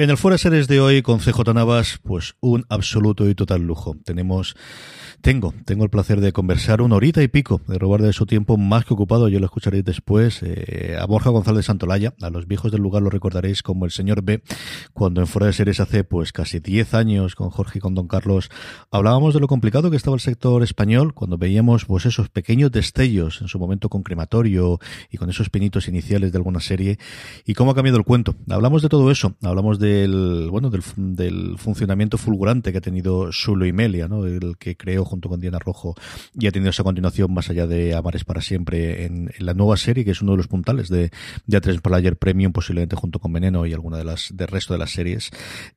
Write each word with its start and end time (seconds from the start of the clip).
En 0.00 0.08
el 0.08 0.16
Fuera 0.16 0.38
Series 0.38 0.66
de 0.66 0.80
hoy 0.80 1.02
con 1.02 1.18
CJ 1.18 1.52
Navas, 1.52 2.00
pues 2.02 2.34
un 2.40 2.64
absoluto 2.70 3.28
y 3.28 3.34
total 3.34 3.60
lujo. 3.60 3.98
Tenemos 4.02 4.56
tengo, 5.20 5.52
tengo 5.66 5.84
el 5.84 5.90
placer 5.90 6.22
de 6.22 6.32
conversar 6.32 6.80
una 6.80 6.96
horita 6.96 7.22
y 7.22 7.28
pico, 7.28 7.60
de 7.68 7.78
robar 7.78 8.00
de 8.00 8.14
su 8.14 8.24
tiempo 8.24 8.56
más 8.56 8.86
que 8.86 8.94
ocupado, 8.94 9.28
yo 9.28 9.38
lo 9.38 9.44
escucharéis 9.44 9.84
después, 9.84 10.40
eh, 10.42 10.96
a 10.98 11.04
Borja 11.04 11.28
González 11.28 11.66
Santolaya, 11.66 12.14
a 12.22 12.30
los 12.30 12.48
viejos 12.48 12.72
del 12.72 12.80
lugar 12.80 13.02
lo 13.02 13.10
recordaréis 13.10 13.62
como 13.62 13.84
el 13.84 13.90
señor 13.90 14.22
B, 14.22 14.42
cuando 14.94 15.20
en 15.20 15.26
Fuera 15.26 15.48
de 15.48 15.52
Series 15.52 15.78
hace 15.78 16.04
pues 16.04 16.32
casi 16.32 16.58
10 16.60 16.94
años 16.94 17.34
con 17.34 17.50
Jorge 17.50 17.78
y 17.78 17.80
con 17.82 17.94
Don 17.94 18.08
Carlos, 18.08 18.48
hablábamos 18.90 19.34
de 19.34 19.40
lo 19.40 19.46
complicado 19.46 19.90
que 19.90 19.98
estaba 19.98 20.14
el 20.14 20.20
sector 20.20 20.62
español, 20.62 21.12
cuando 21.12 21.36
veíamos 21.36 21.84
pues 21.84 22.06
esos 22.06 22.30
pequeños 22.30 22.72
destellos 22.72 23.42
en 23.42 23.48
su 23.48 23.58
momento 23.58 23.90
con 23.90 24.02
crematorio 24.02 24.78
y 25.10 25.18
con 25.18 25.28
esos 25.28 25.50
pinitos 25.50 25.86
iniciales 25.86 26.32
de 26.32 26.38
alguna 26.38 26.60
serie, 26.60 26.98
y 27.44 27.52
cómo 27.52 27.72
ha 27.72 27.74
cambiado 27.74 27.98
el 27.98 28.04
cuento. 28.04 28.36
Hablamos 28.48 28.80
de 28.80 28.88
todo 28.88 29.10
eso, 29.10 29.36
hablamos 29.42 29.78
del, 29.90 30.48
bueno, 30.50 30.70
del, 30.70 30.82
del 30.96 31.58
funcionamiento 31.58 32.18
fulgurante 32.18 32.72
que 32.72 32.78
ha 32.78 32.82
tenido 32.82 33.32
Sulo 33.32 33.66
y 33.66 33.72
Melia, 33.72 34.08
¿no? 34.08 34.26
El 34.26 34.56
que 34.58 34.76
creó 34.76 35.04
junto 35.04 35.28
con 35.28 35.40
Diana 35.40 35.58
Rojo 35.58 35.94
y 36.38 36.46
ha 36.46 36.52
tenido 36.52 36.70
esa 36.70 36.84
continuación 36.84 37.32
más 37.32 37.50
allá 37.50 37.66
de 37.66 37.94
Amares 37.94 38.24
para 38.24 38.40
siempre 38.40 39.04
en, 39.04 39.30
la 39.38 39.54
nueva 39.54 39.76
serie, 39.76 40.04
que 40.04 40.12
es 40.12 40.22
uno 40.22 40.32
de 40.32 40.38
los 40.38 40.48
puntales 40.48 40.88
de, 40.88 41.10
de 41.46 41.60
A3 41.60 41.80
Player 41.80 42.16
Premium, 42.16 42.52
posiblemente 42.52 42.96
junto 42.96 43.18
con 43.18 43.32
Veneno 43.32 43.66
y 43.66 43.72
alguna 43.72 43.96
de 43.96 44.04
las 44.04 44.28
del 44.34 44.48
resto 44.48 44.74
de 44.74 44.78
las 44.78 44.92
series, 44.92 45.30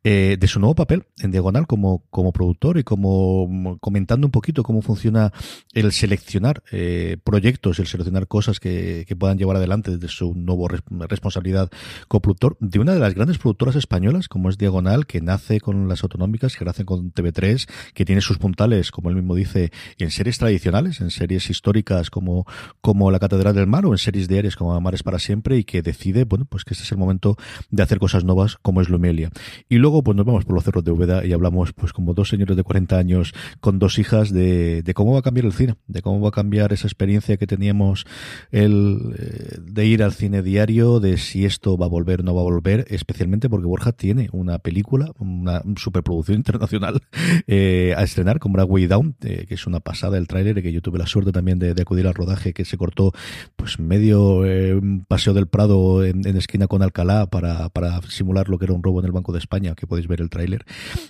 eh, 0.04 0.38
de 0.40 0.48
su 0.48 0.59
nuevo 0.59 0.76
papel 0.76 1.05
en 1.20 1.32
Diagonal 1.32 1.68
como, 1.68 2.04
como 2.09 2.32
productor 2.32 2.77
y 2.77 2.84
como 2.84 3.77
comentando 3.80 4.27
un 4.27 4.32
poquito 4.32 4.63
cómo 4.63 4.82
funciona 4.82 5.32
el 5.73 5.91
seleccionar 5.91 6.63
eh, 6.71 7.18
proyectos, 7.23 7.80
el 7.80 7.88
seleccionar 7.88 8.27
cosas 8.27 8.59
que, 8.59 9.05
que 9.07 9.16
puedan 9.16 9.38
llevar 9.38 9.57
adelante 9.57 9.91
desde 9.91 10.07
su 10.07 10.34
nuevo 10.35 10.68
responsabilidad 10.68 11.70
como 12.07 12.21
productor 12.21 12.57
de 12.59 12.80
una 12.80 12.93
de 12.93 12.99
las 12.99 13.13
grandes 13.13 13.38
productoras 13.38 13.76
españolas, 13.76 14.02
como 14.27 14.49
es 14.49 14.57
Diagonal, 14.57 15.05
que 15.05 15.21
nace 15.21 15.62
con 15.62 15.88
las 15.88 16.03
autonómicas, 16.03 16.57
que 16.57 16.66
nace 16.66 16.84
con 16.84 17.13
TV3, 17.13 17.67
que 17.93 18.04
tiene 18.05 18.21
sus 18.21 18.37
puntales, 18.37 18.91
como 18.91 19.09
él 19.09 19.15
mismo 19.15 19.34
dice, 19.34 19.71
en 19.98 20.12
series 20.12 20.37
tradicionales, 20.37 20.99
en 20.99 21.09
series 21.09 21.49
históricas 21.49 22.09
como, 22.09 22.46
como 22.81 23.12
La 23.12 23.20
Catedral 23.20 23.55
del 23.55 23.68
Mar 23.68 23.85
o 23.85 23.91
en 23.91 23.98
series 23.98 24.27
diarias 24.27 24.55
como 24.55 24.74
Amares 24.74 25.04
para 25.04 25.20
siempre 25.20 25.57
y 25.57 25.63
que 25.63 25.81
decide, 25.81 26.26
bueno, 26.26 26.46
pues 26.46 26.65
que 26.65 26.74
este 26.74 26.84
es 26.84 26.91
el 26.91 26.98
momento 26.98 27.37
de 27.70 27.81
hacer 27.81 27.99
cosas 27.99 28.26
nuevas 28.26 28.57
como 28.62 28.81
es 28.81 28.90
Lumelia. 28.90 29.29
Y 29.70 29.77
luego, 29.77 30.04
pues 30.04 30.18
nos 30.18 30.26
vamos 30.26 30.43
por 30.43 30.55
los 30.55 30.63
cerros 30.63 30.84
de 30.84 30.91
Úbeda 30.91 31.26
y 31.26 31.31
hablamos, 31.31 31.71
pues 31.71 31.93
como 31.93 32.13
dos 32.13 32.29
señores 32.29 32.57
de 32.57 32.63
40 32.63 32.98
años 32.98 33.34
con 33.62 33.79
dos 33.79 33.99
hijas 33.99 34.31
de, 34.31 34.84
de 34.84 34.93
cómo 34.93 35.13
va 35.13 35.20
a 35.20 35.21
cambiar 35.21 35.46
el 35.46 35.54
cine, 35.54 35.76
de 35.87 36.01
cómo 36.01 36.20
va 36.20 36.29
a 36.29 36.31
cambiar 36.31 36.74
esa 36.74 36.87
experiencia 36.87 37.37
que 37.37 37.48
teníamos 37.48 38.05
el, 38.51 39.15
eh, 39.18 39.57
de 39.62 39.85
ir 39.85 40.04
al 40.04 40.13
cine 40.13 40.41
diario, 40.41 40.99
de 40.99 41.18
si 41.18 41.46
esto 41.46 41.77
va 41.77 41.85
a 41.85 41.90
volver 41.90 42.21
o 42.21 42.24
no 42.24 42.35
va 42.35 42.41
a 42.41 42.46
volver, 42.46 42.85
especialmente 42.90 43.49
porque 43.49 43.68
Borja 43.68 43.82
tiene 43.91 44.29
una 44.31 44.59
película, 44.59 45.12
una 45.20 45.62
superproducción 45.76 46.37
internacional 46.37 47.01
eh, 47.48 47.93
a 47.98 48.03
estrenar 48.03 48.40
con 48.40 48.53
Broadway 48.53 48.87
Down, 48.87 49.15
eh, 49.23 49.45
que 49.48 49.55
es 49.55 49.67
una 49.67 49.79
pasada 49.79 50.17
el 50.17 50.27
tráiler, 50.27 50.62
que 50.62 50.71
yo 50.71 50.81
tuve 50.81 50.99
la 50.99 51.07
suerte 51.07 51.31
también 51.31 51.59
de, 51.59 51.73
acudir 51.81 52.07
al 52.07 52.13
rodaje, 52.13 52.53
que 52.53 52.65
se 52.65 52.77
cortó 52.77 53.12
pues 53.55 53.79
medio 53.79 54.45
eh, 54.45 54.79
paseo 55.07 55.34
del 55.34 55.48
Prado 55.48 56.05
en, 56.05 56.25
esquina 56.37 56.67
con 56.67 56.81
Alcalá 56.81 57.27
para, 57.27 57.70
simular 58.07 58.48
lo 58.49 58.57
que 58.57 58.65
era 58.65 58.73
un 58.73 58.84
robo 58.84 58.99
en 58.99 59.05
el 59.05 59.12
Banco 59.12 59.34
de 59.34 59.40
España, 59.40 59.75
que 59.75 59.87
podéis 59.87 60.07
ver 60.07 60.21
el 60.21 60.29
tráiler. 60.29 60.65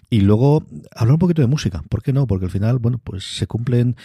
Y 0.09 0.21
luego 0.21 0.65
hablar 0.95 1.13
un 1.13 1.19
poquito 1.19 1.41
de 1.41 1.47
música, 1.47 1.83
¿por 1.89 2.01
qué 2.01 2.13
no? 2.13 2.25
Porque 2.25 2.45
al 2.45 2.51
final, 2.51 2.79
bueno, 2.79 2.99
pues 3.03 3.23
se 3.23 3.45
cumplen 3.45 3.95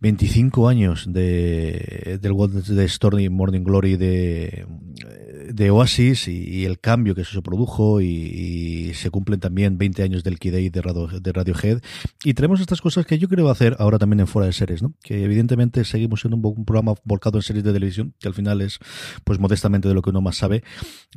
25 0.00 0.68
años 0.68 1.12
de, 1.12 2.18
del 2.20 2.34
de 2.76 2.88
Stormy 2.88 3.28
Morning 3.28 3.62
Glory 3.62 3.96
de, 3.96 5.70
Oasis 5.70 6.28
y, 6.28 6.64
el 6.64 6.78
cambio 6.78 7.14
que 7.14 7.22
eso 7.22 7.32
se 7.32 7.42
produjo 7.42 7.87
y, 8.00 8.92
se 8.94 9.10
cumplen 9.10 9.38
también 9.38 9.78
20 9.78 10.02
años 10.02 10.24
del 10.24 10.38
Key 10.38 10.50
de, 10.50 10.82
Radio, 10.82 11.06
de 11.20 11.32
Radiohead 11.32 11.80
y 12.24 12.34
tenemos 12.34 12.60
estas 12.60 12.80
cosas 12.80 13.06
que 13.06 13.18
yo 13.18 13.28
creo 13.28 13.50
hacer 13.50 13.76
ahora 13.78 13.98
también 13.98 14.20
en 14.20 14.26
fuera 14.26 14.46
de 14.46 14.52
series, 14.52 14.82
¿no? 14.82 14.94
Que 15.02 15.24
evidentemente 15.24 15.84
seguimos 15.84 16.20
siendo 16.20 16.36
un, 16.36 16.64
programa 16.64 16.94
volcado 17.04 17.38
en 17.38 17.42
series 17.42 17.64
de 17.64 17.72
televisión, 17.72 18.14
que 18.18 18.28
al 18.28 18.34
final 18.34 18.60
es 18.60 18.78
pues 19.24 19.38
modestamente 19.38 19.88
de 19.88 19.94
lo 19.94 20.02
que 20.02 20.10
uno 20.10 20.20
más 20.20 20.36
sabe, 20.36 20.62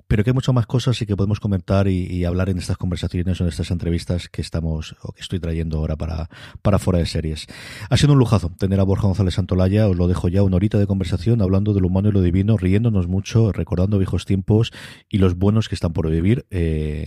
pero 0.07 0.23
que 0.23 0.29
hay 0.29 0.33
muchas 0.33 0.53
más 0.53 0.65
cosas 0.65 1.01
y 1.01 1.05
que 1.05 1.15
podemos 1.15 1.39
comentar 1.39 1.87
y, 1.87 2.21
hablar 2.25 2.49
en 2.49 2.59
estas 2.59 2.77
conversaciones 2.77 3.41
o 3.41 3.45
en 3.45 3.49
estas 3.49 3.71
entrevistas 3.71 4.29
que 4.29 4.41
estamos 4.41 4.95
o 5.01 5.11
que 5.11 5.21
estoy 5.21 5.39
trayendo 5.39 5.79
ahora 5.79 5.95
para, 5.95 6.29
para 6.61 6.77
fuera 6.77 6.99
de 6.99 7.05
series. 7.05 7.47
Ha 7.89 7.97
sido 7.97 8.13
un 8.13 8.19
lujazo 8.19 8.51
a 8.61 8.83
Borja 8.83 9.07
González 9.07 9.33
Santolaya, 9.33 9.87
os 9.89 9.97
lo 9.97 10.07
dejo 10.07 10.27
ya 10.29 10.43
una 10.43 10.55
horita 10.55 10.77
de 10.77 10.87
conversación 10.87 11.41
hablando 11.41 11.73
de 11.73 11.81
lo 11.81 11.87
humano 11.87 12.09
y 12.09 12.11
lo 12.11 12.21
divino, 12.21 12.57
riéndonos 12.57 13.07
mucho, 13.07 13.51
recordando 13.51 13.97
viejos 13.97 14.25
tiempos 14.25 14.71
y 15.09 15.17
los 15.17 15.35
buenos 15.35 15.67
que 15.67 15.75
están 15.75 15.93
por 15.93 16.09
vivir. 16.09 16.45
Eh, 16.49 16.60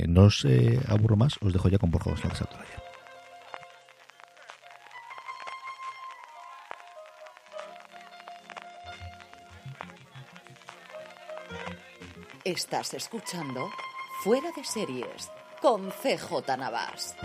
no 0.09 0.25
os 0.25 0.44
eh, 0.44 0.81
aburro 0.88 1.16
más, 1.16 1.38
os 1.41 1.53
dejo 1.53 1.69
ya 1.69 1.78
con 1.78 1.91
Borja 1.91 2.10
González 2.10 2.38
Santolaya. 2.38 2.78
Estás 12.44 12.93
escuchando 12.94 13.70
Fuera 14.22 14.50
de 14.54 14.64
Series 14.64 15.31
con 15.62 15.91
CJ 15.91 16.56
Navas. 16.59 17.16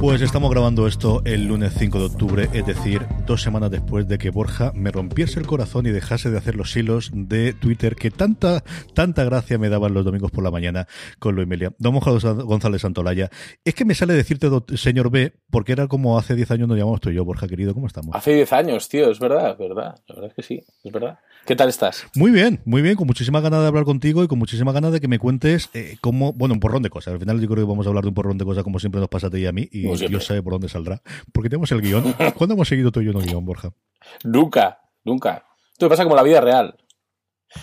Pues 0.00 0.22
estamos 0.22 0.48
grabando 0.52 0.86
esto 0.86 1.22
el 1.24 1.46
lunes 1.46 1.72
5 1.76 1.98
de 1.98 2.04
octubre, 2.04 2.48
es 2.52 2.64
decir, 2.64 3.04
dos 3.26 3.42
semanas 3.42 3.72
después 3.72 4.06
de 4.06 4.16
que 4.16 4.30
Borja 4.30 4.70
me 4.72 4.92
rompiese 4.92 5.40
el 5.40 5.46
corazón 5.46 5.86
y 5.86 5.90
dejase 5.90 6.30
de 6.30 6.38
hacer 6.38 6.54
los 6.54 6.76
hilos 6.76 7.10
de 7.12 7.52
Twitter 7.52 7.96
que 7.96 8.12
tanta, 8.12 8.62
tanta 8.94 9.24
gracia 9.24 9.58
me 9.58 9.68
daban 9.68 9.94
los 9.94 10.04
domingos 10.04 10.30
por 10.30 10.44
la 10.44 10.52
mañana 10.52 10.86
con 11.18 11.34
lo 11.34 11.42
Emilia. 11.42 11.72
Don 11.78 11.98
González 11.98 12.82
Santolaya, 12.82 13.28
es 13.64 13.74
que 13.74 13.84
me 13.84 13.96
sale 13.96 14.14
decirte 14.14 14.48
señor 14.76 15.10
B, 15.10 15.32
porque 15.50 15.72
era 15.72 15.88
como 15.88 16.16
hace 16.16 16.36
10 16.36 16.52
años 16.52 16.68
nos 16.68 16.78
llamamos 16.78 17.00
tú 17.00 17.10
y 17.10 17.14
yo, 17.14 17.24
Borja 17.24 17.48
querido, 17.48 17.74
¿cómo 17.74 17.88
estamos? 17.88 18.14
Hace 18.14 18.34
10 18.34 18.52
años, 18.52 18.88
tío, 18.88 19.10
es 19.10 19.18
verdad, 19.18 19.50
es 19.50 19.58
verdad, 19.58 19.96
la 20.06 20.14
verdad 20.14 20.30
es 20.30 20.34
que 20.34 20.42
sí, 20.42 20.64
es 20.84 20.92
verdad. 20.92 21.18
¿Qué 21.48 21.56
tal 21.56 21.70
estás? 21.70 22.06
Muy 22.14 22.30
bien, 22.30 22.60
muy 22.66 22.82
bien, 22.82 22.94
con 22.94 23.06
muchísimas 23.06 23.42
ganas 23.42 23.62
de 23.62 23.68
hablar 23.68 23.84
contigo 23.84 24.22
y 24.22 24.28
con 24.28 24.38
muchísimas 24.38 24.74
ganas 24.74 24.92
de 24.92 25.00
que 25.00 25.08
me 25.08 25.18
cuentes 25.18 25.70
eh, 25.72 25.96
cómo, 26.02 26.34
bueno, 26.34 26.52
un 26.52 26.60
porrón 26.60 26.82
de 26.82 26.90
cosas. 26.90 27.14
Al 27.14 27.20
final 27.20 27.40
yo 27.40 27.48
creo 27.48 27.64
que 27.64 27.70
vamos 27.70 27.86
a 27.86 27.88
hablar 27.88 28.04
de 28.04 28.08
un 28.08 28.14
porrón 28.14 28.36
de 28.36 28.44
cosas 28.44 28.64
como 28.64 28.78
siempre 28.78 29.00
nos 29.00 29.08
pasa 29.08 29.28
a 29.28 29.30
ti 29.30 29.38
y 29.38 29.46
a 29.46 29.52
mí 29.52 29.66
y 29.72 29.77
Dios 29.82 30.24
sabe 30.24 30.42
por 30.42 30.54
dónde 30.54 30.68
saldrá. 30.68 31.02
Porque 31.32 31.48
tenemos 31.48 31.70
el 31.72 31.80
guion. 31.80 32.12
¿Cuándo 32.36 32.54
hemos 32.54 32.68
seguido 32.68 32.90
tú 32.90 33.00
y 33.00 33.06
yo 33.06 33.12
en 33.12 33.18
el 33.18 33.26
guion, 33.26 33.44
Borja? 33.44 33.72
Nunca, 34.24 34.80
nunca. 35.04 35.46
Esto 35.72 35.88
pasa 35.88 36.04
como 36.04 36.16
la 36.16 36.22
vida 36.22 36.40
real. 36.40 36.76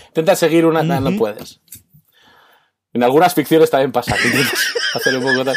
Intenta 0.08 0.36
seguir 0.36 0.66
una, 0.66 0.84
no 0.84 1.18
puedes. 1.18 1.62
En 2.94 3.03
algunas 3.03 3.34
ficciones 3.34 3.70
también 3.70 3.92
pasa 3.92 4.16
hacer 4.96 5.18
un 5.18 5.24
poco 5.24 5.52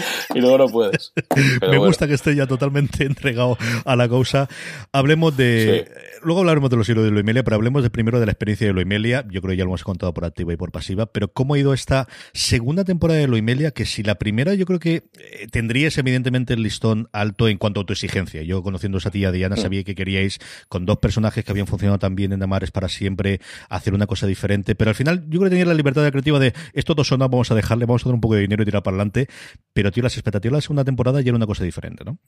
y 0.34 0.40
luego 0.40 0.58
no 0.58 0.68
puedes. 0.68 1.12
Me 1.60 1.78
gusta 1.78 2.06
que 2.06 2.14
esté 2.14 2.34
ya 2.34 2.46
totalmente 2.46 3.04
entregado 3.06 3.58
a 3.84 3.96
la 3.96 4.08
causa. 4.08 4.48
Hablemos 4.92 5.36
de. 5.36 5.90
Luego 6.22 6.40
hablaremos 6.40 6.70
de 6.70 6.76
los 6.76 6.88
hilos 6.88 7.04
de 7.04 7.10
Loimelia, 7.10 7.44
pero 7.44 7.56
hablemos 7.56 7.82
de 7.82 7.90
primero 7.90 8.18
de 8.18 8.26
la 8.26 8.32
experiencia 8.32 8.66
de 8.66 8.72
Loimelia. 8.72 9.24
Yo 9.30 9.40
creo 9.40 9.52
que 9.52 9.56
ya 9.56 9.64
lo 9.64 9.70
hemos 9.70 9.84
contado 9.84 10.12
por 10.12 10.24
activa 10.24 10.52
y 10.52 10.56
por 10.56 10.72
pasiva, 10.72 11.06
pero 11.06 11.28
cómo 11.28 11.54
ha 11.54 11.58
ido 11.58 11.72
esta 11.72 12.08
segunda 12.32 12.84
temporada 12.84 13.20
de 13.20 13.28
Loimelia, 13.28 13.70
que 13.70 13.84
si 13.84 14.02
la 14.02 14.16
primera 14.16 14.54
yo 14.54 14.66
creo 14.66 14.78
que 14.78 15.04
eh, 15.18 15.46
tendríais 15.50 15.96
evidentemente 15.98 16.54
el 16.54 16.62
listón 16.62 17.08
alto 17.12 17.48
en 17.48 17.58
cuanto 17.58 17.80
a 17.80 17.86
tu 17.86 17.92
exigencia. 17.92 18.42
Yo 18.42 18.62
conociendo 18.62 18.98
a 19.04 19.10
ti 19.10 19.20
y 19.20 19.24
a 19.24 19.32
Diana 19.32 19.56
sabía 19.56 19.84
que 19.84 19.94
queríais 19.94 20.38
con 20.68 20.86
dos 20.86 20.98
personajes 20.98 21.44
que 21.44 21.52
habían 21.52 21.66
funcionado 21.66 21.98
tan 21.98 22.14
bien 22.14 22.32
en 22.32 22.42
Amares 22.42 22.70
para 22.70 22.88
siempre 22.88 23.40
hacer 23.68 23.94
una 23.94 24.06
cosa 24.06 24.26
diferente, 24.26 24.74
pero 24.74 24.90
al 24.90 24.94
final 24.94 25.24
yo 25.28 25.38
creo 25.38 25.44
que 25.44 25.50
tenía 25.50 25.66
la 25.66 25.74
libertad 25.74 26.08
creativa 26.10 26.38
de 26.38 26.54
esto 26.72 26.94
dos 26.94 27.06
son 27.06 27.18
vamos 27.18 27.50
a 27.50 27.54
dejarle, 27.54 27.84
vamos 27.86 28.02
a 28.04 28.08
dar 28.08 28.14
un 28.14 28.20
poco 28.20 28.34
de 28.34 28.42
dinero 28.42 28.62
y 28.62 28.66
tirar 28.66 28.82
para 28.82 28.96
adelante, 28.96 29.28
pero 29.72 29.87
tío, 29.90 30.02
las 30.02 30.14
expectativas 30.14 30.52
de 30.52 30.56
la 30.58 30.62
segunda 30.62 30.84
temporada 30.84 31.20
ya 31.20 31.30
era 31.30 31.36
una 31.36 31.46
cosa 31.46 31.64
diferente, 31.64 32.04
¿no? 32.04 32.18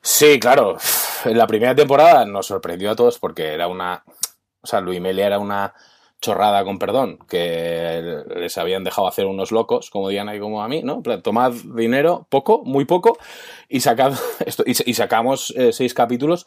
Sí, 0.00 0.38
claro. 0.38 0.76
En 1.24 1.36
la 1.36 1.46
primera 1.46 1.74
temporada 1.74 2.24
nos 2.24 2.46
sorprendió 2.46 2.90
a 2.90 2.96
todos 2.96 3.18
porque 3.18 3.52
era 3.54 3.68
una. 3.68 4.04
O 4.60 4.66
sea, 4.66 4.80
Luis 4.80 5.00
Melia 5.00 5.26
era 5.26 5.38
una 5.38 5.74
chorrada, 6.20 6.64
con 6.64 6.78
perdón, 6.78 7.18
que 7.28 8.24
les 8.36 8.58
habían 8.58 8.82
dejado 8.82 9.06
hacer 9.06 9.26
unos 9.26 9.52
locos, 9.52 9.90
como 9.90 10.08
Diana 10.08 10.34
y 10.34 10.40
como 10.40 10.62
a 10.62 10.68
mí, 10.68 10.82
¿no? 10.82 11.02
Tomad 11.22 11.52
dinero, 11.52 12.26
poco, 12.28 12.62
muy 12.64 12.84
poco, 12.84 13.18
y, 13.68 13.80
sacad 13.80 14.14
esto, 14.46 14.64
y, 14.66 14.94
sacamos 14.94 15.54
eh, 15.56 15.72
seis 15.72 15.94
capítulos 15.94 16.46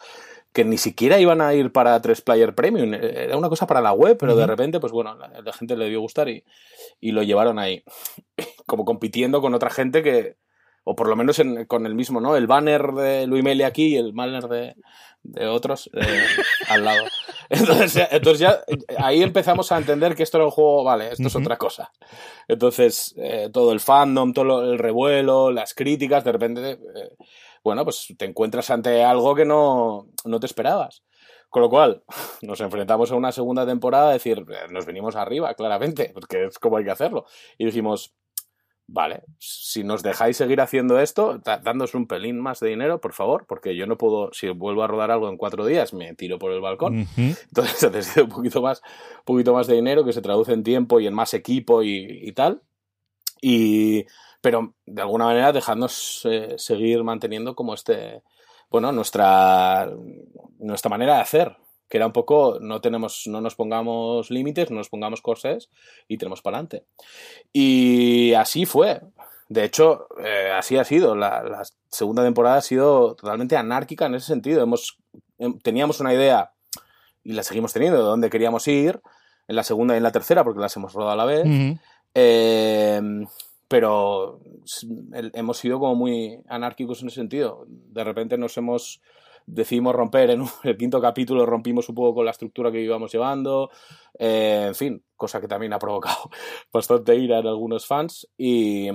que 0.53 0.65
ni 0.65 0.77
siquiera 0.77 1.19
iban 1.19 1.41
a 1.41 1.53
ir 1.53 1.71
para 1.71 2.01
tres 2.01 2.21
player 2.21 2.53
premium, 2.53 2.93
era 2.93 3.37
una 3.37 3.49
cosa 3.49 3.67
para 3.67 3.81
la 3.81 3.93
web, 3.93 4.17
pero 4.19 4.35
de 4.35 4.47
repente, 4.47 4.79
pues 4.79 4.91
bueno, 4.91 5.15
la, 5.15 5.41
la 5.41 5.53
gente 5.53 5.77
le 5.77 5.85
debió 5.85 6.01
gustar 6.01 6.27
y, 6.29 6.43
y 6.99 7.11
lo 7.11 7.23
llevaron 7.23 7.59
ahí, 7.59 7.83
como 8.65 8.85
compitiendo 8.85 9.41
con 9.41 9.53
otra 9.53 9.69
gente 9.69 10.03
que, 10.03 10.35
o 10.83 10.95
por 10.95 11.07
lo 11.07 11.15
menos 11.15 11.41
con 11.67 11.85
el 11.85 11.95
mismo, 11.95 12.19
¿no? 12.19 12.35
El 12.35 12.47
banner 12.47 12.91
de 12.93 13.27
Luis 13.27 13.43
Meli 13.43 13.63
aquí 13.63 13.87
y 13.87 13.97
el 13.97 14.13
banner 14.13 14.47
de, 14.47 14.75
de 15.23 15.47
otros 15.47 15.89
eh, 15.93 16.01
al 16.69 16.83
lado. 16.83 17.05
Entonces, 17.49 18.07
entonces 18.11 18.39
ya 18.39 18.63
ahí 18.97 19.21
empezamos 19.21 19.71
a 19.71 19.77
entender 19.77 20.15
que 20.15 20.23
esto 20.23 20.37
era 20.37 20.45
un 20.45 20.51
juego, 20.51 20.83
vale, 20.83 21.11
esto 21.11 21.27
es 21.27 21.35
otra 21.35 21.57
cosa. 21.57 21.91
Entonces, 22.47 23.13
eh, 23.17 23.49
todo 23.51 23.73
el 23.73 23.79
fandom, 23.79 24.33
todo 24.33 24.71
el 24.71 24.79
revuelo, 24.79 25.51
las 25.51 25.73
críticas, 25.73 26.23
de 26.23 26.31
repente, 26.31 26.71
eh, 26.71 27.11
bueno, 27.63 27.83
pues 27.83 28.13
te 28.17 28.25
encuentras 28.25 28.69
ante 28.69 29.03
algo 29.03 29.35
que 29.35 29.45
no, 29.45 30.07
no 30.25 30.39
te 30.39 30.45
esperabas 30.45 31.03
Con 31.49 31.61
lo 31.61 31.69
cual, 31.69 32.03
nos 32.41 32.61
enfrentamos 32.61 33.11
a 33.11 33.15
una 33.15 33.31
segunda 33.31 33.65
temporada 33.65 34.09
a 34.09 34.13
decir, 34.13 34.45
nos 34.69 34.85
venimos 34.85 35.15
arriba, 35.15 35.53
claramente, 35.53 36.11
porque 36.13 36.45
es 36.45 36.59
como 36.59 36.77
hay 36.77 36.85
que 36.85 36.91
hacerlo. 36.91 37.25
Y 37.57 37.65
dijimos, 37.65 38.15
vale, 38.91 39.23
si 39.39 39.83
nos 39.83 40.03
dejáis 40.03 40.37
seguir 40.37 40.61
haciendo 40.61 40.99
esto, 40.99 41.41
dándos 41.63 41.95
un 41.95 42.07
pelín 42.07 42.39
más 42.39 42.59
de 42.59 42.69
dinero, 42.69 42.99
por 42.99 43.13
favor, 43.13 43.45
porque 43.47 43.75
yo 43.75 43.87
no 43.87 43.97
puedo, 43.97 44.31
si 44.33 44.49
vuelvo 44.49 44.83
a 44.83 44.87
rodar 44.87 45.11
algo 45.11 45.29
en 45.29 45.37
cuatro 45.37 45.65
días, 45.65 45.93
me 45.93 46.13
tiro 46.13 46.37
por 46.39 46.51
el 46.51 46.61
balcón. 46.61 47.07
Entonces 47.17 47.91
necesito 47.91 48.25
un 48.25 48.29
poquito 48.29 48.61
más, 48.61 48.81
un 49.19 49.25
poquito 49.25 49.53
más 49.53 49.67
de 49.67 49.75
dinero 49.75 50.03
que 50.03 50.13
se 50.13 50.21
traduce 50.21 50.53
en 50.53 50.63
tiempo 50.63 50.99
y 50.99 51.07
en 51.07 51.13
más 51.13 51.33
equipo 51.33 51.83
y, 51.83 52.31
tal. 52.33 52.61
Y, 53.41 54.05
pero 54.41 54.73
de 54.85 55.01
alguna 55.01 55.25
manera 55.25 55.53
dejadnos 55.53 56.21
eh, 56.25 56.55
seguir 56.57 57.03
manteniendo 57.03 57.55
como 57.55 57.73
este, 57.73 58.23
bueno, 58.69 58.91
nuestra, 58.91 59.89
nuestra 60.59 60.89
manera 60.89 61.15
de 61.15 61.21
hacer, 61.21 61.57
que 61.87 61.97
era 61.97 62.07
un 62.07 62.13
poco, 62.13 62.57
no 62.61 62.79
tenemos, 62.81 63.23
no 63.27 63.41
nos 63.41 63.55
pongamos 63.55 64.31
límites, 64.31 64.71
no 64.71 64.77
nos 64.77 64.89
pongamos 64.89 65.21
cosas 65.21 65.69
y 66.07 66.17
tenemos 66.17 66.41
para 66.41 66.57
adelante. 66.57 66.85
Y 67.51 68.33
así 68.33 68.65
fue. 68.65 69.01
De 69.49 69.65
hecho, 69.65 70.07
eh, 70.23 70.49
así 70.55 70.77
ha 70.77 70.85
sido. 70.85 71.15
La, 71.15 71.63
segunda 71.89 72.23
temporada 72.23 72.55
ha 72.55 72.61
sido 72.61 73.15
totalmente 73.15 73.57
anárquica 73.57 74.05
en 74.05 74.15
ese 74.15 74.27
sentido. 74.27 74.63
Hemos, 74.63 74.97
em, 75.37 75.59
teníamos 75.59 75.99
una 75.99 76.13
idea 76.13 76.53
y 77.25 77.33
la 77.33 77.43
seguimos 77.43 77.73
teniendo 77.73 77.97
de 77.97 78.05
dónde 78.05 78.29
queríamos 78.29 78.65
ir 78.69 79.01
en 79.49 79.55
la 79.57 79.63
segunda 79.63 79.93
y 79.93 79.97
en 79.97 80.03
la 80.03 80.13
tercera 80.13 80.45
porque 80.45 80.61
las 80.61 80.75
hemos 80.77 80.93
rodado 80.93 81.11
a 81.11 81.15
la 81.17 81.25
vez. 81.25 81.43
Em, 82.13 83.27
pero 83.71 84.41
hemos 85.31 85.57
sido 85.57 85.79
como 85.79 85.95
muy 85.95 86.43
anárquicos 86.49 87.01
en 87.01 87.07
ese 87.07 87.21
sentido. 87.21 87.63
De 87.67 88.03
repente 88.03 88.37
nos 88.37 88.57
hemos 88.57 89.01
decidimos 89.45 89.95
romper 89.95 90.29
en 90.31 90.43
el 90.63 90.77
quinto 90.77 90.99
capítulo, 90.99 91.45
rompimos 91.45 91.87
un 91.87 91.95
poco 91.95 92.15
con 92.15 92.25
la 92.25 92.31
estructura 92.31 92.69
que 92.69 92.81
íbamos 92.81 93.13
llevando, 93.13 93.69
eh, 94.19 94.65
en 94.67 94.75
fin, 94.75 95.03
cosa 95.15 95.39
que 95.39 95.47
también 95.47 95.71
ha 95.71 95.79
provocado 95.79 96.29
bastante 96.73 97.15
ira 97.15 97.39
en 97.39 97.47
algunos 97.47 97.87
fans, 97.87 98.27
y, 98.37 98.89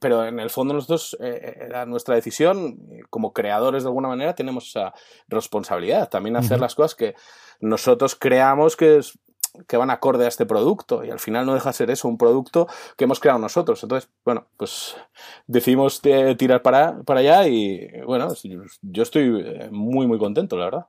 pero 0.00 0.26
en 0.26 0.40
el 0.40 0.50
fondo 0.50 0.74
nosotros, 0.74 1.16
eh, 1.20 1.58
era 1.60 1.86
nuestra 1.86 2.16
decisión, 2.16 2.78
como 3.10 3.32
creadores 3.32 3.84
de 3.84 3.90
alguna 3.90 4.08
manera, 4.08 4.34
tenemos 4.34 4.66
esa 4.66 4.92
responsabilidad, 5.28 6.08
también 6.08 6.34
hacer 6.34 6.58
las 6.58 6.74
cosas 6.74 6.96
que 6.96 7.14
nosotros 7.60 8.16
creamos 8.16 8.76
que 8.76 8.98
es 8.98 9.18
que 9.66 9.76
van 9.76 9.90
acorde 9.90 10.24
a 10.24 10.28
este 10.28 10.46
producto 10.46 11.04
y 11.04 11.10
al 11.10 11.18
final 11.18 11.46
no 11.46 11.54
deja 11.54 11.70
de 11.70 11.74
ser 11.74 11.90
eso, 11.90 12.08
un 12.08 12.18
producto 12.18 12.66
que 12.96 13.04
hemos 13.04 13.20
creado 13.20 13.38
nosotros. 13.38 13.82
Entonces, 13.82 14.10
bueno, 14.24 14.46
pues 14.56 14.96
decidimos 15.46 16.00
tirar 16.00 16.62
para, 16.62 17.02
para 17.02 17.20
allá 17.20 17.48
y 17.48 17.88
bueno, 18.06 18.28
yo 18.82 19.02
estoy 19.02 19.42
eh, 19.44 19.68
muy, 19.70 20.06
muy 20.06 20.18
contento, 20.18 20.56
la 20.56 20.64
verdad. 20.66 20.86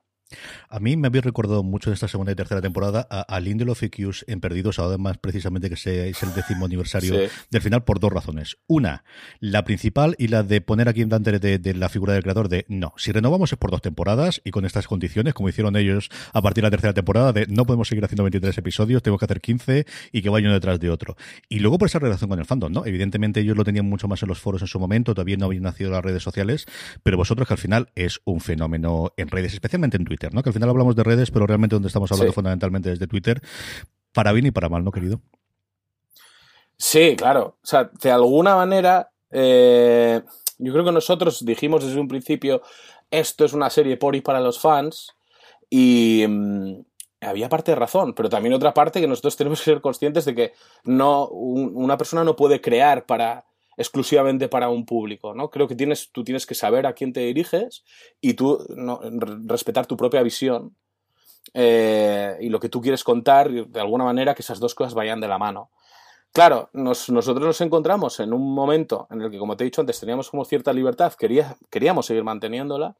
A 0.68 0.80
mí 0.80 0.96
me 0.96 1.06
había 1.06 1.20
recordado 1.20 1.62
mucho 1.62 1.90
de 1.90 1.94
esta 1.94 2.08
segunda 2.08 2.32
y 2.32 2.34
tercera 2.34 2.60
temporada 2.60 3.06
a, 3.10 3.20
a 3.20 3.40
Lindelof 3.40 3.82
y 3.82 3.90
en 4.26 4.40
Perdidos, 4.40 4.78
además 4.78 5.18
precisamente 5.18 5.68
que 5.70 5.76
sea, 5.76 6.06
es 6.06 6.22
el 6.22 6.34
décimo 6.34 6.66
aniversario 6.66 7.28
del 7.50 7.62
final, 7.62 7.84
por 7.84 8.00
dos 8.00 8.12
razones. 8.12 8.58
Una, 8.66 9.04
la 9.40 9.64
principal 9.64 10.14
y 10.18 10.28
la 10.28 10.42
de 10.42 10.60
poner 10.60 10.88
aquí 10.88 11.02
en 11.02 11.08
Dante 11.08 11.38
de, 11.38 11.74
la 11.74 11.88
figura 11.88 12.12
del 12.12 12.22
creador 12.22 12.48
de 12.48 12.64
no, 12.68 12.94
si 12.96 13.12
renovamos 13.12 13.52
es 13.52 13.58
por 13.58 13.70
dos 13.70 13.82
temporadas 13.82 14.40
y 14.44 14.50
con 14.50 14.64
estas 14.64 14.86
condiciones, 14.86 15.34
como 15.34 15.48
hicieron 15.48 15.76
ellos 15.76 16.08
a 16.32 16.42
partir 16.42 16.62
de 16.62 16.66
la 16.66 16.70
tercera 16.70 16.94
temporada, 16.94 17.32
de 17.32 17.46
no 17.48 17.66
podemos 17.66 17.88
seguir 17.88 18.04
haciendo 18.04 18.22
23 18.24 18.56
episodios, 18.58 19.02
tengo 19.02 19.18
que 19.18 19.24
hacer 19.24 19.40
15 19.40 19.86
y 20.12 20.22
que 20.22 20.28
vaya 20.28 20.46
uno 20.46 20.54
detrás 20.54 20.80
de 20.80 20.90
otro. 20.90 21.16
Y 21.48 21.58
luego 21.60 21.78
por 21.78 21.86
esa 21.86 21.98
relación 21.98 22.30
con 22.30 22.38
el 22.38 22.44
fandom, 22.44 22.72
¿no? 22.72 22.86
Evidentemente 22.86 23.40
ellos 23.40 23.56
lo 23.56 23.64
tenían 23.64 23.86
mucho 23.86 24.08
más 24.08 24.22
en 24.22 24.28
los 24.28 24.38
foros 24.38 24.62
en 24.62 24.68
su 24.68 24.78
momento, 24.78 25.14
todavía 25.14 25.36
no 25.36 25.46
habían 25.46 25.62
nacido 25.64 25.90
las 25.90 26.04
redes 26.04 26.22
sociales, 26.22 26.66
pero 27.02 27.16
vosotros 27.16 27.46
que 27.48 27.54
al 27.54 27.58
final 27.58 27.90
es 27.94 28.20
un 28.24 28.40
fenómeno 28.40 29.12
en 29.16 29.28
redes, 29.28 29.54
especialmente 29.54 29.96
en 29.96 30.04
Twitter, 30.04 30.17
¿no? 30.32 30.42
Que 30.42 30.50
al 30.50 30.54
final 30.54 30.68
hablamos 30.68 30.96
de 30.96 31.04
redes, 31.04 31.30
pero 31.30 31.46
realmente 31.46 31.76
donde 31.76 31.88
estamos 31.88 32.10
hablando 32.12 32.32
fundamentalmente 32.32 32.92
es 32.92 32.98
de 32.98 33.06
Twitter, 33.06 33.40
para 34.12 34.32
bien 34.32 34.46
y 34.46 34.50
para 34.50 34.68
mal, 34.68 34.84
¿no, 34.84 34.90
querido? 34.90 35.20
Sí, 36.76 37.16
claro. 37.16 37.58
O 37.62 37.66
sea, 37.66 37.90
de 38.00 38.10
alguna 38.10 38.54
manera, 38.54 39.10
eh, 39.30 40.22
yo 40.58 40.72
creo 40.72 40.84
que 40.84 40.92
nosotros 40.92 41.44
dijimos 41.44 41.84
desde 41.84 42.00
un 42.00 42.08
principio, 42.08 42.62
esto 43.10 43.44
es 43.44 43.52
una 43.52 43.70
serie 43.70 43.96
por 43.96 44.14
y 44.14 44.20
para 44.20 44.40
los 44.40 44.60
fans, 44.60 45.14
y 45.70 46.24
mm, 46.28 46.80
había 47.20 47.48
parte 47.48 47.72
de 47.72 47.76
razón, 47.76 48.14
pero 48.14 48.28
también 48.28 48.54
otra 48.54 48.72
parte 48.72 49.00
que 49.00 49.08
nosotros 49.08 49.36
tenemos 49.36 49.58
que 49.60 49.66
ser 49.66 49.80
conscientes 49.80 50.24
de 50.24 50.34
que 50.34 50.52
no, 50.84 51.26
una 51.28 51.98
persona 51.98 52.24
no 52.24 52.36
puede 52.36 52.60
crear 52.60 53.06
para 53.06 53.47
exclusivamente 53.78 54.48
para 54.48 54.68
un 54.68 54.84
público, 54.84 55.34
¿no? 55.34 55.50
Creo 55.50 55.68
que 55.68 55.76
tienes, 55.76 56.10
tú 56.10 56.24
tienes 56.24 56.44
que 56.46 56.56
saber 56.56 56.84
a 56.86 56.92
quién 56.92 57.12
te 57.12 57.20
diriges 57.20 57.84
y 58.20 58.34
tú 58.34 58.58
respetar 59.46 59.86
tu 59.86 59.96
propia 59.96 60.22
visión 60.22 60.74
eh, 61.54 62.36
y 62.40 62.48
lo 62.48 62.58
que 62.58 62.68
tú 62.68 62.82
quieres 62.82 63.04
contar, 63.04 63.48
de 63.50 63.80
alguna 63.80 64.04
manera 64.04 64.34
que 64.34 64.42
esas 64.42 64.58
dos 64.58 64.74
cosas 64.74 64.94
vayan 64.94 65.20
de 65.20 65.28
la 65.28 65.38
mano. 65.38 65.70
Claro, 66.32 66.70
nosotros 66.72 67.40
nos 67.40 67.60
encontramos 67.60 68.18
en 68.20 68.32
un 68.32 68.52
momento 68.52 69.06
en 69.10 69.22
el 69.22 69.30
que, 69.30 69.38
como 69.38 69.56
te 69.56 69.62
he 69.64 69.66
dicho 69.66 69.80
antes, 69.80 69.98
teníamos 69.98 70.28
como 70.28 70.44
cierta 70.44 70.72
libertad, 70.72 71.12
quería, 71.14 71.56
queríamos 71.70 72.06
seguir 72.06 72.24
manteniéndola, 72.24 72.96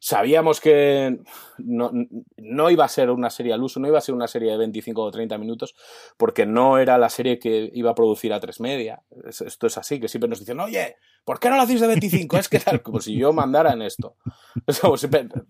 sabíamos 0.00 0.60
que 0.60 1.18
no, 1.58 2.70
iba 2.70 2.84
a 2.84 2.88
ser 2.88 3.10
una 3.10 3.28
serie 3.30 3.52
al 3.52 3.62
uso, 3.62 3.78
no 3.78 3.86
iba 3.86 3.98
a 3.98 4.00
ser 4.02 4.14
una 4.14 4.26
serie 4.26 4.50
de 4.50 4.56
25 4.56 5.02
o 5.02 5.10
30 5.10 5.38
minutos, 5.38 5.76
porque 6.16 6.46
no 6.46 6.78
era 6.78 6.98
la 6.98 7.10
serie 7.10 7.38
que 7.38 7.70
iba 7.74 7.90
a 7.90 7.94
producir 7.94 8.32
a 8.32 8.40
tres 8.40 8.60
media. 8.60 9.02
Esto 9.28 9.66
es 9.66 9.76
así, 9.76 10.00
que 10.00 10.08
siempre 10.08 10.28
nos 10.28 10.40
dicen, 10.40 10.58
oye, 10.58 10.96
¿por 11.24 11.38
qué 11.38 11.50
no 11.50 11.56
la 11.56 11.64
hacéis 11.64 11.82
de 11.82 11.86
25? 11.86 12.38
Es 12.38 12.48
que 12.48 12.58
tal, 12.58 12.82
como 12.82 13.00
si 13.00 13.16
yo 13.16 13.32
mandara 13.32 13.72
en 13.72 13.82
esto. 13.82 14.16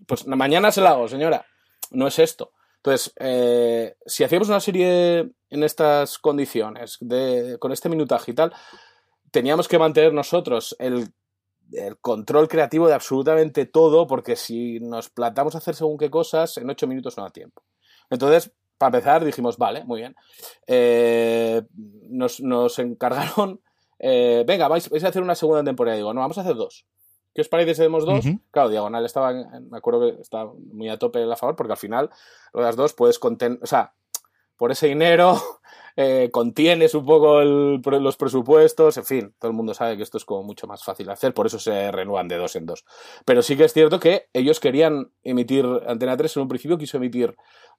Pues 0.05 0.27
mañana 0.27 0.71
se 0.71 0.81
la 0.81 0.91
hago, 0.91 1.07
señora. 1.07 1.45
No 1.91 2.07
es 2.07 2.19
esto. 2.19 2.51
Entonces, 2.77 3.13
eh, 3.19 3.95
si 4.05 4.23
hacíamos 4.23 4.49
una 4.49 4.59
serie 4.59 5.31
en 5.49 5.63
estas 5.63 6.17
condiciones, 6.17 6.97
de, 6.99 7.57
con 7.59 7.71
este 7.71 7.89
minutaje 7.89 8.31
y 8.31 8.33
tal, 8.33 8.53
teníamos 9.31 9.67
que 9.67 9.79
mantener 9.79 10.13
nosotros 10.13 10.75
el 10.79 11.13
el 11.71 11.97
control 11.97 12.47
creativo 12.47 12.87
de 12.87 12.93
absolutamente 12.93 13.65
todo, 13.65 14.07
porque 14.07 14.35
si 14.35 14.79
nos 14.79 15.09
plantamos 15.09 15.55
a 15.55 15.59
hacer 15.59 15.75
según 15.75 15.97
qué 15.97 16.09
cosas, 16.09 16.57
en 16.57 16.69
ocho 16.69 16.87
minutos 16.87 17.17
no 17.17 17.23
da 17.23 17.29
tiempo. 17.29 17.63
Entonces, 18.09 18.51
para 18.77 18.97
empezar, 18.97 19.23
dijimos, 19.23 19.57
vale, 19.57 19.83
muy 19.85 20.01
bien. 20.01 20.15
Eh, 20.67 21.61
nos, 22.09 22.79
encargaron, 22.79 23.61
eh, 23.99 24.43
venga, 24.45 24.67
vais, 24.67 24.91
a 24.91 25.07
hacer 25.07 25.21
una 25.21 25.35
segunda 25.35 25.63
temporada. 25.63 25.97
Digo, 25.97 26.13
no, 26.13 26.21
vamos 26.21 26.37
a 26.37 26.41
hacer 26.41 26.55
dos. 26.55 26.85
¿Qué 27.33 27.41
os 27.41 27.47
parece 27.47 27.75
si 27.75 27.81
hacemos 27.81 28.05
dos? 28.05 28.25
Claro, 28.51 28.69
Diagonal 28.69 29.05
estaba, 29.05 29.31
me 29.31 29.77
acuerdo 29.77 30.01
que 30.01 30.21
estaba 30.21 30.51
muy 30.53 30.89
a 30.89 30.97
tope 30.97 31.23
a 31.23 31.35
favor, 31.37 31.55
porque 31.55 31.73
al 31.73 31.77
final, 31.77 32.09
las 32.53 32.75
dos 32.75 32.93
puedes 32.93 33.19
contener, 33.19 33.59
o 33.61 33.67
sea, 33.67 33.93
por 34.57 34.71
ese 34.71 34.87
dinero 34.87 35.39
eh, 35.95 36.29
contienes 36.31 36.93
un 36.95 37.05
poco 37.05 37.41
los 37.41 38.17
presupuestos, 38.17 38.97
en 38.97 39.05
fin, 39.05 39.33
todo 39.39 39.51
el 39.51 39.57
mundo 39.57 39.73
sabe 39.73 39.97
que 39.97 40.03
esto 40.03 40.17
es 40.17 40.25
como 40.25 40.43
mucho 40.43 40.67
más 40.67 40.83
fácil 40.83 41.07
de 41.07 41.13
hacer, 41.13 41.33
por 41.33 41.47
eso 41.47 41.59
se 41.59 41.91
renuevan 41.91 42.27
de 42.27 42.37
dos 42.37 42.55
en 42.55 42.65
dos. 42.65 42.85
Pero 43.25 43.41
sí 43.41 43.57
que 43.57 43.65
es 43.65 43.73
cierto 43.73 43.99
que 43.99 44.27
ellos 44.33 44.59
querían 44.59 45.11
emitir 45.23 45.65
Antena 45.87 46.17
3, 46.17 46.37
en 46.37 46.43
un 46.43 46.49
principio 46.49 46.77
quiso 46.77 46.97
emitir 46.97 47.35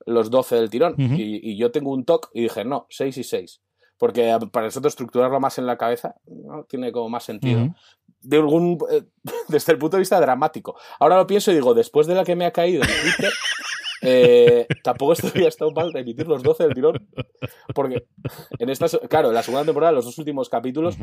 los 0.07 0.31
12 0.31 0.57
del 0.57 0.71
tirón, 0.71 0.95
y, 0.99 1.57
yo 1.57 1.71
tengo 1.71 1.91
un 1.91 2.05
toque 2.05 2.29
y 2.35 2.43
dije, 2.43 2.65
no, 2.65 2.87
6 2.91 3.19
y 3.19 3.25
6. 3.25 3.61
Porque 3.99 4.37
para 4.51 4.67
nosotros 4.67 4.95
estructurarlo 4.95 5.39
más 5.39 5.59
en 5.59 5.67
la 5.67 5.79
cabeza 5.79 6.17
¿no? 6.27 6.65
tiene 6.65 6.91
como 6.91 7.09
más 7.09 7.23
sentido. 7.23 7.69
De 8.21 8.37
algún, 8.37 8.79
eh, 8.91 9.05
desde 9.49 9.73
el 9.73 9.79
punto 9.79 9.97
de 9.97 10.01
vista 10.01 10.21
dramático. 10.21 10.77
Ahora 10.99 11.17
lo 11.17 11.27
pienso 11.27 11.53
y 11.53 11.55
digo, 11.55 11.73
después 11.73 12.09
de 12.09 12.17
la 12.17 12.25
que 12.25 12.35
me 12.35 12.45
ha 12.45 12.51
caído 12.51 12.83
en 12.83 12.89
Twitter, 12.89 13.33
eh, 14.03 14.67
tampoco 14.83 15.15
había 15.35 15.49
estado 15.49 15.71
mal 15.71 15.97
emitir 15.97 16.27
los 16.27 16.43
12 16.43 16.65
del 16.65 16.75
tirón. 16.75 17.09
Porque 17.75 18.05
en 18.59 18.69
esta, 18.69 18.87
claro, 19.09 19.29
en 19.29 19.35
la 19.35 19.43
segunda 19.43 19.65
temporada, 19.65 19.93
los 19.93 20.05
dos 20.05 20.19
últimos 20.19 20.49
capítulos, 20.49 20.97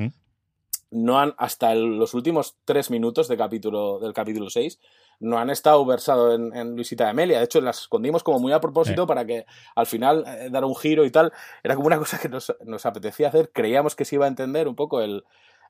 no 0.91 1.20
han, 1.20 1.34
hasta 1.38 1.75
los 1.75 2.13
últimos 2.13 2.58
tres 2.65 2.89
minutos 2.89 3.27
de 3.27 3.38
capítulo, 3.38 4.00
del 4.00 4.13
capítulo 4.13 4.50
6, 4.50 4.79
no 5.20 5.38
han 5.38 5.50
estado 5.50 5.86
versados 5.86 6.36
en, 6.36 6.75
Luisita 6.75 7.06
de 7.06 7.10
Amelia. 7.12 7.39
De 7.39 7.46
hecho, 7.46 7.62
las 7.62 7.82
escondimos 7.82 8.24
como 8.24 8.39
muy 8.39 8.53
a 8.53 8.62
propósito 8.62 9.06
para 9.06 9.25
que 9.25 9.46
al 9.75 9.86
final 9.86 10.24
eh, 10.27 10.50
dar 10.51 10.65
un 10.65 10.75
giro 10.75 11.06
y 11.06 11.12
tal. 11.12 11.32
Era 11.63 11.75
como 11.75 11.88
una 11.88 11.98
cosa 11.98 12.20
que 12.20 12.29
nos, 12.29 12.56
nos, 12.65 12.86
apetecía 12.86 13.27
hacer. 13.27 13.51
Creíamos 13.53 13.96
que 13.96 14.06
se 14.06 14.15
iba 14.15 14.25
a 14.25 14.29
entender 14.29 14.68
un 14.68 14.75
poco 14.75 15.01
el, 15.01 15.24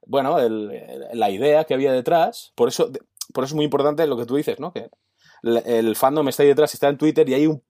bueno, 0.06 0.40
el, 0.40 0.72
la 1.14 1.30
idea 1.30 1.66
que 1.66 1.74
había 1.74 1.92
detrás. 1.92 2.54
Por 2.56 2.70
eso, 2.70 2.92
por 3.34 3.44
eso 3.44 3.54
es 3.54 3.56
muy 3.56 3.66
importante 3.66 4.06
lo 4.08 4.18
que 4.18 4.26
tú 4.26 4.36
dices, 4.36 4.60
¿no? 4.60 4.72
Que 4.72 4.90
el 5.44 5.96
fandom 5.96 6.28
está 6.28 6.44
ahí 6.44 6.50
detrás, 6.50 6.74
está 6.74 6.90
en 6.90 6.98
Twitter 6.98 7.28
y 7.30 7.34
hay 7.34 7.48
un, 7.48 7.64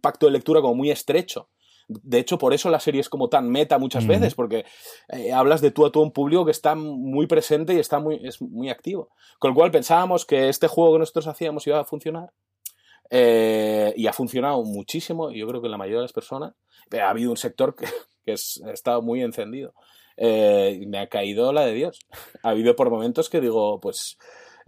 pacto 0.00 0.26
de 0.26 0.32
lectura 0.32 0.60
como 0.60 0.74
muy 0.74 0.90
estrecho. 0.90 1.48
De 1.88 2.18
hecho, 2.18 2.38
por 2.38 2.54
eso 2.54 2.70
la 2.70 2.80
serie 2.80 3.00
es 3.00 3.08
como 3.08 3.28
tan 3.28 3.50
meta 3.50 3.78
muchas 3.78 4.06
veces, 4.06 4.34
porque 4.34 4.64
eh, 5.08 5.32
hablas 5.32 5.60
de 5.60 5.72
tú 5.72 5.84
a 5.84 5.92
tú 5.92 6.00
un 6.00 6.12
público 6.12 6.44
que 6.44 6.52
está 6.52 6.74
muy 6.74 7.26
presente 7.26 7.74
y 7.74 7.78
está 7.78 7.98
muy, 7.98 8.20
es 8.24 8.40
muy 8.40 8.70
activo. 8.70 9.10
Con 9.38 9.50
lo 9.50 9.54
cual 9.54 9.70
pensábamos 9.70 10.24
que 10.24 10.48
este 10.48 10.68
juego 10.68 10.94
que 10.94 11.00
nosotros 11.00 11.26
hacíamos 11.26 11.66
iba 11.66 11.80
a 11.80 11.84
funcionar. 11.84 12.32
Eh, 13.10 13.92
y 13.96 14.06
ha 14.06 14.12
funcionado 14.12 14.62
muchísimo, 14.64 15.30
yo 15.32 15.46
creo 15.46 15.60
que 15.60 15.68
la 15.68 15.76
mayoría 15.76 15.98
de 15.98 16.04
las 16.04 16.12
personas. 16.12 16.54
Ha 16.92 17.10
habido 17.10 17.30
un 17.30 17.36
sector 17.36 17.74
que, 17.74 17.86
que 18.24 18.32
es, 18.32 18.62
ha 18.64 18.70
estado 18.70 19.02
muy 19.02 19.22
encendido. 19.22 19.74
Eh, 20.16 20.84
me 20.86 20.98
ha 20.98 21.08
caído 21.08 21.52
la 21.52 21.64
de 21.64 21.74
Dios. 21.74 22.00
Ha 22.42 22.50
habido 22.50 22.76
por 22.76 22.90
momentos 22.90 23.28
que 23.28 23.40
digo, 23.40 23.80
pues 23.80 24.18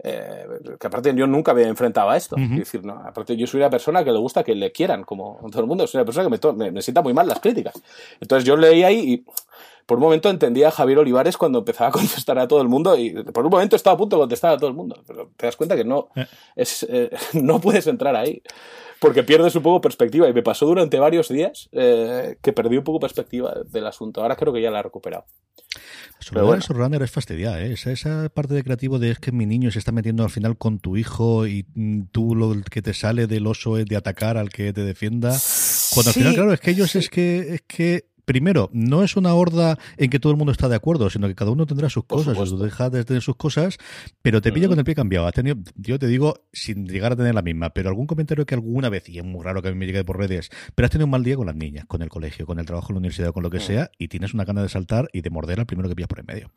eh, 0.03 0.45
que 0.79 0.87
aparte 0.87 1.13
yo 1.15 1.27
nunca 1.27 1.51
había 1.51 1.67
enfrentado 1.67 2.09
a 2.09 2.17
esto. 2.17 2.35
Es 2.37 2.57
decir, 2.57 2.83
no, 2.83 2.93
aparte 2.93 3.35
yo 3.35 3.47
soy 3.47 3.59
una 3.59 3.69
persona 3.69 4.03
que 4.03 4.11
le 4.11 4.19
gusta 4.19 4.43
que 4.43 4.55
le 4.55 4.71
quieran, 4.71 5.03
como 5.03 5.39
todo 5.51 5.61
el 5.61 5.67
mundo, 5.67 5.87
soy 5.87 5.99
una 5.99 6.05
persona 6.05 6.29
que 6.29 6.53
me, 6.53 6.71
me, 6.71 6.81
sienta 6.81 7.01
muy 7.01 7.13
mal 7.13 7.27
las 7.27 7.39
críticas. 7.39 7.73
Entonces 8.19 8.45
yo 8.45 8.57
leí 8.57 8.83
ahí 8.83 9.13
y 9.13 9.25
por 9.85 9.97
un 9.97 10.03
momento 10.03 10.29
entendía 10.29 10.69
a 10.69 10.71
Javier 10.71 10.99
Olivares 10.99 11.37
cuando 11.37 11.59
empezaba 11.59 11.89
a 11.89 11.91
contestar 11.91 12.39
a 12.39 12.47
todo 12.47 12.61
el 12.61 12.67
mundo 12.67 12.97
y 12.97 13.11
por 13.11 13.45
un 13.45 13.51
momento 13.51 13.75
estaba 13.75 13.93
a 13.93 13.97
punto 13.97 14.15
de 14.15 14.21
contestar 14.21 14.53
a 14.53 14.57
todo 14.57 14.69
el 14.69 14.75
mundo. 14.75 15.03
Pero 15.05 15.31
te 15.37 15.45
das 15.45 15.55
cuenta 15.55 15.75
que 15.75 15.83
no, 15.83 16.09
eh. 16.15 16.25
es, 16.55 16.85
eh, 16.89 17.11
no 17.33 17.59
puedes 17.59 17.87
entrar 17.87 18.15
ahí 18.15 18.41
porque 18.99 19.23
pierdes 19.23 19.55
un 19.55 19.63
poco 19.63 19.81
perspectiva. 19.81 20.27
Y 20.27 20.33
me 20.33 20.41
pasó 20.41 20.65
durante 20.65 20.97
varios 20.97 21.29
días 21.29 21.69
eh, 21.71 22.37
que 22.41 22.53
perdí 22.53 22.77
un 22.77 22.83
poco 22.83 22.99
perspectiva 22.99 23.53
del 23.65 23.85
asunto. 23.85 24.21
Ahora 24.21 24.35
creo 24.35 24.53
que 24.53 24.61
ya 24.61 24.71
la 24.71 24.79
he 24.79 24.83
recuperado. 24.83 25.25
Pero 26.31 26.45
bueno. 26.45 26.63
runner 26.69 27.03
es 27.03 27.11
fastidiar, 27.11 27.61
¿eh? 27.61 27.73
Esa, 27.73 27.91
esa, 27.91 28.29
parte 28.29 28.53
de 28.53 28.63
creativo 28.63 28.97
de 28.97 29.11
es 29.11 29.19
que 29.19 29.31
mi 29.31 29.45
niño 29.45 29.69
se 29.69 29.79
está 29.79 29.91
metiendo 29.91 30.23
al 30.23 30.29
final 30.29 30.57
con 30.57 30.79
tu 30.79 30.97
hijo 30.97 31.45
y 31.45 31.65
tú 32.11 32.35
lo 32.35 32.55
que 32.63 32.81
te 32.81 32.93
sale 32.93 33.27
del 33.27 33.45
oso 33.45 33.77
es 33.77 33.85
de 33.85 33.97
atacar 33.97 34.37
al 34.37 34.49
que 34.49 34.73
te 34.73 34.83
defienda. 34.83 35.37
Cuando 35.93 36.09
al 36.09 36.13
final, 36.13 36.33
claro, 36.33 36.53
es 36.53 36.59
que 36.59 36.71
ellos 36.71 36.95
es 36.95 37.09
que 37.09 37.55
es 37.55 37.61
que 37.67 38.05
primero, 38.25 38.69
no 38.73 39.03
es 39.03 39.15
una 39.15 39.33
horda 39.33 39.77
en 39.97 40.09
que 40.09 40.19
todo 40.19 40.31
el 40.31 40.37
mundo 40.37 40.51
está 40.51 40.67
de 40.67 40.75
acuerdo, 40.75 41.09
sino 41.09 41.27
que 41.27 41.35
cada 41.35 41.51
uno 41.51 41.65
tendrá 41.65 41.89
sus 41.89 42.05
cosas, 42.05 42.37
tú 42.37 42.57
dejas 42.57 42.91
de 42.91 43.05
tener 43.05 43.21
sus 43.21 43.35
cosas, 43.35 43.77
pero 44.21 44.41
te 44.41 44.51
pilla 44.51 44.67
con 44.67 44.77
el 44.77 44.85
pie 44.85 44.95
cambiado. 44.95 45.31
tenido, 45.31 45.57
yo 45.75 45.97
te 45.99 46.07
digo, 46.07 46.45
sin 46.51 46.87
llegar 46.87 47.13
a 47.13 47.15
tener 47.15 47.33
la 47.33 47.41
misma, 47.41 47.69
pero 47.69 47.89
algún 47.89 48.07
comentario 48.07 48.45
que 48.45 48.55
alguna 48.55 48.89
vez, 48.89 49.07
y 49.09 49.19
es 49.19 49.23
muy 49.23 49.43
raro 49.43 49.61
que 49.61 49.69
a 49.69 49.71
mí 49.71 49.77
me 49.77 49.85
llegue 49.85 50.03
por 50.03 50.17
redes, 50.17 50.49
pero 50.73 50.85
has 50.85 50.91
tenido 50.91 51.05
un 51.05 51.11
mal 51.11 51.23
día 51.23 51.35
con 51.35 51.45
las 51.45 51.55
niñas, 51.55 51.85
con 51.85 52.01
el 52.01 52.09
colegio, 52.09 52.45
con 52.45 52.59
el 52.59 52.65
trabajo 52.65 52.87
en 52.89 52.95
la 52.95 52.99
universidad, 52.99 53.31
con 53.31 53.43
lo 53.43 53.49
que 53.49 53.59
sea, 53.59 53.91
y 53.97 54.07
tienes 54.07 54.33
una 54.33 54.45
gana 54.45 54.61
de 54.61 54.69
saltar 54.69 55.09
y 55.13 55.21
de 55.21 55.29
morder 55.29 55.59
al 55.59 55.65
primero 55.65 55.89
que 55.89 55.95
pillas 55.95 56.09
por 56.09 56.19
en 56.19 56.25
medio. 56.25 56.51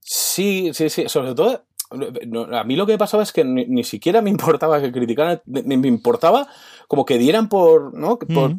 Sí, 0.00 0.70
sí, 0.72 0.88
sí. 0.88 1.04
Sobre 1.08 1.34
todo, 1.34 1.66
a 1.90 2.64
mí 2.64 2.76
lo 2.76 2.86
que 2.86 2.98
pasaba 2.98 3.22
es 3.22 3.32
que 3.32 3.44
ni, 3.44 3.84
siquiera 3.84 4.22
me 4.22 4.30
importaba 4.30 4.80
que 4.80 4.92
criticaran, 4.92 5.42
me, 5.46 5.76
me 5.76 5.88
importaba 5.88 6.48
como 6.90 7.04
que 7.04 7.18
dieran 7.18 7.48
por, 7.48 7.94
¿no? 7.94 8.18
Por, 8.18 8.56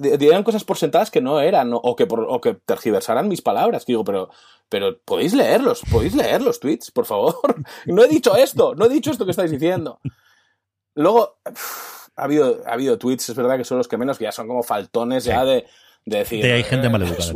dieran 0.00 0.44
cosas 0.44 0.64
por 0.64 0.78
sentadas 0.78 1.10
que 1.10 1.20
no 1.20 1.40
eran, 1.40 1.70
o, 1.74 1.94
que 1.94 2.06
por, 2.06 2.20
o 2.20 2.40
que 2.40 2.54
tergiversaran 2.54 3.28
mis 3.28 3.42
palabras. 3.42 3.84
digo, 3.84 4.02
pero, 4.02 4.30
pero 4.70 4.98
podéis 5.04 5.34
leerlos, 5.34 5.82
podéis 5.90 6.14
leer 6.14 6.40
los 6.40 6.58
tweets, 6.58 6.90
por 6.90 7.04
favor. 7.04 7.34
no 7.86 8.02
he 8.02 8.08
dicho 8.08 8.34
esto, 8.34 8.74
no 8.74 8.86
he 8.86 8.88
dicho 8.88 9.10
esto 9.10 9.26
que 9.26 9.32
estáis 9.32 9.50
diciendo. 9.50 10.00
Luego, 10.94 11.38
ha 12.16 12.24
habido, 12.24 12.62
ha 12.66 12.72
habido 12.72 12.96
tweets, 12.98 13.28
es 13.28 13.36
verdad 13.36 13.58
que 13.58 13.64
son 13.64 13.76
los 13.76 13.88
que 13.88 13.98
menos, 13.98 14.16
que 14.16 14.24
ya 14.24 14.32
son 14.32 14.48
como 14.48 14.62
faltones 14.62 15.24
ya 15.24 15.44
de, 15.44 15.66
de 16.06 16.18
decir. 16.18 16.42
De 16.42 16.54
hay 16.54 16.64
gente 16.64 16.88
maleducada. 16.88 17.34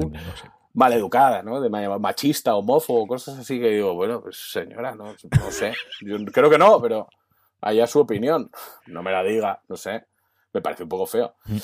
Maleducada, 0.72 1.42
¿no? 1.42 1.60
De 1.60 1.68
machista, 1.68 2.54
homófobo, 2.54 3.06
cosas 3.06 3.38
así 3.38 3.60
que 3.60 3.70
digo, 3.70 3.94
bueno, 3.94 4.20
pues 4.22 4.50
señora, 4.50 4.94
no, 4.94 5.14
no 5.14 5.50
sé. 5.50 5.74
Yo 6.00 6.16
creo 6.32 6.50
que 6.50 6.58
no, 6.58 6.80
pero 6.80 7.08
allá 7.60 7.86
su 7.86 8.00
opinión. 8.00 8.50
No 8.86 9.02
me 9.02 9.12
la 9.12 9.22
diga, 9.22 9.62
no 9.68 9.76
sé 9.76 10.04
me 10.52 10.60
parece 10.60 10.82
un 10.82 10.88
poco 10.88 11.06
feo. 11.06 11.34
Mm. 11.46 11.56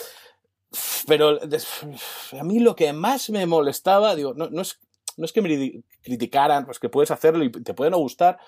Pero 1.06 1.38
a 1.40 2.44
mí 2.44 2.58
lo 2.58 2.76
que 2.76 2.92
más 2.92 3.30
me 3.30 3.46
molestaba, 3.46 4.14
digo, 4.14 4.34
no, 4.34 4.50
no, 4.50 4.62
es, 4.62 4.80
no 5.16 5.24
es 5.24 5.32
que 5.32 5.42
me 5.42 5.82
criticaran, 6.02 6.66
pues 6.66 6.78
que 6.78 6.88
puedes 6.88 7.10
hacerlo 7.10 7.44
y 7.44 7.50
te 7.50 7.74
puede 7.74 7.90
no 7.90 7.98
gustar, 7.98 8.38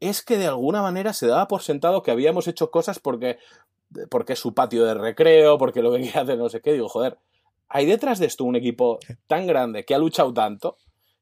es 0.00 0.22
que 0.22 0.38
de 0.38 0.46
alguna 0.46 0.82
manera 0.82 1.12
se 1.12 1.26
daba 1.26 1.46
por 1.46 1.62
sentado 1.62 2.02
que 2.02 2.10
habíamos 2.10 2.48
hecho 2.48 2.70
cosas 2.70 2.98
porque, 2.98 3.38
porque 4.08 4.32
es 4.32 4.38
su 4.38 4.54
patio 4.54 4.84
de 4.84 4.94
recreo, 4.94 5.58
porque 5.58 5.82
lo 5.82 5.92
que 5.92 6.08
hacer 6.14 6.38
no 6.38 6.48
sé 6.48 6.60
qué. 6.60 6.72
Digo, 6.72 6.88
joder, 6.88 7.18
hay 7.70 7.86
detrás 7.86 8.18
de 8.18 8.26
esto 8.26 8.44
un 8.44 8.56
equipo 8.56 8.98
tan 9.26 9.46
grande 9.46 9.84
que 9.84 9.94
ha 9.94 9.98
luchado 9.98 10.34
tanto 10.34 10.76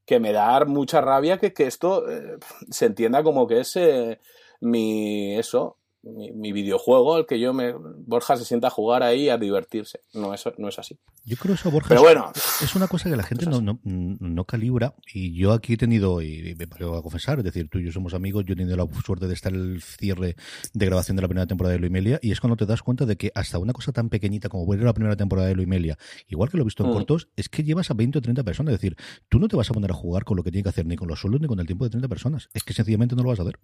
que 0.05 0.19
me 0.19 0.33
da 0.33 0.65
mucha 0.65 1.01
rabia 1.01 1.39
que, 1.39 1.53
que 1.53 1.67
esto 1.67 2.11
eh, 2.11 2.39
se 2.71 2.87
entienda 2.87 3.23
como 3.23 3.47
que 3.47 3.61
es 3.61 3.77
eh, 3.77 4.19
mi 4.61 5.37
eso 5.39 5.78
mi, 6.03 6.53
videojuego 6.53 7.17
al 7.17 7.27
que 7.27 7.41
yo 7.41 7.53
me 7.53 7.73
Borja 7.73 8.37
se 8.37 8.45
sienta 8.45 8.69
a 8.69 8.71
jugar 8.71 9.03
ahí 9.03 9.29
a 9.29 9.39
divertirse. 9.39 10.01
No, 10.15 10.33
eso 10.33 10.53
no 10.59 10.69
es 10.69 10.79
así. 10.79 10.99
Yo 11.25 11.37
creo 11.37 11.55
eso, 11.55 11.71
Borja, 11.71 11.89
Pero 11.89 12.03
bueno, 12.03 12.31
es 12.35 12.75
una 12.75 12.89
cosa 12.89 13.11
que 13.11 13.17
la 13.17 13.23
gente 13.23 13.47
no, 13.47 13.61
no, 13.61 13.79
no, 13.83 14.45
calibra 14.45 14.95
y 15.13 15.37
yo 15.37 15.53
aquí 15.53 15.75
he 15.75 15.77
tenido, 15.77 16.23
y 16.23 16.57
me 16.57 16.87
voy 16.87 16.99
a 16.99 17.03
confesar, 17.03 17.39
es 17.39 17.45
decir, 17.45 17.69
tú 17.69 17.79
y 17.79 17.85
yo 17.85 17.93
somos 17.93 18.15
amigos, 18.15 18.45
yo 18.47 18.55
he 18.55 18.57
tenido 18.57 18.77
la 18.77 18.87
suerte 19.05 19.27
de 19.27 19.35
estar 19.35 19.53
en 19.53 19.61
el 19.61 19.83
cierre 19.83 20.37
de 20.73 20.87
grabación 20.87 21.17
de 21.17 21.23
la 21.23 21.29
primera 21.29 21.47
temporada 21.47 21.75
de 21.75 21.81
Luimelia 21.81 22.19
y 22.23 22.33
es 22.33 22.41
cuando 22.41 22.57
te 22.57 22.67
das 22.67 22.83
cuenta 22.83 23.05
de 23.05 23.17
que 23.17 23.31
hasta 23.35 23.59
una 23.59 23.73
cosa 23.73 23.93
tan 23.93 24.09
pequeñita 24.09 24.49
como 24.49 24.67
ver 24.67 24.83
la 24.83 24.95
primera 24.95 25.17
temporada 25.17 25.49
de 25.49 25.55
Luimelia, 25.55 25.99
igual 26.29 26.51
que 26.51 26.57
lo 26.57 26.63
he 26.63 26.65
visto 26.65 26.85
en 26.85 26.91
mm. 26.91 26.93
cortos, 26.93 27.29
es 27.37 27.49
que 27.49 27.63
llevas 27.65 27.91
a 27.91 27.95
20 27.95 28.19
o 28.19 28.23
30 28.23 28.45
personas, 28.45 28.75
es 28.75 28.81
decir, 28.81 28.97
tú 29.29 29.39
no 29.39 29.49
te 29.49 29.57
vas 29.57 29.71
a 29.71 29.75
poner 29.75 29.91
a 29.91 29.95
jugar 29.95 30.25
con 30.25 30.37
lo 30.37 30.43
que 30.43 30.51
tiene 30.51 30.63
que 30.63 30.71
hacer 30.71 30.87
ni 30.87 30.97
con 30.97 31.09
los 31.09 31.21
sueldos 31.21 31.41
ni 31.41 31.49
con 31.49 31.61
el 31.61 31.67
tiempo 31.67 31.85
de 31.85 31.91
30 31.91 32.09
personas, 32.09 32.49
es 32.55 32.63
que 32.63 32.73
sencillamente 32.73 33.17
no 33.17 33.23
lo 33.23 33.31
vas 33.31 33.41
a 33.41 33.43
hacer. 33.43 33.59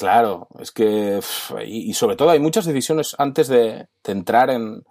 Claro, 0.00 0.48
es 0.58 0.72
que. 0.72 1.20
Y, 1.66 1.92
sobre 1.92 2.16
todo 2.16 2.30
hay 2.30 2.38
muchas 2.38 2.64
decisiones 2.64 3.14
antes 3.18 3.48
de, 3.48 3.86
entrar 4.04 4.48
en. 4.48 4.82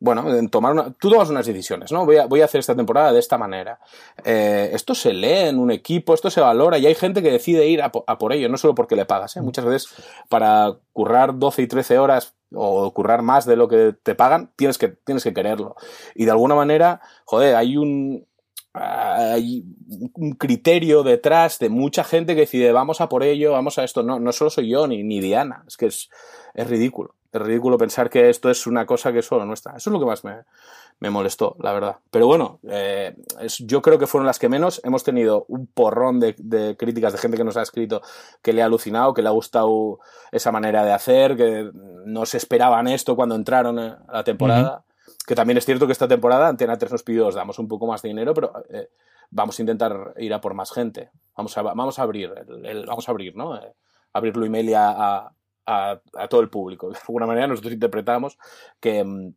Bueno, 0.00 0.34
en 0.34 0.50
tomar 0.50 0.72
una, 0.72 0.92
tú 0.92 1.08
tomas 1.08 1.30
unas 1.30 1.46
decisiones, 1.46 1.90
¿no? 1.92 2.04
Voy 2.04 2.16
a, 2.16 2.26
voy 2.26 2.42
a 2.42 2.46
hacer 2.46 2.58
esta 2.58 2.74
temporada 2.74 3.12
de 3.12 3.20
esta 3.20 3.38
manera. 3.38 3.78
Eh, 4.24 4.70
esto 4.72 4.94
se 4.94 5.14
lee 5.14 5.48
en 5.48 5.58
un 5.58 5.70
equipo, 5.70 6.12
esto 6.12 6.30
se 6.30 6.40
valora 6.40 6.76
y 6.78 6.84
hay 6.84 6.94
gente 6.96 7.22
que 7.22 7.30
decide 7.30 7.66
ir 7.66 7.80
a, 7.80 7.90
por 7.90 8.32
ello, 8.34 8.48
no 8.48 8.58
solo 8.58 8.74
porque 8.74 8.96
le 8.96 9.06
pagas. 9.06 9.36
¿eh? 9.36 9.40
Muchas 9.40 9.64
veces 9.64 9.88
para 10.28 10.76
currar 10.92 11.38
12 11.38 11.62
y 11.62 11.66
13 11.66 11.98
horas 11.98 12.34
o 12.52 12.92
currar 12.92 13.22
más 13.22 13.46
de 13.46 13.56
lo 13.56 13.68
que 13.68 13.94
te 14.02 14.14
pagan, 14.14 14.52
tienes 14.56 14.76
que, 14.76 14.88
tienes 14.88 15.22
que 15.22 15.32
quererlo. 15.32 15.76
Y 16.14 16.26
de 16.26 16.32
alguna 16.32 16.56
manera, 16.56 17.00
joder, 17.24 17.54
hay 17.54 17.78
un, 17.78 18.26
hay 18.78 19.64
un 20.14 20.32
criterio 20.32 21.02
detrás 21.02 21.58
de 21.58 21.68
mucha 21.68 22.04
gente 22.04 22.34
que 22.34 22.42
decide 22.42 22.72
vamos 22.72 23.00
a 23.00 23.08
por 23.08 23.22
ello, 23.22 23.52
vamos 23.52 23.78
a 23.78 23.84
esto. 23.84 24.02
No, 24.02 24.18
no 24.20 24.32
solo 24.32 24.50
soy 24.50 24.68
yo 24.68 24.86
ni, 24.86 25.02
ni 25.02 25.20
Diana, 25.20 25.64
es 25.66 25.76
que 25.76 25.86
es, 25.86 26.10
es 26.54 26.68
ridículo. 26.68 27.14
Es 27.32 27.42
ridículo 27.42 27.76
pensar 27.76 28.08
que 28.08 28.30
esto 28.30 28.50
es 28.50 28.66
una 28.66 28.86
cosa 28.86 29.12
que 29.12 29.18
es 29.18 29.26
solo 29.26 29.44
nuestra. 29.44 29.76
Eso 29.76 29.90
es 29.90 29.92
lo 29.92 30.00
que 30.00 30.06
más 30.06 30.24
me, 30.24 30.44
me 31.00 31.10
molestó, 31.10 31.56
la 31.60 31.72
verdad. 31.72 31.96
Pero 32.10 32.26
bueno, 32.26 32.60
eh, 32.68 33.14
yo 33.58 33.82
creo 33.82 33.98
que 33.98 34.06
fueron 34.06 34.26
las 34.26 34.38
que 34.38 34.48
menos. 34.48 34.80
Hemos 34.84 35.04
tenido 35.04 35.44
un 35.48 35.66
porrón 35.66 36.18
de, 36.20 36.34
de, 36.38 36.76
críticas 36.76 37.12
de 37.12 37.18
gente 37.18 37.36
que 37.36 37.44
nos 37.44 37.56
ha 37.56 37.62
escrito 37.62 38.00
que 38.40 38.52
le 38.52 38.62
ha 38.62 38.66
alucinado, 38.66 39.12
que 39.12 39.22
le 39.22 39.28
ha 39.28 39.32
gustado 39.32 39.98
esa 40.32 40.50
manera 40.52 40.84
de 40.84 40.92
hacer, 40.92 41.36
que 41.36 41.70
no 42.06 42.24
se 42.24 42.38
esperaban 42.38 42.88
esto 42.88 43.16
cuando 43.16 43.34
entraron 43.34 43.78
a 43.78 44.02
la 44.10 44.24
temporada. 44.24 44.84
Que 45.26 45.34
también 45.34 45.58
es 45.58 45.64
cierto 45.64 45.86
que 45.86 45.92
esta 45.92 46.08
temporada 46.08 46.48
Antena 46.48 46.78
3 46.78 46.92
nos 46.92 47.02
pidió, 47.02 47.26
os 47.26 47.34
damos 47.34 47.58
un 47.58 47.68
poco 47.68 47.86
más 47.86 48.02
de 48.02 48.08
dinero, 48.08 48.32
pero 48.32 48.52
eh, 48.70 48.90
vamos 49.30 49.58
a 49.58 49.62
intentar 49.62 50.14
ir 50.18 50.32
a 50.32 50.40
por 50.40 50.54
más 50.54 50.72
gente. 50.72 51.10
Vamos 51.36 51.56
a, 51.58 51.62
vamos 51.62 51.98
a 51.98 52.02
abrir, 52.02 52.32
el, 52.64 52.86
vamos 52.86 53.08
a 53.08 53.10
abrir, 53.10 53.34
¿no? 53.34 53.56
Eh, 53.56 53.74
abrir 54.12 54.36
Luimelia 54.36 54.88
a, 54.88 55.32
a, 55.66 56.00
a, 56.14 56.28
todo 56.28 56.40
el 56.40 56.48
público. 56.48 56.90
De 56.92 56.98
alguna 56.98 57.26
manera 57.26 57.48
nosotros 57.48 57.74
interpretamos 57.74 58.38
que 58.80 59.02
mm, 59.04 59.34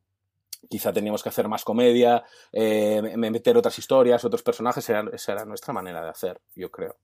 quizá 0.70 0.92
teníamos 0.92 1.24
que 1.24 1.30
hacer 1.30 1.48
más 1.48 1.64
comedia, 1.64 2.24
eh, 2.52 3.16
meter 3.18 3.58
otras 3.58 3.78
historias, 3.80 4.24
otros 4.26 4.44
personajes, 4.44 4.90
esa 4.90 5.32
era 5.32 5.46
nuestra 5.46 5.74
manera 5.74 6.04
de 6.04 6.10
hacer, 6.10 6.42
yo 6.56 6.70
creo. 6.70 6.98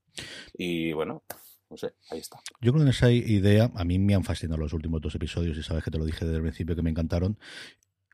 Y 0.53 0.93
bueno, 0.93 1.23
no 1.69 1.77
sé, 1.77 1.93
ahí 2.11 2.19
está. 2.19 2.39
Yo 2.61 2.71
creo 2.71 2.75
que 2.75 2.81
en 2.83 2.89
esa 2.89 3.11
idea, 3.11 3.71
a 3.75 3.83
mí 3.83 3.99
me 3.99 4.15
han 4.15 4.23
fascinado 4.23 4.59
los 4.59 4.73
últimos 4.73 5.01
dos 5.01 5.15
episodios 5.15 5.57
y 5.57 5.63
sabes 5.63 5.83
que 5.83 5.91
te 5.91 5.97
lo 5.97 6.05
dije 6.05 6.25
desde 6.25 6.37
el 6.37 6.43
principio 6.43 6.75
que 6.75 6.81
me 6.81 6.89
encantaron. 6.89 7.37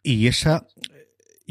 Y 0.03 0.27
esa 0.27 0.67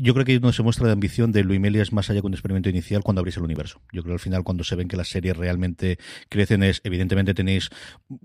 yo 0.01 0.15
creo 0.15 0.25
que 0.25 0.41
no 0.41 0.53
se 0.53 0.63
muestra 0.63 0.87
de 0.87 0.93
ambición 0.93 1.33
de 1.33 1.45
Luis 1.45 1.61
es 1.61 1.93
más 1.93 2.11
allá 2.11 2.21
que 2.21 2.27
un 2.27 2.33
experimento 2.33 2.69
inicial 2.69 3.03
cuando 3.03 3.21
abrís 3.21 3.37
el 3.37 3.43
universo. 3.43 3.81
Yo 3.93 4.03
creo 4.03 4.13
que 4.13 4.13
al 4.15 4.19
final 4.21 4.45
cuando 4.45 4.65
se 4.65 4.77
ven 4.77 4.89
que 4.89 4.97
las 4.97 5.09
series 5.09 5.37
realmente 5.37 5.99
crecen 6.29 6.63
es, 6.63 6.81
evidentemente 6.85 7.35
tenéis, 7.35 7.71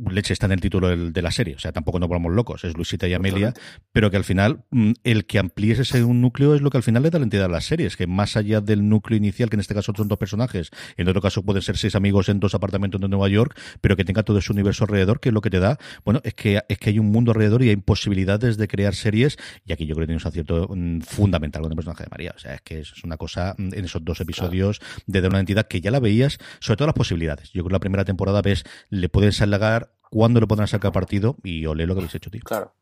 leche 0.10 0.34
está 0.34 0.46
en 0.46 0.54
el 0.54 0.62
título 0.62 0.96
de 0.96 1.22
la 1.22 1.32
serie, 1.32 1.56
o 1.56 1.60
sea, 1.60 1.72
tampoco 1.72 2.00
nos 2.00 2.08
volvamos 2.08 2.34
locos, 2.34 2.64
es 2.64 2.76
Luisita 2.76 3.08
y 3.08 3.14
Amelia, 3.14 3.54
pero 3.92 4.10
que 4.10 4.18
al 4.18 4.24
final 4.24 4.64
mm, 4.72 4.92
el 5.04 5.26
que 5.26 5.40
amplíes 5.40 5.80
ese 5.80 6.04
un 6.04 6.22
núcleo 6.22 6.56
es 6.56 6.62
lo 6.62 6.70
que 6.70 6.78
al 6.78 6.84
final 6.84 7.04
le 7.04 7.10
da 7.10 7.20
la 7.20 7.26
entidad 7.26 7.46
a 7.46 7.50
las 7.50 7.66
series, 7.66 7.98
que 7.98 8.08
más 8.08 8.38
allá 8.38 8.62
del 8.62 8.88
núcleo 8.88 9.18
inicial, 9.18 9.50
que 9.50 9.56
en 9.56 9.60
este 9.60 9.74
caso 9.74 9.94
son 9.96 10.08
dos 10.08 10.18
personajes, 10.18 10.72
en 10.98 11.08
otro 11.08 11.22
caso 11.22 11.44
pueden 11.44 11.62
ser 11.62 11.78
seis 11.78 11.96
amigos 11.96 12.30
en 12.30 12.40
dos 12.40 12.56
apartamentos 12.56 13.02
de 13.02 13.08
Nueva 13.08 13.28
York, 13.28 13.58
pero 13.82 13.96
que 13.96 14.06
tenga 14.06 14.24
todo 14.24 14.38
ese 14.38 14.52
universo 14.52 14.86
alrededor, 14.86 15.20
que 15.20 15.30
es 15.30 15.34
lo 15.34 15.42
que 15.42 15.50
te 15.50 15.60
da, 15.60 15.78
bueno, 16.04 16.22
es 16.24 16.34
que, 16.34 16.62
es 16.68 16.78
que 16.78 16.90
hay 16.92 17.00
un 17.00 17.08
mundo 17.08 17.32
alrededor 17.32 17.64
y 17.64 17.70
hay 17.70 17.76
posibilidades 17.76 18.58
de 18.58 18.68
crear 18.68 18.96
series, 18.96 19.38
y 19.66 19.74
aquí 19.74 19.86
yo 19.86 19.96
creo 19.96 20.04
que 20.04 20.14
tiene 20.14 20.22
un 20.22 20.28
acierto 20.28 20.70
mm, 20.74 21.02
fundamental 21.02 21.65
con 21.66 21.72
el 21.72 21.76
personaje 21.76 22.04
de 22.04 22.10
María. 22.10 22.34
O 22.36 22.40
sea, 22.40 22.56
es 22.56 22.62
que 22.62 22.80
es 22.80 23.04
una 23.04 23.18
cosa 23.18 23.56
mm, 23.58 23.74
en 23.74 23.86
esos 23.86 24.04
dos 24.04 24.22
episodios 24.22 24.82
de, 25.08 25.26
una 25.26 25.40
entidad 25.40 25.68
que 25.68 25.82
ya 25.82 25.92
la 25.92 26.00
veías, 26.00 26.38
sobre 26.60 26.78
todo 26.78 26.88
las 26.88 26.96
posibilidades. 26.96 27.52
Yo 27.52 27.64
creo 27.64 27.70
que 27.70 27.74
la 27.74 27.80
primera 27.80 28.06
temporada 28.06 28.42
ves, 28.42 28.64
le 28.90 29.10
pueden 29.10 29.32
salgar, 29.32 29.92
cuándo 30.10 30.40
le 30.40 30.48
podrán 30.48 30.68
sacar 30.68 30.92
partido 30.92 31.36
y 31.44 31.66
olé 31.66 31.88
lo 31.88 31.96
que 31.96 32.02
habéis 32.02 32.16
hecho, 32.16 32.30
tío. 32.30 32.42
Claro. 32.44 32.74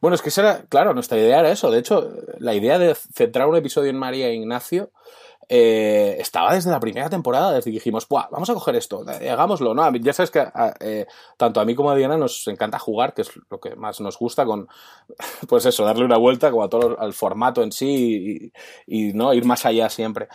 Bueno, 0.00 0.14
es 0.14 0.22
que 0.22 0.30
será, 0.30 0.64
claro, 0.68 0.94
nuestra 0.94 1.18
idea 1.18 1.40
era 1.40 1.50
eso. 1.50 1.70
De 1.70 1.78
hecho, 1.78 2.10
la 2.38 2.54
idea 2.54 2.78
de 2.78 2.94
centrar 2.94 3.48
un 3.48 3.56
episodio 3.56 3.90
en 3.90 3.96
María 3.96 4.28
e 4.28 4.34
Ignacio 4.34 4.92
eh, 5.48 6.16
estaba 6.18 6.54
desde 6.54 6.70
la 6.70 6.80
primera 6.80 7.08
temporada, 7.08 7.52
desde 7.52 7.70
que 7.70 7.76
dijimos, 7.76 8.06
vamos 8.08 8.50
a 8.50 8.54
coger 8.54 8.76
esto, 8.76 9.04
eh, 9.08 9.30
hagámoslo, 9.30 9.74
¿no? 9.74 9.90
Ya 9.96 10.12
sabes 10.12 10.30
que 10.30 10.46
eh, 10.80 11.06
tanto 11.36 11.60
a 11.60 11.64
mí 11.64 11.74
como 11.74 11.90
a 11.90 11.96
Diana 11.96 12.16
nos 12.16 12.46
encanta 12.48 12.78
jugar, 12.78 13.14
que 13.14 13.22
es 13.22 13.30
lo 13.50 13.58
que 13.58 13.74
más 13.74 14.00
nos 14.00 14.18
gusta 14.18 14.44
con, 14.44 14.68
pues 15.48 15.64
eso, 15.64 15.84
darle 15.84 16.04
una 16.04 16.18
vuelta 16.18 16.50
como 16.50 16.64
a 16.64 16.68
todo 16.68 17.00
al 17.00 17.12
formato 17.12 17.62
en 17.62 17.72
sí 17.72 18.52
y, 18.86 19.08
y, 19.08 19.12
no 19.14 19.32
ir 19.32 19.44
más 19.44 19.64
allá 19.64 19.88
siempre. 19.88 20.28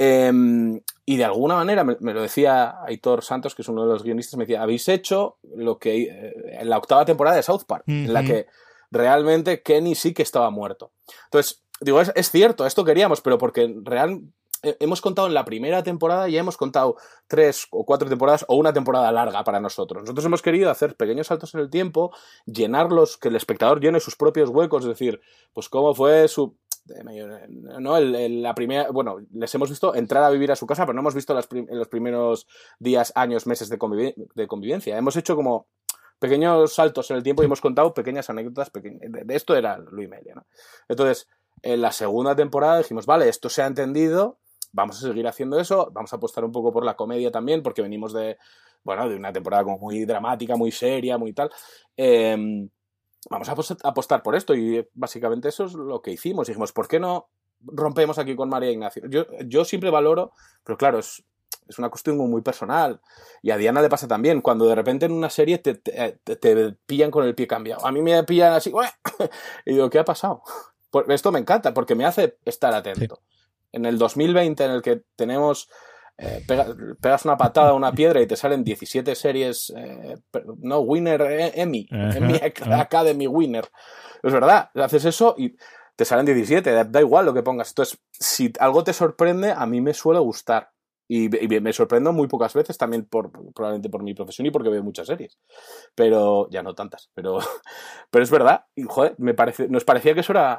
Em, 0.00 0.80
y 1.04 1.16
de 1.16 1.24
alguna 1.24 1.56
manera, 1.56 1.82
me, 1.82 1.96
lo 2.14 2.22
decía 2.22 2.76
Aitor 2.84 3.24
Santos, 3.24 3.56
que 3.56 3.62
es 3.62 3.68
uno 3.68 3.82
de 3.82 3.88
los 3.88 4.04
guionistas, 4.04 4.36
me 4.36 4.44
decía, 4.44 4.62
habéis 4.62 4.88
hecho 4.88 5.38
lo 5.56 5.78
que 5.78 6.02
eh, 6.02 6.34
en 6.60 6.70
la 6.70 6.78
octava 6.78 7.04
temporada 7.04 7.36
de 7.36 7.42
South 7.42 7.62
Park, 7.66 7.82
en 7.88 8.12
la 8.12 8.22
que 8.22 8.46
realmente 8.92 9.60
Kenny 9.62 9.96
sí 9.96 10.14
que 10.14 10.22
estaba 10.22 10.50
muerto. 10.50 10.92
Entonces, 11.24 11.64
digo, 11.80 12.00
es, 12.00 12.12
es 12.14 12.30
cierto, 12.30 12.64
esto 12.64 12.84
queríamos, 12.84 13.20
pero 13.20 13.38
porque 13.38 13.74
real, 13.82 14.22
hemos 14.62 15.00
contado 15.00 15.28
en 15.28 15.34
la 15.34 15.44
primera 15.44 15.82
temporada 15.82 16.28
ya 16.28 16.40
hemos 16.40 16.56
contado 16.56 16.96
tres 17.26 17.66
o 17.70 17.84
cuatro 17.84 18.08
temporadas 18.08 18.44
o 18.48 18.56
una 18.56 18.72
temporada 18.72 19.10
larga 19.12 19.44
para 19.44 19.60
nosotros. 19.60 20.02
Nosotros 20.02 20.24
hemos 20.26 20.42
querido 20.42 20.70
hacer 20.70 20.96
pequeños 20.96 21.28
saltos 21.28 21.54
en 21.54 21.60
el 21.60 21.70
tiempo, 21.70 22.12
llenarlos, 22.46 23.16
que 23.16 23.28
el 23.28 23.36
espectador 23.36 23.80
llene 23.80 24.00
sus 24.00 24.16
propios 24.16 24.50
huecos, 24.50 24.84
es 24.84 24.88
decir, 24.88 25.20
pues 25.52 25.68
cómo 25.68 25.94
fue 25.94 26.28
su... 26.28 26.56
No, 27.80 28.00
la 28.00 28.54
primera, 28.54 28.90
bueno, 28.90 29.18
les 29.32 29.54
hemos 29.54 29.68
visto 29.68 29.94
entrar 29.94 30.24
a 30.24 30.30
vivir 30.30 30.50
a 30.50 30.56
su 30.56 30.66
casa, 30.66 30.86
pero 30.86 30.94
no 30.94 31.00
hemos 31.00 31.14
visto 31.14 31.38
en 31.50 31.78
los 31.78 31.88
primeros 31.88 32.46
días, 32.78 33.12
años, 33.14 33.46
meses 33.46 33.68
de, 33.68 33.76
convivencia. 33.76 34.96
Hemos 34.96 35.14
hecho 35.16 35.36
como 35.36 35.66
pequeños 36.18 36.72
saltos 36.72 37.10
en 37.10 37.18
el 37.18 37.22
tiempo 37.22 37.42
y 37.42 37.46
hemos 37.46 37.60
contado 37.60 37.92
pequeñas 37.92 38.30
anécdotas. 38.30 38.72
de, 38.72 39.34
esto 39.34 39.54
era 39.54 39.76
Luis 39.76 40.08
Melia. 40.08 40.34
¿no? 40.34 40.46
Entonces, 40.88 41.28
en 41.62 41.82
la 41.82 41.92
segunda 41.92 42.34
temporada 42.34 42.78
dijimos, 42.78 43.06
vale, 43.06 43.28
esto 43.28 43.48
se 43.48 43.62
ha 43.62 43.66
entendido, 43.66 44.38
vamos 44.72 44.98
a 44.98 45.08
seguir 45.08 45.26
haciendo 45.26 45.58
eso, 45.58 45.90
vamos 45.92 46.12
a 46.12 46.16
apostar 46.16 46.44
un 46.44 46.52
poco 46.52 46.72
por 46.72 46.84
la 46.84 46.96
comedia 46.96 47.30
también, 47.30 47.62
porque 47.62 47.82
venimos 47.82 48.12
de, 48.12 48.38
bueno, 48.84 49.08
de 49.08 49.16
una 49.16 49.32
temporada 49.32 49.64
como 49.64 49.78
muy 49.78 50.04
dramática, 50.04 50.56
muy 50.56 50.70
seria, 50.70 51.18
muy 51.18 51.32
tal. 51.32 51.50
Em, 51.96 52.68
vamos 53.30 53.48
a 53.48 53.54
apostar 53.88 54.22
por 54.22 54.34
esto 54.34 54.54
y 54.54 54.86
básicamente 54.94 55.48
eso 55.48 55.64
es 55.64 55.74
lo 55.74 56.00
que 56.00 56.12
hicimos. 56.12 56.46
Dijimos, 56.46 56.72
¿por 56.72 56.88
qué 56.88 57.00
no 57.00 57.28
rompemos 57.60 58.18
aquí 58.18 58.36
con 58.36 58.48
María 58.48 58.70
Ignacio? 58.70 59.04
Yo, 59.08 59.26
yo 59.46 59.64
siempre 59.64 59.90
valoro, 59.90 60.32
pero 60.64 60.78
claro, 60.78 60.98
es, 60.98 61.24
es 61.66 61.78
una 61.78 61.90
cuestión 61.90 62.16
muy 62.16 62.42
personal. 62.42 63.00
Y 63.42 63.50
a 63.50 63.56
Diana 63.56 63.82
le 63.82 63.88
pasa 63.88 64.08
también, 64.08 64.40
cuando 64.40 64.66
de 64.66 64.74
repente 64.74 65.06
en 65.06 65.12
una 65.12 65.30
serie 65.30 65.58
te, 65.58 65.74
te, 65.74 66.72
pillan 66.86 67.10
con 67.10 67.24
el 67.24 67.34
pie 67.34 67.46
cambiado. 67.46 67.86
A 67.86 67.92
mí 67.92 68.02
me 68.02 68.22
pillan 68.24 68.52
así, 68.52 68.72
y 69.66 69.72
digo, 69.74 69.90
¿qué 69.90 69.98
ha 69.98 70.04
pasado? 70.04 70.42
Esto 71.08 71.32
me 71.32 71.38
encanta 71.38 71.74
porque 71.74 71.94
me 71.94 72.06
hace 72.06 72.38
estar 72.44 72.72
atento 72.72 73.20
en 73.72 73.86
el 73.86 73.98
2020 73.98 74.64
en 74.64 74.70
el 74.70 74.82
que 74.82 75.02
tenemos 75.16 75.68
eh, 76.20 76.44
pegas 77.00 77.24
una 77.24 77.36
patada 77.36 77.70
a 77.70 77.74
una 77.74 77.92
piedra 77.92 78.20
y 78.20 78.26
te 78.26 78.34
salen 78.34 78.64
17 78.64 79.14
series, 79.14 79.72
eh, 79.76 80.16
no, 80.58 80.80
Winner 80.80 81.22
eh, 81.22 81.52
Emmy, 81.54 81.86
Emmy 81.90 82.40
Academy 82.72 83.28
Winner. 83.28 83.68
Es 84.20 84.32
verdad, 84.32 84.68
haces 84.74 85.04
eso 85.04 85.36
y 85.38 85.56
te 85.94 86.04
salen 86.04 86.26
17, 86.26 86.84
da, 86.86 87.00
igual 87.00 87.24
lo 87.24 87.34
que 87.34 87.44
pongas. 87.44 87.68
Entonces, 87.68 88.00
si 88.10 88.52
algo 88.58 88.82
te 88.82 88.92
sorprende, 88.92 89.52
a 89.52 89.64
mí 89.66 89.80
me 89.80 89.94
suele 89.94 90.18
gustar. 90.18 90.72
Y, 91.10 91.28
me 91.28 91.72
sorprendo 91.72 92.12
muy 92.12 92.26
pocas 92.26 92.52
veces 92.52 92.76
también 92.76 93.06
por, 93.06 93.30
probablemente 93.54 93.88
por 93.88 94.02
mi 94.02 94.12
profesión 94.12 94.46
y 94.46 94.50
porque 94.50 94.68
veo 94.70 94.82
muchas 94.82 95.06
series. 95.06 95.38
Pero, 95.94 96.48
ya 96.50 96.64
no 96.64 96.74
tantas, 96.74 97.10
pero, 97.14 97.38
pero 98.10 98.22
es 98.24 98.30
verdad. 98.30 98.64
Y, 98.74 98.82
joder, 98.82 99.14
me 99.18 99.34
parece, 99.34 99.68
nos 99.68 99.84
parecía 99.84 100.14
que 100.14 100.20
eso 100.20 100.32
era 100.32 100.58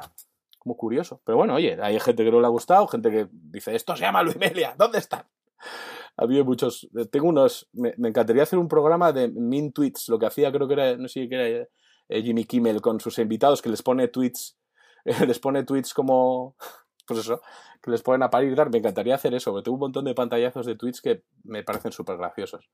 como 0.60 0.76
curioso. 0.76 1.20
Pero 1.24 1.38
bueno, 1.38 1.54
oye, 1.54 1.76
hay 1.82 1.98
gente 1.98 2.22
que 2.22 2.30
no 2.30 2.40
le 2.40 2.46
ha 2.46 2.50
gustado, 2.50 2.86
gente 2.86 3.10
que 3.10 3.26
dice, 3.32 3.74
esto 3.74 3.96
se 3.96 4.02
llama 4.02 4.22
Luis 4.22 4.36
Melia, 4.36 4.74
¿dónde 4.78 4.98
está? 4.98 5.26
Había 6.16 6.44
muchos, 6.44 6.88
eh, 6.96 7.06
tengo 7.06 7.28
unos, 7.28 7.68
me, 7.72 7.94
encantaría 7.96 8.44
hacer 8.44 8.58
un 8.58 8.68
programa 8.68 9.12
de 9.12 9.28
min 9.28 9.72
tweets, 9.72 10.08
lo 10.08 10.18
que 10.18 10.26
hacía 10.26 10.52
creo 10.52 10.68
que 10.68 10.74
era, 10.74 10.96
no 10.96 11.08
sé 11.08 11.28
qué 11.28 11.34
era 11.34 11.66
eh, 12.08 12.22
Jimmy 12.22 12.44
Kimmel 12.44 12.80
con 12.80 13.00
sus 13.00 13.18
invitados, 13.18 13.62
que 13.62 13.70
les 13.70 13.82
pone 13.82 14.06
tweets, 14.08 14.58
les 15.26 15.38
pone 15.38 15.64
tweets 15.64 15.94
como, 15.94 16.56
pues 17.06 17.20
eso, 17.20 17.40
que 17.82 17.90
les 17.90 18.02
ponen 18.02 18.22
a 18.22 18.30
parir. 18.30 18.54
Me 18.70 18.78
encantaría 18.78 19.14
hacer 19.14 19.34
eso, 19.34 19.50
porque 19.50 19.64
tengo 19.64 19.76
un 19.76 19.80
montón 19.80 20.04
de 20.04 20.14
pantallazos 20.14 20.66
de 20.66 20.76
tweets 20.76 21.00
que 21.00 21.24
me 21.44 21.64
parecen 21.64 21.92
súper 21.92 22.18
graciosos, 22.18 22.68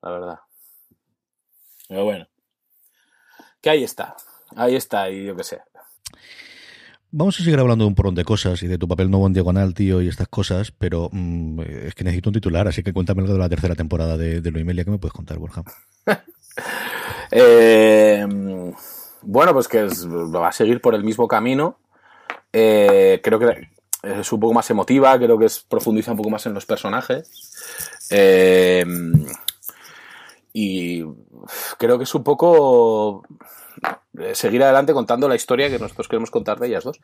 la 0.00 0.10
verdad. 0.10 0.38
Pero 1.86 2.04
bueno, 2.04 2.26
que 3.60 3.68
ahí 3.70 3.84
está, 3.84 4.16
ahí 4.56 4.74
está, 4.74 5.10
y 5.10 5.26
yo 5.26 5.36
qué 5.36 5.44
sé. 5.44 5.62
Vamos 7.18 7.40
a 7.40 7.42
seguir 7.42 7.58
hablando 7.58 7.86
de 7.86 7.88
un 7.88 7.94
porrón 7.94 8.14
de 8.14 8.26
cosas 8.26 8.62
y 8.62 8.66
de 8.66 8.76
tu 8.76 8.86
papel 8.86 9.10
nuevo 9.10 9.26
en 9.26 9.32
diagonal, 9.32 9.72
tío, 9.72 10.02
y 10.02 10.08
estas 10.08 10.28
cosas, 10.28 10.70
pero 10.70 11.08
mm, 11.10 11.60
es 11.86 11.94
que 11.94 12.04
necesito 12.04 12.28
un 12.28 12.34
titular, 12.34 12.68
así 12.68 12.82
que 12.82 12.92
cuéntame 12.92 13.22
algo 13.22 13.32
de 13.32 13.38
la 13.38 13.48
tercera 13.48 13.74
temporada 13.74 14.18
de, 14.18 14.42
de 14.42 14.50
Loimelia. 14.50 14.84
¿Qué 14.84 14.90
me 14.90 14.98
puedes 14.98 15.14
contar, 15.14 15.38
Borja? 15.38 15.62
Eh, 17.30 18.24
bueno, 19.22 19.52
pues 19.52 19.66
que 19.66 19.82
va 19.82 20.48
a 20.48 20.52
seguir 20.52 20.80
por 20.80 20.94
el 20.94 21.02
mismo 21.02 21.26
camino. 21.26 21.78
Eh, 22.52 23.20
creo 23.22 23.38
que 23.38 23.68
es 24.02 24.32
un 24.32 24.38
poco 24.38 24.54
más 24.54 24.70
emotiva, 24.70 25.18
creo 25.18 25.36
que 25.36 25.46
es, 25.46 25.58
profundiza 25.58 26.12
un 26.12 26.18
poco 26.18 26.30
más 26.30 26.46
en 26.46 26.54
los 26.54 26.64
personajes. 26.64 28.08
Eh, 28.10 28.84
y 30.52 31.02
creo 31.78 31.98
que 31.98 32.04
es 32.04 32.14
un 32.14 32.22
poco 32.22 33.24
seguir 34.34 34.62
adelante 34.62 34.92
contando 34.92 35.28
la 35.28 35.34
historia 35.34 35.68
que 35.68 35.78
nosotros 35.78 36.08
queremos 36.08 36.30
contar 36.30 36.58
de 36.58 36.68
ellas 36.68 36.84
dos. 36.84 37.00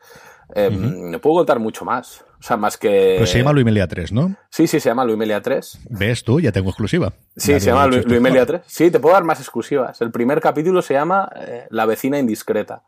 Eh, 0.55 0.69
no 0.71 1.19
puedo 1.19 1.37
contar 1.37 1.59
mucho 1.59 1.85
más. 1.85 2.21
O 2.39 2.43
sea, 2.43 2.57
más 2.57 2.77
que. 2.77 3.15
Pues 3.17 3.29
se 3.29 3.39
llama 3.39 3.53
Luimelia 3.53 3.87
3, 3.87 4.11
¿no? 4.11 4.35
Sí, 4.49 4.67
sí, 4.67 4.79
se 4.79 4.89
llama 4.89 5.05
Luimelia 5.05 5.41
3. 5.41 5.79
¿Ves 5.89 6.23
tú? 6.23 6.39
Ya 6.39 6.51
tengo 6.51 6.69
exclusiva. 6.69 7.13
Sí, 7.35 7.59
se 7.59 7.67
llama 7.67 7.87
Luimelia 7.87 8.45
3. 8.45 8.61
Sí, 8.65 8.91
te 8.91 8.99
puedo 8.99 9.13
dar 9.13 9.23
más 9.23 9.39
exclusivas. 9.39 10.01
El 10.01 10.11
primer 10.11 10.41
capítulo 10.41 10.81
se 10.81 10.93
llama 10.93 11.29
eh, 11.35 11.67
La 11.69 11.85
vecina 11.85 12.19
indiscreta. 12.19 12.83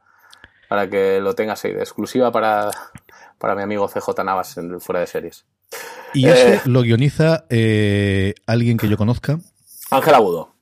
Para 0.68 0.90
que 0.90 1.20
lo 1.22 1.36
tengas 1.36 1.64
ahí 1.64 1.74
de 1.74 1.82
exclusiva 1.82 2.32
para, 2.32 2.72
para 3.38 3.56
mi 3.56 3.62
amigo 3.62 3.88
CJ 3.88 4.24
Navas 4.24 4.58
en 4.58 4.82
Fuera 4.82 5.00
de 5.00 5.08
Series. 5.08 5.46
¿Y 6.14 6.28
ese 6.28 6.62
lo 6.66 6.82
guioniza 6.82 7.46
alguien 8.48 8.78
que 8.78 8.88
yo 8.88 8.98
conozca? 8.98 9.38
Ángel 9.92 10.16
Agudo. 10.16 10.56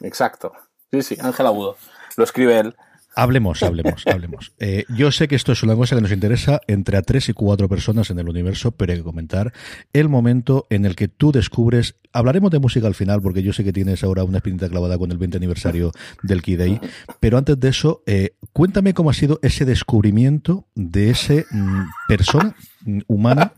Exacto. 0.00 0.52
Sí, 0.90 1.02
sí, 1.02 1.16
Ángel 1.20 1.46
Agudo 1.46 1.76
lo 2.16 2.24
escribe 2.24 2.58
él. 2.58 2.74
Hablemos, 3.16 3.62
hablemos, 3.62 4.06
hablemos. 4.06 4.52
Eh, 4.60 4.84
yo 4.88 5.10
sé 5.12 5.28
que 5.28 5.34
esto 5.34 5.52
es 5.52 5.62
una 5.62 5.76
cosa 5.76 5.94
que 5.94 6.00
nos 6.00 6.12
interesa 6.12 6.60
entre 6.68 6.96
a 6.96 7.02
tres 7.02 7.28
y 7.28 7.32
cuatro 7.32 7.68
personas 7.68 8.08
en 8.10 8.18
el 8.18 8.28
universo, 8.28 8.70
pero 8.70 8.92
hay 8.92 8.98
que 8.98 9.04
comentar 9.04 9.52
el 9.92 10.08
momento 10.08 10.66
en 10.70 10.86
el 10.86 10.96
que 10.96 11.08
tú 11.08 11.32
descubres. 11.32 11.96
Hablaremos 12.12 12.50
de 12.50 12.60
música 12.60 12.86
al 12.86 12.94
final, 12.94 13.20
porque 13.20 13.42
yo 13.42 13.52
sé 13.52 13.62
que 13.62 13.72
tienes 13.72 14.04
ahora 14.04 14.24
una 14.24 14.38
espinita 14.38 14.68
clavada 14.68 14.96
con 14.96 15.10
el 15.12 15.18
20 15.18 15.36
aniversario 15.36 15.92
del 16.22 16.40
Key 16.40 16.56
Day. 16.56 16.80
Pero 17.20 17.36
antes 17.36 17.60
de 17.60 17.68
eso, 17.68 18.02
eh, 18.06 18.36
cuéntame 18.52 18.94
cómo 18.94 19.10
ha 19.10 19.14
sido 19.14 19.38
ese 19.42 19.64
descubrimiento 19.64 20.66
de 20.74 21.10
ese 21.10 21.44
mm, 21.50 21.82
persona 22.08 22.56
mm, 22.84 23.00
humana 23.06 23.52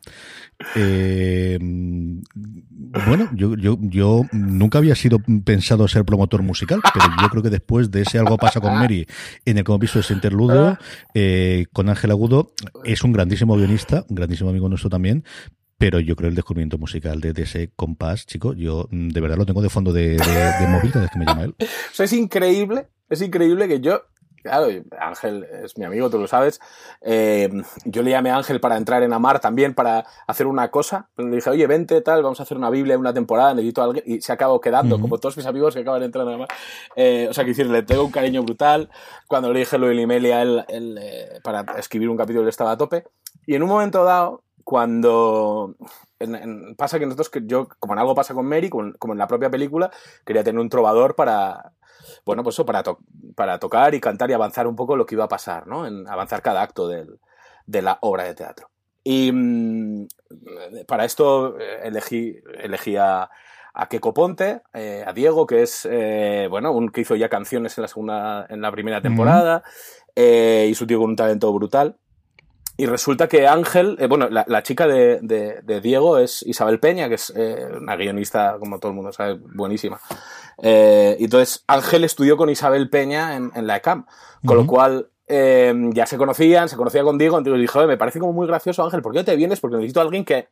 eh, 0.75 1.59
bueno, 1.61 3.29
yo, 3.35 3.55
yo, 3.57 3.79
yo 3.81 4.23
nunca 4.33 4.79
había 4.79 4.95
sido 4.95 5.19
pensado 5.45 5.87
ser 5.89 6.05
promotor 6.05 6.43
musical, 6.43 6.81
pero 6.95 7.07
yo 7.21 7.29
creo 7.29 7.43
que 7.43 7.51
después 7.51 7.91
de 7.91 8.03
ese 8.03 8.19
algo 8.19 8.37
pasa 8.39 8.61
con 8.61 8.75
Mary, 8.75 9.07
en 9.45 9.59
el 9.59 9.65
que 9.65 9.71
hemos 9.71 9.81
visto 9.81 10.01
ese 10.01 10.15
interludio, 10.15 10.79
eh, 11.15 11.67
con 11.73 11.89
Ángel 11.89 12.11
Agudo, 12.11 12.53
es 12.85 13.05
un 13.05 13.13
grandísimo 13.13 13.57
guionista, 13.57 14.05
un 14.09 14.17
grandísimo 14.17 14.51
amigo 14.51 14.69
nuestro 14.69 14.89
también, 14.89 15.25
pero 15.79 16.01
yo 16.01 16.17
creo 16.17 16.31
el 16.31 16.35
descubrimiento 16.35 16.79
musical 16.79 17.21
de, 17.21 17.35
ese 17.37 17.71
compás, 17.77 18.25
chico, 18.27 18.55
yo 18.55 18.89
mm, 18.91 19.09
de 19.09 19.21
verdad 19.21 19.37
lo 19.37 19.47
tengo 19.47 19.61
de 19.61 19.69
fondo 19.69 19.93
de, 19.93 20.17
móvil 20.69 20.91
cada 20.91 21.05
vez 21.05 21.11
que 21.13 21.19
me 21.19 21.27
llama 21.27 21.45
él. 21.45 21.55
O 21.99 22.03
es 22.03 22.13
increíble, 22.13 22.89
es 23.11 23.21
increíble 23.21 23.69
que 23.69 23.81
yo 23.81 24.03
claro, 24.47 24.69
Ángel 24.99 25.45
es 25.65 25.77
mi 25.77 25.85
amigo, 25.85 26.09
tú 26.09 26.19
lo 26.19 26.27
sabes. 26.27 26.61
Eh, 27.01 27.51
yo 27.85 28.03
le 28.03 28.11
llamé 28.11 28.31
a 28.31 28.37
Ángel 28.37 28.61
para 28.61 28.77
entrar 28.77 29.03
en 29.03 29.13
Amar 29.13 29.41
también, 29.41 29.75
para 29.75 30.07
hacer 30.27 30.47
una 30.47 30.71
cosa. 30.71 31.09
Le 31.17 31.37
dije, 31.37 31.51
oye, 31.51 31.67
vente, 31.67 32.01
tal, 32.01 32.23
vamos 32.23 32.41
a 32.41 32.45
hacer 32.45 32.57
una 32.57 32.71
Biblia 32.71 32.95
en 32.95 33.01
una 33.01 33.13
temporada, 33.13 33.55
necesito 33.55 33.83
a 33.83 33.85
alguien. 33.85 34.05
Y 34.07 34.21
se 34.21 34.33
acabó 34.33 34.61
quedando, 34.61 35.01
como 35.01 35.19
todos 35.19 35.37
mis 35.37 35.47
amigos 35.47 35.75
que 35.75 35.81
acaban 35.81 36.01
de 36.01 36.07
entrar 36.07 36.27
en 36.27 36.35
Amar. 36.35 36.49
Eh, 36.95 37.27
o 37.29 37.35
sea, 37.35 37.45
que 37.45 37.51
decir, 37.51 37.67
le 37.67 37.83
tengo 37.83 38.05
un 38.05 38.13
cariño 38.13 38.43
brutal. 38.43 38.89
Cuando 39.27 39.53
le 39.53 39.61
dije 39.61 39.79
lo 39.79 39.89
del 39.89 39.99
email 39.99 40.33
a 40.33 40.43
él, 40.43 40.99
eh, 41.01 41.41
para 41.43 41.65
escribir 41.79 42.09
un 42.09 42.17
capítulo, 42.17 42.43
él 42.43 42.49
estaba 42.49 42.73
a 42.73 42.77
tope. 42.77 43.05
Y 43.47 43.55
en 43.55 43.63
un 43.63 43.69
momento 43.69 44.05
dado, 44.05 44.43
cuando 44.67 45.77
pasa 46.77 46.99
que 46.99 47.07
nosotros, 47.07 47.31
que 47.31 47.43
yo, 47.45 47.69
como 47.79 47.93
en 47.93 48.01
algo 48.01 48.15
pasa 48.15 48.35
con 48.35 48.47
Mary, 48.47 48.69
como, 48.69 49.13
en 49.13 49.19
la 49.19 49.29
propia 49.29 49.51
película, 49.51 49.91
quería 50.25 50.43
tener 50.43 50.61
un 50.61 50.69
trovador 50.69 51.15
para, 51.15 51.73
bueno, 52.25 52.43
pues 52.43 52.55
eso, 52.55 52.67
para, 52.67 52.83
para 53.35 53.59
tocar 53.59 53.95
y 53.95 54.01
cantar 54.01 54.31
y 54.31 54.35
avanzar 54.35 54.67
un 54.67 54.77
poco 54.77 54.97
lo 54.97 55.07
que 55.07 55.15
iba 55.15 55.25
a 55.25 55.29
pasar, 55.29 55.67
¿no? 55.67 55.87
En 55.87 56.09
avanzar 56.09 56.43
cada 56.43 56.63
acto 56.63 56.89
de 56.89 57.83
la 57.83 57.99
obra 58.01 58.25
de 58.25 58.35
teatro. 58.35 58.69
Y 59.09 59.31
mm, 59.31 60.09
para 60.89 61.05
esto 61.05 61.57
eh, 61.61 61.83
elegí, 61.85 62.37
elegí 62.59 62.97
a, 62.97 63.31
a 63.73 63.89
Keco 63.89 64.13
Ponte, 64.13 64.63
eh, 64.75 65.05
a 65.07 65.13
Diego, 65.13 65.47
que 65.47 65.63
es, 65.63 65.87
eh, 65.89 66.49
bueno, 66.51 66.73
un 66.73 66.89
que 66.89 67.03
hizo 67.03 67.15
ya 67.15 67.29
canciones 67.29 67.79
en 67.79 67.83
la 67.83 67.89
segunda, 67.89 68.47
en 68.51 68.61
la 68.61 68.73
primera 68.73 69.01
temporada, 69.01 69.63
y 70.17 70.75
su 70.75 70.89
tío 70.89 70.99
con 70.99 71.11
un 71.11 71.17
talento 71.17 71.53
brutal. 71.53 71.99
Y 72.77 72.87
resulta 72.87 73.29
que 73.29 73.47
Ángel, 73.47 73.97
bueno, 74.09 74.29
la, 74.29 74.63
chica 74.63 74.87
de, 74.87 75.21
de, 75.21 75.81
Diego 75.81 76.19
es 76.19 76.43
Isabel 76.43 76.79
Peña, 76.79 77.09
que 77.09 77.15
es 77.15 77.31
una 77.31 77.97
guionista, 77.97 78.57
como 78.59 78.79
todo 78.79 78.91
el 78.91 78.97
mundo 78.97 79.13
sabe, 79.13 79.39
buenísima. 79.55 79.99
Eh, 80.59 81.17
entonces 81.21 81.65
Ángel 81.67 82.05
estudió 82.05 82.37
con 82.37 82.51
Isabel 82.51 82.91
Peña 82.91 83.37
en, 83.37 83.67
la 83.67 83.77
ECAM, 83.77 84.07
con 84.45 84.57
lo 84.57 84.67
cual 84.67 85.09
eh, 85.27 85.75
ya 85.93 86.07
se 86.07 86.19
conocían, 86.19 86.69
se 86.69 86.77
conocía 86.77 87.03
con 87.03 87.17
Diego, 87.17 87.39
entonces 87.39 87.61
dijo, 87.61 87.87
me 87.87 87.97
parece 87.97 88.21
como 88.21 88.33
muy 88.33 88.47
gracioso 88.47 88.85
Ángel, 88.85 89.03
¿por 89.03 89.13
qué 89.13 89.21
no 89.21 89.25
te 89.25 89.37
vienes? 89.37 89.61
Porque 89.61 89.77
necesito 89.77 90.01
a 90.01 90.05
alguien 90.05 90.25
que 90.25 90.49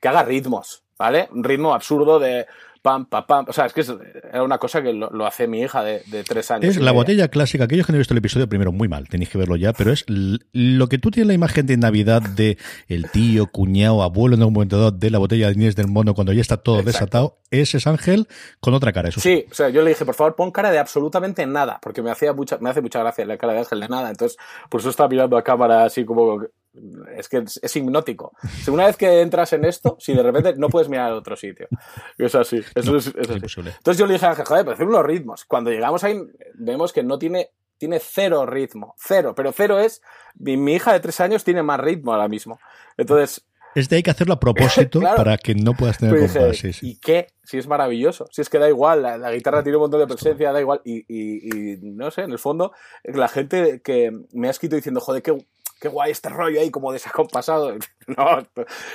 que 0.00 0.08
haga 0.08 0.22
ritmos, 0.22 0.82
¿vale? 0.98 1.28
Un 1.32 1.44
ritmo 1.44 1.74
absurdo 1.74 2.18
de 2.18 2.46
pam, 2.82 3.06
pam, 3.06 3.26
pam. 3.26 3.44
O 3.48 3.52
sea, 3.52 3.66
es 3.66 3.72
que 3.72 3.82
es, 3.82 3.92
era 4.32 4.42
una 4.42 4.58
cosa 4.58 4.82
que 4.82 4.92
lo, 4.92 5.10
lo 5.10 5.26
hace 5.26 5.46
mi 5.46 5.60
hija 5.60 5.82
de, 5.82 6.02
de, 6.06 6.24
tres 6.24 6.50
años. 6.50 6.64
Es 6.64 6.80
la 6.80 6.92
botella 6.92 7.28
clásica. 7.28 7.64
Aquellos 7.64 7.86
que 7.86 7.92
no 7.92 7.96
han 7.96 8.00
visto 8.00 8.14
el 8.14 8.18
episodio 8.18 8.48
primero, 8.48 8.72
muy 8.72 8.88
mal, 8.88 9.08
tenéis 9.08 9.30
que 9.30 9.38
verlo 9.38 9.56
ya, 9.56 9.72
pero 9.72 9.92
es 9.92 10.04
lo 10.08 10.88
que 10.88 10.98
tú 10.98 11.10
tienes 11.10 11.28
la 11.28 11.34
imagen 11.34 11.66
de 11.66 11.76
Navidad 11.76 12.22
de 12.22 12.58
el 12.88 13.10
tío, 13.10 13.46
cuñado, 13.46 14.02
abuelo 14.02 14.36
en 14.36 14.42
un 14.42 14.52
momento 14.52 14.78
dado 14.78 14.90
de 14.90 15.10
la 15.10 15.18
botella 15.18 15.48
de 15.48 15.54
Inés 15.54 15.76
del 15.76 15.88
Mono 15.88 16.14
cuando 16.14 16.32
ya 16.32 16.40
está 16.40 16.56
todo 16.56 16.80
Exacto. 16.80 16.92
desatado. 16.92 17.38
Ese 17.50 17.78
es 17.78 17.86
Ángel 17.86 18.28
con 18.60 18.74
otra 18.74 18.92
cara. 18.92 19.08
Eso 19.08 19.20
sí, 19.20 19.46
o 19.50 19.54
sea, 19.54 19.68
yo 19.70 19.82
le 19.82 19.90
dije, 19.90 20.04
por 20.04 20.14
favor, 20.14 20.36
pon 20.36 20.50
cara 20.50 20.70
de 20.70 20.78
absolutamente 20.78 21.46
nada, 21.46 21.78
porque 21.82 22.02
me 22.02 22.10
hacía 22.10 22.32
mucha, 22.32 22.58
me 22.58 22.70
hace 22.70 22.82
mucha 22.82 23.00
gracia 23.00 23.24
la 23.24 23.38
cara 23.38 23.54
de 23.54 23.60
Ángel 23.60 23.80
de 23.80 23.88
nada. 23.88 24.10
Entonces, 24.10 24.38
por 24.68 24.80
eso 24.80 24.90
estaba 24.90 25.08
mirando 25.08 25.36
a 25.36 25.42
cámara 25.42 25.84
así 25.84 26.04
como 26.04 26.42
es 27.16 27.28
que 27.28 27.38
es, 27.38 27.76
hipnótico. 27.76 28.32
Si 28.62 28.70
una 28.70 28.86
vez 28.86 28.96
que 28.96 29.20
entras 29.20 29.52
en 29.52 29.64
esto, 29.64 29.96
si 29.98 30.14
de 30.14 30.22
repente 30.22 30.54
no 30.56 30.68
puedes 30.68 30.88
mirar 30.88 31.12
a 31.12 31.16
otro 31.16 31.36
sitio. 31.36 31.68
Es 32.16 32.34
así. 32.34 32.60
Eso 32.74 32.92
no, 32.92 32.98
es, 32.98 33.06
es 33.08 33.30
así. 33.30 33.60
Entonces 33.60 33.98
yo 33.98 34.06
le 34.06 34.14
dije 34.14 34.26
a 34.26 34.34
joder, 34.34 34.64
pero 34.64 34.74
hacer 34.74 34.86
unos 34.86 35.04
ritmos. 35.04 35.44
Cuando 35.44 35.70
llegamos 35.70 36.04
ahí, 36.04 36.20
vemos 36.54 36.92
que 36.92 37.02
no 37.02 37.18
tiene, 37.18 37.50
tiene 37.78 38.00
cero 38.00 38.46
ritmo. 38.46 38.94
Cero. 38.98 39.34
Pero 39.36 39.52
cero 39.52 39.78
es, 39.78 40.02
mi, 40.36 40.56
mi 40.56 40.74
hija 40.74 40.92
de 40.92 41.00
tres 41.00 41.20
años 41.20 41.44
tiene 41.44 41.62
más 41.62 41.80
ritmo 41.80 42.12
ahora 42.12 42.28
mismo. 42.28 42.58
Entonces, 42.96 43.44
es 43.74 43.88
de 43.88 43.96
ahí 43.96 44.02
que 44.02 44.10
hacerlo 44.10 44.34
a 44.34 44.40
propósito 44.40 44.98
claro. 45.00 45.16
para 45.16 45.38
que 45.38 45.54
no 45.54 45.74
puedas 45.74 45.98
tener 45.98 46.18
compás. 46.18 46.56
Sí, 46.56 46.72
sí. 46.72 46.90
¿Y 46.90 46.96
qué? 46.96 47.28
Si 47.44 47.58
es 47.58 47.66
maravilloso. 47.66 48.26
Si 48.30 48.40
es 48.40 48.48
que 48.48 48.58
da 48.58 48.68
igual, 48.68 49.02
la, 49.02 49.18
la 49.18 49.32
guitarra 49.32 49.62
tiene 49.62 49.76
un 49.76 49.82
montón 49.82 50.00
de 50.00 50.06
presencia, 50.06 50.52
da 50.52 50.60
igual. 50.60 50.80
Y, 50.84 51.04
y, 51.08 51.74
y, 51.74 51.78
no 51.82 52.10
sé, 52.10 52.22
en 52.22 52.32
el 52.32 52.38
fondo, 52.38 52.72
la 53.04 53.28
gente 53.28 53.80
que 53.82 54.10
me 54.32 54.48
ha 54.48 54.50
escrito 54.50 54.76
diciendo, 54.76 55.00
joder, 55.00 55.22
qué, 55.22 55.36
qué 55.80 55.88
guay 55.88 56.10
este 56.10 56.28
rollo 56.28 56.60
ahí 56.60 56.70
como 56.70 56.92
desacompasado. 56.92 57.74
No, 58.08 58.24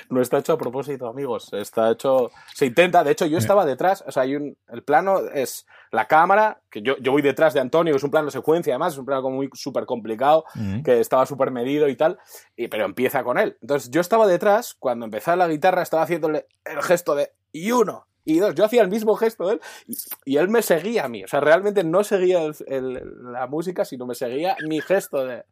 no 0.09 0.21
está 0.23 0.39
hecho 0.39 0.53
a 0.53 0.57
propósito, 0.57 1.07
amigos. 1.07 1.53
Está 1.53 1.91
hecho, 1.91 2.31
se 2.55 2.65
intenta. 2.65 3.03
De 3.03 3.11
hecho, 3.11 3.27
yo 3.27 3.37
estaba 3.37 3.63
detrás, 3.63 4.03
o 4.07 4.11
sea, 4.11 4.23
hay 4.23 4.35
un, 4.35 4.57
el 4.69 4.81
plano 4.81 5.19
es 5.31 5.67
la 5.91 6.07
cámara, 6.07 6.61
que 6.71 6.81
yo, 6.81 6.97
yo 6.97 7.11
voy 7.11 7.21
detrás 7.21 7.53
de 7.53 7.59
Antonio, 7.59 7.93
que 7.93 7.97
es 7.97 8.03
un 8.03 8.09
plano 8.09 8.31
secuencia, 8.31 8.73
además, 8.73 8.93
es 8.93 8.99
un 8.99 9.05
plano 9.05 9.21
como 9.21 9.35
muy 9.35 9.51
súper 9.53 9.85
complicado, 9.85 10.45
uh 10.55 10.59
-huh. 10.59 10.83
que 10.83 10.99
estaba 10.99 11.27
súper 11.27 11.51
medido 11.51 11.87
y 11.89 11.95
tal, 11.95 12.17
y, 12.55 12.69
pero 12.69 12.85
empieza 12.85 13.23
con 13.23 13.37
él. 13.37 13.55
Entonces, 13.61 13.91
yo 13.91 14.01
estaba 14.01 14.25
detrás, 14.25 14.73
cuando 14.79 15.05
empezaba 15.05 15.37
la 15.37 15.47
guitarra, 15.47 15.83
estaba 15.83 16.01
haciéndole 16.01 16.47
el 16.65 16.81
gesto 16.81 17.13
de 17.13 17.33
y 17.51 17.71
uno, 17.71 18.07
y 18.25 18.39
dos, 18.39 18.55
yo 18.55 18.65
hacía 18.65 18.81
el 18.81 18.89
mismo 18.89 19.15
gesto 19.15 19.45
de 19.47 19.53
él 19.53 19.61
y, 19.87 19.97
y, 20.25 20.37
él 20.37 20.49
me 20.49 20.63
seguía 20.63 21.05
a 21.05 21.09
mí. 21.09 21.23
O 21.23 21.27
sea, 21.27 21.39
realmente 21.39 21.83
no 21.83 22.03
seguía 22.03 22.41
el, 22.43 22.55
el, 22.65 23.31
la 23.31 23.45
música, 23.45 23.85
sino 23.85 24.07
me 24.07 24.15
seguía 24.15 24.55
mi 24.67 24.81
gesto 24.81 25.23
de, 25.25 25.43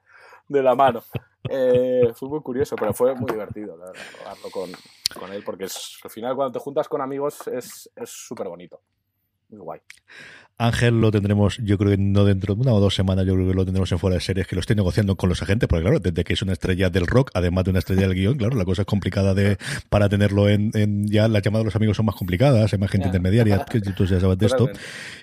de 0.47 0.63
la 0.63 0.75
mano. 0.75 1.03
Eh, 1.49 2.11
fue 2.15 2.29
muy 2.29 2.41
curioso, 2.41 2.75
pero 2.75 2.93
fue 2.93 3.15
muy 3.15 3.31
divertido 3.31 3.75
la 3.77 3.91
con, 4.51 4.69
con, 5.19 5.33
él, 5.33 5.43
porque 5.43 5.65
es, 5.65 5.99
al 6.03 6.11
final 6.11 6.35
cuando 6.35 6.51
te 6.51 6.63
juntas 6.63 6.87
con 6.87 7.01
amigos 7.01 7.47
es 7.47 7.89
súper 8.05 8.47
bonito. 8.47 8.81
Muy 9.51 9.59
guay. 9.59 9.79
Ángel 10.61 11.01
lo 11.01 11.09
tendremos, 11.09 11.57
yo 11.57 11.75
creo 11.77 11.89
que 11.89 11.97
no 11.97 12.23
dentro 12.23 12.53
de 12.53 12.61
una 12.61 12.73
o 12.73 12.79
dos 12.79 12.93
semanas, 12.93 13.25
yo 13.25 13.33
creo 13.33 13.47
que 13.47 13.53
lo 13.55 13.65
tendremos 13.65 13.91
en 13.91 13.97
fuera 13.97 14.15
de 14.15 14.21
series, 14.21 14.45
que 14.45 14.55
lo 14.55 14.59
estoy 14.59 14.75
negociando 14.75 15.15
con 15.15 15.27
los 15.27 15.41
agentes, 15.41 15.67
porque 15.67 15.81
claro, 15.81 15.99
desde 15.99 16.23
que 16.23 16.33
es 16.33 16.41
una 16.43 16.53
estrella 16.53 16.91
del 16.91 17.07
rock, 17.07 17.31
además 17.33 17.63
de 17.63 17.71
una 17.71 17.79
estrella 17.79 18.01
del 18.01 18.13
guion, 18.13 18.37
claro, 18.37 18.55
la 18.55 18.63
cosa 18.63 18.83
es 18.83 18.85
complicada 18.85 19.33
de 19.33 19.57
para 19.89 20.07
tenerlo 20.07 20.47
en, 20.49 20.69
en 20.75 21.07
ya 21.07 21.27
las 21.27 21.41
llamadas 21.41 21.63
de 21.63 21.65
los 21.65 21.75
amigos 21.75 21.97
son 21.97 22.05
más 22.05 22.15
complicadas, 22.15 22.71
hay 22.71 22.77
más 22.77 22.91
gente 22.91 23.05
yeah. 23.05 23.09
intermediaria, 23.09 23.65
que 23.71 23.81
tú 23.81 24.05
ya 24.05 24.19
sabes 24.19 24.37
de 24.37 24.45
esto. 24.45 24.69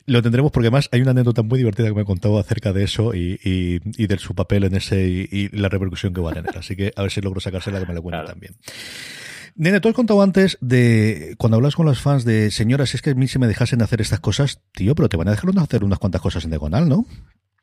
Lo 0.06 0.22
tendremos 0.22 0.50
porque 0.50 0.66
además 0.66 0.88
hay 0.90 1.02
una 1.02 1.12
anécdota 1.12 1.42
muy 1.42 1.58
divertida 1.58 1.86
que 1.86 1.94
me 1.94 2.00
ha 2.00 2.04
contado 2.04 2.38
acerca 2.40 2.72
de 2.72 2.82
eso 2.82 3.14
y, 3.14 3.38
y, 3.44 3.80
y 3.96 4.06
de 4.08 4.18
su 4.18 4.34
papel 4.34 4.64
en 4.64 4.74
ese 4.74 5.06
y, 5.06 5.28
y, 5.30 5.48
la 5.56 5.68
repercusión 5.68 6.12
que 6.12 6.20
va 6.20 6.32
a 6.32 6.34
tener. 6.34 6.58
Así 6.58 6.74
que 6.74 6.92
a 6.96 7.02
ver 7.02 7.12
si 7.12 7.20
logro 7.20 7.40
sacársela 7.40 7.78
que 7.78 7.86
me 7.86 7.94
lo 7.94 8.02
cuente 8.02 8.16
claro. 8.16 8.28
también. 8.28 8.56
Nene, 9.58 9.80
tú 9.80 9.88
has 9.88 9.94
contado 9.94 10.22
antes 10.22 10.56
de 10.60 11.34
cuando 11.36 11.56
hablas 11.56 11.74
con 11.74 11.84
los 11.84 12.00
fans 12.00 12.24
de 12.24 12.52
señoras, 12.52 12.94
es 12.94 13.02
que 13.02 13.10
a 13.10 13.14
mí 13.14 13.26
se 13.26 13.40
me 13.40 13.48
dejasen 13.48 13.82
hacer 13.82 14.00
estas 14.00 14.20
cosas, 14.20 14.62
tío, 14.70 14.94
pero 14.94 15.08
te 15.08 15.16
van 15.16 15.26
a 15.26 15.32
dejar 15.32 15.50
hacer 15.58 15.82
unas 15.82 15.98
cuantas 15.98 16.20
cosas 16.20 16.44
en 16.44 16.50
diagonal, 16.50 16.88
¿no? 16.88 17.06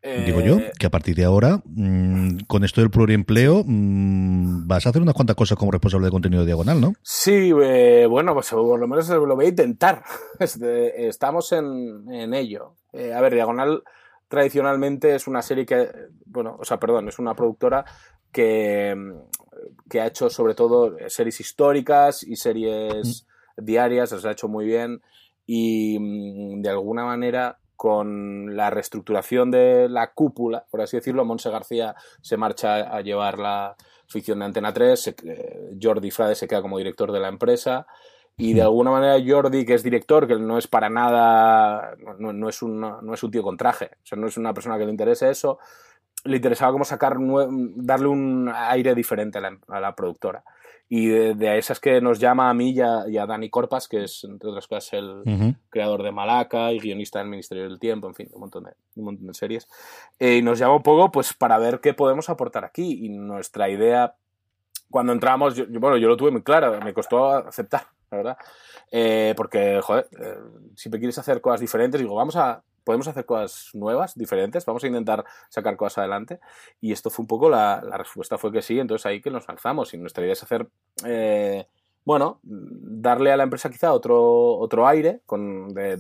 Eh... 0.01 0.23
Digo 0.25 0.41
yo, 0.41 0.58
que 0.77 0.88
a 0.88 0.89
partir 0.89 1.15
de 1.15 1.23
ahora, 1.23 1.62
mmm, 1.63 2.39
con 2.47 2.65
esto 2.65 2.81
del 2.81 2.89
pluriempleo, 2.89 3.63
mmm, 3.65 4.67
vas 4.67 4.86
a 4.86 4.89
hacer 4.89 5.01
unas 5.01 5.15
cuantas 5.15 5.38
cosas 5.38 5.58
como 5.58 5.71
responsable 5.71 6.08
de 6.08 6.12
contenido 6.12 6.41
de 6.41 6.47
diagonal, 6.47 6.81
¿no? 6.81 6.95
Sí, 7.01 7.53
eh, 7.63 8.05
bueno, 8.10 8.34
pues 8.34 8.49
por 8.49 8.77
lo 8.77 8.88
menos 8.89 9.08
lo 9.08 9.34
voy 9.34 9.45
a 9.45 9.49
intentar. 9.49 10.03
Estamos 10.41 11.53
en, 11.53 12.12
en 12.12 12.34
ello. 12.34 12.73
Eh, 12.91 13.13
a 13.13 13.21
ver, 13.21 13.36
diagonal 13.36 13.84
tradicionalmente 14.27 15.15
es 15.15 15.27
una 15.27 15.41
serie 15.41 15.65
que, 15.65 15.89
bueno, 16.25 16.58
o 16.60 16.65
sea, 16.65 16.77
perdón, 16.77 17.08
es 17.08 17.19
una 17.19 17.36
productora 17.36 17.86
que, 18.34 18.93
que 19.89 20.02
ha 20.02 20.08
hecho 20.08 20.30
sobre 20.30 20.56
todo 20.56 20.96
series 21.08 21.39
históricas 21.39 22.24
y 22.24 22.36
series 22.36 23.26
mm. 23.58 23.65
diarias, 23.65 24.12
las 24.12 24.26
ha 24.26 24.32
hecho 24.32 24.48
muy 24.48 24.65
bien 24.65 25.02
y 25.46 25.98
mm, 26.00 26.62
de 26.62 26.70
alguna 26.70 27.06
manera 27.06 27.60
con 27.76 28.56
la 28.56 28.70
reestructuración 28.70 29.52
de 29.52 29.89
la 29.89 30.13
cúpula, 30.13 30.65
por 30.72 30.82
así 30.82 30.98
decirlo, 30.98 31.26
Monse 31.26 31.50
García 31.50 31.96
se 32.22 32.38
marcha 32.38 32.76
a 32.76 33.02
llevar 33.02 33.38
la 33.38 33.76
ficción 34.08 34.39
de 34.39 34.46
Antena 34.46 34.74
3, 34.74 35.00
se, 35.00 35.15
eh, 35.26 35.78
Jordi 35.82 36.10
Frade 36.10 36.36
se 36.36 36.48
queda 36.48 36.62
como 36.62 36.78
director 36.78 37.12
de 37.12 37.20
la 37.20 37.28
empresa 37.28 37.86
y 38.38 38.54
de 38.54 38.62
alguna 38.62 38.91
manera 38.91 39.18
Jordi, 39.26 39.65
que 39.65 39.76
es 39.76 39.84
director, 39.84 40.28
que 40.28 40.36
no 40.36 40.58
es 40.58 40.68
para 40.68 40.89
nada, 40.89 41.96
no, 42.20 42.34
no, 42.34 42.50
es, 42.50 42.62
un, 42.62 42.80
no 42.80 43.13
es 43.13 43.24
un 43.24 43.32
tío 43.32 43.44
con 43.44 43.56
traje, 43.56 43.91
o 44.04 44.06
sea, 44.06 44.18
no 44.18 44.28
es 44.28 44.38
una 44.38 44.54
persona 44.54 44.78
que 44.78 44.86
le 44.86 44.91
interese 44.91 45.30
eso, 45.30 45.58
le 46.25 46.35
interesaba 46.35 46.71
como 46.71 46.83
sacar, 46.83 47.17
darle 47.17 48.07
un 48.07 48.51
aire 48.53 48.93
diferente 48.95 49.38
a 49.38 49.41
la, 49.41 49.57
a 49.67 49.79
la 49.79 49.95
productora. 49.95 50.43
Y 50.88 51.07
de, 51.07 51.33
de, 51.33 51.57
esas 51.57 51.79
que 51.79 51.99
nos 51.99 52.19
llama 52.19 52.47
a 52.49 52.53
mí 52.53 52.71
y 52.71 52.81
a, 52.81 53.07
y 53.07 53.17
a 53.17 53.25
Dani 53.25 53.49
Corpas, 53.49 53.88
que 53.88 54.03
es, 54.03 54.23
entre 54.23 54.49
otras 54.49 54.67
cosas, 54.67 54.93
el 54.93 55.09
uh 55.09 55.23
-huh. 55.23 55.55
creador 55.69 56.03
de 56.03 56.11
Malaca 56.11 56.71
y 56.71 56.79
guionista 56.79 57.19
del 57.19 57.27
Ministerio 57.29 57.63
del 57.63 57.79
Tiempo, 57.79 58.07
en 58.07 58.13
fin, 58.13 58.29
un 58.33 58.41
montón 58.41 58.65
de, 58.65 58.73
un 58.95 59.05
montón 59.05 59.25
de 59.25 59.33
series. 59.33 59.67
Eh, 60.19 60.38
y 60.38 60.41
nos 60.43 60.59
llama 60.59 60.75
un 60.75 60.83
poco 60.83 61.11
pues, 61.11 61.33
para 61.33 61.57
ver 61.57 61.79
qué 61.79 61.95
podemos 61.95 62.29
aportar 62.29 62.65
aquí. 62.65 63.05
Y 63.05 63.09
nuestra 63.09 63.67
idea, 63.67 64.13
cuando 64.91 65.11
entramos, 65.13 65.55
yo, 65.55 65.65
bueno, 65.79 65.97
yo 65.97 66.07
lo 66.07 66.17
tuve 66.17 66.29
muy 66.29 66.43
claro, 66.43 66.79
me 66.81 66.93
costó 66.93 67.29
aceptar, 67.31 67.88
la 68.11 68.17
verdad. 68.17 68.38
Eh, 68.91 69.33
porque, 69.35 69.81
joder, 69.81 70.07
eh, 70.21 70.38
siempre 70.75 70.99
quieres 70.99 71.17
hacer 71.17 71.41
cosas 71.41 71.61
diferentes, 71.61 71.99
digo, 71.99 72.13
vamos 72.13 72.35
a 72.35 72.61
podemos 72.86 73.08
hacer 73.10 73.26
cosas 73.26 73.71
nuevas, 73.74 74.15
diferentes, 74.15 74.65
vamos 74.65 74.84
a 74.86 74.88
intentar 74.88 75.26
sacar 75.50 75.76
cosas 75.76 75.98
adelante. 75.98 76.39
Y 76.80 76.93
esto 76.93 77.10
fue 77.10 77.24
un 77.24 77.28
poco 77.28 77.50
la, 77.50 77.82
la 77.84 77.98
respuesta 77.98 78.38
fue 78.38 78.54
que 78.54 78.62
sí, 78.62 78.80
entonces 78.80 79.06
ahí 79.06 79.21
que 79.21 79.32
nos 79.32 79.45
lanzamos. 79.48 79.93
Y 79.93 79.98
nuestra 79.98 80.24
idea 80.24 80.34
es 80.34 80.43
hacer, 80.43 80.69
eh, 81.04 81.67
bueno, 82.06 82.39
darle 82.44 83.32
a 83.32 83.38
la 83.38 83.44
empresa 83.44 83.72
quizá 83.72 83.91
otro, 83.91 84.58
otro 84.58 84.88
aire, 84.88 85.22
con 85.26 85.70
de 85.70 85.98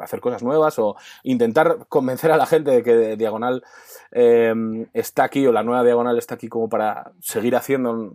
hacer 0.00 0.20
cosas 0.20 0.44
nuevas 0.44 0.78
o 0.78 0.96
intentar 1.24 1.86
convencer 1.88 2.30
a 2.30 2.36
la 2.36 2.46
gente 2.46 2.70
de 2.70 2.82
que 2.84 3.16
Diagonal 3.16 3.64
eh, 4.12 4.54
está 4.92 5.24
aquí 5.24 5.44
o 5.46 5.52
la 5.52 5.64
nueva 5.64 5.82
Diagonal 5.82 6.16
está 6.18 6.36
aquí 6.36 6.48
como 6.48 6.68
para 6.68 7.12
seguir 7.20 7.56
haciendo 7.56 8.12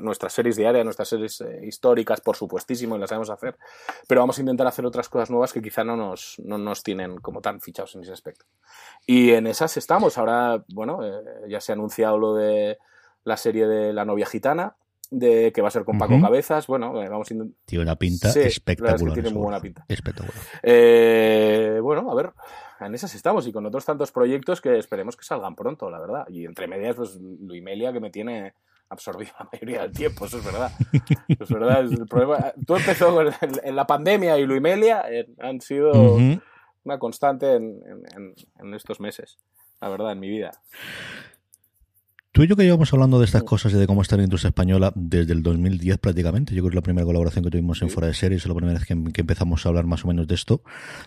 nuestras 0.00 0.32
series 0.32 0.56
diarias, 0.56 0.84
nuestras 0.84 1.08
series 1.08 1.42
eh, 1.42 1.60
históricas, 1.66 2.22
por 2.22 2.36
supuestísimo, 2.36 2.96
y 2.96 2.98
las 2.98 3.10
sabemos 3.10 3.28
hacer, 3.28 3.58
pero 4.08 4.22
vamos 4.22 4.38
a 4.38 4.40
intentar 4.40 4.66
hacer 4.66 4.86
otras 4.86 5.10
cosas 5.10 5.30
nuevas 5.30 5.52
que 5.52 5.60
quizá 5.60 5.84
no 5.84 5.96
nos, 5.96 6.40
no 6.42 6.56
nos 6.56 6.82
tienen 6.82 7.18
como 7.18 7.42
tan 7.42 7.60
fichados 7.60 7.94
en 7.94 8.02
ese 8.02 8.12
aspecto. 8.12 8.46
Y 9.06 9.32
en 9.32 9.46
esas 9.46 9.76
estamos. 9.76 10.16
Ahora, 10.16 10.64
bueno, 10.68 11.04
eh, 11.04 11.22
ya 11.48 11.60
se 11.60 11.72
ha 11.72 11.74
anunciado 11.74 12.16
lo 12.16 12.34
de 12.34 12.78
la 13.24 13.36
serie 13.36 13.66
de 13.66 13.92
La 13.92 14.04
novia 14.04 14.26
gitana, 14.26 14.76
de 15.12 15.52
que 15.52 15.60
va 15.60 15.68
a 15.68 15.70
ser 15.70 15.84
con 15.84 15.98
Paco 15.98 16.14
uh 16.14 16.16
-huh. 16.16 16.22
Cabezas. 16.22 16.66
Bueno, 16.66 17.00
eh, 17.02 17.08
vamos 17.08 17.30
a 17.30 17.34
Tiene 17.66 17.82
una 17.84 17.96
pinta 17.96 18.30
sí, 18.30 18.40
espectacular. 18.40 18.96
Es 18.96 19.02
que 19.02 19.10
tiene 19.22 19.30
muy 19.30 19.42
buena 19.42 19.60
pinta. 19.60 19.84
Espectacular. 19.86 20.34
Eh, 20.62 21.78
bueno, 21.82 22.10
a 22.10 22.14
ver, 22.14 22.32
en 22.80 22.94
esas 22.94 23.14
estamos 23.14 23.46
y 23.46 23.52
con 23.52 23.66
otros 23.66 23.84
tantos 23.84 24.10
proyectos 24.10 24.60
que 24.60 24.78
esperemos 24.78 25.16
que 25.16 25.24
salgan 25.24 25.54
pronto, 25.54 25.90
la 25.90 26.00
verdad. 26.00 26.26
Y 26.28 26.46
entre 26.46 26.66
medias, 26.66 26.96
pues 26.96 27.18
Luimelia 27.20 27.92
que 27.92 28.00
me 28.00 28.10
tiene 28.10 28.54
absorbido 28.88 29.32
la 29.38 29.48
mayoría 29.52 29.82
del 29.82 29.92
tiempo, 29.92 30.24
eso 30.24 30.38
es 30.38 30.44
verdad. 30.44 30.70
Eso 31.28 31.44
es 31.44 31.50
verdad. 31.50 31.80
El 31.80 32.06
problema, 32.06 32.52
todo 32.66 32.78
empezó 32.78 33.20
en, 33.20 33.32
en 33.62 33.76
la 33.76 33.86
pandemia 33.86 34.38
y 34.38 34.46
Luimelia 34.46 35.04
eh, 35.10 35.28
han 35.40 35.60
sido 35.60 35.90
uh 35.92 36.18
-huh. 36.18 36.42
una 36.84 36.98
constante 36.98 37.54
en, 37.54 37.80
en, 38.16 38.34
en 38.58 38.74
estos 38.74 38.98
meses, 38.98 39.38
la 39.80 39.88
verdad, 39.90 40.12
en 40.12 40.20
mi 40.20 40.28
vida. 40.28 40.52
Tú 42.34 42.42
y 42.42 42.46
yo 42.46 42.56
que 42.56 42.62
llevamos 42.62 42.90
hablando 42.94 43.18
de 43.18 43.26
estas 43.26 43.42
cosas 43.42 43.74
y 43.74 43.76
de 43.76 43.86
cómo 43.86 44.00
está 44.00 44.16
la 44.16 44.22
industria 44.22 44.48
española 44.48 44.90
desde 44.94 45.34
el 45.34 45.42
2010 45.42 45.98
prácticamente. 45.98 46.54
Yo 46.54 46.62
creo 46.62 46.70
que 46.70 46.76
es 46.76 46.76
la 46.76 46.80
primera 46.80 47.04
colaboración 47.04 47.44
que 47.44 47.50
tuvimos 47.50 47.82
en 47.82 47.90
Fuera 47.90 48.06
de 48.06 48.14
Series, 48.14 48.40
es 48.40 48.48
la 48.48 48.54
primera 48.54 48.78
vez 48.78 48.86
que, 48.86 48.96
que, 49.12 49.20
empezamos 49.20 49.66
a 49.66 49.68
hablar 49.68 49.84
más 49.84 50.06
o 50.06 50.08
menos 50.08 50.26
de 50.26 50.34
esto. 50.34 50.62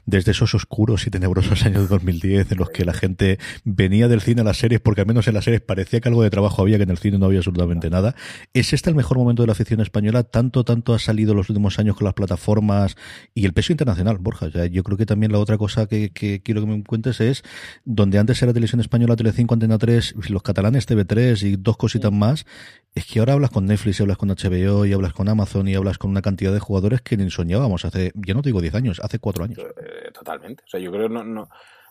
Desde 0.06 0.34
esos 0.34 0.54
oscuros 0.54 1.08
y 1.08 1.10
tenebrosos 1.10 1.66
años 1.66 1.82
de 1.82 1.88
2010 1.88 2.52
en 2.52 2.58
los 2.60 2.70
que 2.70 2.86
la 2.86 2.94
gente 2.94 3.40
venía 3.64 4.08
del 4.08 4.22
cine 4.22 4.42
a 4.42 4.44
las 4.44 4.58
series 4.58 4.82
porque 4.82 5.02
al 5.02 5.08
menos 5.08 5.28
en 5.28 5.34
las 5.34 5.46
series 5.46 5.62
parecía 5.62 6.00
que 6.00 6.10
algo 6.10 6.22
de 6.22 6.30
trabajo 6.30 6.62
había, 6.62 6.78
que 6.78 6.84
en 6.84 6.92
el 6.92 7.00
cine 7.00 7.18
no 7.18 7.26
había 7.26 7.40
absolutamente 7.40 7.90
nada. 7.90 8.14
¿Es 8.54 8.74
este 8.74 8.92
el 8.92 8.96
mejor 8.96 9.18
momento 9.18 9.42
de 9.42 9.48
la 9.48 9.56
ficción 9.56 9.82
española? 9.82 10.22
Tanto, 10.26 10.64
tanto 10.64 10.94
ha 10.94 11.00
salido 11.00 11.34
los 11.34 11.50
últimos 11.50 11.80
años 11.80 11.96
con 11.96 12.06
las 12.06 12.14
plataformas 12.14 12.98
y 13.34 13.46
el 13.46 13.54
peso 13.54 13.74
internacional, 13.74 14.20
Borja. 14.20 14.46
O 14.46 14.52
sea, 14.52 14.68
yo 14.68 14.84
creo 14.84 14.96
que 14.96 15.08
también 15.08 15.32
la 15.32 15.40
otra 15.40 15.58
cosa 15.58 15.88
que, 15.88 16.12
que 16.12 16.44
quiero 16.44 16.62
que 16.62 16.68
me 16.68 16.84
cuentes 16.84 17.20
es 17.20 17.42
donde 17.84 18.20
antes 18.20 18.44
era 18.44 18.54
Televisión 18.54 18.80
Española, 18.80 19.16
Telecinco, 19.16 19.56
Antena 19.56 19.80
3, 19.80 20.14
los 20.30 20.44
catalanes 20.44 20.88
TV3 20.88 21.15
3 21.16 21.44
y 21.44 21.56
dos 21.56 21.78
cositas 21.78 22.12
más, 22.12 22.46
es 22.94 23.06
que 23.06 23.20
ahora 23.20 23.34
hablas 23.34 23.52
con 23.52 23.66
Netflix, 23.66 24.00
y 24.00 24.04
hablas 24.04 24.18
con 24.18 24.30
HBO 24.30 24.86
y 24.86 24.92
hablas 24.92 25.14
con 25.14 25.30
Amazon 25.30 25.66
y 25.70 25.76
hablas 25.76 25.98
con 25.98 26.12
una 26.12 26.22
cantidad 26.22 26.52
de 26.52 26.60
jugadores 26.60 27.02
que 27.02 27.16
ni 27.16 27.30
soñábamos 27.30 27.86
hace, 27.86 28.12
ya 28.16 28.34
no 28.34 28.42
te 28.42 28.50
digo 28.50 28.60
10 28.60 28.76
años, 28.76 29.02
hace 29.02 29.20
4 29.20 29.46
años. 29.46 29.60
Eh, 29.60 30.12
totalmente. 30.14 30.64
O 30.66 30.68
sea, 30.68 30.82
yo 30.82 30.92
creo 30.92 31.08
no, 31.08 31.24
no, 31.24 31.48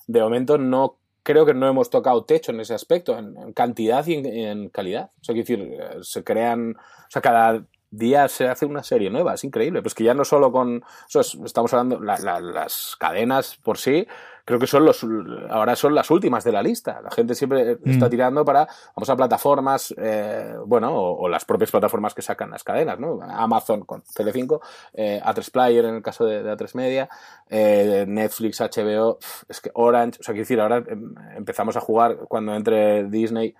de 0.07 0.21
momento 0.21 0.59
no 0.59 0.99
creo 1.23 1.47
que 1.47 1.55
no 1.55 1.67
hemos 1.67 1.89
tocado 1.89 2.25
techo 2.25 2.53
en 2.53 2.61
ese 2.61 2.75
aspecto, 2.75 3.19
en, 3.19 3.55
cantidad 3.55 4.07
y 4.07 4.17
en, 4.17 4.69
calidad. 4.69 5.11
O 5.23 5.25
sea, 5.25 5.35
quiero 5.35 5.47
decir, 5.47 5.81
eh, 5.81 5.99
se 6.03 6.23
crean, 6.23 6.77
o 6.77 7.11
sea, 7.11 7.23
cada 7.23 7.65
día 7.91 8.29
se 8.29 8.49
hace 8.49 8.67
una 8.67 8.83
serie 8.83 9.09
nueva, 9.09 9.33
es 9.33 9.45
increíble. 9.45 9.81
Pues 9.81 9.95
que 9.95 10.05
ya 10.05 10.13
no 10.13 10.27
solo 10.27 10.53
con, 10.53 10.85
estamos 11.09 11.73
hablando, 11.73 11.99
las 11.99 12.97
cadenas 12.99 13.57
por 13.57 13.79
sí, 13.79 14.07
creo 14.45 14.59
que 14.59 14.67
son 14.67 14.85
los, 14.85 15.05
ahora 15.51 15.75
son 15.75 15.95
las 15.95 16.11
últimas 16.11 16.45
de 16.45 16.53
la 16.53 16.63
lista. 16.63 17.01
La 17.03 17.11
gente 17.11 17.35
siempre 17.35 17.79
está 17.85 18.07
mm. 18.07 18.11
tirando 18.11 18.45
para, 18.45 18.69
vamos 18.95 19.09
a 19.09 19.17
plataformas, 19.17 19.95
eh, 19.97 20.55
bueno, 20.67 20.95
o, 20.95 21.29
las 21.29 21.45
propias 21.45 21.71
plataformas 21.71 22.15
que 22.15 22.23
sacan 22.23 22.51
las 22.51 22.63
cadenas, 22.63 22.99
¿no? 22.99 23.21
Amazon 23.23 23.85
con 23.85 24.03
Tele5, 24.03 24.61
eh, 24.93 25.21
A3 25.25 25.51
Player 25.51 25.85
en 25.87 25.95
el 25.97 26.03
caso 26.03 26.27
de, 26.27 26.45
A3 26.45 26.75
Media, 26.75 27.09
eh, 27.49 28.05
Netflix, 28.07 28.61
HBO, 28.61 29.19
es 29.49 29.61
que 29.61 29.71
Orange, 29.75 30.19
o 30.21 30.23
sea, 30.23 30.35
quiero 30.35 30.43
decir, 30.43 30.61
ahora 30.61 30.85
em, 30.87 31.15
empezamos 31.37 31.77
a 31.77 31.81
jugar 31.81 32.19
cuando 32.29 32.55
entre 32.55 33.05
Disney 33.05 33.55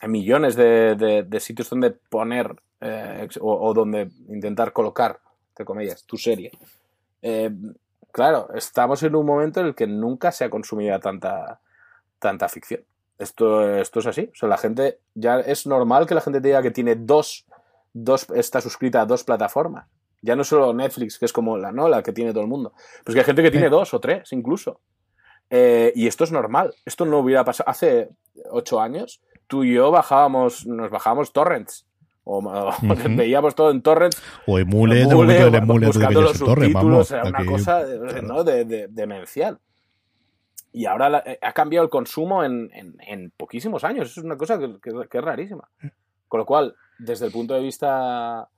en 0.00 0.10
millones 0.10 0.54
de, 0.54 1.24
de, 1.28 1.40
sitios 1.40 1.68
donde 1.68 1.90
poner 1.90 2.54
o, 3.40 3.68
o, 3.68 3.74
donde 3.74 4.10
intentar 4.28 4.72
colocar, 4.72 5.20
entre 5.50 5.66
comillas, 5.66 6.04
tu 6.04 6.16
serie. 6.16 6.50
Eh, 7.20 7.50
claro, 8.12 8.48
estamos 8.54 9.02
en 9.02 9.14
un 9.14 9.26
momento 9.26 9.60
en 9.60 9.66
el 9.66 9.74
que 9.74 9.86
nunca 9.86 10.32
se 10.32 10.44
ha 10.44 10.50
consumido 10.50 10.98
tanta, 11.00 11.60
tanta 12.18 12.48
ficción. 12.48 12.82
Esto, 13.18 13.76
esto 13.76 14.00
es 14.00 14.06
así. 14.06 14.30
O 14.32 14.34
sea, 14.34 14.48
la 14.48 14.56
gente, 14.56 15.00
ya 15.14 15.40
es 15.40 15.66
normal 15.66 16.06
que 16.06 16.14
la 16.14 16.20
gente 16.20 16.40
diga 16.40 16.62
que 16.62 16.70
tiene 16.70 16.96
dos, 16.96 17.46
dos, 17.92 18.28
está 18.30 18.60
suscrita 18.60 19.02
a 19.02 19.06
dos 19.06 19.24
plataformas. 19.24 19.86
Ya 20.22 20.36
no 20.36 20.44
solo 20.44 20.72
Netflix, 20.72 21.18
que 21.18 21.26
es 21.26 21.32
como 21.32 21.56
la 21.56 21.72
no, 21.72 21.88
la 21.88 22.02
que 22.02 22.12
tiene 22.12 22.32
todo 22.32 22.42
el 22.42 22.48
mundo. 22.48 22.72
Pues 23.04 23.14
que 23.14 23.20
hay 23.20 23.26
gente 23.26 23.42
que 23.42 23.50
tiene 23.50 23.68
dos 23.68 23.92
o 23.94 24.00
tres, 24.00 24.32
incluso. 24.32 24.80
Eh, 25.48 25.92
y 25.94 26.06
esto 26.06 26.24
es 26.24 26.32
normal. 26.32 26.74
Esto 26.84 27.04
no 27.04 27.18
hubiera 27.18 27.44
pasado. 27.44 27.68
Hace 27.70 28.10
ocho 28.50 28.80
años, 28.80 29.22
tú 29.46 29.64
y 29.64 29.74
yo 29.74 29.90
bajábamos, 29.90 30.66
nos 30.66 30.90
bajábamos 30.90 31.32
torrents 31.32 31.86
o, 32.24 32.42
veíamos 33.16 33.54
todo 33.54 33.70
en 33.70 33.82
torrents 33.82 34.22
o 34.46 34.58
emule, 34.58 35.02
emule, 35.02 35.40
emule 35.46 35.86
buscando 35.86 36.20
los 36.20 36.36
subtítulos 36.36 37.10
era 37.10 37.24
una 37.24 37.44
cosa 37.44 37.82
¿no? 38.22 38.44
de, 38.44 38.88
demencial 38.88 39.58
y 40.72 40.86
ahora 40.86 41.22
eh, 41.26 41.38
ha 41.42 41.52
cambiado 41.52 41.84
el 41.84 41.90
consumo 41.90 42.44
en, 42.44 42.70
en, 42.72 43.30
poquísimos 43.36 43.84
años 43.84 44.10
es 44.10 44.18
una 44.18 44.36
cosa 44.36 44.58
que, 44.58 44.78
que, 44.80 45.18
es 45.18 45.24
rarísima 45.24 45.68
con 46.28 46.38
lo 46.38 46.46
cual 46.46 46.74
desde 46.98 47.26
el 47.26 47.32
punto 47.32 47.54
de 47.54 47.60
vista 47.60 48.48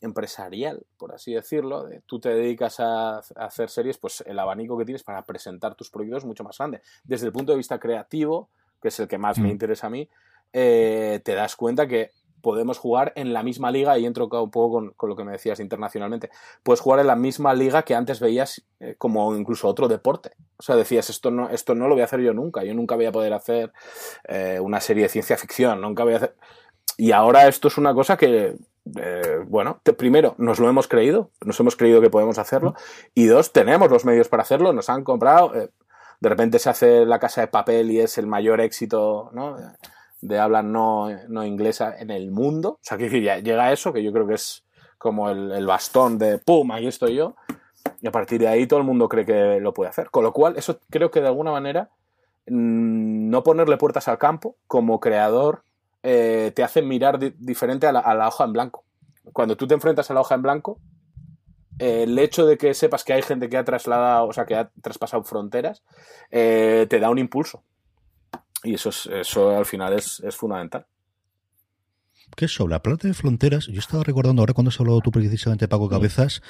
empresarial, 0.00 0.86
por 0.96 1.12
así 1.14 1.34
decirlo, 1.34 1.84
de, 1.84 2.02
tú 2.06 2.20
te 2.20 2.30
dedicas 2.30 2.80
a, 2.80 3.18
hacer 3.36 3.68
series, 3.68 3.98
pues 3.98 4.22
el 4.26 4.38
abanico 4.38 4.78
que 4.78 4.84
tienes 4.84 5.02
para 5.02 5.24
presentar 5.24 5.74
tus 5.74 5.90
proyectos 5.90 6.22
es 6.22 6.26
mucho 6.26 6.44
más 6.44 6.58
grande. 6.58 6.82
Desde 7.04 7.26
el 7.26 7.32
punto 7.32 7.52
de 7.52 7.58
vista 7.58 7.78
creativo, 7.78 8.50
que 8.80 8.88
es 8.88 9.00
el 9.00 9.08
que 9.08 9.18
más 9.18 9.38
me 9.38 9.48
mm. 9.48 9.52
interesa 9.52 9.88
a 9.88 9.90
mí, 9.90 10.08
eh, 10.52 11.20
te 11.24 11.34
das 11.34 11.56
cuenta 11.56 11.86
que 11.86 12.12
podemos 12.40 12.78
jugar 12.78 13.12
en 13.16 13.32
la 13.32 13.42
misma 13.42 13.70
liga, 13.70 13.98
y 13.98 14.06
entro 14.06 14.28
un 14.30 14.50
poco 14.50 14.94
con, 14.96 15.08
lo 15.08 15.16
que 15.16 15.24
me 15.24 15.32
decías 15.32 15.60
internacionalmente, 15.60 16.30
puedes 16.62 16.80
jugar 16.80 17.00
en 17.00 17.06
la 17.06 17.16
misma 17.16 17.54
liga 17.54 17.82
que 17.82 17.94
antes 17.94 18.20
veías 18.20 18.64
eh, 18.80 18.94
como 18.98 19.34
incluso 19.36 19.68
otro 19.68 19.88
deporte. 19.88 20.32
O 20.58 20.62
sea, 20.62 20.76
decías, 20.76 21.10
esto 21.10 21.30
no, 21.30 21.48
esto 21.50 21.74
no 21.74 21.88
lo 21.88 21.94
voy 21.94 22.02
a 22.02 22.04
hacer 22.04 22.20
yo 22.20 22.32
nunca, 22.34 22.64
yo 22.64 22.74
nunca 22.74 22.96
voy 22.96 23.06
a 23.06 23.12
poder 23.12 23.32
hacer 23.32 23.72
eh, 24.26 24.58
una 24.60 24.80
serie 24.80 25.04
de 25.04 25.08
ciencia 25.08 25.36
ficción, 25.36 25.80
nunca 25.80 26.04
voy 26.04 26.14
a 26.14 26.16
hacer... 26.16 26.34
Y 26.96 27.12
ahora 27.12 27.46
esto 27.46 27.68
es 27.68 27.78
una 27.78 27.94
cosa 27.94 28.16
que, 28.16 28.56
eh, 28.96 29.38
bueno, 29.46 29.80
primero, 29.96 30.34
nos 30.38 30.58
lo 30.58 30.68
hemos 30.68 30.88
creído, 30.88 31.30
nos 31.44 31.60
hemos 31.60 31.76
creído 31.76 32.00
que 32.00 32.10
podemos 32.10 32.38
hacerlo, 32.38 32.74
y 33.14 33.26
dos, 33.26 33.52
tenemos 33.52 33.90
los 33.90 34.04
medios 34.04 34.28
para 34.28 34.42
hacerlo, 34.42 34.72
nos 34.72 34.88
han 34.88 35.04
comprado, 35.04 35.52
de 36.20 36.28
repente 36.28 36.58
se 36.58 36.70
hace 36.70 37.06
la 37.06 37.20
casa 37.20 37.42
de 37.42 37.46
papel 37.46 37.90
y 37.92 38.00
es 38.00 38.18
el 38.18 38.26
mayor 38.26 38.60
éxito, 38.60 39.30
¿no? 39.32 39.56
De 40.20 40.38
habla 40.38 40.62
no, 40.62 41.08
no 41.28 41.44
inglesa 41.44 41.96
en 41.98 42.10
el 42.10 42.30
mundo. 42.30 42.70
O 42.70 42.78
sea, 42.82 42.98
que 42.98 43.08
llega 43.08 43.64
a 43.64 43.72
eso, 43.72 43.92
que 43.92 44.02
yo 44.02 44.12
creo 44.12 44.26
que 44.26 44.34
es 44.34 44.64
como 44.98 45.30
el, 45.30 45.66
bastón 45.66 46.18
de 46.18 46.38
¡pum! 46.38 46.70
Aquí 46.72 46.86
estoy 46.86 47.14
yo. 47.14 47.36
Y 48.00 48.08
a 48.08 48.12
partir 48.12 48.40
de 48.40 48.48
ahí 48.48 48.66
todo 48.66 48.80
el 48.80 48.84
mundo 48.84 49.08
cree 49.08 49.24
que 49.24 49.60
lo 49.60 49.72
puede 49.72 49.90
hacer. 49.90 50.10
Con 50.10 50.24
lo 50.24 50.32
cual, 50.32 50.56
eso 50.56 50.80
creo 50.90 51.10
que 51.10 51.20
de 51.20 51.28
alguna 51.28 51.52
manera 51.52 51.90
mm, 52.46 53.30
no 53.30 53.42
ponerle 53.42 53.76
puertas 53.76 54.08
al 54.08 54.18
campo 54.18 54.56
como 54.66 55.00
creador 55.00 55.62
eh, 56.02 56.52
te 56.54 56.62
hace 56.62 56.82
mirar 56.82 57.18
diferente 57.18 57.86
a 57.86 57.92
la, 57.92 58.28
hoja 58.28 58.44
en 58.44 58.52
blanco. 58.52 58.84
Cuando 59.32 59.56
tú 59.56 59.66
te 59.66 59.74
enfrentas 59.74 60.10
a 60.10 60.14
la 60.14 60.20
hoja 60.20 60.34
en 60.34 60.42
blanco, 60.42 60.80
el 61.78 62.18
hecho 62.18 62.46
de 62.46 62.58
que 62.58 62.74
sepas 62.74 63.04
que 63.04 63.12
hay 63.12 63.22
gente 63.22 63.48
que 63.48 63.56
ha 63.56 63.64
trasladado, 63.64 64.26
o 64.26 64.32
sea, 64.32 64.46
que 64.46 64.56
ha 64.56 64.70
traspasado 64.82 65.22
fronteras, 65.22 65.84
eh, 66.30 66.86
te 66.88 66.98
da 66.98 67.10
un 67.10 67.18
impulso. 67.18 67.62
Y 68.64 68.74
eso, 68.74 68.88
es, 68.88 69.06
eso 69.06 69.56
al 69.56 69.66
final 69.66 69.92
es, 69.92 70.20
es 70.20 70.36
fundamental 70.36 70.86
que 72.36 72.48
sobre 72.48 72.72
la 72.72 72.82
plata 72.82 73.08
de 73.08 73.14
fronteras, 73.14 73.66
yo 73.66 73.78
estaba 73.78 74.04
recordando 74.04 74.42
ahora 74.42 74.54
cuando 74.54 74.70
has 74.70 74.80
hablado 74.80 75.00
tú 75.00 75.10
precisamente 75.10 75.68
Paco 75.68 75.86
mm. 75.86 75.90
Cabezas, 75.90 76.42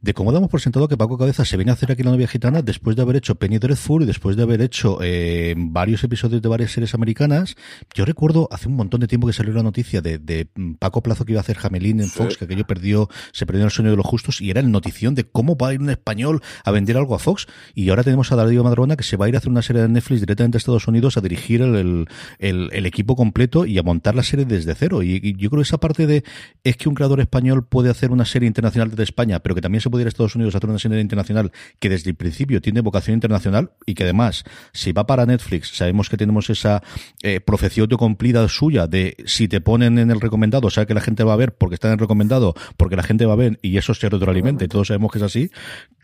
de 0.00 0.14
cómo 0.14 0.32
damos 0.32 0.50
por 0.50 0.60
sentado 0.60 0.88
que 0.88 0.96
Paco 0.96 1.18
Cabezas 1.18 1.48
se 1.48 1.56
viene 1.56 1.70
a 1.70 1.74
hacer 1.74 1.90
aquí 1.90 2.02
la 2.02 2.10
novia 2.10 2.28
gitana 2.28 2.62
después 2.62 2.96
de 2.96 3.02
haber 3.02 3.16
hecho 3.16 3.34
Penny 3.34 3.58
Dreadful 3.58 4.02
y 4.02 4.06
después 4.06 4.36
de 4.36 4.42
haber 4.42 4.60
hecho 4.60 4.98
eh, 5.02 5.54
varios 5.56 6.04
episodios 6.04 6.42
de 6.42 6.48
varias 6.48 6.72
series 6.72 6.94
americanas. 6.94 7.56
Yo 7.94 8.04
recuerdo 8.04 8.48
hace 8.50 8.68
un 8.68 8.76
montón 8.76 9.00
de 9.00 9.08
tiempo 9.08 9.26
que 9.26 9.32
salió 9.32 9.52
la 9.52 9.62
noticia 9.62 10.00
de, 10.00 10.18
de 10.18 10.48
Paco 10.78 11.02
Plazo 11.02 11.24
que 11.24 11.32
iba 11.32 11.40
a 11.40 11.42
hacer 11.42 11.56
Jamelín 11.56 12.00
en 12.00 12.08
Fox, 12.08 12.36
que 12.36 12.44
aquello 12.44 12.66
perdió, 12.66 13.08
se 13.32 13.46
perdió 13.46 13.64
el 13.64 13.70
sueño 13.70 13.90
de 13.90 13.96
los 13.96 14.06
justos 14.06 14.40
y 14.40 14.50
era 14.50 14.60
el 14.60 14.70
notición 14.70 15.14
de 15.14 15.24
cómo 15.24 15.56
va 15.56 15.68
a 15.68 15.74
ir 15.74 15.80
un 15.80 15.90
español 15.90 16.42
a 16.64 16.70
vender 16.70 16.96
algo 16.96 17.14
a 17.14 17.18
Fox. 17.18 17.46
Y 17.74 17.88
ahora 17.90 18.02
tenemos 18.02 18.30
a 18.32 18.36
Darío 18.36 18.62
Madrona 18.64 18.96
que 18.96 19.04
se 19.04 19.16
va 19.16 19.26
a 19.26 19.28
ir 19.28 19.34
a 19.34 19.38
hacer 19.38 19.50
una 19.50 19.62
serie 19.62 19.82
de 19.82 19.88
Netflix 19.88 20.20
directamente 20.20 20.56
a 20.56 20.58
Estados 20.58 20.86
Unidos 20.88 21.16
a 21.16 21.20
dirigir 21.20 21.62
el, 21.62 22.06
el, 22.38 22.68
el 22.72 22.86
equipo 22.86 23.16
completo 23.16 23.66
y 23.66 23.78
a 23.78 23.82
montar 23.82 24.14
la 24.14 24.22
serie 24.22 24.44
desde 24.44 24.74
cero. 24.74 25.02
Y, 25.02 25.15
yo 25.20 25.50
creo 25.50 25.62
que 25.62 25.66
esa 25.66 25.78
parte 25.78 26.06
de 26.06 26.24
es 26.64 26.76
que 26.76 26.88
un 26.88 26.94
creador 26.94 27.20
español 27.20 27.66
puede 27.66 27.90
hacer 27.90 28.10
una 28.10 28.24
serie 28.24 28.46
internacional 28.46 28.90
desde 28.90 29.04
España, 29.04 29.40
pero 29.40 29.54
que 29.54 29.60
también 29.60 29.80
se 29.80 29.90
puede 29.90 30.02
ir 30.02 30.06
a 30.06 30.08
Estados 30.08 30.34
Unidos 30.34 30.54
a 30.54 30.58
hacer 30.58 30.70
una 30.70 30.78
serie 30.78 31.00
internacional 31.00 31.52
que 31.78 31.88
desde 31.88 32.10
el 32.10 32.16
principio 32.16 32.60
tiene 32.60 32.80
vocación 32.80 33.14
internacional 33.14 33.70
y 33.84 33.94
que 33.94 34.04
además, 34.04 34.44
si 34.72 34.92
va 34.92 35.06
para 35.06 35.26
Netflix, 35.26 35.76
sabemos 35.76 36.08
que 36.08 36.16
tenemos 36.16 36.50
esa 36.50 36.82
eh, 37.22 37.40
profecía 37.40 37.82
autocumplida 37.82 38.46
suya 38.48 38.86
de 38.86 39.16
si 39.26 39.48
te 39.48 39.60
ponen 39.60 39.98
en 39.98 40.10
el 40.10 40.20
recomendado, 40.20 40.70
sea 40.70 40.86
que 40.86 40.94
la 40.94 41.00
gente 41.00 41.24
va 41.24 41.32
a 41.32 41.36
ver 41.36 41.54
porque 41.54 41.74
está 41.74 41.88
en 41.88 41.94
el 41.94 41.98
recomendado, 41.98 42.54
porque 42.76 42.96
la 42.96 43.02
gente 43.02 43.26
va 43.26 43.32
a 43.32 43.36
ver 43.36 43.58
y 43.62 43.76
eso 43.78 43.94
se 43.94 44.08
retroalimenta 44.08 44.64
y 44.64 44.68
todos 44.68 44.88
sabemos 44.88 45.10
que 45.10 45.18
es 45.18 45.24
así, 45.24 45.50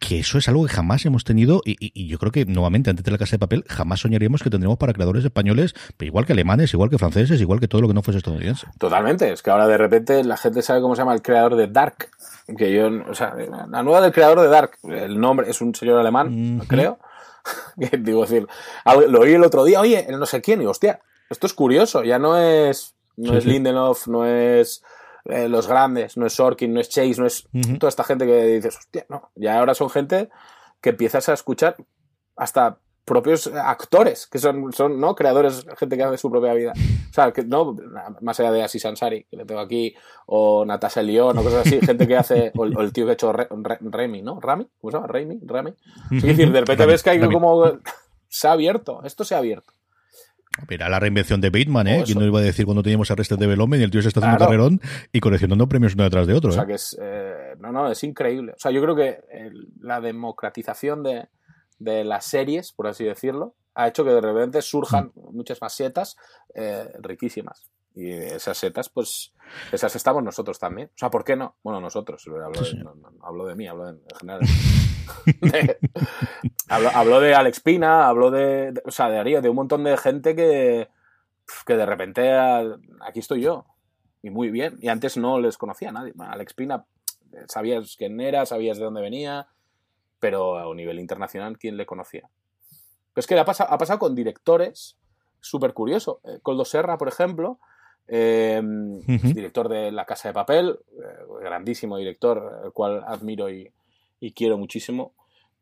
que 0.00 0.18
eso 0.18 0.38
es 0.38 0.48
algo 0.48 0.66
que 0.66 0.72
jamás 0.72 1.04
hemos 1.06 1.24
tenido 1.24 1.62
y, 1.64 2.06
yo 2.06 2.18
creo 2.18 2.32
que 2.32 2.44
nuevamente 2.44 2.90
antes 2.90 3.04
de 3.04 3.10
la 3.10 3.18
casa 3.18 3.32
de 3.32 3.38
papel 3.38 3.64
jamás 3.68 4.00
soñaríamos 4.00 4.42
que 4.42 4.50
tendremos 4.50 4.78
para 4.78 4.92
creadores 4.92 5.24
españoles, 5.24 5.74
igual 6.00 6.26
que 6.26 6.32
alemanes, 6.32 6.72
igual 6.74 6.90
que 6.90 6.98
franceses, 6.98 7.40
igual 7.40 7.60
que 7.60 7.68
todo 7.68 7.82
lo 7.82 7.88
que 7.88 7.94
no 7.94 8.02
fuese 8.02 8.18
estadounidense. 8.18 8.66
Totalmente, 9.02 9.32
es 9.32 9.42
que 9.42 9.50
ahora 9.50 9.66
de 9.66 9.78
repente 9.78 10.22
la 10.22 10.36
gente 10.36 10.62
sabe 10.62 10.80
cómo 10.80 10.94
se 10.94 11.00
llama 11.00 11.14
el 11.14 11.22
creador 11.22 11.56
de 11.56 11.66
Dark, 11.66 12.08
que 12.56 12.72
yo, 12.72 12.88
o 13.08 13.14
sea, 13.14 13.34
la 13.34 13.82
nueva 13.82 14.00
del 14.00 14.12
creador 14.12 14.40
de 14.40 14.46
Dark, 14.46 14.78
el 14.84 15.20
nombre 15.20 15.50
es 15.50 15.60
un 15.60 15.74
señor 15.74 15.98
alemán, 15.98 16.60
creo. 16.68 17.00
digo, 17.98 18.22
decir, 18.22 18.46
lo 19.08 19.20
oí 19.20 19.32
el 19.32 19.42
otro 19.42 19.64
día, 19.64 19.80
oye, 19.80 20.06
no 20.08 20.24
sé 20.24 20.40
quién, 20.40 20.62
y 20.62 20.66
hostia, 20.66 21.00
esto 21.28 21.48
es 21.48 21.52
curioso, 21.52 22.04
ya 22.04 22.20
no 22.20 22.38
es, 22.38 22.94
no 23.16 23.36
es 23.36 23.44
Lindelof, 23.44 24.06
no 24.06 24.24
es 24.24 24.84
eh, 25.24 25.48
los 25.48 25.66
grandes, 25.66 26.16
no 26.16 26.26
es 26.26 26.34
Sorkin, 26.34 26.72
no 26.72 26.78
es 26.78 26.88
Chase, 26.88 27.16
no 27.18 27.26
es 27.26 27.48
toda 27.80 27.88
esta 27.88 28.04
gente 28.04 28.24
que 28.24 28.44
dices, 28.46 28.78
hostia, 28.78 29.04
no, 29.08 29.32
ya 29.34 29.58
ahora 29.58 29.74
son 29.74 29.90
gente 29.90 30.28
que 30.80 30.90
empiezas 30.90 31.28
a 31.28 31.32
escuchar 31.32 31.74
hasta 32.36 32.78
propios 33.04 33.48
actores, 33.48 34.26
que 34.26 34.38
son, 34.38 34.72
son 34.72 35.00
¿no? 35.00 35.14
creadores, 35.14 35.66
gente 35.76 35.96
que 35.96 36.02
hace 36.02 36.18
su 36.18 36.30
propia 36.30 36.54
vida. 36.54 36.72
O 37.10 37.12
sea, 37.12 37.32
que 37.32 37.44
no, 37.44 37.76
más 38.20 38.38
allá 38.40 38.52
de 38.52 38.62
Asis 38.62 38.86
Ansari, 38.86 39.24
que 39.24 39.36
le 39.36 39.44
tengo 39.44 39.60
aquí, 39.60 39.94
o 40.26 40.64
Natasha 40.64 41.02
León, 41.02 41.36
o 41.36 41.42
cosas 41.42 41.66
así, 41.66 41.80
gente 41.80 42.06
que 42.06 42.16
hace, 42.16 42.52
o, 42.54 42.64
el 42.64 42.92
tío 42.92 43.04
que 43.04 43.10
ha 43.10 43.14
hecho 43.14 43.32
Remy, 43.32 44.22
¿no? 44.22 44.40
¿Rami? 44.40 44.66
¿Cómo 44.80 44.90
se 44.90 44.96
llama? 44.96 45.08
¿Remy? 45.08 45.40
¿Rami? 45.44 45.74
Es 46.10 46.22
decir, 46.22 46.52
de 46.52 46.60
repente 46.60 46.86
ves 46.86 47.02
que 47.02 47.10
hay 47.10 47.20
como... 47.20 47.78
Se 48.28 48.48
ha 48.48 48.52
abierto, 48.52 49.02
esto 49.04 49.24
se 49.24 49.34
ha 49.34 49.38
abierto. 49.38 49.74
Mira 50.68 50.88
la 50.88 51.00
reinvención 51.00 51.40
de 51.40 51.50
Bateman, 51.50 51.86
¿eh? 51.86 52.02
¿Quién 52.04 52.18
no 52.18 52.24
iba 52.26 52.38
a 52.38 52.42
decir 52.42 52.64
cuando 52.66 52.82
teníamos 52.82 53.10
Arrested 53.10 53.38
Development 53.38 53.80
y 53.80 53.84
el 53.84 53.90
tío 53.90 54.02
se 54.02 54.08
está 54.08 54.20
haciendo 54.20 54.36
un 54.36 54.46
carrerón 54.46 54.80
y 55.12 55.20
coleccionando 55.20 55.66
premios 55.68 55.94
uno 55.94 56.04
detrás 56.04 56.26
de 56.26 56.34
otro? 56.34 56.50
O 56.50 56.52
sea, 56.52 56.64
¿eh? 56.64 56.66
que 56.66 56.74
es... 56.74 56.96
Eh, 57.00 57.54
no, 57.58 57.72
no, 57.72 57.90
es 57.90 58.02
increíble. 58.04 58.52
O 58.52 58.58
sea, 58.58 58.70
yo 58.70 58.82
creo 58.82 58.94
que 58.94 59.20
la 59.80 60.00
democratización 60.00 61.02
de 61.02 61.28
las 61.82 62.24
series, 62.26 62.72
por 62.72 62.86
así 62.86 63.04
decirlo, 63.04 63.54
ha 63.74 63.88
hecho 63.88 64.04
que 64.04 64.10
de 64.10 64.20
repente 64.20 64.62
surjan 64.62 65.12
muchas 65.14 65.60
más 65.60 65.74
setas 65.74 66.16
eh, 66.54 66.92
riquísimas. 67.00 67.68
Y 67.94 68.10
esas 68.10 68.56
setas, 68.56 68.88
pues, 68.88 69.34
esas 69.70 69.94
estamos 69.96 70.22
nosotros 70.22 70.58
también. 70.58 70.88
O 70.94 70.98
sea, 70.98 71.10
¿por 71.10 71.24
qué 71.24 71.36
no? 71.36 71.56
Bueno, 71.62 71.80
nosotros, 71.80 72.24
hablo, 73.22 73.46
de, 73.46 73.54
mí, 73.54 73.66
hablo 73.66 73.88
en 73.90 74.00
general. 74.18 74.40
hablo, 76.68 77.20
de 77.20 77.34
Alex 77.34 77.60
Pina, 77.60 78.08
hablo 78.08 78.30
de, 78.30 78.80
o 78.86 78.90
sea, 78.90 79.10
de 79.10 79.18
Aria, 79.18 79.40
de 79.42 79.50
un 79.50 79.56
montón 79.56 79.84
de 79.84 79.96
gente 79.98 80.34
que, 80.34 80.88
que 81.66 81.76
de 81.76 81.84
repente 81.84 82.32
aquí 82.32 83.18
estoy 83.18 83.42
yo. 83.42 83.66
Y 84.22 84.30
muy 84.30 84.50
bien. 84.50 84.78
Y 84.80 84.88
antes 84.88 85.18
no 85.18 85.38
les 85.38 85.58
conocía 85.58 85.90
a 85.90 85.92
nadie. 85.92 86.14
Alex 86.18 86.54
Pina, 86.54 86.86
sabías 87.48 87.96
quién 87.96 88.20
era, 88.20 88.46
sabías 88.46 88.78
de 88.78 88.84
dónde 88.84 89.02
venía, 89.02 89.48
pero 90.22 90.56
a 90.56 90.68
un 90.68 90.76
nivel 90.76 91.00
internacional, 91.00 91.58
¿quién 91.58 91.76
le 91.76 91.84
conocía? 91.84 92.30
Pues 93.12 93.26
que 93.26 93.36
ha 93.36 93.44
pasado, 93.44 93.72
ha 93.72 93.76
pasado 93.76 93.98
con 93.98 94.14
directores, 94.14 94.96
súper 95.40 95.74
curioso. 95.74 96.20
Eh, 96.22 96.38
Coldo 96.40 96.64
Serra, 96.64 96.96
por 96.96 97.08
ejemplo, 97.08 97.58
em, 98.06 99.00
director 99.34 99.68
de 99.68 99.90
La 99.90 100.04
Casa 100.04 100.28
de 100.28 100.34
Papel, 100.34 100.78
eh, 100.92 101.24
grandísimo 101.40 101.96
director, 101.96 102.60
el 102.64 102.70
cual 102.70 103.02
admiro 103.04 103.50
y, 103.50 103.72
y 104.20 104.30
quiero 104.30 104.56
muchísimo. 104.58 105.12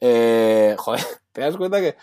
Eh, 0.03 0.75
joder, 0.79 1.05
te 1.33 1.43
das 1.43 1.57
cuenta 1.57 1.81
que 1.81 1.97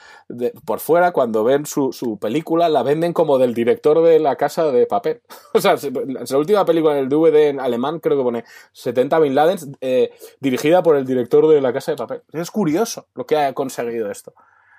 por 0.66 0.80
fuera, 0.80 1.12
cuando 1.12 1.44
ven 1.44 1.66
su, 1.66 1.92
su, 1.92 2.20
película, 2.20 2.70
la 2.70 2.84
venden 2.84 3.12
como 3.14 3.40
del 3.40 3.54
director 3.54 4.04
de 4.04 4.20
La 4.20 4.36
Casa 4.36 4.72
de 4.72 4.86
Papel. 4.86 5.22
o 5.54 5.60
sea, 5.60 5.76
la 6.06 6.38
última 6.38 6.66
película 6.66 6.94
en 6.94 7.00
el 7.00 7.10
DVD 7.10 7.50
en 7.50 7.60
alemán, 7.60 8.00
creo 8.00 8.18
que 8.18 8.24
pone 8.24 8.46
70 8.74 9.20
Bin 9.20 9.36
Laden, 9.36 9.78
eh, 9.82 10.12
dirigida 10.40 10.84
por 10.84 10.96
el 10.96 11.06
director 11.06 11.48
de 11.48 11.62
La 11.62 11.74
Casa 11.74 11.92
de 11.92 11.98
Papel. 11.98 12.22
Es 12.32 12.52
curioso 12.52 13.08
lo 13.16 13.26
que 13.26 13.38
ha 13.38 13.54
conseguido 13.54 14.12
esto. 14.12 14.34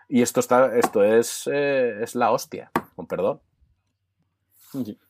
Y 0.09 0.23
esto, 0.23 0.41
está, 0.41 0.77
esto 0.77 1.05
es, 1.05 1.49
eh, 1.53 2.03
es 2.03 2.15
la 2.15 2.31
hostia, 2.31 2.71
con 2.97 3.07
perdón. 3.07 3.41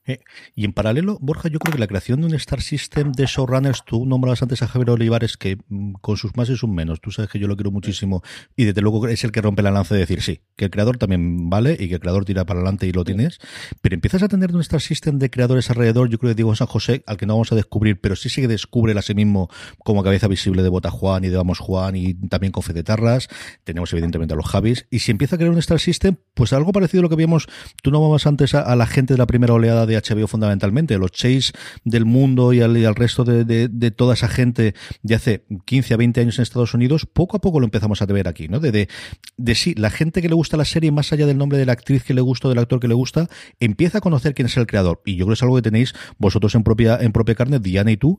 Eh, 0.09 0.21
y 0.55 0.65
en 0.65 0.73
paralelo, 0.73 1.19
Borja, 1.21 1.51
yo 1.51 1.59
creo 1.59 1.73
que 1.73 1.79
la 1.79 1.87
creación 1.87 2.23
de 2.23 2.27
un 2.29 2.35
Star 2.35 2.63
System 2.63 3.13
de 3.13 3.27
showrunners, 3.27 3.85
tú 3.85 4.07
nombrabas 4.07 4.43
antes 4.43 4.63
a 4.63 4.67
Javier 4.67 4.91
Olivares, 4.91 5.37
que 5.37 5.59
mm, 5.69 5.93
con 6.01 6.17
sus 6.17 6.35
más 6.35 6.49
y 6.49 6.57
sus 6.57 6.69
menos, 6.69 7.03
tú 7.03 7.11
sabes 7.11 7.31
que 7.31 7.39
yo 7.39 7.47
lo 7.47 7.57
quiero 7.57 7.71
muchísimo, 7.71 8.23
y 8.57 8.65
desde 8.65 8.81
luego 8.81 9.07
es 9.07 9.23
el 9.25 9.33
que 9.33 9.43
rompe 9.43 9.61
la 9.63 9.71
lanza 9.71 9.95
de 9.95 10.01
decir 10.01 10.23
sí, 10.23 10.41
que 10.57 10.65
el 10.65 10.71
creador 10.71 10.97
también 10.97 11.51
vale 11.51 11.77
y 11.79 11.89
que 11.89 11.95
el 11.95 12.01
creador 12.01 12.25
tira 12.25 12.47
para 12.47 12.61
adelante 12.61 12.87
y 12.87 12.93
lo 12.93 13.05
tienes, 13.05 13.39
pero 13.83 13.95
empiezas 13.95 14.23
a 14.23 14.29
tener 14.29 14.55
un 14.55 14.63
Star 14.63 14.81
System 14.81 15.19
de 15.19 15.29
creadores 15.29 15.69
alrededor, 15.69 16.09
yo 16.09 16.19
creo 16.19 16.31
que 16.31 16.37
Diego 16.37 16.57
San 16.57 16.69
José, 16.69 17.03
al 17.07 17.19
que 17.19 17.27
no 17.27 17.35
vamos 17.35 17.53
a 17.53 17.55
descubrir, 17.55 18.01
pero 18.01 18.17
sí 18.17 18.31
que 18.31 18.49
descubre 18.49 18.99
a 18.99 19.03
sí 19.03 19.15
mismo 19.15 19.51
como 19.85 20.03
cabeza 20.03 20.27
visible 20.27 20.63
de 20.63 20.71
Bota 20.71 20.91
Juan 20.91 21.25
y 21.25 21.29
de 21.29 21.37
Vamos 21.37 21.59
Juan 21.59 21.97
y 21.97 22.15
también 22.15 22.51
con 22.51 22.63
Fede 22.63 22.83
Tarras, 22.83 23.29
tenemos 23.65 23.93
evidentemente 23.93 24.33
a 24.33 24.39
los 24.39 24.47
Javis, 24.47 24.87
y 24.91 25.01
si 25.01 25.11
empieza 25.11 25.37
a 25.37 25.39
crear 25.39 25.53
un 25.53 25.59
Star 25.59 25.81
System, 25.81 26.17
pues 26.33 26.55
algo 26.55 26.73
parecido 26.73 27.01
a 27.01 27.03
lo 27.03 27.09
que 27.11 27.17
vimos, 27.17 27.47
tú 27.83 27.91
no 27.91 27.99
nombrabas 27.99 28.27
antes 28.27 28.55
a 28.55 28.75
la 28.75 28.87
gente 28.87 29.13
de 29.13 29.19
la 29.19 29.27
primera 29.27 29.53
oleada 29.53 29.85
de 29.85 29.98
HBO 30.03 30.27
fundamentalmente, 30.27 30.97
los 30.99 31.13
Chase 31.13 31.53
del 31.85 32.05
mundo 32.05 32.53
y 32.53 32.61
al, 32.61 32.95
resto 32.95 33.25
de, 33.25 33.91
toda 33.91 34.15
esa 34.15 34.29
gente 34.29 34.75
de 35.03 35.15
hace 35.15 35.45
15 35.65 35.95
a 35.95 35.97
20 35.97 36.21
años 36.21 36.39
en 36.39 36.43
Estados 36.43 36.75
Unidos, 36.75 37.07
poco 37.07 37.37
a 37.37 37.41
poco 37.41 37.61
lo 37.61 37.67
empezamos 37.67 38.03
a 38.03 38.07
ver 38.07 38.29
aquí, 38.29 38.49
¿no? 38.49 38.61
De, 38.61 38.73
de, 38.73 38.89
de 39.37 39.55
sí, 39.55 39.75
la 39.75 39.91
gente 39.91 40.23
que 40.23 40.29
le 40.29 40.35
gusta 40.35 40.57
la 40.57 40.65
serie, 40.65 40.91
más 40.93 41.13
allá 41.13 41.27
del 41.27 41.39
nombre 41.39 41.59
de 41.59 41.67
la 41.67 41.73
actriz 41.73 42.03
que 42.03 42.15
le 42.15 42.21
gusta 42.21 42.49
o 42.49 42.51
del 42.51 42.59
actor 42.59 42.81
que 42.81 42.89
le 42.89 42.95
gusta, 42.95 43.29
empieza 43.61 43.99
a 43.99 44.01
conocer 44.01 44.35
quién 44.35 44.47
es 44.47 44.57
el 44.57 44.67
creador. 44.67 45.03
Y 45.05 45.17
yo 45.17 45.25
creo 45.25 45.29
que 45.29 45.35
es 45.35 45.43
algo 45.43 45.57
que 45.57 45.63
tenéis 45.63 45.95
vosotros 46.19 46.55
en 46.55 46.63
propia, 46.63 46.99
en 47.01 47.13
propia 47.13 47.35
carne, 47.35 47.59
Diana 47.59 47.91
y 47.91 47.97
tú, 47.97 48.19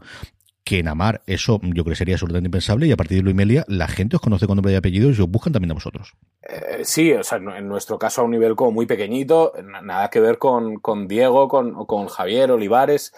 que 0.70 0.78
en 0.78 0.88
Amar 0.88 1.22
eso 1.26 1.60
yo 1.64 1.84
creo 1.84 1.94
que 1.94 1.96
sería 1.96 2.14
absolutamente 2.14 2.46
impensable 2.46 2.86
y 2.86 2.92
a 2.92 2.96
partir 2.96 3.18
de 3.18 3.24
Luimelia 3.24 3.66
la 3.68 3.88
gente 3.88 4.18
os 4.18 4.22
conoce 4.22 4.46
con 4.46 4.56
nombre 4.56 4.72
y 4.72 4.76
apellido 4.76 5.10
y 5.10 5.14
os 5.14 5.28
buscan 5.28 5.52
también 5.52 5.72
a 5.72 5.74
vosotros. 5.74 6.14
Eh, 6.44 6.82
sí, 6.84 7.12
o 7.12 7.24
sea, 7.24 7.40
en 7.40 7.68
nuestro 7.68 7.98
caso 7.98 8.22
a 8.22 8.24
un 8.24 8.30
nivel 8.30 8.56
como 8.56 8.72
muy 8.72 8.86
pequeñito, 8.86 9.52
nada 9.82 10.12
que 10.12 10.20
ver 10.20 10.38
con, 10.38 10.76
con 10.76 11.08
Diego 11.08 11.48
con, 11.48 11.74
con 11.88 12.06
Javier 12.06 12.52
Olivares. 12.52 13.14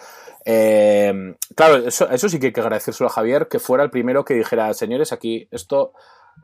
Eh, 0.46 1.34
claro, 1.54 1.76
eso, 1.76 2.08
eso 2.08 2.28
sí 2.30 2.40
que 2.40 2.46
hay 2.46 2.52
que 2.54 2.60
agradecérselo 2.62 3.08
a 3.08 3.12
Javier, 3.12 3.48
que 3.48 3.58
fuera 3.58 3.84
el 3.84 3.90
primero 3.90 4.24
que 4.24 4.32
dijera, 4.32 4.72
señores, 4.72 5.12
aquí 5.12 5.46
esto, 5.50 5.92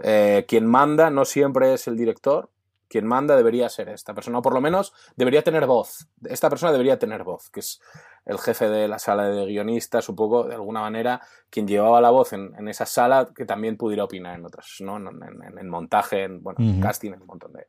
eh, 0.03 0.45
quien 0.47 0.67
manda 0.67 1.09
no 1.09 1.25
siempre 1.25 1.73
es 1.73 1.89
el 1.89 1.97
director, 1.97 2.51
quien 2.89 3.07
manda 3.07 3.37
debería 3.37 3.69
ser 3.69 3.89
esta 3.91 4.15
persona, 4.15 4.39
o 4.39 4.43
por 4.43 4.55
lo 4.55 4.61
menos 4.61 4.93
debería 5.17 5.43
tener 5.43 5.67
voz. 5.67 6.09
Esta 6.25 6.49
persona 6.49 6.73
debería 6.73 6.99
tener 6.99 7.23
voz, 7.23 7.51
que 7.51 7.61
es 7.61 7.81
el 8.25 8.39
jefe 8.39 8.69
de 8.69 8.89
la 8.89 8.99
sala 8.99 9.29
de 9.29 9.47
guionistas, 9.47 10.09
un 10.09 10.17
poco, 10.17 10.45
de 10.45 10.55
alguna 10.55 10.81
manera, 10.81 11.21
quien 11.51 11.67
llevaba 11.67 12.01
la 12.01 12.11
voz 12.11 12.33
en, 12.33 12.69
esa 12.69 12.87
sala, 12.87 13.29
que 13.35 13.45
también 13.45 13.77
pudiera 13.77 14.05
opinar 14.05 14.39
en 14.39 14.45
otras, 14.45 14.77
¿no? 14.81 14.97
En, 14.99 15.69
montaje, 15.69 16.25
en 16.25 16.43
bueno, 16.43 16.59
casting, 16.81 17.13
en 17.13 17.23
un 17.23 17.27
montón 17.27 17.53
de, 17.53 17.67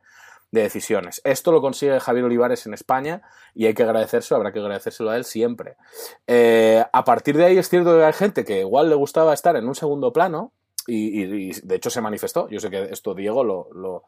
decisiones. 0.51 1.21
Esto 1.23 1.51
lo 1.51 1.61
consigue 1.61 1.99
Javier 1.99 2.25
Olivares 2.25 2.65
en 2.65 2.73
España 2.73 3.21
y 3.53 3.67
hay 3.67 3.75
que 3.75 3.83
agradecérselo, 3.83 4.37
habrá 4.37 4.51
que 4.51 4.59
agradecérselo 4.59 5.11
a 5.11 5.17
él 5.17 5.23
siempre. 5.23 5.77
Eh, 6.25 6.83
a 6.91 7.03
partir 7.03 7.37
de 7.37 7.45
ahí 7.45 7.57
es 7.59 7.69
cierto 7.69 7.95
que 7.95 8.03
hay 8.03 8.13
gente 8.13 8.43
que 8.43 8.61
igual 8.61 8.89
le 8.89 8.95
gustaba 8.95 9.33
estar 9.33 9.55
en 9.55 9.67
un 9.67 9.75
segundo 9.75 10.11
plano 10.11 10.51
y, 10.87 11.51
de 11.61 11.75
hecho 11.75 11.91
se 11.91 12.01
manifestó. 12.01 12.49
Yo 12.49 12.59
sé 12.59 12.71
que 12.71 12.81
esto 12.91 13.13
Diego 13.13 13.43
lo, 13.43 13.69
lo, 13.73 14.05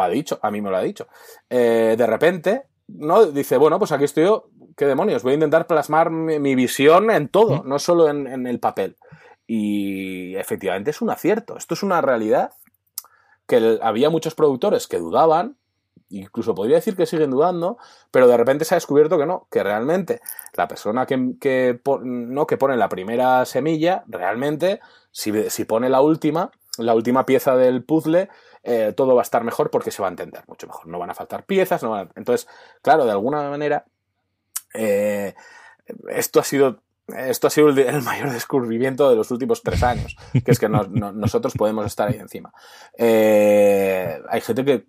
ha 0.00 0.08
dicho, 0.08 0.38
a 0.42 0.50
mí 0.50 0.60
me 0.60 0.70
lo 0.70 0.76
ha 0.76 0.82
dicho. 0.82 1.08
Eh, 1.48 1.94
de 1.96 2.06
repente 2.06 2.64
¿no? 2.88 3.26
Dice, 3.26 3.58
bueno, 3.58 3.78
pues 3.78 3.92
aquí 3.92 4.04
estoy 4.04 4.24
yo, 4.24 4.48
qué 4.76 4.86
demonios, 4.86 5.22
voy 5.22 5.32
a 5.32 5.34
intentar 5.34 5.66
plasmar 5.66 6.10
mi, 6.10 6.54
visión 6.54 7.10
en 7.10 7.28
todo, 7.28 7.62
no 7.64 7.78
solo 7.78 8.08
en, 8.08 8.46
el 8.46 8.58
papel. 8.58 8.96
Y 9.46 10.34
efectivamente 10.36 10.90
es 10.90 11.00
un 11.00 11.10
acierto, 11.10 11.56
esto 11.56 11.74
es 11.74 11.82
una 11.82 12.00
realidad 12.00 12.52
que 13.46 13.78
había 13.82 14.10
muchos 14.10 14.34
productores 14.34 14.86
que 14.86 14.98
dudaban, 14.98 15.56
incluso 16.10 16.54
podría 16.54 16.76
decir 16.76 16.96
que 16.96 17.06
siguen 17.06 17.30
dudando, 17.30 17.78
pero 18.10 18.26
de 18.26 18.36
repente 18.36 18.64
se 18.64 18.74
ha 18.74 18.76
descubierto 18.76 19.18
que 19.18 19.26
no, 19.26 19.46
que 19.50 19.62
realmente 19.62 20.20
la 20.54 20.68
persona 20.68 21.06
que, 21.06 21.34
que 21.40 21.80
no, 22.02 22.46
que 22.46 22.56
pone 22.56 22.76
la 22.76 22.88
primera 22.88 23.44
semilla, 23.44 24.04
realmente, 24.06 24.80
si, 25.12 25.50
si 25.50 25.64
pone 25.64 25.88
la 25.88 26.00
última, 26.00 26.50
la 26.78 26.94
última 26.94 27.26
pieza 27.26 27.56
del 27.56 27.82
puzzle, 27.84 28.28
eh, 28.68 28.92
todo 28.92 29.14
va 29.14 29.22
a 29.22 29.24
estar 29.24 29.44
mejor 29.44 29.70
porque 29.70 29.90
se 29.90 30.02
va 30.02 30.08
a 30.08 30.10
entender 30.10 30.42
mucho 30.46 30.66
mejor. 30.66 30.86
No 30.86 30.98
van 30.98 31.10
a 31.10 31.14
faltar 31.14 31.46
piezas, 31.46 31.82
no 31.82 31.90
van 31.90 32.10
entonces, 32.16 32.46
claro, 32.82 33.06
de 33.06 33.12
alguna 33.12 33.48
manera, 33.48 33.86
eh, 34.74 35.34
esto 36.10 36.38
ha 36.38 36.44
sido 36.44 36.82
esto 37.16 37.46
ha 37.46 37.50
sido 37.50 37.70
el, 37.70 38.02
mayor 38.02 38.30
descubrimiento 38.30 39.08
de 39.08 39.16
los 39.16 39.30
últimos 39.30 39.62
tres 39.62 39.82
años, 39.82 40.14
que 40.44 40.50
es 40.50 40.58
que 40.58 40.68
nosotros 40.68 41.54
podemos 41.56 41.86
estar 41.86 42.08
ahí 42.08 42.18
encima. 42.18 42.52
Eh, 42.98 44.20
hay 44.28 44.40
gente 44.42 44.64
que 44.66 44.86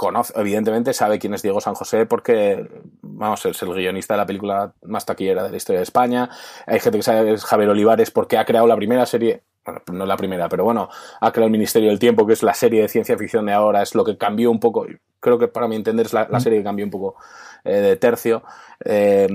conoce, 0.00 0.32
evidentemente 0.34 0.94
sabe 0.94 1.18
quién 1.18 1.34
es 1.34 1.42
Diego 1.42 1.60
San 1.60 1.74
José 1.74 2.06
porque, 2.06 2.66
vamos, 3.02 3.44
es 3.44 3.60
el 3.60 3.74
guionista 3.74 4.14
de 4.14 4.18
la 4.18 4.24
película 4.24 4.72
más 4.82 5.04
taquillera 5.04 5.42
de 5.42 5.50
la 5.50 5.56
historia 5.58 5.80
de 5.80 5.84
España. 5.84 6.30
Hay 6.66 6.80
gente 6.80 6.98
que 6.98 7.02
sabe 7.02 7.26
que 7.26 7.32
es 7.34 7.44
Javier 7.44 7.68
Olivares 7.68 8.10
porque 8.10 8.38
ha 8.38 8.46
creado 8.46 8.66
la 8.66 8.76
primera 8.76 9.04
serie 9.04 9.42
bueno, 9.66 9.82
no 9.92 10.06
la 10.06 10.16
primera, 10.16 10.48
pero 10.48 10.64
bueno, 10.64 10.88
ha 11.20 11.32
creado 11.32 11.48
el 11.48 11.52
Ministerio 11.52 11.90
del 11.90 11.98
Tiempo, 11.98 12.26
que 12.26 12.32
es 12.32 12.42
la 12.42 12.54
serie 12.54 12.80
de 12.80 12.88
ciencia 12.88 13.18
ficción 13.18 13.44
de 13.44 13.52
ahora, 13.52 13.82
es 13.82 13.94
lo 13.94 14.04
que 14.04 14.16
cambió 14.16 14.50
un 14.50 14.58
poco, 14.58 14.86
creo 15.20 15.38
que 15.38 15.48
para 15.48 15.68
mi 15.68 15.76
entender 15.76 16.06
es 16.06 16.14
la, 16.14 16.40
serie 16.40 16.60
que 16.60 16.64
cambió 16.64 16.86
un 16.86 16.90
poco 16.90 17.16
eh, 17.62 17.74
de 17.74 17.96
tercio. 17.96 18.42
Eh, 18.82 19.28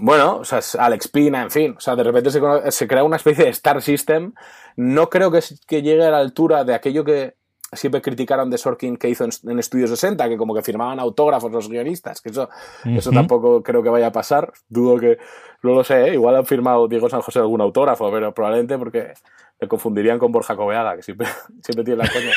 bueno, 0.00 0.38
o 0.38 0.44
sea, 0.44 0.58
es 0.58 0.74
Alex 0.74 1.06
Pina, 1.06 1.42
en 1.42 1.52
fin, 1.52 1.74
o 1.78 1.80
sea, 1.80 1.94
de 1.94 2.02
repente 2.02 2.32
se, 2.32 2.88
crea 2.88 3.04
una 3.04 3.16
especie 3.16 3.44
de 3.44 3.50
Star 3.50 3.80
System. 3.80 4.32
No 4.74 5.08
creo 5.08 5.30
que, 5.30 5.40
que 5.68 5.80
llegue 5.80 6.04
a 6.04 6.10
la 6.10 6.18
altura 6.18 6.64
de 6.64 6.74
aquello 6.74 7.04
que 7.04 7.37
siempre 7.72 8.00
criticaron 8.00 8.50
de 8.50 8.58
Sorkin 8.58 8.96
que 8.96 9.08
hizo 9.08 9.24
en, 9.24 9.30
en 9.48 9.58
Estudio 9.58 9.86
60, 9.86 10.28
que 10.28 10.36
como 10.36 10.54
que 10.54 10.62
firmaban 10.62 10.98
autógrafos 10.98 11.52
los 11.52 11.68
guionistas, 11.68 12.20
que 12.20 12.30
eso, 12.30 12.48
eso 12.84 13.10
tampoco 13.10 13.62
creo 13.62 13.82
que 13.82 13.90
vaya 13.90 14.08
a 14.08 14.12
pasar. 14.12 14.52
Dudo 14.68 14.98
que, 14.98 15.18
no 15.62 15.74
lo 15.74 15.84
sé, 15.84 16.08
¿eh? 16.08 16.14
igual 16.14 16.36
han 16.36 16.46
firmado 16.46 16.88
Diego 16.88 17.10
San 17.10 17.20
José 17.20 17.40
algún 17.40 17.60
autógrafo, 17.60 18.10
pero 18.10 18.32
probablemente 18.32 18.78
porque 18.78 19.12
me 19.60 19.68
confundiría 19.68 20.18
con 20.18 20.32
Borja 20.32 20.56
Coveaga, 20.56 20.96
que 20.96 21.02
siempre, 21.02 21.26
siempre 21.62 21.84
tiene 21.84 22.02
la 22.02 22.10
coña 22.10 22.32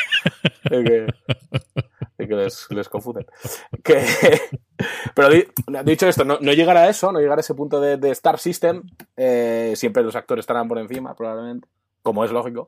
de 0.69 0.83
que, 2.17 2.27
que 2.27 2.35
les, 2.35 2.67
les, 2.71 2.89
confunden. 2.89 3.25
Que, 3.83 4.03
pero 5.15 5.29
dicho 5.83 6.07
esto, 6.07 6.25
no, 6.25 6.39
no, 6.41 6.51
llegar 6.53 6.77
a 6.77 6.89
eso, 6.89 7.11
no 7.11 7.19
llegar 7.19 7.37
a 7.37 7.41
ese 7.41 7.53
punto 7.53 7.79
de, 7.79 7.97
de 7.97 8.11
Star 8.11 8.39
System, 8.39 8.83
eh, 9.15 9.73
siempre 9.75 10.03
los 10.03 10.15
actores 10.15 10.43
estarán 10.43 10.67
por 10.67 10.79
encima, 10.79 11.15
probablemente, 11.15 11.67
como 12.01 12.25
es 12.25 12.31
lógico. 12.31 12.67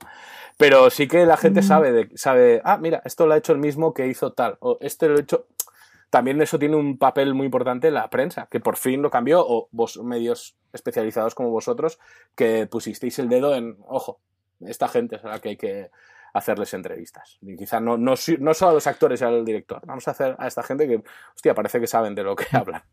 Pero 0.57 0.89
sí 0.89 1.07
que 1.07 1.25
la 1.25 1.37
gente 1.37 1.61
sabe, 1.61 1.91
de, 1.91 2.09
sabe, 2.15 2.61
ah, 2.63 2.77
mira, 2.77 3.01
esto 3.05 3.25
lo 3.25 3.33
ha 3.33 3.37
hecho 3.37 3.53
el 3.53 3.59
mismo 3.59 3.93
que 3.93 4.07
hizo 4.07 4.33
tal, 4.33 4.57
o 4.59 4.77
este 4.81 5.07
lo 5.07 5.17
ha 5.17 5.21
hecho. 5.21 5.47
También 6.09 6.39
eso 6.41 6.59
tiene 6.59 6.75
un 6.75 6.99
papel 6.99 7.33
muy 7.33 7.45
importante 7.45 7.87
en 7.87 7.95
la 7.95 8.09
prensa, 8.09 8.47
que 8.51 8.59
por 8.59 8.77
fin 8.77 9.01
lo 9.01 9.09
cambió, 9.09 9.43
o 9.45 9.67
vos, 9.71 9.97
medios 10.03 10.55
especializados 10.71 11.33
como 11.33 11.49
vosotros, 11.49 11.99
que 12.35 12.67
pusisteis 12.67 13.17
el 13.17 13.29
dedo 13.29 13.55
en, 13.55 13.77
ojo, 13.87 14.19
esta 14.61 14.87
gente 14.87 15.15
es 15.15 15.25
a 15.25 15.29
la 15.29 15.39
que 15.39 15.49
hay 15.49 15.57
que 15.57 15.89
hacerles 16.33 16.73
entrevistas. 16.73 17.37
Y 17.41 17.55
quizá 17.55 17.79
no, 17.79 17.97
no, 17.97 18.13
no 18.39 18.53
solo 18.53 18.71
a 18.71 18.73
los 18.73 18.87
actores 18.87 19.21
y 19.21 19.23
al 19.23 19.43
director, 19.43 19.81
vamos 19.85 20.07
a 20.07 20.11
hacer 20.11 20.35
a 20.37 20.47
esta 20.47 20.61
gente 20.61 20.87
que, 20.87 21.03
hostia, 21.35 21.55
parece 21.55 21.79
que 21.79 21.88
saben 21.88 22.13
de 22.13 22.23
lo 22.23 22.36
que 22.36 22.45
hablan. 22.55 22.84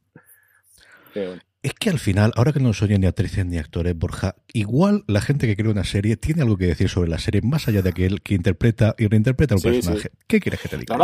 Es 1.62 1.74
que 1.74 1.90
al 1.90 1.98
final, 1.98 2.32
ahora 2.36 2.54
que 2.54 2.60
no 2.60 2.68
nos 2.68 2.80
oyen 2.80 3.02
ni 3.02 3.06
actrices 3.06 3.44
ni 3.44 3.58
actores, 3.58 3.94
Borja, 3.94 4.34
igual 4.54 5.04
la 5.06 5.20
gente 5.20 5.46
que 5.46 5.56
crea 5.56 5.70
una 5.70 5.84
serie 5.84 6.16
tiene 6.16 6.40
algo 6.40 6.56
que 6.56 6.66
decir 6.66 6.88
sobre 6.88 7.10
la 7.10 7.18
serie, 7.18 7.42
más 7.42 7.68
allá 7.68 7.82
de 7.82 7.90
aquel 7.90 8.22
que 8.22 8.34
interpreta 8.34 8.94
y 8.96 9.08
reinterpreta 9.08 9.56
un 9.56 9.60
personaje. 9.60 10.10
¿Qué 10.26 10.40
quieres 10.40 10.60
que 10.60 10.68
te 10.68 10.78
diga? 10.78 10.96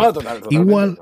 igual, 0.49 0.99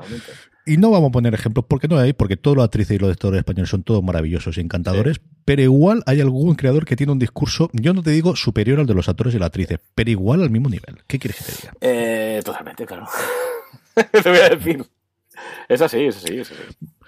y 0.67 0.77
no 0.77 0.91
vamos 0.91 1.11
a 1.11 1.13
poner 1.13 1.35
ejemplos 1.35 1.67
porque 1.69 1.87
no 1.87 1.99
hay, 1.99 2.13
porque 2.15 2.37
todos 2.37 2.57
los 2.57 2.65
actrices 2.65 2.97
y 2.97 2.99
los 2.99 3.13
actores 3.13 3.39
españoles 3.39 3.71
son 3.71 3.85
todos 3.85 4.03
maravillosos 4.03 4.57
y 4.59 4.61
encantadores, 4.61 5.21
pero 5.45 5.63
igual 5.63 6.03
hay 6.07 6.21
algún 6.21 6.57
creador 6.57 6.85
que 6.85 6.97
tiene 6.97 7.13
un 7.13 7.21
discurso, 7.21 7.71
yo 7.75 7.95
no 7.95 8.03
te 8.03 8.11
digo 8.11 8.35
superior 8.35 8.81
al 8.81 8.87
de 8.87 8.95
los 8.95 9.09
actores 9.09 9.35
y 9.35 9.39
las 9.39 9.47
actrices, 9.47 9.79
pero 9.95 10.11
igual 10.11 10.43
al 10.43 10.51
mismo 10.51 10.69
nivel. 10.69 11.03
¿Qué 11.07 11.21
quieres 11.21 11.39
que 11.39 11.45
te 11.45 11.53
diga? 11.61 11.75
Eh, 11.81 12.43
totalmente, 12.45 12.87
claro. 12.87 13.07
te 13.95 14.29
voy 14.29 14.39
a 14.39 14.49
decir. 14.49 14.85
Es 15.69 15.81
así, 15.81 16.01
es 16.01 16.17
así, 16.17 16.39
es 16.39 16.51
así. 16.51 16.63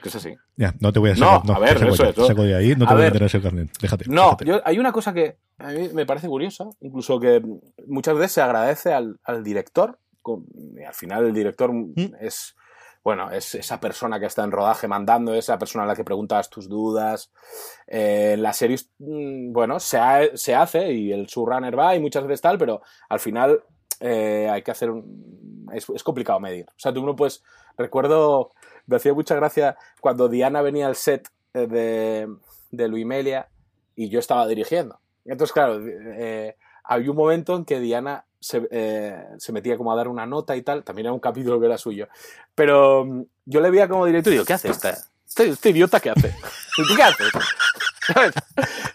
Que 0.06 0.18
es 0.18 0.24
así. 0.24 0.36
Ya, 0.56 0.72
no 0.78 0.92
te 0.92 1.00
voy 1.00 1.10
a 1.10 1.16
sacar. 1.16 1.44
No, 1.44 1.54
a 1.54 1.58
ver, 1.58 1.82
eso 1.88 2.04
es. 2.04 2.14
Saco 2.14 2.42
de 2.42 2.54
ahí, 2.54 2.76
no 2.76 2.86
te 2.86 2.94
voy 2.94 3.02
a 3.02 3.06
meter 3.06 3.22
ese 3.24 3.42
carnet. 3.42 3.70
Déjate. 3.80 4.04
No, 4.08 4.22
déjate. 4.22 4.44
Yo, 4.44 4.60
hay 4.64 4.78
una 4.78 4.92
cosa 4.92 5.12
que 5.12 5.38
a 5.58 5.68
mí 5.72 5.88
me 5.92 6.06
parece 6.06 6.28
curiosa, 6.28 6.66
incluso 6.80 7.18
que 7.18 7.42
muchas 7.88 8.14
veces 8.14 8.32
se 8.32 8.42
agradece 8.42 8.92
al, 8.92 9.18
al 9.24 9.42
director. 9.42 9.98
Con, 10.22 10.46
al 10.86 10.94
final 10.94 11.26
el 11.26 11.32
director 11.32 11.72
¿Mm? 11.72 12.14
es, 12.20 12.54
bueno, 13.02 13.30
es 13.30 13.54
esa 13.56 13.80
persona 13.80 14.20
que 14.20 14.26
está 14.26 14.44
en 14.44 14.52
rodaje 14.52 14.86
mandando, 14.86 15.34
esa 15.34 15.58
persona 15.58 15.84
a 15.84 15.86
la 15.88 15.96
que 15.96 16.04
preguntas 16.04 16.50
tus 16.50 16.68
dudas. 16.68 17.32
Eh, 17.86 18.32
en 18.34 18.42
las 18.42 18.56
series, 18.56 18.90
mm, 18.98 19.52
bueno, 19.52 19.80
se, 19.80 19.98
ha, 19.98 20.36
se 20.36 20.54
hace 20.54 20.92
y 20.92 21.12
el 21.12 21.26
showrunner 21.26 21.76
va 21.78 21.96
y 21.96 22.00
muchas 22.00 22.24
veces 22.26 22.42
tal, 22.42 22.58
pero 22.58 22.82
al 23.08 23.20
final 23.20 23.62
eh, 24.00 24.48
hay 24.50 24.62
que 24.62 24.70
hacer 24.70 24.90
un... 24.90 25.66
Es, 25.72 25.88
es, 25.90 26.02
complicado 26.02 26.38
medir. 26.38 26.66
O 26.68 26.78
sea, 26.78 26.92
tú 26.92 27.04
no 27.04 27.16
puedes... 27.16 27.42
Recuerdo, 27.78 28.52
me 28.86 28.96
hacía 28.96 29.14
mucha 29.14 29.34
gracia 29.34 29.76
cuando 30.00 30.28
Diana 30.28 30.62
venía 30.62 30.86
al 30.86 30.96
set 30.96 31.28
eh, 31.54 31.66
de, 31.66 32.28
de 32.70 32.88
Luimelia 32.88 33.48
y 33.94 34.08
yo 34.08 34.18
estaba 34.18 34.46
dirigiendo. 34.46 35.00
Entonces, 35.24 35.52
claro, 35.52 35.80
eh, 35.84 36.56
había 36.84 37.10
un 37.10 37.16
momento 37.16 37.56
en 37.56 37.64
que 37.64 37.80
Diana 37.80 38.24
se, 38.40 38.68
eh, 38.70 39.24
se, 39.38 39.52
metía 39.52 39.76
como 39.76 39.92
a 39.92 39.96
dar 39.96 40.08
una 40.08 40.26
nota 40.26 40.56
y 40.56 40.62
tal, 40.62 40.84
también 40.84 41.06
era 41.06 41.12
un 41.12 41.20
capítulo 41.20 41.58
que 41.58 41.66
era 41.66 41.78
suyo. 41.78 42.08
Pero 42.54 43.02
um, 43.02 43.26
yo 43.44 43.60
le 43.60 43.70
veía 43.70 43.88
como 43.88 44.06
director 44.06 44.32
y 44.32 44.36
digo, 44.36 44.44
¿qué 44.44 44.52
hace 44.52 44.68
esta? 44.68 44.90
Este, 45.26 45.48
este 45.48 45.70
idiota 45.70 45.98
qué 45.98 46.10
hace? 46.10 46.34
¿Tú 46.76 46.82
qué 46.96 47.02
haces? 47.02 47.32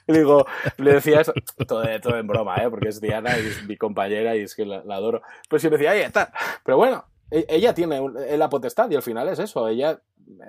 Y 0.07 0.13
digo, 0.13 0.45
le 0.77 0.93
decía 0.93 1.19
eso, 1.19 1.33
todo, 1.67 1.83
todo, 1.99 2.17
en 2.17 2.27
broma, 2.27 2.55
¿eh? 2.63 2.69
porque 2.69 2.87
es 2.87 3.01
Diana 3.01 3.37
y 3.37 3.47
es 3.47 3.63
mi 3.65 3.75
compañera 3.75 4.37
y 4.37 4.43
es 4.43 4.55
que 4.55 4.65
la, 4.65 4.83
la 4.85 4.95
adoro. 4.95 5.21
Pues 5.49 5.61
yo 5.61 5.69
me 5.69 5.75
decía, 5.77 5.91
ahí 5.91 5.99
está. 5.99 6.31
Pero 6.63 6.77
bueno, 6.77 7.03
ella 7.31 7.73
tiene 7.73 8.01
la 8.37 8.49
potestad 8.49 8.89
y 8.91 8.95
al 8.95 9.01
final 9.01 9.27
es 9.29 9.39
eso, 9.39 9.67
ella 9.67 9.99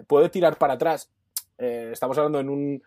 puede 0.06 0.28
tirar 0.28 0.56
para 0.56 0.74
atrás. 0.74 1.10
Eh, 1.58 1.90
estamos 1.92 2.18
hablando 2.18 2.40
en 2.40 2.48
un, 2.48 2.82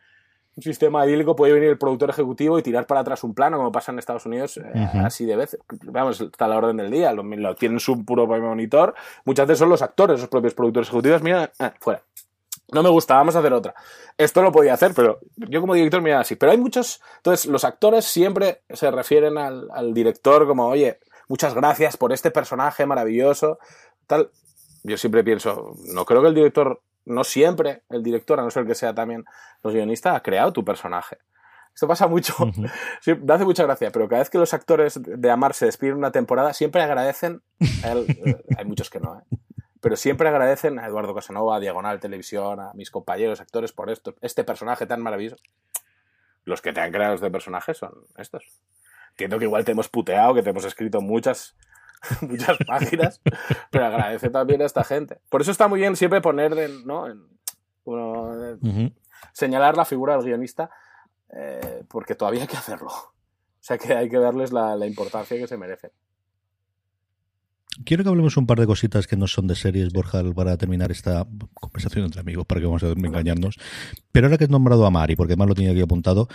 un, 0.56 0.64
sistema 0.64 1.06
idílico, 1.06 1.36
puede 1.36 1.54
venir 1.54 1.70
el 1.70 1.78
productor 1.78 2.10
ejecutivo 2.10 2.60
y 2.60 2.64
tirar 2.64 2.86
para 2.86 3.02
atrás 3.02 3.24
un 3.24 3.34
plano, 3.34 3.58
como 3.58 3.72
pasa 3.72 3.92
en 3.92 4.00
Estados 4.00 4.26
Unidos, 4.26 4.58
eh, 4.58 4.64
uh 4.74 4.78
-huh. 4.78 5.06
así 5.06 5.26
de 5.26 5.36
veces. 5.36 5.60
Vamos, 5.84 6.20
está 6.20 6.46
a 6.46 6.48
la 6.50 6.58
orden 6.58 6.78
del 6.78 6.92
día, 6.92 7.14
lo, 7.14 7.24
lo 7.24 7.56
tienen 7.56 7.80
su 7.80 8.04
puro 8.04 8.28
monitor. 8.28 8.94
Muchas 9.24 9.48
veces 9.48 9.60
son 9.60 9.70
los 9.70 9.82
actores, 9.82 10.20
los 10.20 10.30
propios 10.30 10.54
productores 10.54 10.90
ejecutivos, 10.90 11.22
mira, 11.22 11.52
eh, 11.60 11.72
fuera. 11.80 12.02
No 12.74 12.82
me 12.82 12.90
gusta, 12.90 13.14
vamos 13.16 13.36
a 13.36 13.40
hacer 13.40 13.54
otra. 13.54 13.76
Esto 14.18 14.42
lo 14.42 14.52
podía 14.52 14.74
hacer, 14.74 14.94
pero 14.96 15.20
yo 15.36 15.62
como 15.62 15.76
director 15.76 16.02
me 16.02 16.14
así. 16.14 16.36
Pero 16.36 16.52
hay 16.52 16.58
muchos. 16.58 17.00
Entonces, 17.18 17.46
los 17.46 17.64
actores 17.64 18.06
siempre 18.06 18.64
se 18.70 18.90
refieren 18.90 19.38
al, 19.38 19.70
al 19.72 19.94
director 19.94 20.48
como, 20.48 20.68
oye, 20.68 21.00
muchas 21.28 21.54
gracias 21.54 21.98
por 21.98 22.14
este 22.14 22.32
personaje 22.32 22.86
maravilloso. 22.86 23.60
Tal. 24.08 24.32
Yo 24.84 24.98
siempre 24.98 25.24
pienso, 25.24 25.76
no 25.94 26.06
creo 26.06 26.22
que 26.22 26.28
el 26.28 26.36
director, 26.36 26.82
no 27.06 27.24
siempre 27.24 27.82
el 27.90 28.04
director, 28.04 28.40
a 28.40 28.44
no 28.44 28.52
ser 28.52 28.66
que 28.68 28.76
sea 28.76 28.94
también 28.94 29.26
los 29.64 29.74
guionistas, 29.74 30.16
ha 30.16 30.22
creado 30.22 30.54
tu 30.54 30.64
personaje. 30.64 31.18
Esto 31.74 31.88
pasa 31.88 32.08
mucho, 32.08 32.34
uh 32.40 32.46
-huh. 32.46 32.72
sí, 33.02 33.16
me 33.16 33.34
hace 33.34 33.46
mucha 33.46 33.64
gracia, 33.64 33.92
pero 33.92 34.08
cada 34.08 34.22
vez 34.22 34.30
que 34.30 34.38
los 34.38 34.54
actores 34.54 35.00
de 35.04 35.32
Amar 35.32 35.54
se 35.54 35.66
despiden 35.66 35.98
una 35.98 36.12
temporada, 36.12 36.54
siempre 36.54 36.82
agradecen, 36.82 37.42
a 37.84 37.92
él, 37.92 38.06
eh, 38.26 38.44
hay 38.58 38.66
muchos 38.66 38.90
que 38.90 39.00
no, 39.00 39.20
¿eh? 39.20 39.38
pero 39.82 39.98
siempre 39.98 40.30
agradecen 40.30 40.80
a 40.80 40.88
Eduardo 40.88 41.14
Casanova, 41.14 41.58
a 41.58 41.60
Diagonal 41.60 42.00
Televisión, 42.00 42.60
a 42.60 42.74
mis 42.74 42.90
compañeros 42.90 43.42
actores 43.42 43.72
por 43.72 43.92
esto, 43.92 44.16
este 44.22 44.44
personaje 44.44 44.88
tan 44.88 45.02
maravilloso. 45.02 45.38
Los 46.44 46.62
que 46.62 46.74
te 46.74 46.82
han 46.82 46.92
creado 46.92 47.16
este 47.16 47.30
personaje 47.30 47.74
son 47.74 47.92
estos. 48.18 48.64
Entiendo 49.16 49.40
que 49.40 49.46
igual 49.46 49.64
te 49.64 49.72
hemos 49.72 49.88
puteado, 49.88 50.34
que 50.34 50.44
te 50.44 50.50
hemos 50.50 50.66
escrito 50.66 51.00
muchas, 51.00 51.56
muchas 52.22 52.58
páginas, 52.68 53.22
pero 53.72 53.86
agradece 53.86 54.30
también 54.30 54.62
a 54.62 54.66
esta 54.66 54.84
gente. 54.84 55.20
Por 55.30 55.42
eso 55.42 55.52
está 55.52 55.70
muy 55.70 55.80
bien 55.80 55.96
siempre 55.96 56.20
poner, 56.20 56.54
de, 56.54 56.68
¿no? 56.86 57.08
En, 57.08 57.22
bueno, 57.86 58.24
uh 58.24 58.58
-huh. 58.60 58.94
señalar 59.32 59.78
la 59.78 59.86
figura 59.86 60.18
del 60.18 60.26
guionista, 60.26 60.70
eh, 61.34 61.86
porque 61.88 62.16
todavía 62.16 62.42
hay 62.42 62.48
que 62.50 62.58
hacerlo. 62.58 62.90
O 62.90 63.14
sea 63.62 63.78
que 63.78 63.94
hay 63.94 64.10
que 64.10 64.18
darles 64.18 64.52
la, 64.52 64.76
la 64.76 64.86
importancia 64.86 65.38
que 65.38 65.48
se 65.48 65.56
merecen. 65.56 65.92
Quiero 67.86 68.04
que 68.04 68.10
hablemos 68.10 68.36
un 68.36 68.48
par 68.48 68.60
de 68.60 68.68
cositas 68.68 69.08
que 69.08 69.16
no 69.16 69.28
son 69.28 69.48
de 69.48 69.56
series, 69.56 69.94
Borja, 69.94 70.22
para 70.34 70.58
terminar 70.58 70.92
esta 70.92 71.26
conversación 71.54 72.04
entre 72.06 72.20
amigos, 72.20 72.46
para 72.46 72.60
que 72.60 72.68
vamos 72.68 72.84
a 72.84 72.88
engañarnos. 72.88 73.58
Pero 74.12 74.28
ahora 74.28 74.38
que 74.38 74.44
he 74.44 74.48
nombrado 74.50 74.86
a 74.86 74.92
Mari, 74.92 75.16
porque 75.16 75.36
más 75.38 75.48
lo 75.48 75.56
tenía 75.56 75.72
aquí 75.72 75.82
apuntado, 75.82 76.28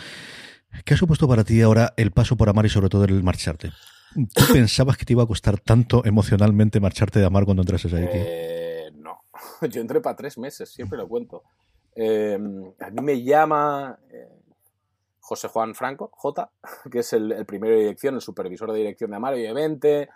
¿qué 0.84 0.94
ha 0.94 0.96
supuesto 0.96 1.28
para 1.28 1.44
ti 1.44 1.60
ahora 1.62 1.92
el 1.96 2.10
paso 2.10 2.36
por 2.36 2.48
Amar 2.48 2.66
y 2.66 2.68
sobre 2.68 2.88
todo 2.88 3.04
el 3.04 3.22
marcharte? 3.22 3.72
¿Tú 4.14 4.44
pensabas 4.52 4.96
que 4.96 5.04
te 5.04 5.12
iba 5.12 5.22
a 5.22 5.26
costar 5.26 5.58
tanto 5.58 6.04
emocionalmente 6.04 6.80
marcharte 6.80 7.20
de 7.20 7.26
Amar 7.26 7.44
cuando 7.44 7.62
entrases 7.62 7.92
ahí? 7.92 8.08
Eh, 8.10 8.90
no, 8.94 9.24
yo 9.70 9.80
entré 9.80 10.00
para 10.00 10.16
tres 10.16 10.38
meses, 10.38 10.68
siempre 10.70 10.98
lo 10.98 11.08
cuento. 11.08 11.42
Eh, 11.94 12.38
a 12.80 12.90
mí 12.90 13.02
me 13.02 13.22
llama 13.22 13.98
eh, 14.10 14.28
José 15.18 15.48
Juan 15.48 15.74
Franco, 15.74 16.10
J, 16.12 16.50
que 16.90 17.00
es 17.00 17.12
el, 17.12 17.32
el 17.32 17.46
primero 17.46 17.74
de 17.74 17.82
dirección, 17.82 18.14
el 18.14 18.20
supervisor 18.20 18.72
de 18.72 18.78
dirección 18.78 19.10
de 19.10 19.16
Amar, 19.16 19.36
y 19.38 19.52
vente, 19.52 20.08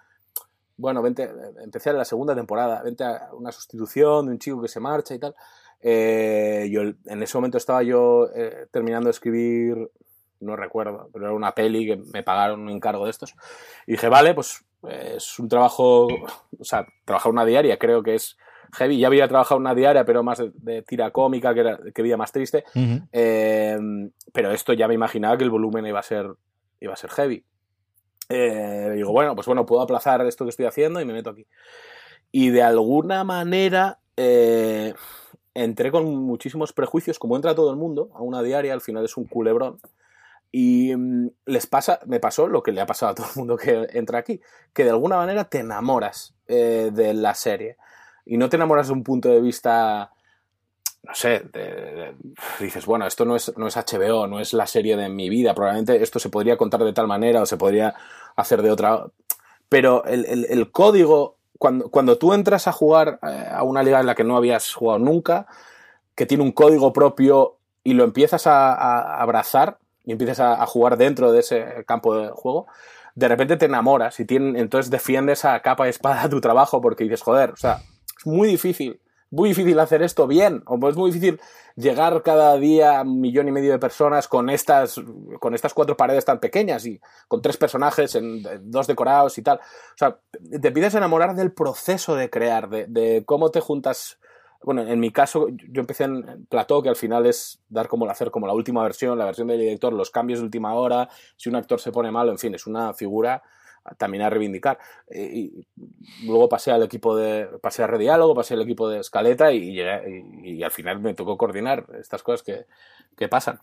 bueno, 0.76 1.02
vente, 1.02 1.30
empecé 1.62 1.90
en 1.90 1.98
la 1.98 2.04
segunda 2.04 2.34
temporada, 2.34 2.82
vente 2.82 3.04
a 3.04 3.28
una 3.32 3.52
sustitución 3.52 4.26
de 4.26 4.32
un 4.32 4.38
chico 4.38 4.60
que 4.60 4.68
se 4.68 4.80
marcha 4.80 5.14
y 5.14 5.18
tal. 5.18 5.34
Eh, 5.80 6.68
yo 6.70 6.80
en 6.82 7.22
ese 7.22 7.36
momento 7.36 7.58
estaba 7.58 7.82
yo 7.82 8.28
eh, 8.34 8.66
terminando 8.70 9.06
de 9.06 9.12
escribir, 9.12 9.90
no 10.44 10.56
recuerdo, 10.56 11.08
pero 11.12 11.26
era 11.26 11.34
una 11.34 11.52
peli 11.52 11.86
que 11.86 11.96
me 12.12 12.22
pagaron 12.22 12.60
un 12.60 12.70
encargo 12.70 13.04
de 13.04 13.10
estos. 13.10 13.34
Y 13.86 13.92
dije, 13.92 14.08
vale, 14.08 14.34
pues 14.34 14.64
eh, 14.88 15.14
es 15.16 15.38
un 15.38 15.48
trabajo, 15.48 16.06
o 16.06 16.64
sea, 16.64 16.86
trabajar 17.04 17.32
una 17.32 17.44
diaria 17.44 17.78
creo 17.78 18.02
que 18.02 18.14
es 18.14 18.36
heavy. 18.74 18.98
Ya 18.98 19.06
había 19.06 19.28
trabajado 19.28 19.58
una 19.58 19.74
diaria, 19.74 20.04
pero 20.04 20.22
más 20.22 20.38
de, 20.38 20.50
de 20.54 20.82
tira 20.82 21.10
cómica, 21.10 21.54
que, 21.54 21.60
era, 21.60 21.78
que 21.94 22.02
veía 22.02 22.16
más 22.16 22.32
triste. 22.32 22.64
Uh 22.74 22.80
-huh. 22.80 24.12
pero 24.32 24.52
esto 24.52 24.72
ya 24.72 24.88
me 24.88 24.94
imaginaba 24.94 25.36
que 25.36 25.44
el 25.44 25.50
volumen 25.50 25.86
iba 25.86 26.00
a 26.00 26.02
ser, 26.02 26.26
iba 26.80 26.92
a 26.92 26.96
ser 26.96 27.10
heavy. 27.10 27.44
Eh, 28.28 28.92
digo, 28.94 29.12
bueno, 29.12 29.34
pues 29.34 29.46
bueno, 29.46 29.66
puedo 29.66 29.82
aplazar 29.82 30.24
esto 30.26 30.44
que 30.44 30.50
estoy 30.50 30.66
haciendo 30.66 31.00
y 31.00 31.04
me 31.04 31.12
meto 31.12 31.30
aquí. 31.30 31.46
Y 32.32 32.50
de 32.50 32.62
alguna 32.62 33.22
manera 33.24 33.98
eh, 34.16 34.94
entré 35.54 35.90
con 35.90 36.04
muchísimos 36.06 36.72
prejuicios, 36.72 37.18
como 37.18 37.36
entra 37.36 37.54
todo 37.54 37.70
el 37.70 37.76
mundo 37.76 38.10
a 38.14 38.22
una 38.22 38.42
diaria, 38.42 38.72
al 38.72 38.80
final 38.80 39.04
es 39.04 39.16
un 39.16 39.24
culebrón. 39.24 39.78
Y 40.56 40.94
mm, 40.94 41.30
les 41.46 41.66
pasa, 41.66 41.98
me 42.06 42.20
pasó 42.20 42.46
lo 42.46 42.62
que 42.62 42.70
le 42.70 42.80
ha 42.80 42.86
pasado 42.86 43.10
a 43.10 43.14
todo 43.16 43.26
el 43.26 43.36
mundo 43.36 43.56
que 43.56 43.88
entra 43.90 44.20
aquí, 44.20 44.40
que 44.72 44.84
de 44.84 44.90
alguna 44.90 45.16
manera 45.16 45.42
te 45.48 45.58
enamoras 45.58 46.36
eh, 46.46 46.90
de 46.92 47.12
la 47.12 47.34
serie. 47.34 47.76
Y 48.24 48.36
no 48.36 48.48
te 48.48 48.54
enamoras 48.54 48.86
de 48.86 48.92
un 48.92 49.02
punto 49.02 49.28
de 49.30 49.40
vista 49.40 50.12
no 51.02 51.14
sé, 51.14 51.42
dices, 52.60 52.86
bueno, 52.86 53.06
esto 53.06 53.24
no 53.26 53.36
es, 53.36 53.52
no 53.58 53.66
es 53.66 53.76
HBO, 53.76 54.26
no 54.26 54.40
es 54.40 54.54
la 54.54 54.66
serie 54.66 54.96
de 54.96 55.10
mi 55.10 55.28
vida, 55.28 55.54
probablemente 55.54 56.02
esto 56.02 56.18
se 56.18 56.30
podría 56.30 56.56
contar 56.56 56.82
de 56.82 56.94
tal 56.94 57.08
manera 57.08 57.42
o 57.42 57.46
se 57.46 57.58
podría 57.58 57.94
hacer 58.36 58.62
de 58.62 58.70
otra. 58.70 59.06
Pero 59.68 60.04
el, 60.04 60.46
el, 60.48 60.70
código, 60.70 61.36
cuando, 61.58 61.90
cuando 61.90 62.16
tú 62.16 62.32
entras 62.32 62.68
a 62.68 62.72
jugar 62.72 63.18
eh, 63.22 63.48
a 63.50 63.64
una 63.64 63.82
liga 63.82 64.00
en 64.00 64.06
la 64.06 64.14
que 64.14 64.24
no 64.24 64.36
habías 64.36 64.72
jugado 64.72 64.98
nunca, 64.98 65.46
que 66.14 66.24
tiene 66.24 66.44
un 66.44 66.52
código 66.52 66.94
propio 66.94 67.58
y 67.82 67.92
lo 67.92 68.04
empiezas 68.04 68.46
a 68.46 69.20
abrazar 69.20 69.78
y 70.04 70.12
empiezas 70.12 70.40
a, 70.40 70.64
jugar 70.66 70.96
dentro 70.96 71.32
de 71.32 71.40
ese 71.40 71.84
campo 71.86 72.16
de 72.16 72.28
juego, 72.28 72.66
de 73.14 73.28
repente 73.28 73.56
te 73.56 73.66
enamoras 73.66 74.18
y 74.20 74.24
tiene, 74.24 74.60
entonces 74.60 74.90
defiendes 74.90 75.44
a 75.44 75.60
capa 75.60 75.86
y 75.86 75.90
espada 75.90 76.28
tu 76.28 76.40
trabajo 76.40 76.80
porque 76.80 77.04
dices, 77.04 77.22
joder, 77.22 77.50
o 77.50 77.56
sea, 77.56 77.80
es 78.18 78.26
muy 78.26 78.48
difícil 78.48 79.00
muy 79.34 79.50
difícil 79.50 79.78
hacer 79.80 80.02
esto 80.02 80.26
bien, 80.26 80.62
o 80.66 80.88
es 80.88 80.96
muy 80.96 81.10
difícil 81.10 81.40
llegar 81.76 82.22
cada 82.22 82.56
día 82.56 83.00
a 83.00 83.02
un 83.02 83.20
millón 83.20 83.48
y 83.48 83.52
medio 83.52 83.72
de 83.72 83.78
personas 83.78 84.28
con 84.28 84.48
estas, 84.48 85.00
con 85.40 85.54
estas 85.54 85.74
cuatro 85.74 85.96
paredes 85.96 86.24
tan 86.24 86.38
pequeñas 86.38 86.86
y 86.86 87.00
con 87.26 87.42
tres 87.42 87.56
personajes, 87.56 88.14
en, 88.14 88.42
dos 88.70 88.86
decorados 88.86 89.36
y 89.38 89.42
tal. 89.42 89.58
O 89.58 89.96
sea, 89.96 90.18
te 90.60 90.68
a 90.68 90.98
enamorar 90.98 91.34
del 91.34 91.52
proceso 91.52 92.14
de 92.14 92.30
crear, 92.30 92.68
de 92.68 93.24
cómo 93.26 93.50
te 93.50 93.60
juntas. 93.60 94.18
Bueno, 94.64 94.82
en 94.82 94.98
mi 94.98 95.10
caso, 95.10 95.48
yo 95.48 95.80
empecé 95.80 96.04
en 96.04 96.46
Plató, 96.46 96.82
que 96.82 96.88
al 96.88 96.96
final 96.96 97.26
es 97.26 97.60
dar 97.68 97.86
como 97.86 98.08
hacer 98.08 98.30
como 98.30 98.46
la 98.46 98.54
última 98.54 98.82
versión, 98.82 99.18
la 99.18 99.26
versión 99.26 99.48
del 99.48 99.60
director, 99.60 99.92
los 99.92 100.10
cambios 100.10 100.38
de 100.40 100.46
última 100.46 100.74
hora, 100.74 101.08
si 101.36 101.50
un 101.50 101.56
actor 101.56 101.78
se 101.80 101.92
pone 101.92 102.10
malo, 102.10 102.32
en 102.32 102.38
fin, 102.38 102.54
es 102.54 102.66
una 102.66 102.94
figura 102.94 103.42
también 103.98 104.22
a 104.22 104.30
reivindicar. 104.30 104.78
Y, 105.10 105.66
luego 106.24 106.48
pasé 106.48 106.72
al 106.72 106.82
equipo 106.82 107.14
de. 107.16 107.46
pasé 107.60 107.82
a 107.82 107.86
Rediálogo, 107.86 108.34
pasé 108.34 108.54
al 108.54 108.62
equipo 108.62 108.88
de 108.88 109.00
Escaleta 109.00 109.52
y, 109.52 109.78
y, 109.78 110.54
y, 110.58 110.62
al 110.62 110.70
final 110.70 111.00
me 111.00 111.14
tocó 111.14 111.36
coordinar 111.36 111.86
estas 112.00 112.22
cosas 112.22 112.42
que, 112.42 112.66
que 113.16 113.28
pasan. 113.28 113.60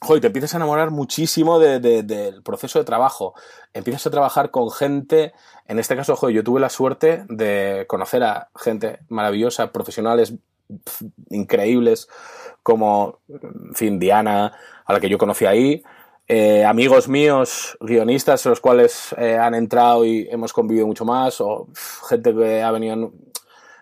Joder, 0.00 0.20
te 0.20 0.26
empiezas 0.26 0.54
a 0.54 0.58
enamorar 0.58 0.90
muchísimo 0.90 1.58
de, 1.58 1.80
de, 1.80 2.02
del 2.02 2.42
proceso 2.42 2.78
de 2.78 2.84
trabajo. 2.84 3.34
Empiezas 3.72 4.06
a 4.06 4.10
trabajar 4.10 4.50
con 4.50 4.70
gente. 4.70 5.32
En 5.66 5.78
este 5.78 5.96
caso, 5.96 6.16
joder, 6.16 6.36
yo 6.36 6.44
tuve 6.44 6.60
la 6.60 6.68
suerte 6.68 7.24
de 7.28 7.86
conocer 7.88 8.22
a 8.22 8.50
gente 8.54 9.00
maravillosa, 9.08 9.72
profesionales 9.72 10.34
increíbles, 11.30 12.08
como, 12.62 13.20
en 13.28 13.74
fin, 13.74 13.98
Diana, 13.98 14.52
a 14.84 14.92
la 14.92 15.00
que 15.00 15.08
yo 15.08 15.16
conocí 15.16 15.46
ahí 15.46 15.82
eh, 16.28 16.64
amigos 16.64 17.08
míos, 17.08 17.78
guionistas, 17.80 18.44
los 18.46 18.60
cuales 18.60 19.14
eh, 19.16 19.36
han 19.36 19.54
entrado 19.54 20.04
y 20.04 20.26
hemos 20.28 20.52
convivido 20.52 20.86
mucho 20.86 21.04
más, 21.04 21.40
o 21.40 21.68
gente 22.08 22.34
que 22.34 22.62
ha 22.62 22.70
venido 22.72 23.12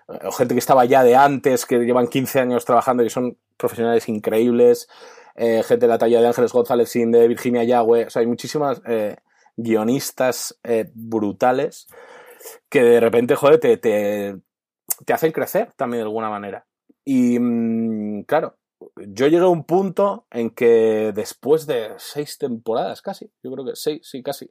o 0.06 0.32
gente 0.32 0.54
que 0.54 0.58
estaba 0.58 0.84
ya 0.84 1.02
de 1.02 1.16
antes, 1.16 1.64
que 1.64 1.78
llevan 1.78 2.08
15 2.08 2.40
años 2.40 2.66
trabajando 2.66 3.02
y 3.02 3.08
son 3.08 3.38
profesionales 3.56 4.06
increíbles, 4.10 4.88
eh, 5.34 5.62
gente 5.64 5.86
de 5.86 5.90
la 5.90 5.98
talla 5.98 6.20
de 6.20 6.28
Ángeles 6.28 6.52
González 6.52 6.88
Sin, 6.88 7.10
de 7.10 7.26
Virginia 7.26 7.64
Yagüe, 7.64 8.06
o 8.06 8.10
sea, 8.10 8.20
hay 8.20 8.26
muchísimas 8.26 8.80
eh, 8.86 9.16
guionistas 9.56 10.58
eh, 10.62 10.90
brutales 10.94 11.88
que 12.68 12.82
de 12.82 13.00
repente, 13.00 13.34
joder, 13.34 13.58
te, 13.58 13.76
te, 13.76 14.36
te, 15.04 15.12
hacen 15.12 15.32
crecer 15.32 15.72
también 15.76 16.00
de 16.00 16.04
alguna 16.04 16.30
manera. 16.30 16.66
Y 17.04 17.38
mm, 17.38 18.24
claro, 18.24 18.58
yo 18.96 19.26
llegué 19.26 19.44
a 19.44 19.48
un 19.48 19.64
punto 19.64 20.26
en 20.30 20.50
que 20.50 21.12
después 21.14 21.66
de 21.66 21.94
seis 21.96 22.38
temporadas 22.38 23.02
casi, 23.02 23.32
yo 23.42 23.50
creo 23.52 23.64
que 23.64 23.72
seis, 23.74 24.00
sí, 24.04 24.22
casi, 24.22 24.50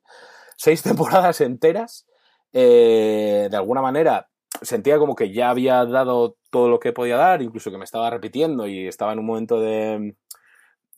seis 0.58 0.82
temporadas 0.84 1.40
enteras, 1.42 2.08
de 2.52 3.50
alguna 3.52 3.82
manera 3.82 4.30
sentía 4.62 5.00
como 5.00 5.16
que 5.16 5.34
ya 5.34 5.50
había 5.50 5.84
dado 5.86 6.38
todo 6.50 6.70
lo 6.70 6.80
que 6.80 6.94
podía 6.94 7.18
dar, 7.18 7.42
incluso 7.42 7.72
que 7.72 7.78
me 7.78 7.84
estaba 7.84 8.10
repitiendo 8.10 8.68
y 8.68 8.88
estaba 8.88 9.14
en 9.14 9.20
un 9.20 9.26
momento 9.26 9.60
de 9.60 10.16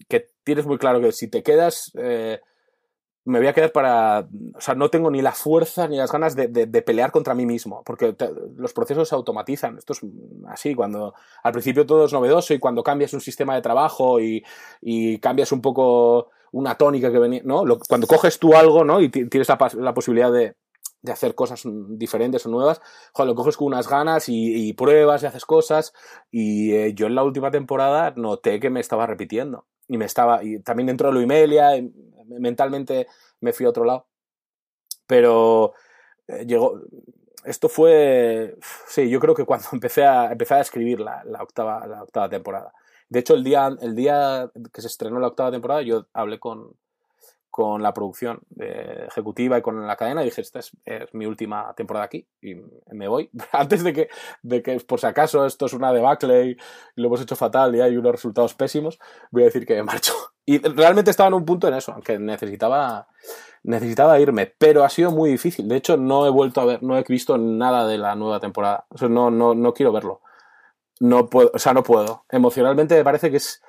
que 0.07 0.27
tienes 0.43 0.65
muy 0.65 0.77
claro 0.77 1.01
que 1.01 1.11
si 1.11 1.29
te 1.29 1.43
quedas, 1.43 1.91
eh, 1.95 2.39
me 3.25 3.39
voy 3.39 3.47
a 3.47 3.53
quedar 3.53 3.71
para, 3.71 4.27
o 4.53 4.61
sea, 4.61 4.75
no 4.75 4.89
tengo 4.89 5.09
ni 5.09 5.21
la 5.21 5.31
fuerza 5.31 5.87
ni 5.87 5.97
las 5.97 6.11
ganas 6.11 6.35
de, 6.35 6.47
de, 6.47 6.81
pelear 6.83 7.11
contra 7.11 7.33
mí 7.33 7.45
mismo, 7.45 7.81
porque 7.83 8.15
los 8.55 8.71
procesos 8.73 9.09
se 9.09 9.15
automatizan. 9.15 9.77
Esto 9.79 9.93
es 9.93 10.01
así, 10.47 10.75
cuando 10.75 11.15
al 11.41 11.51
principio 11.51 11.87
todo 11.87 12.05
es 12.05 12.13
novedoso 12.13 12.53
y 12.53 12.59
cuando 12.59 12.83
cambias 12.83 13.13
un 13.13 13.21
sistema 13.21 13.55
de 13.55 13.63
trabajo 13.63 14.19
y, 14.19 14.43
y 14.81 15.17
cambias 15.17 15.51
un 15.51 15.61
poco 15.61 16.29
una 16.51 16.75
tónica 16.75 17.11
que 17.11 17.19
venía, 17.19 17.41
¿no? 17.43 17.63
cuando 17.89 18.05
coges 18.05 18.37
tú 18.37 18.55
algo, 18.55 18.85
¿no? 18.85 19.01
Y 19.01 19.09
tienes 19.09 19.49
la 19.49 19.93
posibilidad 19.93 20.31
de, 20.31 20.55
de 21.05 21.11
hacer 21.11 21.35
cosas 21.35 21.63
diferentes 21.65 22.45
o 22.45 22.49
nuevas, 22.49 22.81
joder, 23.13 23.29
lo 23.29 23.35
coges 23.35 23.57
con 23.57 23.67
unas 23.67 23.87
ganas 23.87 24.25
y, 24.27 24.73
pruebas 24.73 25.23
y 25.23 25.25
haces 25.27 25.45
cosas. 25.45 25.93
Y 26.31 26.73
eh, 26.73 26.93
yo 26.93 27.07
en 27.07 27.15
la 27.15 27.23
última 27.23 27.51
temporada 27.51 28.13
noté 28.15 28.59
que 28.59 28.69
me 28.69 28.79
estaba 28.79 29.07
repitiendo. 29.07 29.65
Y 29.87 29.97
me 29.97 30.05
estaba. 30.05 30.43
Y 30.43 30.59
también 30.59 30.87
dentro 30.87 31.09
de 31.09 31.13
lo 31.13 31.21
Imelia, 31.21 31.71
mentalmente 32.27 33.07
me 33.39 33.53
fui 33.53 33.65
a 33.65 33.69
otro 33.69 33.85
lado. 33.85 34.07
Pero 35.07 35.73
eh, 36.27 36.45
llegó. 36.45 36.81
Esto 37.45 37.69
fue. 37.69 38.57
Sí, 38.87 39.09
yo 39.09 39.19
creo 39.19 39.35
que 39.35 39.45
cuando 39.45 39.67
empecé 39.73 40.05
a, 40.05 40.31
empecé 40.31 40.55
a 40.55 40.61
escribir 40.61 40.99
la, 40.99 41.23
la, 41.25 41.43
octava, 41.43 41.85
la 41.87 42.03
octava 42.03 42.29
temporada. 42.29 42.73
De 43.09 43.19
hecho, 43.19 43.35
el 43.35 43.43
día, 43.43 43.69
el 43.81 43.95
día 43.95 44.51
que 44.73 44.81
se 44.81 44.87
estrenó 44.87 45.19
la 45.19 45.27
octava 45.27 45.51
temporada, 45.51 45.83
yo 45.83 46.07
hablé 46.13 46.39
con, 46.39 46.75
con 47.55 47.81
la 47.81 47.93
producción 47.93 48.41
ejecutiva 49.07 49.57
y 49.57 49.61
con 49.61 49.87
la 49.87 49.95
cadena, 49.95 50.23
dije, 50.23 50.41
esta 50.41 50.59
es, 50.59 50.73
mi 51.13 51.25
última 51.25 51.73
temporada 51.73 52.03
aquí 52.03 52.27
y 52.41 52.55
me 52.91 53.07
voy. 53.07 53.29
Antes 53.53 53.81
de 53.81 53.93
que, 53.93 54.09
de 54.43 54.61
que, 54.61 54.77
por 54.81 54.99
si 54.99 55.05
acaso, 55.05 55.45
esto 55.45 55.67
es 55.67 55.71
una 55.71 55.93
debacle 55.93 56.47
y 56.47 56.57
lo 56.95 57.07
hemos 57.07 57.21
hecho 57.21 57.37
fatal 57.37 57.73
y 57.73 57.79
hay 57.79 57.95
unos 57.95 58.11
resultados 58.11 58.55
pésimos, 58.55 58.99
voy 59.31 59.43
a 59.43 59.45
decir 59.45 59.65
que 59.65 59.75
me 59.75 59.83
marcho. 59.83 60.11
Y 60.47 60.59
realmente 60.59 61.09
estaba 61.09 61.29
en 61.29 61.33
un 61.33 61.45
punto 61.45 61.67
en 61.69 61.75
eso, 61.75 61.93
aunque 61.93 62.19
necesitaba, 62.19 63.07
necesitaba 63.63 64.19
irme, 64.19 64.45
pero 64.45 64.83
ha 64.83 64.89
sido 64.89 65.09
muy 65.09 65.31
difícil. 65.31 65.67
De 65.67 65.77
hecho, 65.77 65.95
no 65.95 66.27
he 66.27 66.29
vuelto 66.29 66.59
a 66.61 66.65
ver, 66.65 66.83
no 66.83 66.97
he 66.97 67.03
visto 67.03 67.37
nada 67.37 67.87
de 67.87 67.97
la 67.97 68.15
nueva 68.15 68.41
temporada. 68.41 68.85
No, 69.09 69.31
no, 69.31 69.55
no 69.55 69.73
quiero 69.73 69.93
verlo. 69.93 70.21
No 70.99 71.31
puedo, 71.31 71.49
o 71.51 71.57
sea, 71.57 71.73
no 71.73 71.81
puedo. 71.81 72.25
Emocionalmente 72.29 72.95
me 72.95 73.03
parece 73.03 73.31
que 73.31 73.37
es 73.37 73.63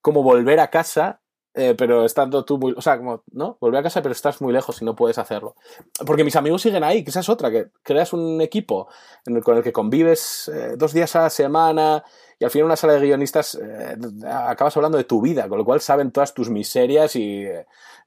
como 0.00 0.24
volver 0.24 0.58
a 0.58 0.70
casa 0.70 1.20
eh, 1.58 1.74
pero 1.74 2.04
estando 2.04 2.44
tú 2.44 2.58
muy. 2.58 2.74
O 2.76 2.82
sea, 2.82 2.98
como, 2.98 3.22
¿no? 3.32 3.56
Volver 3.60 3.80
a 3.80 3.82
casa, 3.84 4.02
pero 4.02 4.12
estás 4.12 4.42
muy 4.42 4.52
lejos 4.52 4.82
y 4.82 4.84
no 4.84 4.94
puedes 4.94 5.16
hacerlo. 5.16 5.54
Porque 6.04 6.22
mis 6.22 6.36
amigos 6.36 6.60
siguen 6.60 6.84
ahí, 6.84 7.02
que 7.02 7.08
esa 7.08 7.20
es 7.20 7.30
otra, 7.30 7.50
que 7.50 7.68
creas 7.82 8.12
un 8.12 8.42
equipo 8.42 8.88
con 9.42 9.56
el 9.56 9.62
que 9.62 9.72
convives 9.72 10.48
eh, 10.54 10.74
dos 10.76 10.92
días 10.92 11.16
a 11.16 11.22
la 11.22 11.30
semana 11.30 12.04
y 12.38 12.44
al 12.44 12.50
final 12.50 12.66
una 12.66 12.76
sala 12.76 12.92
de 12.92 13.06
guionistas 13.06 13.54
eh, 13.54 13.96
acabas 14.26 14.76
hablando 14.76 14.98
de 14.98 15.04
tu 15.04 15.22
vida, 15.22 15.48
con 15.48 15.56
lo 15.56 15.64
cual 15.64 15.80
saben 15.80 16.10
todas 16.10 16.34
tus 16.34 16.50
miserias 16.50 17.16
y 17.16 17.46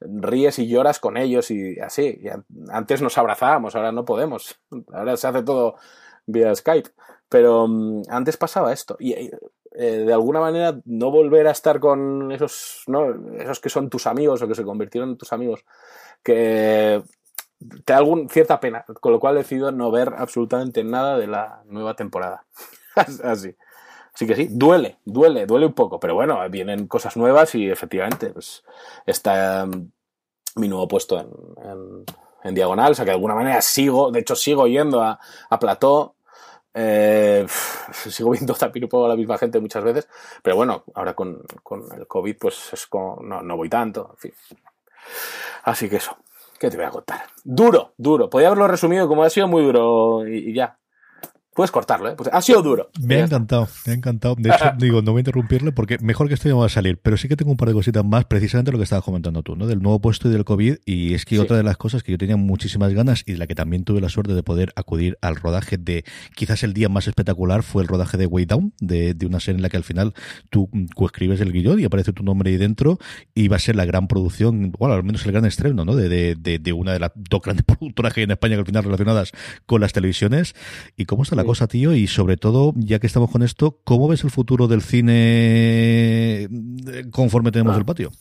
ríes 0.00 0.60
y 0.60 0.68
lloras 0.68 1.00
con 1.00 1.16
ellos 1.16 1.50
y 1.50 1.80
así. 1.80 2.22
Antes 2.68 3.02
nos 3.02 3.18
abrazábamos, 3.18 3.74
ahora 3.74 3.90
no 3.90 4.04
podemos. 4.04 4.60
Ahora 4.92 5.16
se 5.16 5.26
hace 5.26 5.42
todo 5.42 5.74
vía 6.24 6.54
Skype. 6.54 6.90
Pero 7.28 7.66
mm, 7.66 8.02
antes 8.10 8.36
pasaba 8.36 8.72
esto. 8.72 8.96
Y 9.00 9.30
eh, 9.82 10.04
de 10.04 10.12
alguna 10.12 10.40
manera 10.40 10.78
no 10.84 11.10
volver 11.10 11.46
a 11.46 11.52
estar 11.52 11.80
con 11.80 12.30
esos, 12.32 12.82
¿no? 12.86 13.14
esos 13.38 13.60
que 13.60 13.70
son 13.70 13.88
tus 13.88 14.06
amigos 14.06 14.42
o 14.42 14.46
que 14.46 14.54
se 14.54 14.62
convirtieron 14.62 15.08
en 15.08 15.16
tus 15.16 15.32
amigos, 15.32 15.64
que 16.22 17.02
te 17.86 17.92
da 17.94 17.96
algún, 17.96 18.28
cierta 18.28 18.60
pena, 18.60 18.84
con 19.00 19.10
lo 19.10 19.18
cual 19.18 19.36
he 19.36 19.38
decidido 19.38 19.72
no 19.72 19.90
ver 19.90 20.12
absolutamente 20.18 20.84
nada 20.84 21.16
de 21.16 21.28
la 21.28 21.62
nueva 21.64 21.96
temporada. 21.96 22.44
Así. 23.24 23.56
Así 24.12 24.26
que 24.26 24.36
sí, 24.36 24.48
duele, 24.50 24.98
duele, 25.06 25.46
duele 25.46 25.64
un 25.64 25.72
poco, 25.72 25.98
pero 25.98 26.14
bueno, 26.14 26.38
vienen 26.50 26.86
cosas 26.86 27.16
nuevas 27.16 27.54
y 27.54 27.70
efectivamente 27.70 28.34
pues, 28.34 28.62
está 29.06 29.64
mm, 29.64 29.90
mi 30.56 30.68
nuevo 30.68 30.88
puesto 30.88 31.18
en, 31.18 32.04
en, 32.44 32.54
diagonal, 32.54 32.92
o 32.92 32.94
sea 32.94 33.06
que 33.06 33.12
de 33.12 33.14
alguna 33.14 33.34
manera 33.34 33.62
sigo, 33.62 34.10
de 34.10 34.20
hecho 34.20 34.36
sigo 34.36 34.66
yendo 34.66 35.00
a, 35.00 35.18
a 35.48 35.58
Plató, 35.58 36.16
eh, 36.74 37.46
sigo 37.92 38.30
viendo 38.30 38.54
poco 38.88 39.06
a 39.06 39.08
la 39.08 39.16
misma 39.16 39.38
gente 39.38 39.60
muchas 39.60 39.84
veces, 39.84 40.08
pero 40.42 40.56
bueno, 40.56 40.84
ahora 40.94 41.14
con, 41.14 41.42
el 41.96 42.06
COVID 42.06 42.36
pues 42.38 42.72
es 42.72 42.86
como, 42.86 43.20
no, 43.22 43.42
no 43.42 43.56
voy 43.56 43.68
tanto, 43.68 44.10
en 44.12 44.16
fin. 44.16 44.32
Así 45.64 45.88
que 45.88 45.96
eso, 45.96 46.16
¿qué 46.58 46.70
te 46.70 46.76
voy 46.76 46.86
a 46.86 46.90
contar? 46.90 47.22
Duro, 47.44 47.92
duro. 47.96 48.30
Podría 48.30 48.48
haberlo 48.48 48.68
resumido 48.68 49.08
como 49.08 49.24
ha 49.24 49.30
sido 49.30 49.48
muy 49.48 49.62
duro 49.62 50.26
y 50.26 50.52
ya. 50.54 50.79
Puedes 51.60 51.72
cortarlo, 51.72 52.08
¿eh? 52.08 52.14
Pues 52.16 52.30
ha 52.32 52.40
sido 52.40 52.62
duro. 52.62 52.88
Me 53.02 53.16
ha 53.16 53.24
encantado, 53.26 53.68
me 53.84 53.92
ha 53.92 53.94
encantado. 53.94 54.34
De 54.38 54.48
hecho, 54.48 54.64
digo, 54.78 55.02
no 55.02 55.12
voy 55.12 55.18
a 55.18 55.20
interrumpirle 55.20 55.72
porque 55.72 55.98
mejor 56.00 56.26
que 56.26 56.32
esto 56.32 56.48
ya 56.48 56.54
va 56.54 56.64
a 56.64 56.70
salir, 56.70 56.96
pero 56.96 57.18
sí 57.18 57.28
que 57.28 57.36
tengo 57.36 57.50
un 57.50 57.58
par 57.58 57.68
de 57.68 57.74
cositas 57.74 58.02
más, 58.02 58.24
precisamente 58.24 58.72
lo 58.72 58.78
que 58.78 58.84
estabas 58.84 59.04
comentando 59.04 59.42
tú, 59.42 59.56
¿no? 59.56 59.66
Del 59.66 59.82
nuevo 59.82 60.00
puesto 60.00 60.30
y 60.30 60.32
del 60.32 60.46
COVID. 60.46 60.76
Y 60.86 61.12
es 61.12 61.26
que 61.26 61.38
otra 61.38 61.58
de 61.58 61.62
las 61.62 61.76
cosas 61.76 62.02
que 62.02 62.12
yo 62.12 62.16
tenía 62.16 62.38
muchísimas 62.38 62.94
ganas 62.94 63.24
y 63.26 63.32
de 63.32 63.38
la 63.38 63.46
que 63.46 63.54
también 63.54 63.84
tuve 63.84 64.00
la 64.00 64.08
suerte 64.08 64.32
de 64.32 64.42
poder 64.42 64.72
acudir 64.74 65.18
al 65.20 65.36
rodaje 65.36 65.76
de 65.76 66.06
quizás 66.34 66.62
el 66.62 66.72
día 66.72 66.88
más 66.88 67.06
espectacular 67.06 67.62
fue 67.62 67.82
el 67.82 67.88
rodaje 67.88 68.16
de 68.16 68.24
Way 68.24 68.46
Down, 68.46 68.72
de, 68.80 69.12
de 69.12 69.26
una 69.26 69.38
serie 69.38 69.58
en 69.58 69.62
la 69.62 69.68
que 69.68 69.76
al 69.76 69.84
final 69.84 70.14
tú 70.48 70.70
escribes 71.04 71.42
el 71.42 71.52
guion 71.52 71.78
y 71.78 71.84
aparece 71.84 72.14
tu 72.14 72.22
nombre 72.22 72.52
ahí 72.52 72.56
dentro 72.56 72.98
y 73.34 73.48
va 73.48 73.56
a 73.56 73.58
ser 73.58 73.76
la 73.76 73.84
gran 73.84 74.08
producción, 74.08 74.72
bueno, 74.78 74.94
al 74.94 75.04
menos 75.04 75.26
el 75.26 75.32
gran 75.32 75.44
estreno, 75.44 75.84
¿no? 75.84 75.94
De, 75.94 76.08
de, 76.08 76.58
de, 76.58 76.72
una 76.72 76.94
de 76.94 77.00
las 77.00 77.12
dos 77.14 77.42
grandes 77.42 77.64
productoras 77.66 78.14
que 78.14 78.20
hay 78.20 78.24
en 78.24 78.30
España 78.30 78.54
que 78.54 78.60
al 78.60 78.66
final 78.66 78.84
relacionadas 78.84 79.32
con 79.66 79.82
las 79.82 79.92
televisiones. 79.92 80.54
¿Y 80.96 81.04
cómo 81.04 81.24
está 81.24 81.36
la 81.36 81.49
cosa, 81.50 81.66
tío, 81.66 81.94
y 81.94 82.06
sobre 82.06 82.36
todo, 82.36 82.72
ya 82.76 83.00
que 83.00 83.08
estamos 83.08 83.28
con 83.28 83.42
esto, 83.42 83.80
¿cómo 83.82 84.06
ves 84.06 84.22
el 84.22 84.30
futuro 84.30 84.68
del 84.68 84.82
cine 84.82 86.48
conforme 87.10 87.50
tenemos 87.50 87.76
el 87.76 87.84
patio? 87.84 88.12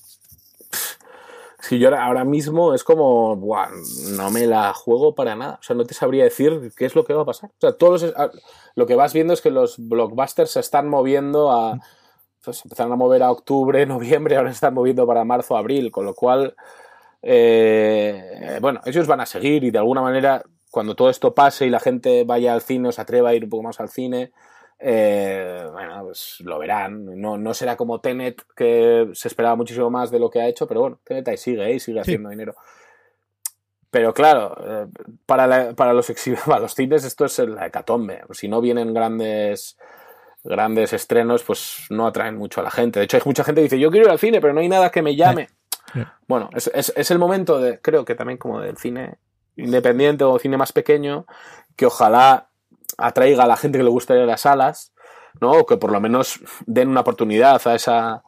Si 1.61 1.77
yo 1.77 1.95
ahora 1.95 2.23
mismo 2.23 2.73
es 2.73 2.83
como, 2.83 3.35
buah, 3.35 3.69
no 4.17 4.31
me 4.31 4.47
la 4.47 4.73
juego 4.73 5.13
para 5.13 5.35
nada. 5.35 5.59
O 5.61 5.63
sea, 5.63 5.75
no 5.75 5.85
te 5.85 5.93
sabría 5.93 6.23
decir 6.23 6.71
qué 6.75 6.85
es 6.85 6.95
lo 6.95 7.05
que 7.05 7.13
va 7.13 7.21
a 7.21 7.25
pasar. 7.25 7.51
O 7.51 7.61
sea, 7.61 7.73
todos 7.73 8.03
lo 8.73 8.87
que 8.87 8.95
vas 8.95 9.13
viendo 9.13 9.35
es 9.35 9.41
que 9.41 9.51
los 9.51 9.75
blockbusters 9.77 10.49
se 10.49 10.61
están 10.61 10.89
moviendo 10.89 11.51
a. 11.51 11.77
Pues 12.43 12.65
empezaron 12.65 12.93
a 12.93 12.95
mover 12.95 13.21
a 13.21 13.29
octubre, 13.31 13.85
noviembre, 13.85 14.37
ahora 14.37 14.49
se 14.49 14.55
están 14.55 14.73
moviendo 14.73 15.05
para 15.05 15.23
marzo, 15.23 15.55
abril, 15.55 15.91
con 15.91 16.05
lo 16.05 16.15
cual. 16.15 16.55
Eh, 17.21 18.57
bueno, 18.59 18.81
ellos 18.85 19.05
van 19.05 19.21
a 19.21 19.27
seguir 19.27 19.63
y 19.63 19.69
de 19.69 19.77
alguna 19.77 20.01
manera 20.01 20.41
cuando 20.69 20.95
todo 20.95 21.09
esto 21.09 21.33
pase 21.33 21.65
y 21.65 21.69
la 21.69 21.79
gente 21.79 22.23
vaya 22.23 22.53
al 22.53 22.61
cine 22.61 22.89
o 22.89 22.91
se 22.91 23.01
atreva 23.01 23.29
a 23.29 23.33
ir 23.33 23.43
un 23.43 23.49
poco 23.49 23.63
más 23.63 23.79
al 23.79 23.89
cine, 23.89 24.31
eh, 24.79 25.67
bueno, 25.71 26.03
pues 26.03 26.37
lo 26.41 26.57
verán. 26.59 27.19
No, 27.19 27.37
no 27.37 27.53
será 27.53 27.75
como 27.75 27.99
Tenet, 27.99 28.41
que 28.55 29.09
se 29.13 29.27
esperaba 29.27 29.55
muchísimo 29.55 29.89
más 29.89 30.11
de 30.11 30.19
lo 30.19 30.29
que 30.29 30.41
ha 30.41 30.47
hecho, 30.47 30.67
pero 30.67 30.81
bueno, 30.81 30.99
Tenet 31.03 31.27
ahí 31.27 31.37
sigue, 31.37 31.63
ahí 31.63 31.79
sigue 31.79 31.99
haciendo 31.99 32.29
dinero. 32.29 32.55
Pero 33.91 34.13
claro, 34.13 34.55
eh, 34.63 34.87
para, 35.25 35.73
para, 35.73 35.93
los 35.93 36.11
para 36.45 36.59
los 36.59 36.75
cines 36.75 37.03
esto 37.03 37.25
es 37.25 37.39
la 37.39 37.67
hecatombe. 37.67 38.21
Si 38.31 38.47
no 38.47 38.61
vienen 38.61 38.93
grandes 38.93 39.77
grandes 40.43 40.93
estrenos, 40.93 41.43
pues 41.43 41.85
no 41.89 42.07
atraen 42.07 42.37
mucho 42.37 42.61
a 42.61 42.63
la 42.63 42.71
gente. 42.71 42.99
De 42.99 43.05
hecho, 43.05 43.17
hay 43.17 43.23
mucha 43.25 43.43
gente 43.43 43.59
que 43.59 43.63
dice, 43.63 43.79
yo 43.79 43.91
quiero 43.91 44.05
ir 44.05 44.11
al 44.11 44.19
cine, 44.19 44.39
pero 44.39 44.53
no 44.53 44.61
hay 44.61 44.69
nada 44.69 44.89
que 44.91 45.01
me 45.01 45.15
llame. 45.15 45.49
Bueno, 46.27 46.51
es, 46.53 46.69
es, 46.75 46.93
es, 46.95 47.09
el 47.09 47.17
momento 47.17 47.59
de, 47.59 47.81
creo 47.81 48.05
que 48.05 48.13
también 48.13 48.37
como 48.37 48.61
del 48.61 48.77
cine 48.77 49.17
independiente 49.63 50.23
o 50.23 50.39
cine 50.39 50.57
más 50.57 50.71
pequeño 50.71 51.25
que 51.75 51.85
ojalá 51.85 52.49
atraiga 52.97 53.43
a 53.43 53.47
la 53.47 53.57
gente 53.57 53.77
que 53.77 53.83
le 53.83 53.89
guste 53.89 54.13
las 54.25 54.41
salas, 54.41 54.93
¿no? 55.39 55.51
O 55.51 55.65
que 55.65 55.77
por 55.77 55.91
lo 55.91 56.01
menos 56.01 56.39
den 56.65 56.89
una 56.89 57.01
oportunidad 57.01 57.61
a 57.67 57.75
esa. 57.75 58.23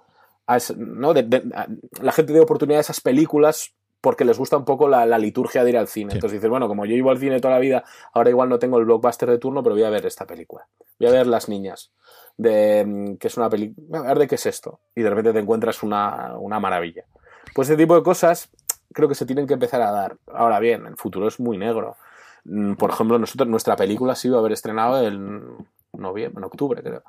¿no? 0.76 1.14
la 1.14 2.12
gente 2.12 2.34
dé 2.34 2.40
oportunidad 2.40 2.80
a 2.80 2.82
esas 2.82 3.00
películas 3.00 3.74
porque 4.02 4.26
les 4.26 4.38
gusta 4.38 4.58
un 4.58 4.66
poco 4.66 4.88
la, 4.88 5.06
liturgia 5.18 5.64
de 5.64 5.70
ir 5.70 5.78
al 5.78 5.88
cine. 5.88 6.14
Entonces 6.14 6.40
dices, 6.40 6.50
bueno, 6.50 6.68
como 6.68 6.86
yo 6.86 6.96
iba 6.96 7.12
al 7.12 7.20
cine 7.20 7.40
toda 7.40 7.54
la 7.54 7.60
vida, 7.60 7.84
ahora 8.14 8.32
igual 8.32 8.50
no 8.50 8.58
tengo 8.58 8.80
el 8.80 8.86
blockbuster 8.86 9.30
de 9.30 9.38
turno, 9.38 9.62
pero 9.62 9.76
voy 9.76 9.84
a 9.84 9.90
ver 9.90 10.06
esta 10.08 10.26
película. 10.26 10.68
Voy 11.00 11.08
a 11.08 11.12
ver 11.12 11.28
Las 11.28 11.48
Niñas, 11.48 11.92
de, 12.36 13.16
que 13.20 13.28
es 13.28 13.38
una 13.38 13.50
película, 13.50 14.00
a 14.00 14.02
ver 14.02 14.20
de 14.20 14.28
qué 14.28 14.36
es 14.36 14.46
esto. 14.48 14.80
Y 14.96 15.04
de 15.04 15.10
repente 15.10 15.34
te 15.34 15.40
encuentras 15.40 15.84
una, 15.84 16.36
una 16.40 16.60
maravilla. 16.60 17.06
Pues 17.54 17.70
ese 17.70 17.78
tipo 17.78 17.96
de 17.96 18.02
cosas 18.02 18.50
creo 18.94 19.08
que 19.10 19.16
se 19.16 19.26
tienen 19.26 19.48
que 19.48 19.54
empezar 19.54 19.82
a 19.82 19.92
dar. 19.92 20.18
Ahora 20.34 20.60
bien, 20.60 20.86
el 20.86 20.98
futuro 20.98 21.28
es 21.28 21.40
muy 21.40 21.58
negro. 21.58 21.98
Mm, 22.46 22.74
por 22.74 22.92
ejemplo, 22.92 23.20
nosotros, 23.20 23.48
nuestra 23.48 23.76
película 23.76 24.16
se 24.16 24.28
iba 24.28 24.38
a 24.38 24.40
haber 24.40 24.54
estrenado 24.54 25.06
en 25.06 25.68
noviembre, 25.94 26.40
en 26.40 26.44
octubre, 26.44 26.82
creo. 26.82 27.04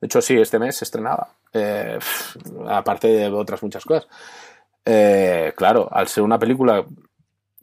De 0.00 0.06
hecho, 0.06 0.20
sí, 0.22 0.38
este 0.38 0.58
mes 0.58 0.76
se 0.76 0.84
estrenaba. 0.84 1.28
Eh, 1.52 1.98
aparte 2.68 3.08
de 3.08 3.28
otras 3.30 3.62
muchas 3.62 3.84
cosas. 3.84 4.08
Eh, 4.84 5.52
claro, 5.56 5.88
al 5.90 6.08
ser 6.08 6.22
una 6.22 6.38
película 6.38 6.84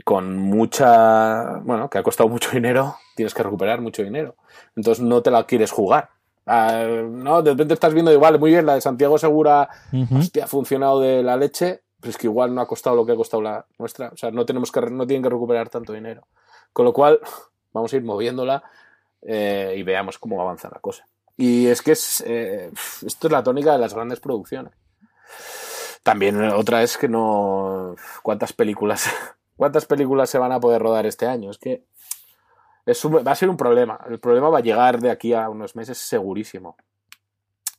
con 0.04 0.38
mucha. 0.38 1.60
Bueno, 1.64 1.90
que 1.90 1.98
ha 1.98 2.04
costado 2.04 2.30
mucho 2.30 2.52
dinero, 2.52 2.96
tienes 3.16 3.34
que 3.34 3.44
recuperar 3.44 3.82
mucho 3.82 4.04
dinero. 4.04 4.36
Entonces 4.76 5.04
no 5.04 5.22
te 5.22 5.32
la 5.32 5.46
quieres 5.46 5.72
jugar. 5.72 6.10
Ah, 6.46 6.86
no, 7.04 7.42
de 7.42 7.52
repente 7.52 7.74
estás 7.74 7.94
viendo 7.94 8.12
igual, 8.12 8.40
muy 8.40 8.52
bien, 8.52 8.68
la 8.68 8.76
de 8.76 8.82
Santiago 8.82 9.18
Segura, 9.18 9.68
hostia, 10.16 10.44
ha 10.44 10.48
funcionado 10.48 11.00
de 11.00 11.24
la 11.24 11.38
leche, 11.38 11.82
pero 12.06 12.12
es 12.12 12.18
que 12.18 12.28
igual 12.28 12.54
no 12.54 12.62
ha 12.62 12.68
costado 12.68 12.96
lo 12.96 13.04
que 13.04 13.14
ha 13.14 13.16
costado 13.16 13.42
la 13.42 13.66
nuestra. 13.80 14.10
O 14.10 14.16
sea, 14.16 14.30
no 14.30 14.46
tenemos 14.46 14.72
que, 14.72 14.80
no 14.80 15.08
tienen 15.08 15.24
que 15.24 15.30
recuperar 15.30 15.70
tanto 15.70 15.92
dinero. 15.92 16.28
Con 16.72 16.86
lo 16.86 16.94
cual, 16.94 17.20
vamos 17.74 17.92
a 17.92 17.96
ir 17.96 18.04
moviéndola 18.04 18.64
eh, 19.24 19.74
y 19.76 19.82
veamos 19.82 20.20
cómo 20.20 20.40
avanza 20.40 20.70
la 20.72 20.80
cosa. 20.80 21.08
Y 21.36 21.66
es 21.66 21.82
que 21.82 21.94
es, 21.94 22.24
eh, 22.28 22.72
esto 23.04 23.28
es 23.28 23.32
la 23.32 23.42
tónica 23.42 23.72
de 23.72 23.80
las 23.80 23.96
grandes 23.96 24.20
producciones. 24.20 24.72
También 26.04 26.40
otra 26.52 26.84
es 26.84 26.96
que 26.96 27.08
no. 27.08 27.96
¿Cuántas 28.22 28.54
películas, 28.54 29.10
cuántas 29.58 29.88
películas 29.88 30.30
se 30.30 30.38
van 30.38 30.52
a 30.52 30.60
poder 30.60 30.84
rodar 30.84 31.08
este 31.08 31.26
año? 31.26 31.50
Es 31.50 31.58
que 31.58 31.86
es 32.86 33.04
va 33.04 33.32
a 33.32 33.36
ser 33.36 33.50
un 33.50 33.58
problema. 33.58 34.00
El 34.08 34.20
problema 34.20 34.50
va 34.50 34.60
a 34.60 34.62
llegar 34.62 35.00
de 35.00 35.10
aquí 35.10 35.34
a 35.34 35.50
unos 35.50 35.76
meses 35.76 35.98
segurísimo. 35.98 36.78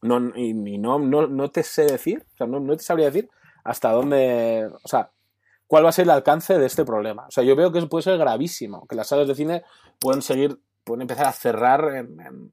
No, 0.03 0.19
y, 0.35 0.53
no, 0.53 0.99
no, 0.99 1.29
no, 1.29 1.51
te 1.53 1.63
sé 1.63 1.85
decir, 1.85 2.27
o 2.35 2.37
sea, 2.37 2.47
no, 2.49 2.59
no 2.59 2.77
te 2.77 2.83
sabría 2.83 3.07
decir 3.07 3.31
hasta 3.67 3.91
dónde. 3.93 4.71
O 4.83 4.89
sea, 4.89 5.11
cuál 5.67 5.85
va 5.85 5.91
a 5.91 5.93
ser 5.93 6.05
el 6.05 6.11
alcance 6.11 6.59
de 6.59 6.67
este 6.67 6.85
problema. 6.85 7.27
O 7.27 7.31
sea, 7.31 7.45
yo 7.45 7.57
veo 7.57 7.73
que 7.73 7.83
puede 7.87 8.03
ser 8.03 8.19
gravísimo, 8.19 8.87
que 8.87 8.97
las 8.97 9.09
salas 9.09 9.29
de 9.29 9.35
cine 9.35 9.63
pueden 9.99 10.23
seguir, 10.23 10.59
pueden 10.85 11.03
empezar 11.03 11.27
a 11.27 11.33
cerrar 11.33 11.95
en 11.95 12.53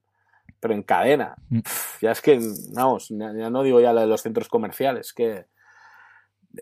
pero 0.64 0.76
en 0.76 0.84
cadena. 0.84 1.36
Mm. 1.50 1.60
ya 2.02 2.12
es 2.12 2.22
que, 2.22 2.40
vamos, 2.74 3.10
ya, 3.10 3.50
no 3.50 3.64
digo 3.64 3.82
ya 3.82 3.92
la 3.92 4.02
de 4.02 4.08
los 4.08 4.22
centros 4.22 4.48
comerciales, 4.48 5.12
que 5.12 5.46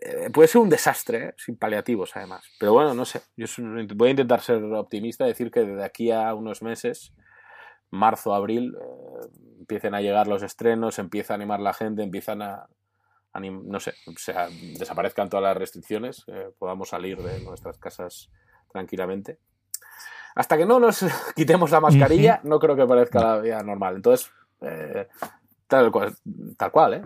eh, 0.00 0.28
puede 0.32 0.48
ser 0.48 0.60
un 0.60 0.68
desastre, 0.68 1.24
¿eh? 1.24 1.34
sin 1.36 1.56
paliativos 1.56 2.10
además. 2.16 2.44
Pero 2.58 2.72
bueno, 2.72 2.94
no 2.94 3.04
sé, 3.04 3.22
yo 3.36 3.46
voy 3.94 4.08
a 4.08 4.10
intentar 4.10 4.40
ser 4.40 4.60
optimista, 4.64 5.24
decir 5.24 5.52
que 5.52 5.60
de 5.64 5.84
aquí 5.84 6.10
a 6.10 6.34
unos 6.34 6.62
meses, 6.62 7.14
marzo, 7.92 8.34
abril, 8.34 8.74
eh, 8.74 9.28
empiecen 9.60 9.94
a 9.94 10.00
llegar 10.00 10.26
los 10.26 10.42
estrenos, 10.42 10.98
empieza 10.98 11.34
a 11.34 11.36
animar 11.36 11.60
la 11.60 11.72
gente, 11.72 12.02
empiezan 12.02 12.42
a, 12.42 12.66
no 13.40 13.80
sé, 13.80 13.94
sea, 14.16 14.48
desaparezcan 14.48 15.28
todas 15.28 15.44
las 15.44 15.56
restricciones, 15.56 16.24
podamos 16.58 16.90
salir 16.90 17.22
de 17.22 17.40
nuestras 17.40 17.78
casas 17.78 18.30
tranquilamente 18.70 19.38
hasta 20.34 20.56
que 20.56 20.66
no 20.66 20.80
nos 20.80 21.04
quitemos 21.36 21.70
la 21.70 21.80
mascarilla, 21.80 22.40
no 22.44 22.58
creo 22.58 22.76
que 22.76 22.86
parezca 22.86 23.20
la 23.20 23.38
vida 23.38 23.62
normal. 23.62 23.96
Entonces, 23.96 24.30
eh, 24.60 25.08
tal, 25.66 25.90
cual, 25.90 26.14
tal 26.56 26.70
cual, 26.70 26.94
¿eh? 26.94 27.02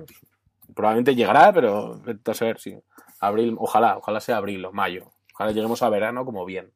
Probablemente 0.74 1.14
llegará, 1.14 1.52
pero 1.52 2.02
a 2.04 2.44
ver 2.44 2.58
si 2.58 2.78
abril, 3.20 3.56
ojalá, 3.58 3.96
ojalá 3.96 4.20
sea 4.20 4.36
abril 4.36 4.64
o 4.64 4.72
mayo. 4.72 5.12
Ojalá 5.34 5.52
lleguemos 5.52 5.82
a 5.82 5.88
verano 5.88 6.24
como 6.24 6.44
bien. 6.44 6.72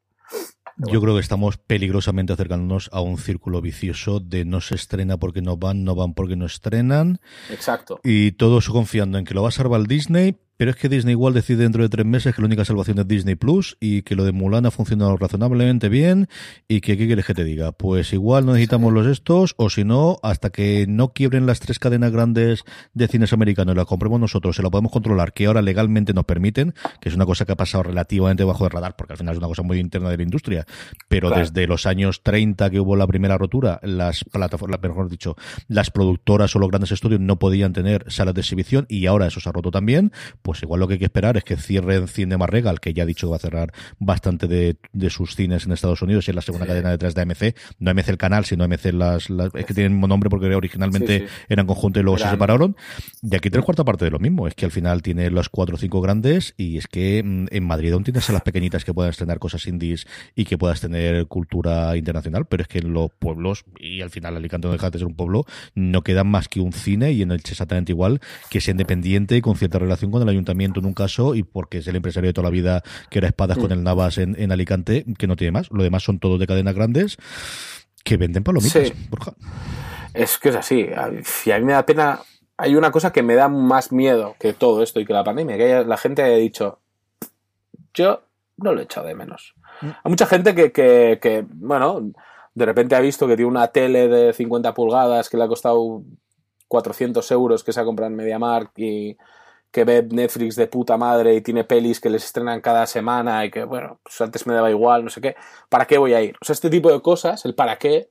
Yo 0.88 1.00
creo 1.00 1.14
que 1.14 1.20
estamos 1.20 1.56
peligrosamente 1.58 2.32
acercándonos 2.32 2.88
a 2.92 3.00
un 3.00 3.18
círculo 3.18 3.60
vicioso 3.60 4.20
de 4.20 4.44
no 4.44 4.60
se 4.60 4.74
estrena 4.74 5.18
porque 5.18 5.42
no 5.42 5.56
van, 5.56 5.84
no 5.84 5.94
van 5.94 6.14
porque 6.14 6.36
no 6.36 6.46
estrenan. 6.46 7.20
Exacto. 7.50 8.00
Y 8.02 8.32
todos 8.32 8.68
confiando 8.68 9.18
en 9.18 9.24
que 9.24 9.34
lo 9.34 9.42
va 9.42 9.48
a 9.48 9.52
salvar 9.52 9.86
Disney, 9.86 10.36
pero 10.60 10.72
es 10.72 10.76
que 10.76 10.90
Disney 10.90 11.12
igual 11.12 11.32
decide 11.32 11.62
dentro 11.62 11.82
de 11.82 11.88
tres 11.88 12.04
meses 12.04 12.34
que 12.34 12.42
la 12.42 12.46
única 12.46 12.66
salvación 12.66 12.98
es 12.98 13.08
Disney 13.08 13.34
Plus 13.34 13.78
y 13.80 14.02
que 14.02 14.14
lo 14.14 14.24
de 14.24 14.32
Mulan 14.32 14.66
ha 14.66 14.70
funcionado 14.70 15.16
razonablemente 15.16 15.88
bien 15.88 16.28
y 16.68 16.82
que 16.82 16.98
qué 16.98 17.06
quieres 17.06 17.24
que 17.24 17.32
te 17.32 17.44
diga. 17.44 17.72
Pues 17.72 18.12
igual 18.12 18.44
no 18.44 18.52
necesitamos 18.52 18.92
los 18.92 19.06
estos 19.06 19.54
o 19.56 19.70
si 19.70 19.84
no, 19.84 20.18
hasta 20.22 20.50
que 20.50 20.84
no 20.86 21.14
quiebren 21.14 21.46
las 21.46 21.60
tres 21.60 21.78
cadenas 21.78 22.12
grandes 22.12 22.64
de 22.92 23.08
cines 23.08 23.32
americanos 23.32 23.74
y 23.74 23.76
las 23.78 23.86
compremos 23.86 24.20
nosotros, 24.20 24.54
se 24.54 24.62
la 24.62 24.68
podemos 24.68 24.92
controlar, 24.92 25.32
que 25.32 25.46
ahora 25.46 25.62
legalmente 25.62 26.12
nos 26.12 26.26
permiten, 26.26 26.74
que 27.00 27.08
es 27.08 27.14
una 27.14 27.24
cosa 27.24 27.46
que 27.46 27.52
ha 27.52 27.56
pasado 27.56 27.84
relativamente 27.84 28.44
bajo 28.44 28.66
el 28.66 28.70
radar 28.70 28.96
porque 28.96 29.14
al 29.14 29.16
final 29.16 29.32
es 29.32 29.38
una 29.38 29.48
cosa 29.48 29.62
muy 29.62 29.78
interna 29.78 30.10
de 30.10 30.18
la 30.18 30.24
industria, 30.24 30.66
pero 31.08 31.30
desde 31.30 31.66
los 31.66 31.86
años 31.86 32.22
30 32.22 32.68
que 32.68 32.80
hubo 32.80 32.96
la 32.96 33.06
primera 33.06 33.38
rotura, 33.38 33.80
las 33.82 34.24
plataformas, 34.24 34.78
mejor 34.82 35.08
dicho, 35.08 35.36
las 35.68 35.90
productoras 35.90 36.54
o 36.54 36.58
los 36.58 36.68
grandes 36.68 36.92
estudios 36.92 37.18
no 37.18 37.38
podían 37.38 37.72
tener 37.72 38.04
salas 38.12 38.34
de 38.34 38.42
exhibición 38.42 38.84
y 38.90 39.06
ahora 39.06 39.26
eso 39.26 39.40
se 39.40 39.48
ha 39.48 39.52
roto 39.52 39.70
también 39.70 40.12
pues 40.49 40.49
igual 40.62 40.80
lo 40.80 40.88
que 40.88 40.94
hay 40.94 40.98
que 40.98 41.06
esperar 41.06 41.36
es 41.36 41.44
que 41.44 41.56
cierren 41.56 42.08
Cinema 42.08 42.46
Regal, 42.46 42.80
que 42.80 42.92
ya 42.92 43.04
ha 43.04 43.06
dicho 43.06 43.26
que 43.26 43.30
va 43.30 43.36
a 43.36 43.40
cerrar 43.40 43.72
bastante 43.98 44.48
de, 44.48 44.76
sus 45.10 45.34
cines 45.34 45.66
en 45.66 45.72
Estados 45.72 46.02
Unidos 46.02 46.26
y 46.26 46.30
es 46.30 46.34
la 46.34 46.42
segunda 46.42 46.66
cadena 46.66 46.90
detrás 46.90 47.14
de 47.14 47.22
AMC. 47.22 47.56
No 47.78 47.90
AMC 47.90 48.08
el 48.08 48.18
canal, 48.18 48.44
sino 48.44 48.64
AMC 48.64 48.86
las, 48.92 49.30
las 49.30 49.54
es 49.54 49.64
que 49.64 49.74
tienen 49.74 49.92
el 49.92 49.96
mismo 49.96 50.08
nombre 50.08 50.30
porque 50.30 50.54
originalmente 50.54 51.26
eran 51.48 51.66
conjuntos 51.66 52.00
y 52.00 52.04
luego 52.04 52.18
se 52.18 52.28
separaron. 52.28 52.76
De 53.22 53.36
aquí 53.36 53.50
tres 53.50 53.64
cuarta 53.64 53.84
parte 53.84 54.04
de 54.04 54.10
lo 54.10 54.18
mismo. 54.18 54.46
Es 54.46 54.54
que 54.54 54.64
al 54.64 54.70
final 54.70 55.02
tiene 55.02 55.30
los 55.30 55.48
cuatro 55.48 55.76
o 55.76 55.78
cinco 55.78 56.00
grandes 56.00 56.54
y 56.56 56.78
es 56.78 56.86
que 56.86 57.22
mm, 57.24 57.46
en 57.50 57.64
Madrid 57.64 57.92
aún 57.92 58.04
tienes 58.04 58.28
a 58.30 58.32
las 58.32 58.42
pequeñitas 58.42 58.84
que 58.84 58.94
puedan 58.94 59.10
estrenar 59.10 59.38
cosas 59.38 59.66
indies 59.66 60.06
y 60.34 60.44
que 60.44 60.58
puedas 60.58 60.80
tener 60.80 61.26
cultura 61.26 61.96
internacional, 61.96 62.46
pero 62.46 62.62
es 62.62 62.68
que 62.68 62.78
en 62.78 62.92
los 62.92 63.10
pueblos, 63.18 63.64
y 63.78 64.00
al 64.00 64.10
final 64.10 64.36
Alicante 64.36 64.68
no 64.68 64.72
deja 64.72 64.90
de 64.90 64.98
ser 64.98 65.06
un 65.06 65.14
pueblo, 65.14 65.44
no 65.74 66.02
queda 66.02 66.24
más 66.24 66.48
que 66.48 66.60
un 66.60 66.72
cine 66.72 67.12
y 67.12 67.22
en 67.22 67.30
el 67.30 67.40
exactamente 67.40 67.92
igual, 67.92 68.20
que 68.50 68.60
sea 68.60 68.72
independiente 68.72 69.36
y 69.36 69.40
con 69.40 69.56
cierta 69.56 69.78
relación 69.78 70.10
con 70.10 70.22
el 70.22 70.28
ayuntamiento 70.28 70.39
en 70.48 70.86
un 70.86 70.94
caso 70.94 71.34
y 71.34 71.42
porque 71.42 71.78
es 71.78 71.86
el 71.88 71.96
empresario 71.96 72.28
de 72.28 72.34
toda 72.34 72.48
la 72.48 72.50
vida 72.50 72.82
que 73.10 73.18
era 73.18 73.28
espadas 73.28 73.58
con 73.58 73.72
el 73.72 73.82
Navas 73.82 74.18
en, 74.18 74.52
Alicante, 74.52 75.04
que 75.18 75.26
no 75.26 75.36
tiene 75.36 75.52
más. 75.52 75.70
Lo 75.70 75.82
demás 75.82 76.02
son 76.02 76.18
todos 76.18 76.38
de 76.38 76.46
cadenas 76.46 76.74
grandes 76.74 77.16
que 78.04 78.16
venden 78.16 78.44
palomitas, 78.44 78.88
sí. 78.88 78.94
Es 80.14 80.38
que 80.38 80.48
es 80.48 80.56
así. 80.56 80.88
Y 81.44 81.50
a 81.50 81.58
mí 81.58 81.64
me 81.64 81.72
da 81.72 81.84
pena. 81.84 82.20
Hay 82.56 82.74
una 82.74 82.90
cosa 82.90 83.12
que 83.12 83.22
me 83.22 83.34
da 83.34 83.48
más 83.48 83.92
miedo 83.92 84.36
que 84.38 84.52
todo 84.52 84.82
esto 84.82 85.00
y 85.00 85.06
que 85.06 85.12
la 85.12 85.24
pandemia, 85.24 85.56
que 85.56 85.84
la 85.84 85.96
gente 85.96 86.22
haya 86.22 86.36
dicho, 86.36 86.78
yo 87.94 88.22
no 88.58 88.74
lo 88.74 88.80
he 88.80 88.84
echado 88.84 89.06
de 89.06 89.14
menos. 89.14 89.54
Mm. 89.80 89.86
Hay 89.86 90.10
mucha 90.10 90.26
gente 90.26 90.54
que, 90.54 90.72
que, 90.72 91.18
que, 91.22 91.44
bueno, 91.48 92.12
de 92.54 92.66
repente 92.66 92.94
ha 92.94 93.00
visto 93.00 93.26
que 93.26 93.36
tiene 93.36 93.50
una 93.50 93.68
tele 93.68 94.08
de 94.08 94.32
50 94.32 94.74
pulgadas 94.74 95.30
que 95.30 95.36
le 95.36 95.44
ha 95.44 95.48
costado 95.48 96.02
400 96.68 97.30
euros 97.32 97.64
que 97.64 97.72
se 97.72 97.80
ha 97.80 97.84
comprado 97.84 98.10
en 98.10 98.16
MediaMark 98.16 98.72
y, 98.78 99.16
que 99.70 99.84
ve 99.84 100.06
Netflix 100.10 100.56
de 100.56 100.66
puta 100.66 100.96
madre 100.96 101.34
y 101.34 101.40
tiene 101.40 101.64
pelis 101.64 102.00
que 102.00 102.10
les 102.10 102.24
estrenan 102.24 102.60
cada 102.60 102.86
semana 102.86 103.44
y 103.44 103.50
que, 103.50 103.64
bueno, 103.64 104.00
pues 104.02 104.20
antes 104.20 104.46
me 104.46 104.54
daba 104.54 104.70
igual, 104.70 105.04
no 105.04 105.10
sé 105.10 105.20
qué, 105.20 105.36
¿para 105.68 105.86
qué 105.86 105.98
voy 105.98 106.14
a 106.14 106.22
ir? 106.22 106.36
O 106.40 106.44
sea, 106.44 106.54
este 106.54 106.70
tipo 106.70 106.90
de 106.90 107.00
cosas, 107.00 107.44
el 107.44 107.54
para 107.54 107.76
qué, 107.76 108.10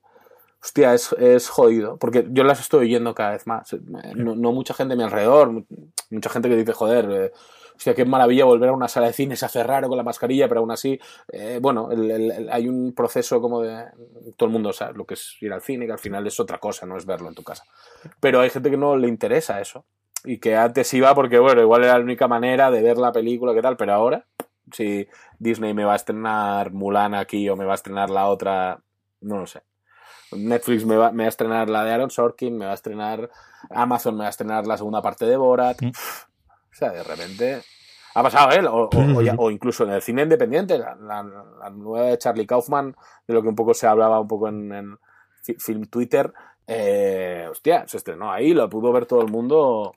hostia, 0.62 0.94
es, 0.94 1.12
es 1.18 1.48
jodido, 1.48 1.98
porque 1.98 2.26
yo 2.30 2.44
las 2.44 2.60
estoy 2.60 2.86
oyendo 2.86 3.14
cada 3.14 3.32
vez 3.32 3.46
más. 3.46 3.74
No, 4.14 4.52
mucha 4.52 4.74
gente 4.74 4.94
a 4.94 4.96
mi 4.96 5.02
alrededor, 5.02 5.64
mucha 6.10 6.30
gente 6.30 6.48
que 6.48 6.56
dice, 6.56 6.72
joder, 6.72 7.10
eh, 7.10 7.32
hostia, 7.76 7.94
qué 7.94 8.06
maravilla 8.06 8.46
volver 8.46 8.70
a 8.70 8.72
una 8.72 8.88
sala 8.88 9.08
de 9.08 9.12
cine, 9.12 9.36
se 9.36 9.44
hace 9.44 9.62
raro 9.62 9.88
con 9.88 9.98
la 9.98 10.02
mascarilla, 10.02 10.48
pero 10.48 10.60
aún 10.60 10.70
así, 10.70 10.98
eh, 11.28 11.58
bueno, 11.60 11.90
hay 12.50 12.68
un 12.68 12.94
proceso 12.94 13.38
como 13.42 13.60
de, 13.60 13.84
todo 14.36 14.46
el 14.46 14.52
mundo 14.52 14.72
sabe 14.72 14.94
lo 14.94 15.04
que 15.04 15.14
es 15.14 15.36
ir 15.42 15.52
al 15.52 15.60
cine, 15.60 15.84
que 15.84 15.92
al 15.92 15.98
final 15.98 16.26
es 16.26 16.40
otra 16.40 16.58
cosa, 16.58 16.86
no 16.86 16.96
es 16.96 17.04
verlo 17.04 17.28
en 17.28 17.34
tu 17.34 17.42
casa. 17.42 17.64
Pero 18.18 18.40
hay 18.40 18.48
gente 18.48 18.70
que 18.70 18.78
no 18.78 18.96
le 18.96 19.08
interesa 19.08 19.60
eso 19.60 19.84
y 20.24 20.38
que 20.38 20.56
antes 20.56 20.92
iba 20.94 21.14
porque, 21.14 21.38
bueno, 21.38 21.60
igual 21.60 21.84
era 21.84 21.98
la 21.98 22.04
única 22.04 22.28
manera 22.28 22.70
de 22.70 22.82
ver 22.82 22.98
la 22.98 23.12
película, 23.12 23.54
¿qué 23.54 23.62
tal? 23.62 23.76
Pero 23.76 23.94
ahora, 23.94 24.26
si 24.72 25.08
Disney 25.38 25.74
me 25.74 25.84
va 25.84 25.94
a 25.94 25.96
estrenar 25.96 26.72
Mulan 26.72 27.14
aquí 27.14 27.48
o 27.48 27.56
me 27.56 27.64
va 27.64 27.72
a 27.72 27.76
estrenar 27.76 28.10
la 28.10 28.26
otra, 28.28 28.80
no 29.20 29.38
lo 29.38 29.46
sé. 29.46 29.62
Netflix 30.32 30.84
me 30.84 30.96
va, 30.96 31.10
me 31.10 31.24
va 31.24 31.26
a 31.26 31.28
estrenar 31.28 31.68
la 31.68 31.84
de 31.84 31.92
Aaron 31.92 32.10
Sorkin, 32.10 32.56
me 32.56 32.66
va 32.66 32.72
a 32.72 32.74
estrenar 32.74 33.30
Amazon, 33.70 34.14
me 34.14 34.20
va 34.20 34.26
a 34.26 34.30
estrenar 34.30 34.66
la 34.66 34.76
segunda 34.76 35.02
parte 35.02 35.26
de 35.26 35.36
Borat. 35.36 35.82
Mm. 35.82 35.88
O 35.88 36.74
sea, 36.74 36.90
de 36.90 37.02
repente 37.02 37.62
ha 38.14 38.22
pasado, 38.22 38.52
¿eh? 38.52 38.64
O, 38.66 38.88
o, 39.38 39.50
incluso 39.50 39.84
en 39.84 39.90
el 39.90 40.02
cine 40.02 40.22
independiente, 40.22 40.78
la, 40.78 41.22
nueva 41.72 42.06
de 42.06 42.18
Charlie 42.18 42.46
Kaufman, 42.46 42.96
de 43.26 43.34
lo 43.34 43.42
que 43.42 43.48
un 43.48 43.54
poco 43.54 43.74
se 43.74 43.86
hablaba 43.86 44.20
un 44.20 44.28
poco 44.28 44.48
en, 44.48 44.72
en 44.72 44.98
Film 45.58 45.86
Twitter. 45.86 46.32
Eh, 46.66 47.48
hostia, 47.50 47.86
se 47.88 47.96
estrenó 47.96 48.32
ahí, 48.32 48.52
lo 48.52 48.68
pudo 48.68 48.92
ver 48.92 49.06
todo 49.06 49.22
el 49.22 49.30
mundo 49.30 49.94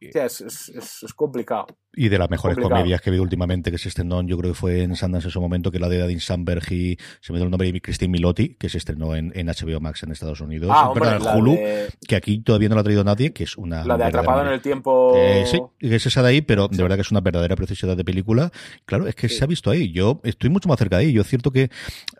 es, 0.00 0.40
es, 0.40 1.14
complicado. 1.14 1.66
Y 2.00 2.08
de 2.10 2.16
las 2.16 2.30
mejores 2.30 2.56
comedias 2.56 3.00
que 3.00 3.10
he 3.10 3.12
visto 3.12 3.24
últimamente, 3.24 3.72
que 3.72 3.78
se 3.78 3.88
estrenó, 3.88 4.22
yo 4.22 4.38
creo 4.38 4.52
que 4.52 4.58
fue 4.58 4.82
en 4.82 4.94
Sundance 4.94 5.26
en 5.26 5.32
su 5.32 5.40
momento, 5.40 5.72
que 5.72 5.80
la 5.80 5.88
de 5.88 6.00
Adin 6.00 6.20
Sandberg 6.20 6.62
y 6.72 6.96
se 7.20 7.32
me 7.32 7.40
dio 7.40 7.46
el 7.46 7.50
nombre 7.50 7.72
de 7.72 7.80
Christine 7.80 8.12
Milotti, 8.12 8.54
que 8.54 8.68
se 8.68 8.78
estrenó 8.78 9.16
en, 9.16 9.32
en 9.34 9.48
HBO 9.48 9.80
Max 9.80 10.04
en 10.04 10.12
Estados 10.12 10.40
Unidos. 10.40 10.70
Ah, 10.72 10.92
en 10.94 11.38
Hulu, 11.38 11.58
que 12.06 12.14
aquí 12.14 12.38
todavía 12.38 12.68
no 12.68 12.76
la 12.76 12.82
ha 12.82 12.84
traído 12.84 13.02
nadie, 13.02 13.32
que 13.32 13.42
es 13.42 13.56
una. 13.56 13.84
La 13.84 13.96
de 13.96 14.04
Atrapado 14.04 14.42
en 14.42 14.52
el 14.52 14.60
Tiempo. 14.60 15.12
Eh, 15.16 15.42
sí, 15.46 15.60
es 15.80 16.06
esa 16.06 16.22
de 16.22 16.28
ahí, 16.28 16.40
pero 16.40 16.68
de 16.68 16.80
verdad 16.80 16.94
que 16.94 17.02
es 17.02 17.10
una 17.10 17.20
verdadera 17.20 17.56
preciosidad 17.56 17.96
de 17.96 18.04
película. 18.04 18.52
Claro, 18.84 19.08
es 19.08 19.16
que 19.16 19.28
se 19.28 19.42
ha 19.42 19.48
visto 19.48 19.68
ahí. 19.68 19.90
Yo 19.90 20.20
estoy 20.22 20.50
mucho 20.50 20.68
más 20.68 20.78
cerca 20.78 20.98
de 20.98 21.06
ahí. 21.06 21.12
Yo 21.12 21.22
es 21.22 21.26
cierto 21.26 21.50
que, 21.50 21.68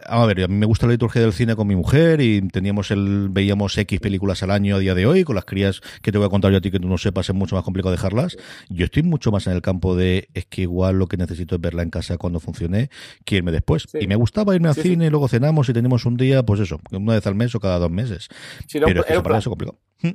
a 0.04 0.26
ver, 0.26 0.42
a 0.42 0.48
mí 0.48 0.56
me 0.56 0.66
gusta 0.66 0.86
la 0.86 0.92
liturgia 0.94 1.22
del 1.22 1.32
cine 1.32 1.54
con 1.54 1.68
mi 1.68 1.76
mujer 1.76 2.20
y 2.20 2.40
teníamos 2.48 2.90
el, 2.90 3.28
veíamos 3.30 3.78
X 3.78 4.00
películas 4.00 4.42
al 4.42 4.50
año 4.50 4.74
a 4.74 4.78
día 4.80 4.96
de 4.96 5.06
hoy, 5.06 5.22
con 5.22 5.36
las 5.36 5.44
crías 5.44 5.82
que 6.02 6.10
te 6.10 6.18
voy 6.18 6.26
a 6.26 6.30
contar 6.30 6.50
yo 6.50 6.58
a 6.58 6.60
ti 6.60 6.72
que 6.72 6.80
tú 6.80 6.88
no 6.88 6.98
sepas, 6.98 7.28
es 7.28 7.34
mucho 7.36 7.54
más 7.54 7.62
complicado 7.62 7.92
dejarlas. 7.92 8.36
Yo 8.68 8.84
estoy 8.84 9.04
mucho 9.04 9.30
más 9.30 9.46
en 9.46 9.52
el 9.52 9.62
campo 9.68 9.94
de 9.94 10.28
es 10.32 10.46
que 10.46 10.62
igual 10.62 10.98
lo 10.98 11.06
que 11.06 11.18
necesito 11.18 11.56
es 11.56 11.60
verla 11.60 11.82
en 11.82 11.90
casa 11.90 12.16
cuando 12.16 12.40
funcione 12.40 12.88
que 13.24 13.36
irme 13.36 13.52
después. 13.52 13.86
Y 14.00 14.06
me 14.06 14.16
gustaba 14.16 14.54
irme 14.54 14.68
al 14.68 14.74
cine, 14.74 15.10
luego 15.10 15.28
cenamos 15.28 15.68
y 15.68 15.72
tenemos 15.74 16.06
un 16.06 16.16
día, 16.16 16.42
pues 16.42 16.60
eso, 16.60 16.80
una 16.90 17.14
vez 17.14 17.26
al 17.26 17.34
mes 17.34 17.54
o 17.54 17.60
cada 17.60 17.78
dos 17.78 17.90
meses. 17.90 18.28
Pero 18.72 19.04
es 19.04 19.22
para 19.22 19.38
eso 19.38 19.50
complicado. 19.50 19.78
Mm. 20.02 20.10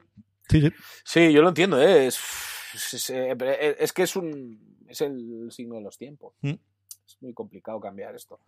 Sí, 0.50 0.62
sí. 0.62 0.72
Sí, 1.06 1.34
yo 1.34 1.42
lo 1.42 1.50
entiendo, 1.50 1.82
¿eh? 1.82 2.08
es, 2.08 2.20
es, 3.10 3.94
que 3.94 4.04
es 4.04 4.16
un 4.16 4.82
es 4.88 5.02
el 5.02 5.52
signo 5.52 5.76
de 5.76 5.82
los 5.82 5.98
tiempos. 5.98 6.34
Mm. 6.42 6.56
Es 7.06 7.18
muy 7.22 7.34
complicado 7.34 7.80
cambiar 7.80 8.16
esto. 8.16 8.40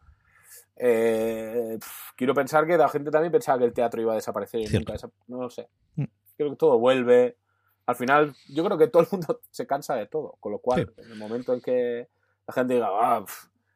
Eh, 0.75 1.77
quiero 2.15 2.33
pensar 2.33 2.65
que 2.65 2.77
la 2.77 2.89
gente 2.89 3.11
también 3.11 3.31
pensaba 3.31 3.59
que 3.59 3.65
el 3.65 3.73
teatro 3.73 4.01
iba 4.01 4.13
a 4.13 4.15
desaparecer 4.15 4.61
y 4.61 4.73
nunca 4.73 4.95
No 5.27 5.41
lo 5.41 5.49
sé. 5.49 5.69
Mm. 5.95 6.05
Creo 6.37 6.49
que 6.49 6.55
todo 6.55 6.79
vuelve. 6.79 7.37
Al 7.85 7.95
final, 7.95 8.35
yo 8.49 8.63
creo 8.65 8.77
que 8.77 8.87
todo 8.87 9.03
el 9.03 9.09
mundo 9.11 9.41
se 9.51 9.67
cansa 9.67 9.95
de 9.95 10.07
todo. 10.07 10.37
Con 10.39 10.51
lo 10.51 10.59
cual, 10.59 10.93
en 10.97 11.11
el 11.11 11.17
momento 11.17 11.53
en 11.53 11.61
que 11.61 12.07
la 12.47 12.53
gente 12.53 12.75
diga, 12.75 12.89
ah, 12.91 13.25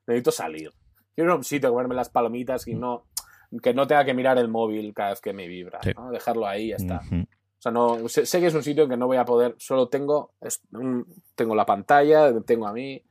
necesito 0.07 0.31
salir. 0.31 0.71
Quiero 1.15 1.35
un 1.35 1.43
sitio, 1.43 1.69
comerme 1.69 1.95
las 1.95 2.09
palomitas 2.09 2.67
y 2.67 2.75
mm. 2.75 2.79
no 2.79 3.05
que 3.63 3.73
no 3.73 3.87
tenga 3.87 4.05
que 4.05 4.13
mirar 4.13 4.37
el 4.37 4.47
móvil 4.47 4.93
cada 4.93 5.09
vez 5.09 5.21
que 5.21 5.33
me 5.33 5.47
vibra. 5.47 5.79
Dejarlo 6.11 6.45
ahí 6.45 6.65
y 6.65 6.69
ya 6.69 6.75
está. 6.75 7.01
O 7.01 7.61
sea, 7.61 7.71
no, 7.71 8.07
sé, 8.07 8.39
que 8.39 8.47
es 8.47 8.53
un 8.53 8.63
sitio 8.63 8.83
en 8.83 8.89
que 8.89 8.97
no 8.97 9.07
voy 9.07 9.17
a 9.17 9.25
poder, 9.25 9.55
solo 9.57 9.89
tengo, 9.89 10.33
tengo 11.35 11.55
la 11.55 11.65
pantalla, 11.65 12.31
tengo 12.41 12.67
a 12.67 12.73
mí, 12.73 13.03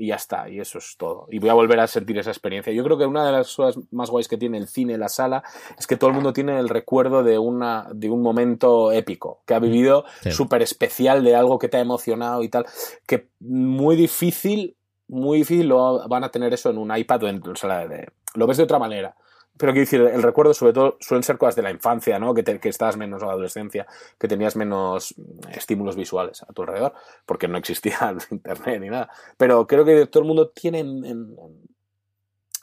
y 0.00 0.06
ya 0.06 0.14
está, 0.14 0.48
y 0.48 0.60
eso 0.60 0.78
es 0.78 0.96
todo. 0.96 1.26
Y 1.30 1.40
voy 1.40 1.50
a 1.50 1.52
volver 1.52 1.78
a 1.78 1.86
sentir 1.86 2.16
esa 2.16 2.30
experiencia. 2.30 2.72
Yo 2.72 2.82
creo 2.82 2.96
que 2.96 3.04
una 3.04 3.26
de 3.26 3.32
las 3.32 3.54
cosas 3.54 3.84
más 3.90 4.08
guays 4.08 4.28
que 4.28 4.38
tiene 4.38 4.56
el 4.56 4.66
cine, 4.66 4.96
la 4.96 5.10
sala, 5.10 5.42
es 5.78 5.86
que 5.86 5.98
todo 5.98 6.08
el 6.08 6.14
mundo 6.14 6.32
tiene 6.32 6.58
el 6.58 6.70
recuerdo 6.70 7.22
de, 7.22 7.38
una, 7.38 7.86
de 7.92 8.08
un 8.08 8.22
momento 8.22 8.92
épico, 8.92 9.42
que 9.44 9.52
ha 9.52 9.58
vivido 9.58 10.06
súper 10.30 10.62
especial, 10.62 11.22
de 11.22 11.36
algo 11.36 11.58
que 11.58 11.68
te 11.68 11.76
ha 11.76 11.80
emocionado 11.80 12.42
y 12.42 12.48
tal, 12.48 12.64
que 13.06 13.28
muy 13.40 13.94
difícil, 13.94 14.74
muy 15.06 15.40
difícil 15.40 15.68
lo 15.68 16.08
van 16.08 16.24
a 16.24 16.30
tener 16.30 16.54
eso 16.54 16.70
en 16.70 16.78
un 16.78 16.96
iPad 16.96 17.24
o 17.24 17.28
en 17.28 17.42
sala 17.56 17.86
de... 17.86 18.08
Lo 18.36 18.46
ves 18.46 18.56
de 18.56 18.62
otra 18.62 18.78
manera 18.78 19.14
pero 19.60 19.72
quiero 19.72 19.84
decir, 19.84 20.00
el 20.00 20.22
recuerdo 20.22 20.54
sobre 20.54 20.72
todo 20.72 20.96
suelen 21.00 21.22
ser 21.22 21.36
cosas 21.36 21.54
de 21.54 21.60
la 21.60 21.70
infancia, 21.70 22.18
¿no? 22.18 22.32
Que, 22.32 22.42
que 22.42 22.68
estabas 22.70 22.96
menos 22.96 23.20
en 23.20 23.28
la 23.28 23.34
adolescencia, 23.34 23.86
que 24.18 24.26
tenías 24.26 24.56
menos 24.56 25.14
estímulos 25.52 25.96
visuales 25.96 26.42
a 26.42 26.52
tu 26.54 26.62
alrededor, 26.62 26.94
porque 27.26 27.46
no 27.46 27.58
existía 27.58 28.16
internet 28.30 28.80
ni 28.80 28.88
nada. 28.88 29.10
Pero 29.36 29.66
creo 29.66 29.84
que 29.84 30.06
todo 30.06 30.22
el 30.22 30.26
mundo 30.26 30.48
tiene 30.48 30.80
en, 30.80 31.36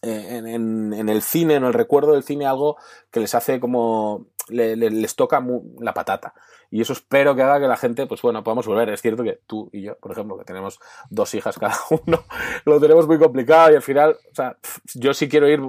en, 0.01 1.09
el 1.09 1.21
cine, 1.21 1.53
en 1.53 1.65
el 1.65 1.73
recuerdo 1.73 2.13
del 2.13 2.23
cine, 2.23 2.47
algo 2.47 2.77
que 3.11 3.19
les 3.19 3.35
hace 3.35 3.59
como. 3.59 4.25
Les 4.49 5.15
toca 5.15 5.43
la 5.79 5.93
patata. 5.93 6.33
Y 6.69 6.81
eso 6.81 6.93
espero 6.93 7.35
que 7.35 7.41
haga 7.41 7.59
que 7.59 7.67
la 7.67 7.77
gente, 7.77 8.05
pues 8.07 8.21
bueno, 8.21 8.43
podamos 8.43 8.67
volver. 8.67 8.89
Es 8.89 9.01
cierto 9.01 9.23
que 9.23 9.39
tú 9.47 9.69
y 9.71 9.83
yo, 9.83 9.97
por 9.97 10.11
ejemplo, 10.11 10.37
que 10.37 10.43
tenemos 10.43 10.79
dos 11.09 11.33
hijas 11.33 11.57
cada 11.57 11.75
uno, 12.05 12.23
lo 12.65 12.79
tenemos 12.79 13.07
muy 13.07 13.17
complicado 13.17 13.71
y 13.71 13.75
al 13.75 13.81
final, 13.81 14.17
o 14.31 14.35
sea, 14.35 14.57
yo 14.95 15.13
sí 15.13 15.29
quiero 15.29 15.47
ir 15.47 15.61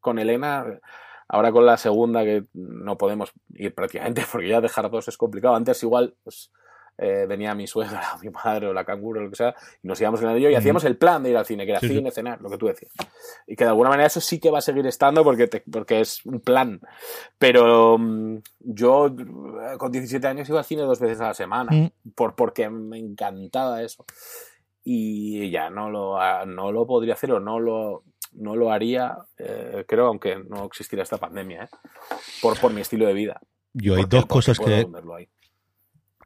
con 0.00 0.18
Elena. 0.18 0.80
Ahora 1.26 1.50
con 1.52 1.64
la 1.64 1.78
segunda 1.78 2.22
que 2.22 2.44
no 2.52 2.98
podemos 2.98 3.32
ir 3.54 3.74
prácticamente 3.74 4.24
porque 4.30 4.48
ya 4.48 4.60
dejar 4.60 4.90
dos 4.90 5.08
es 5.08 5.16
complicado. 5.16 5.54
Antes 5.54 5.82
igual, 5.82 6.14
pues 6.22 6.50
eh, 6.96 7.26
venía 7.28 7.54
mi 7.54 7.66
suegra, 7.66 8.16
mi 8.22 8.30
madre 8.30 8.68
o 8.68 8.72
la 8.72 8.84
canguro, 8.84 9.20
lo 9.20 9.30
que 9.30 9.36
sea, 9.36 9.54
y 9.82 9.88
nos 9.88 10.00
íbamos 10.00 10.22
en 10.22 10.28
el 10.30 10.38
y 10.40 10.54
hacíamos 10.54 10.84
el 10.84 10.96
plan 10.96 11.22
de 11.22 11.30
ir 11.30 11.36
al 11.36 11.46
cine, 11.46 11.64
que 11.64 11.72
era 11.72 11.80
cine, 11.80 12.10
cenar, 12.10 12.40
lo 12.40 12.48
que 12.50 12.58
tú 12.58 12.66
decías. 12.66 12.92
Y 13.46 13.56
que 13.56 13.64
de 13.64 13.70
alguna 13.70 13.90
manera 13.90 14.06
eso 14.06 14.20
sí 14.20 14.38
que 14.38 14.50
va 14.50 14.58
a 14.58 14.62
seguir 14.62 14.86
estando 14.86 15.24
porque, 15.24 15.48
porque 15.70 16.00
es 16.00 16.24
un 16.24 16.40
plan. 16.40 16.80
Pero 17.38 17.98
mm, 17.98 18.38
yo 18.60 19.06
eh, 19.06 19.78
con 19.78 19.90
17 19.90 20.26
años 20.26 20.48
iba 20.48 20.58
al 20.58 20.64
cine 20.64 20.82
dos 20.82 21.00
veces 21.00 21.20
a 21.20 21.28
la 21.28 21.34
semana, 21.34 21.70
mm. 21.72 22.10
por, 22.14 22.34
porque 22.34 22.68
me 22.70 22.98
encantaba 22.98 23.82
eso. 23.82 24.04
Y 24.84 25.50
ya 25.50 25.70
no 25.70 25.90
lo, 25.90 26.20
ah, 26.20 26.44
no 26.46 26.70
lo 26.70 26.86
podría 26.86 27.14
hacer 27.14 27.32
o 27.32 27.40
no 27.40 27.58
lo, 27.58 28.04
no 28.34 28.54
lo 28.54 28.70
haría, 28.70 29.16
eh, 29.38 29.84
creo, 29.88 30.06
aunque 30.06 30.36
no 30.36 30.64
existiera 30.64 31.02
esta 31.02 31.18
pandemia, 31.18 31.68
por, 32.42 32.60
por 32.60 32.72
mi 32.72 32.82
estilo 32.82 33.06
de 33.06 33.14
vida. 33.14 33.40
Yo 33.72 33.96
hay 33.96 34.04
dos 34.08 34.26
cosas 34.26 34.58
que, 34.58 34.86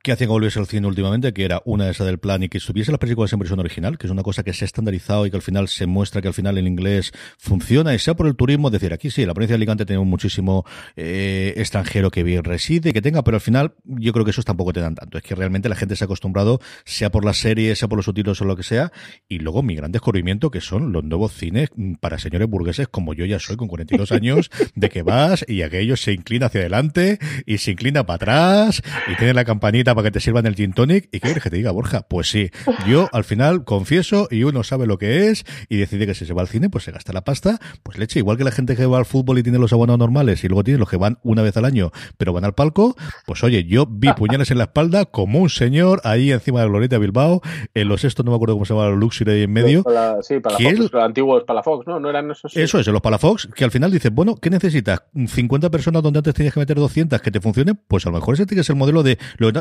que 0.02 0.12
hacía 0.12 0.26
que 0.26 0.30
volviese 0.32 0.58
al 0.58 0.66
cine 0.66 0.86
últimamente, 0.86 1.32
que 1.32 1.44
era 1.44 1.62
una 1.64 1.88
esa 1.88 2.04
del 2.04 2.18
plan 2.18 2.42
y 2.42 2.48
que 2.48 2.58
estuviese 2.58 2.90
las 2.90 2.98
películas 2.98 3.32
en 3.32 3.38
versión 3.38 3.58
original, 3.60 3.98
que 3.98 4.06
es 4.06 4.10
una 4.10 4.22
cosa 4.22 4.42
que 4.42 4.52
se 4.52 4.64
ha 4.64 4.66
estandarizado 4.66 5.26
y 5.26 5.30
que 5.30 5.36
al 5.36 5.42
final 5.42 5.68
se 5.68 5.86
muestra 5.86 6.22
que 6.22 6.28
al 6.28 6.34
final 6.34 6.58
el 6.58 6.66
inglés 6.66 7.12
funciona, 7.38 7.94
y 7.94 7.98
sea 7.98 8.14
por 8.14 8.26
el 8.26 8.36
turismo, 8.36 8.70
decir, 8.70 8.92
aquí 8.92 9.10
sí, 9.10 9.24
la 9.26 9.34
provincia 9.34 9.54
de 9.54 9.58
Alicante 9.58 9.86
tiene 9.86 10.02
muchísimo 10.04 10.64
eh, 10.96 11.54
extranjero 11.56 12.10
que 12.10 12.22
bien 12.22 12.44
reside, 12.44 12.92
que 12.92 13.02
tenga, 13.02 13.22
pero 13.24 13.36
al 13.36 13.40
final 13.40 13.74
yo 13.84 14.12
creo 14.12 14.24
que 14.24 14.30
esos 14.30 14.44
tampoco 14.44 14.72
te 14.72 14.80
dan 14.80 14.94
tanto. 14.94 15.18
Es 15.18 15.24
que 15.24 15.34
realmente 15.34 15.68
la 15.68 15.76
gente 15.76 15.96
se 15.96 16.04
ha 16.04 16.06
acostumbrado, 16.06 16.60
sea 16.84 17.10
por 17.10 17.24
las 17.24 17.38
series, 17.38 17.78
sea 17.78 17.88
por 17.88 17.96
los 17.96 18.04
subtítulos 18.04 18.40
o 18.40 18.44
lo 18.44 18.56
que 18.56 18.62
sea, 18.62 18.92
y 19.28 19.38
luego 19.38 19.62
mi 19.62 19.74
gran 19.74 19.92
descubrimiento 19.92 20.50
que 20.50 20.60
son 20.60 20.92
los 20.92 21.04
nuevos 21.04 21.32
cines 21.32 21.70
para 22.00 22.18
señores 22.18 22.48
burgueses 22.48 22.88
como 22.88 23.14
yo 23.14 23.24
ya 23.24 23.38
soy 23.38 23.56
con 23.56 23.68
42 23.68 24.12
años, 24.12 24.50
de 24.74 24.88
que 24.88 25.02
vas 25.02 25.44
y 25.48 25.62
aquello 25.62 25.96
se 25.96 26.12
inclina 26.12 26.46
hacia 26.46 26.60
adelante 26.60 27.18
y 27.46 27.58
se 27.58 27.72
inclina 27.72 28.04
para 28.04 28.16
atrás 28.16 28.82
y 29.06 29.16
tiene 29.16 29.34
la 29.34 29.44
campanita 29.44 29.87
para 29.94 30.06
que 30.06 30.10
te 30.12 30.20
sirvan 30.20 30.46
el 30.46 30.54
gin 30.54 30.72
tonic. 30.72 31.06
¿Y 31.06 31.20
qué 31.20 31.28
quieres 31.28 31.42
que 31.42 31.50
te 31.50 31.56
diga, 31.56 31.70
Borja? 31.70 32.02
Pues 32.02 32.28
sí, 32.28 32.50
yo 32.86 33.08
al 33.12 33.24
final 33.24 33.64
confieso 33.64 34.28
y 34.30 34.44
uno 34.44 34.62
sabe 34.62 34.86
lo 34.86 34.98
que 34.98 35.28
es 35.28 35.44
y 35.68 35.76
decide 35.76 36.06
que 36.06 36.14
si 36.14 36.26
se 36.26 36.34
va 36.34 36.42
al 36.42 36.48
cine, 36.48 36.70
pues 36.70 36.84
se 36.84 36.92
gasta 36.92 37.12
la 37.12 37.22
pasta, 37.22 37.58
pues 37.82 37.98
leche. 37.98 38.18
Igual 38.18 38.36
que 38.36 38.44
la 38.44 38.50
gente 38.50 38.76
que 38.76 38.86
va 38.86 38.98
al 38.98 39.06
fútbol 39.06 39.38
y 39.38 39.42
tiene 39.42 39.58
los 39.58 39.72
abonados 39.72 39.98
normales 39.98 40.42
y 40.44 40.48
luego 40.48 40.64
tiene 40.64 40.78
los 40.78 40.88
que 40.88 40.96
van 40.96 41.18
una 41.22 41.42
vez 41.42 41.56
al 41.56 41.64
año, 41.64 41.90
pero 42.16 42.32
van 42.32 42.44
al 42.44 42.54
palco, 42.54 42.96
pues 43.26 43.42
oye, 43.44 43.64
yo 43.64 43.86
vi 43.88 44.12
puñales 44.12 44.50
en 44.50 44.58
la 44.58 44.64
espalda 44.64 45.04
como 45.06 45.40
un 45.40 45.50
señor 45.50 46.00
ahí 46.04 46.32
encima 46.32 46.60
de 46.60 46.66
la 46.66 46.70
Glorieta 46.70 46.98
Bilbao, 46.98 47.40
en 47.74 47.88
los 47.88 48.04
estos, 48.04 48.24
no 48.24 48.32
me 48.32 48.36
acuerdo 48.36 48.54
cómo 48.54 48.64
se 48.64 48.74
llama, 48.74 48.88
los 48.88 48.98
Luxury 48.98 49.32
ahí 49.32 49.42
en 49.42 49.52
medio. 49.52 49.84
sí, 50.22 50.40
para 50.40 50.58
los 50.58 50.94
antiguos 50.94 51.44
Palafox, 51.44 51.86
¿no? 51.86 52.00
No 52.00 52.10
eran 52.10 52.30
esos. 52.30 52.56
Eso 52.56 52.78
es, 52.78 52.86
los 52.86 53.00
Palafox, 53.00 53.48
que 53.54 53.64
al 53.64 53.70
final 53.70 53.90
dices, 53.90 54.12
bueno, 54.12 54.36
¿qué 54.36 54.50
necesitas? 54.50 55.02
¿50 55.14 55.70
personas 55.70 56.02
donde 56.02 56.18
antes 56.18 56.34
tenías 56.34 56.54
que 56.54 56.60
meter 56.60 56.76
200 56.76 57.20
que 57.20 57.30
te 57.30 57.40
funcionen? 57.40 57.78
Pues 57.88 58.06
a 58.06 58.10
lo 58.10 58.16
mejor 58.16 58.34
ese 58.34 58.46
tiene 58.46 58.60
que 58.60 58.64
ser 58.64 58.74
el 58.74 58.78
modelo 58.78 59.02
de. 59.02 59.18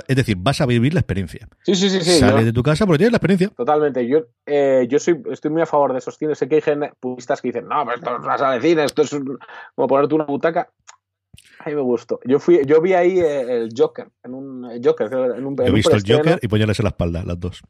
Es 0.07 0.15
decir, 0.17 0.37
vas 0.39 0.61
a 0.61 0.65
vivir 0.65 0.93
la 0.93 0.99
experiencia. 0.99 1.47
Sí, 1.63 1.75
sí, 1.75 1.89
sí. 1.89 2.01
sí 2.01 2.19
Sales 2.19 2.45
de 2.45 2.53
tu 2.53 2.63
casa 2.63 2.85
porque 2.85 2.99
tienes 2.99 3.11
la 3.11 3.17
experiencia. 3.17 3.49
Totalmente. 3.49 4.07
Yo, 4.07 4.25
eh, 4.45 4.85
yo 4.89 4.99
soy, 4.99 5.21
estoy 5.31 5.51
muy 5.51 5.61
a 5.61 5.65
favor 5.65 5.93
de 5.93 5.99
esos 5.99 6.17
cines. 6.17 6.37
Sé 6.37 6.47
que 6.47 6.55
hay 6.55 6.61
gente, 6.61 6.91
puristas 6.99 7.41
que 7.41 7.49
dicen, 7.49 7.67
no, 7.67 7.83
pero 7.85 7.97
esto 7.97 8.17
es 8.17 8.23
una 8.23 8.37
sala 8.37 8.55
de 8.55 8.61
cine, 8.61 8.83
esto 8.83 9.01
es 9.01 9.09
como 9.75 9.87
ponerte 9.87 10.15
una 10.15 10.25
butaca. 10.25 10.69
A 11.59 11.69
mí 11.69 11.75
me 11.75 11.81
gustó. 11.81 12.19
Yo 12.25 12.39
fui, 12.39 12.61
yo 12.65 12.81
vi 12.81 12.93
ahí 12.93 13.19
eh, 13.19 13.41
el 13.41 13.69
Joker, 13.75 14.07
en 14.23 14.33
un 14.33 14.81
Joker, 14.83 15.11
en 15.11 15.45
un, 15.45 15.55
He 15.61 15.71
visto 15.71 15.95
el 15.95 16.03
Joker 16.05 16.39
y 16.41 16.47
ponerles 16.47 16.79
en 16.79 16.83
la 16.83 16.89
espalda, 16.89 17.23
las 17.25 17.39
dos. 17.39 17.61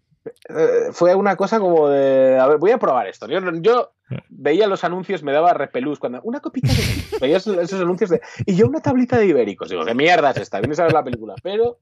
Eh, 0.50 0.92
fue 0.92 1.16
una 1.16 1.36
cosa 1.36 1.60
como 1.60 1.90
de, 1.90 2.38
a 2.38 2.48
ver, 2.48 2.58
voy 2.58 2.72
a 2.72 2.78
probar 2.78 3.08
esto. 3.08 3.28
Yo, 3.28 3.40
yo 3.62 3.92
veía 4.30 4.68
los 4.68 4.84
anuncios, 4.84 5.24
me 5.24 5.32
daba 5.32 5.54
repelús 5.54 6.00
cuando 6.00 6.22
una 6.24 6.40
copita 6.40 6.72
de 6.72 7.18
veía 7.22 7.38
esos, 7.38 7.58
esos, 7.58 7.82
anuncios 7.82 8.10
de 8.10 8.22
y 8.46 8.56
yo 8.56 8.68
una 8.68 8.82
tablita 8.82 9.18
de 9.18 9.28
ibéricos. 9.28 9.70
Digo, 9.70 9.86
qué 9.86 9.94
mierda 9.94 10.32
es 10.32 10.38
esta, 10.38 10.60
vienes 10.60 10.80
a 10.80 10.84
ver 10.84 10.94
la 10.94 11.04
película, 11.04 11.36
pero 11.42 11.80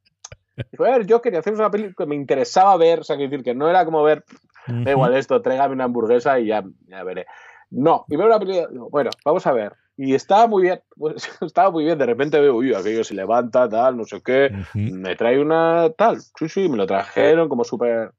fue 0.75 0.89
a 0.89 0.97
ver, 0.97 1.05
yo 1.05 1.21
quería 1.21 1.39
hacer 1.39 1.53
una 1.53 1.71
película 1.71 1.95
que 1.97 2.09
me 2.09 2.15
interesaba 2.15 2.75
ver, 2.77 2.99
o 2.99 3.03
sea, 3.03 3.17
decir 3.17 3.43
que 3.43 3.53
no 3.53 3.69
era 3.69 3.85
como 3.85 4.03
ver, 4.03 4.23
da 4.67 4.91
igual 4.91 5.15
esto, 5.15 5.41
tráigame 5.41 5.73
una 5.73 5.85
hamburguesa 5.85 6.39
y 6.39 6.47
ya, 6.47 6.63
ya 6.87 7.03
veré. 7.03 7.25
No, 7.71 8.05
y 8.07 8.15
veo 8.15 8.27
una 8.27 8.39
película, 8.39 8.67
bueno, 8.89 9.09
vamos 9.23 9.45
a 9.47 9.51
ver. 9.51 9.73
Y 9.97 10.13
estaba 10.13 10.47
muy 10.47 10.63
bien, 10.63 10.81
pues, 10.97 11.29
estaba 11.41 11.71
muy 11.71 11.85
bien. 11.85 11.97
De 11.97 12.05
repente 12.05 12.39
veo, 12.39 12.55
uy, 12.55 12.73
aquello 12.73 13.03
se 13.03 13.13
levanta, 13.13 13.69
tal, 13.69 13.97
no 13.97 14.05
sé 14.05 14.21
qué. 14.21 14.51
Me 14.73 15.15
trae 15.15 15.39
una 15.39 15.89
tal. 15.97 16.21
Sí, 16.21 16.49
sí, 16.49 16.69
me 16.69 16.77
lo 16.77 16.85
trajeron 16.85 17.49
como 17.49 17.63
súper 17.63 18.11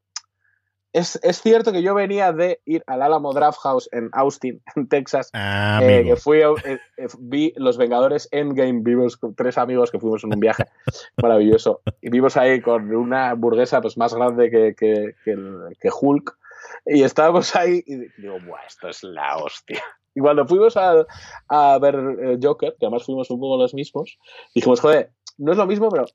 es, 0.97 1.21
es, 1.23 1.43
cierto 1.43 1.73
que 1.73 1.83
yo 1.83 1.95
venía 1.95 2.33
de 2.33 2.63
ir 2.65 2.83
al 2.87 3.03
Alamo 3.03 3.35
Draft 3.35 3.59
House 3.59 3.89
en 3.93 4.09
Austin, 4.13 4.63
en 4.77 4.89
Texas, 4.89 5.29
ah, 5.35 5.81
eh, 5.83 6.05
que 6.05 6.17
fui 6.17 6.39
eh, 6.39 6.79
eh, 6.97 7.07
vi 7.19 7.53
Los 7.57 7.77
Vengadores 7.77 8.29
Endgame, 8.33 8.81
vimos 8.83 9.19
con 9.19 9.35
tres 9.35 9.59
amigos 9.59 9.91
que 9.91 9.99
fuimos 9.99 10.25
en 10.25 10.33
un 10.33 10.41
viaje 10.41 10.65
maravilloso, 11.23 11.83
y 12.01 12.09
vimos 12.09 12.39
ahí 12.39 12.63
con 12.63 12.95
una 12.95 13.31
hamburguesa 13.31 13.83
pues, 13.83 13.99
más 13.99 14.15
grande 14.15 14.51
que, 14.51 14.75
que, 14.75 15.15
que, 15.23 15.91
Hulk, 16.01 16.39
y 16.87 17.03
estábamos 17.03 17.55
ahí 17.55 17.85
y 17.87 17.97
digo, 18.19 18.39
Buah, 18.47 18.65
esto 18.67 18.89
es 18.89 19.03
la 19.03 19.37
hostia. 19.37 19.83
Y 20.15 20.21
cuando 20.21 20.47
fuimos 20.47 20.79
a, 20.79 21.05
a 21.49 21.79
ver 21.79 22.39
Joker, 22.43 22.75
que 22.81 22.87
además 22.87 23.05
fuimos 23.05 23.31
un 23.31 23.39
poco 23.39 23.59
los 23.59 23.75
mismos, 23.75 24.19
dijimos, 24.55 24.81
joder, 24.81 25.11
no 25.37 25.53
es 25.53 25.59
lo 25.59 25.67
mismo, 25.67 25.91
pero 25.91 26.07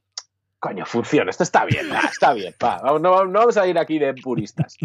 coño, 0.62 0.86
funciona, 0.86 1.32
esto 1.32 1.44
está 1.44 1.66
bien, 1.66 1.88
está 2.10 2.34
bien, 2.34 2.54
no, 3.02 3.12
vamos 3.12 3.58
a 3.58 3.68
ir 3.68 3.78
aquí 3.78 4.00
de 4.00 4.14
puristas. 4.14 4.78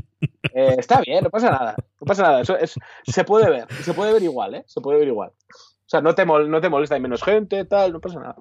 Eh, 0.55 0.77
está 0.79 1.03
bien, 1.03 1.23
no 1.23 1.29
pasa 1.29 1.51
nada, 1.51 1.77
no 2.01 2.07
pasa 2.07 2.23
nada, 2.23 2.41
eso 2.41 2.57
es, 2.57 2.75
se 3.05 3.25
puede 3.25 3.51
ver, 3.51 3.71
se 3.83 3.93
puede 3.93 4.13
ver 4.15 4.23
igual, 4.23 4.55
¿eh? 4.55 4.65
Se 4.67 4.81
puede 4.81 4.99
ver 4.99 5.09
igual. 5.09 5.31
O 5.51 5.89
sea, 5.89 6.01
no 6.01 6.15
te, 6.15 6.25
no 6.25 6.61
te 6.63 6.71
molesta, 6.71 6.95
hay 6.95 7.03
menos 7.03 7.23
gente, 7.23 7.65
tal, 7.67 7.93
no 7.93 8.01
pasa 8.01 8.19
nada. 8.19 8.37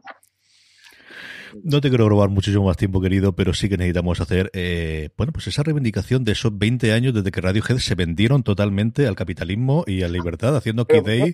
No 1.62 1.82
te 1.82 1.90
quiero 1.90 2.08
robar 2.08 2.30
muchísimo 2.30 2.66
más 2.66 2.78
tiempo, 2.78 3.02
querido, 3.02 3.36
pero 3.36 3.54
sí 3.54 3.68
que 3.68 3.76
necesitamos 3.76 4.22
hacer, 4.22 4.50
eh, 4.54 5.10
bueno, 5.18 5.34
pues 5.34 5.48
esa 5.48 5.64
reivindicación 5.64 6.24
de 6.24 6.32
esos 6.32 6.58
20 6.58 6.94
años 6.94 7.14
desde 7.14 7.32
que 7.32 7.42
Radiohead 7.42 7.80
se 7.80 7.96
vendieron 7.96 8.44
totalmente 8.44 9.08
al 9.08 9.16
capitalismo 9.16 9.84
y 9.88 10.04
a 10.04 10.08
la 10.08 10.14
libertad, 10.14 10.56
haciendo 10.56 10.86
que 10.86 11.02
Day. 11.02 11.34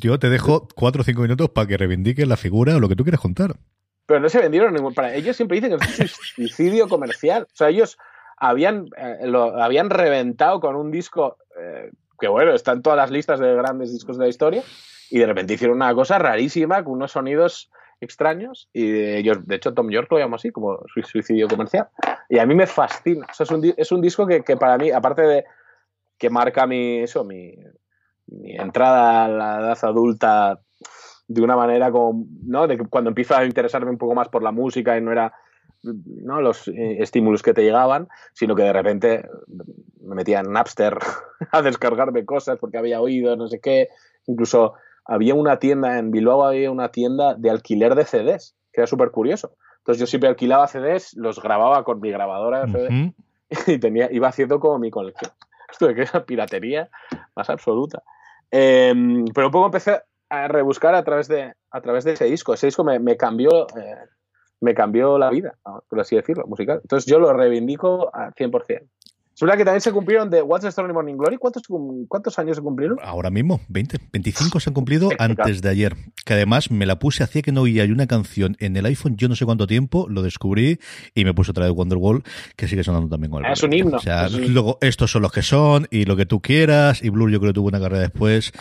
Yo 0.00 0.18
te 0.18 0.30
dejo 0.30 0.68
4 0.74 1.02
o 1.02 1.04
5 1.04 1.22
minutos 1.22 1.50
para 1.50 1.66
que 1.66 1.76
reivindiques 1.76 2.26
la 2.26 2.36
figura 2.36 2.76
o 2.76 2.80
lo 2.80 2.88
que 2.88 2.96
tú 2.96 3.02
quieras 3.02 3.20
contar. 3.20 3.56
Pero 4.06 4.20
no 4.20 4.28
se 4.28 4.40
vendieron 4.40 4.74
ningún. 4.74 4.94
Para 4.94 5.14
ellos 5.14 5.36
siempre 5.36 5.60
dicen 5.60 5.78
que 5.78 5.84
es 5.84 6.00
un 6.00 6.08
suicidio 6.48 6.88
comercial. 6.88 7.44
O 7.44 7.56
sea, 7.56 7.68
ellos 7.68 7.98
habían, 8.36 8.88
eh, 8.96 9.26
lo 9.26 9.60
habían 9.60 9.90
reventado 9.90 10.60
con 10.60 10.76
un 10.76 10.90
disco 10.90 11.38
eh, 11.58 11.90
que, 12.18 12.28
bueno, 12.28 12.52
está 12.52 12.72
en 12.72 12.82
todas 12.82 12.96
las 12.96 13.10
listas 13.10 13.40
de 13.40 13.54
grandes 13.54 13.92
discos 13.92 14.18
de 14.18 14.24
la 14.24 14.30
historia, 14.30 14.62
y 15.10 15.18
de 15.18 15.26
repente 15.26 15.54
hicieron 15.54 15.76
una 15.76 15.94
cosa 15.94 16.18
rarísima 16.18 16.82
con 16.82 16.94
unos 16.94 17.12
sonidos 17.12 17.70
extraños 18.00 18.68
y 18.72 18.92
ellos, 18.92 19.46
de 19.46 19.54
hecho 19.54 19.72
Tom 19.72 19.88
York 19.90 20.08
lo 20.10 20.18
llama 20.18 20.36
así 20.36 20.50
como 20.50 20.80
suicidio 21.06 21.48
comercial 21.48 21.88
y 22.28 22.38
a 22.38 22.46
mí 22.46 22.54
me 22.54 22.66
fascina 22.66 23.26
o 23.30 23.34
sea, 23.34 23.44
es, 23.44 23.50
un, 23.50 23.74
es 23.76 23.92
un 23.92 24.00
disco 24.00 24.26
que, 24.26 24.42
que, 24.42 24.56
para 24.56 24.76
mí 24.76 24.90
aparte 24.90 25.22
de 25.22 25.44
que 26.18 26.28
marca 26.30 26.66
mi 26.66 26.98
eso 26.98 27.24
mi, 27.24 27.54
mi 28.26 28.56
entrada 28.56 29.24
a 29.24 29.28
la 29.28 29.60
edad 29.60 29.78
adulta 29.82 30.60
de 31.28 31.42
una 31.42 31.56
manera 31.56 31.90
como 31.90 32.26
no 32.42 32.66
de 32.66 32.76
que 32.76 32.84
cuando 32.84 33.10
empiezo 33.10 33.36
a 33.36 33.44
interesarme 33.44 33.90
un 33.90 33.98
poco 33.98 34.14
más 34.14 34.28
por 34.28 34.42
la 34.42 34.52
música 34.52 34.96
y 34.96 35.00
no 35.00 35.12
era 35.12 35.34
no 35.82 36.40
los 36.40 36.68
eh, 36.68 36.96
estímulos 37.00 37.42
que 37.42 37.54
te 37.54 37.62
llegaban 37.62 38.08
sino 38.32 38.54
que 38.54 38.62
de 38.62 38.72
repente 38.72 39.28
me 40.02 40.14
metía 40.14 40.40
en 40.40 40.52
Napster 40.52 40.98
a 41.50 41.62
descargarme 41.62 42.24
cosas 42.24 42.58
porque 42.58 42.78
había 42.78 43.00
oído 43.00 43.36
no 43.36 43.48
sé 43.48 43.60
qué 43.60 43.88
incluso 44.26 44.74
había 45.04 45.34
una 45.34 45.58
tienda 45.58 45.98
en 45.98 46.10
Bilbao, 46.10 46.44
había 46.44 46.70
una 46.70 46.90
tienda 46.90 47.34
de 47.34 47.50
alquiler 47.50 47.94
de 47.94 48.04
CDs, 48.04 48.56
que 48.72 48.80
era 48.80 48.86
súper 48.86 49.10
curioso. 49.10 49.56
Entonces 49.78 50.00
yo 50.00 50.06
siempre 50.06 50.28
alquilaba 50.28 50.66
CDs, 50.66 51.14
los 51.14 51.40
grababa 51.40 51.84
con 51.84 52.00
mi 52.00 52.10
grabadora 52.10 52.64
de 52.64 52.72
CD 52.72 53.14
y 53.74 53.78
tenía, 53.78 54.10
iba 54.10 54.28
haciendo 54.28 54.58
como 54.60 54.78
mi 54.78 54.90
colección. 54.90 55.32
Esto 55.70 55.88
de 55.88 55.94
que 55.94 56.02
es 56.02 56.10
piratería 56.26 56.88
más 57.36 57.50
absoluta. 57.50 58.02
Em, 58.50 59.24
pero 59.34 59.48
un 59.48 59.52
poco 59.52 59.66
empecé 59.66 60.00
a 60.28 60.48
rebuscar 60.48 60.94
a 60.94 61.04
través 61.04 61.28
de, 61.28 61.52
a 61.70 61.80
través 61.80 62.04
de 62.04 62.12
ese 62.12 62.24
disco. 62.26 62.54
Ese 62.54 62.66
disco 62.66 62.84
me, 62.84 62.98
me 62.98 63.16
cambió, 63.16 63.66
eh, 63.76 63.96
me 64.60 64.74
cambió 64.74 65.18
la 65.18 65.30
vida, 65.30 65.56
por 65.88 66.00
así 66.00 66.16
decirlo, 66.16 66.46
musical. 66.46 66.80
Entonces 66.82 67.10
yo 67.10 67.18
lo 67.18 67.32
reivindico 67.32 68.14
al 68.14 68.34
100%. 68.34 68.88
Es 69.34 69.40
verdad 69.40 69.56
que 69.56 69.64
también 69.64 69.80
se 69.80 69.90
cumplieron 69.92 70.30
de 70.30 70.42
What's 70.42 70.62
the 70.62 70.68
Story 70.68 70.92
Morning 70.92 71.16
Glory. 71.16 71.38
¿Cuántos, 71.38 71.64
¿Cuántos 72.08 72.38
años 72.38 72.56
se 72.56 72.62
cumplieron? 72.62 72.98
Ahora 73.02 73.30
mismo, 73.30 73.60
20. 73.68 73.98
25 74.12 74.60
se 74.60 74.70
han 74.70 74.74
cumplido 74.74 75.10
antes 75.18 75.60
de 75.60 75.68
ayer. 75.70 75.96
Que 76.24 76.34
además 76.34 76.70
me 76.70 76.86
la 76.86 77.00
puse, 77.00 77.24
hacía 77.24 77.42
que 77.42 77.50
no 77.50 77.62
oía 77.62 77.84
una 77.84 78.06
canción 78.06 78.56
en 78.60 78.76
el 78.76 78.86
iPhone, 78.86 79.16
yo 79.16 79.28
no 79.28 79.36
sé 79.36 79.44
cuánto 79.44 79.66
tiempo, 79.66 80.06
lo 80.08 80.22
descubrí 80.22 80.78
y 81.14 81.24
me 81.24 81.34
puse 81.34 81.50
otra 81.50 81.64
vez 81.64 81.74
Wonderwall, 81.74 82.22
que 82.56 82.68
sigue 82.68 82.84
sonando 82.84 83.08
también 83.08 83.30
con 83.30 83.44
el 83.44 83.52
Es 83.52 83.62
un 83.62 83.72
himno. 83.72 83.96
O 83.96 84.00
sea, 84.00 84.28
luego 84.28 84.78
estos 84.80 85.10
son 85.10 85.22
los 85.22 85.32
que 85.32 85.42
son 85.42 85.86
y 85.90 86.04
lo 86.04 86.16
que 86.16 86.26
tú 86.26 86.40
quieras. 86.40 87.02
Y 87.02 87.10
Blur 87.10 87.30
yo 87.30 87.40
creo 87.40 87.52
que 87.52 87.54
tuvo 87.54 87.68
una 87.68 87.80
carrera 87.80 88.02
después. 88.02 88.52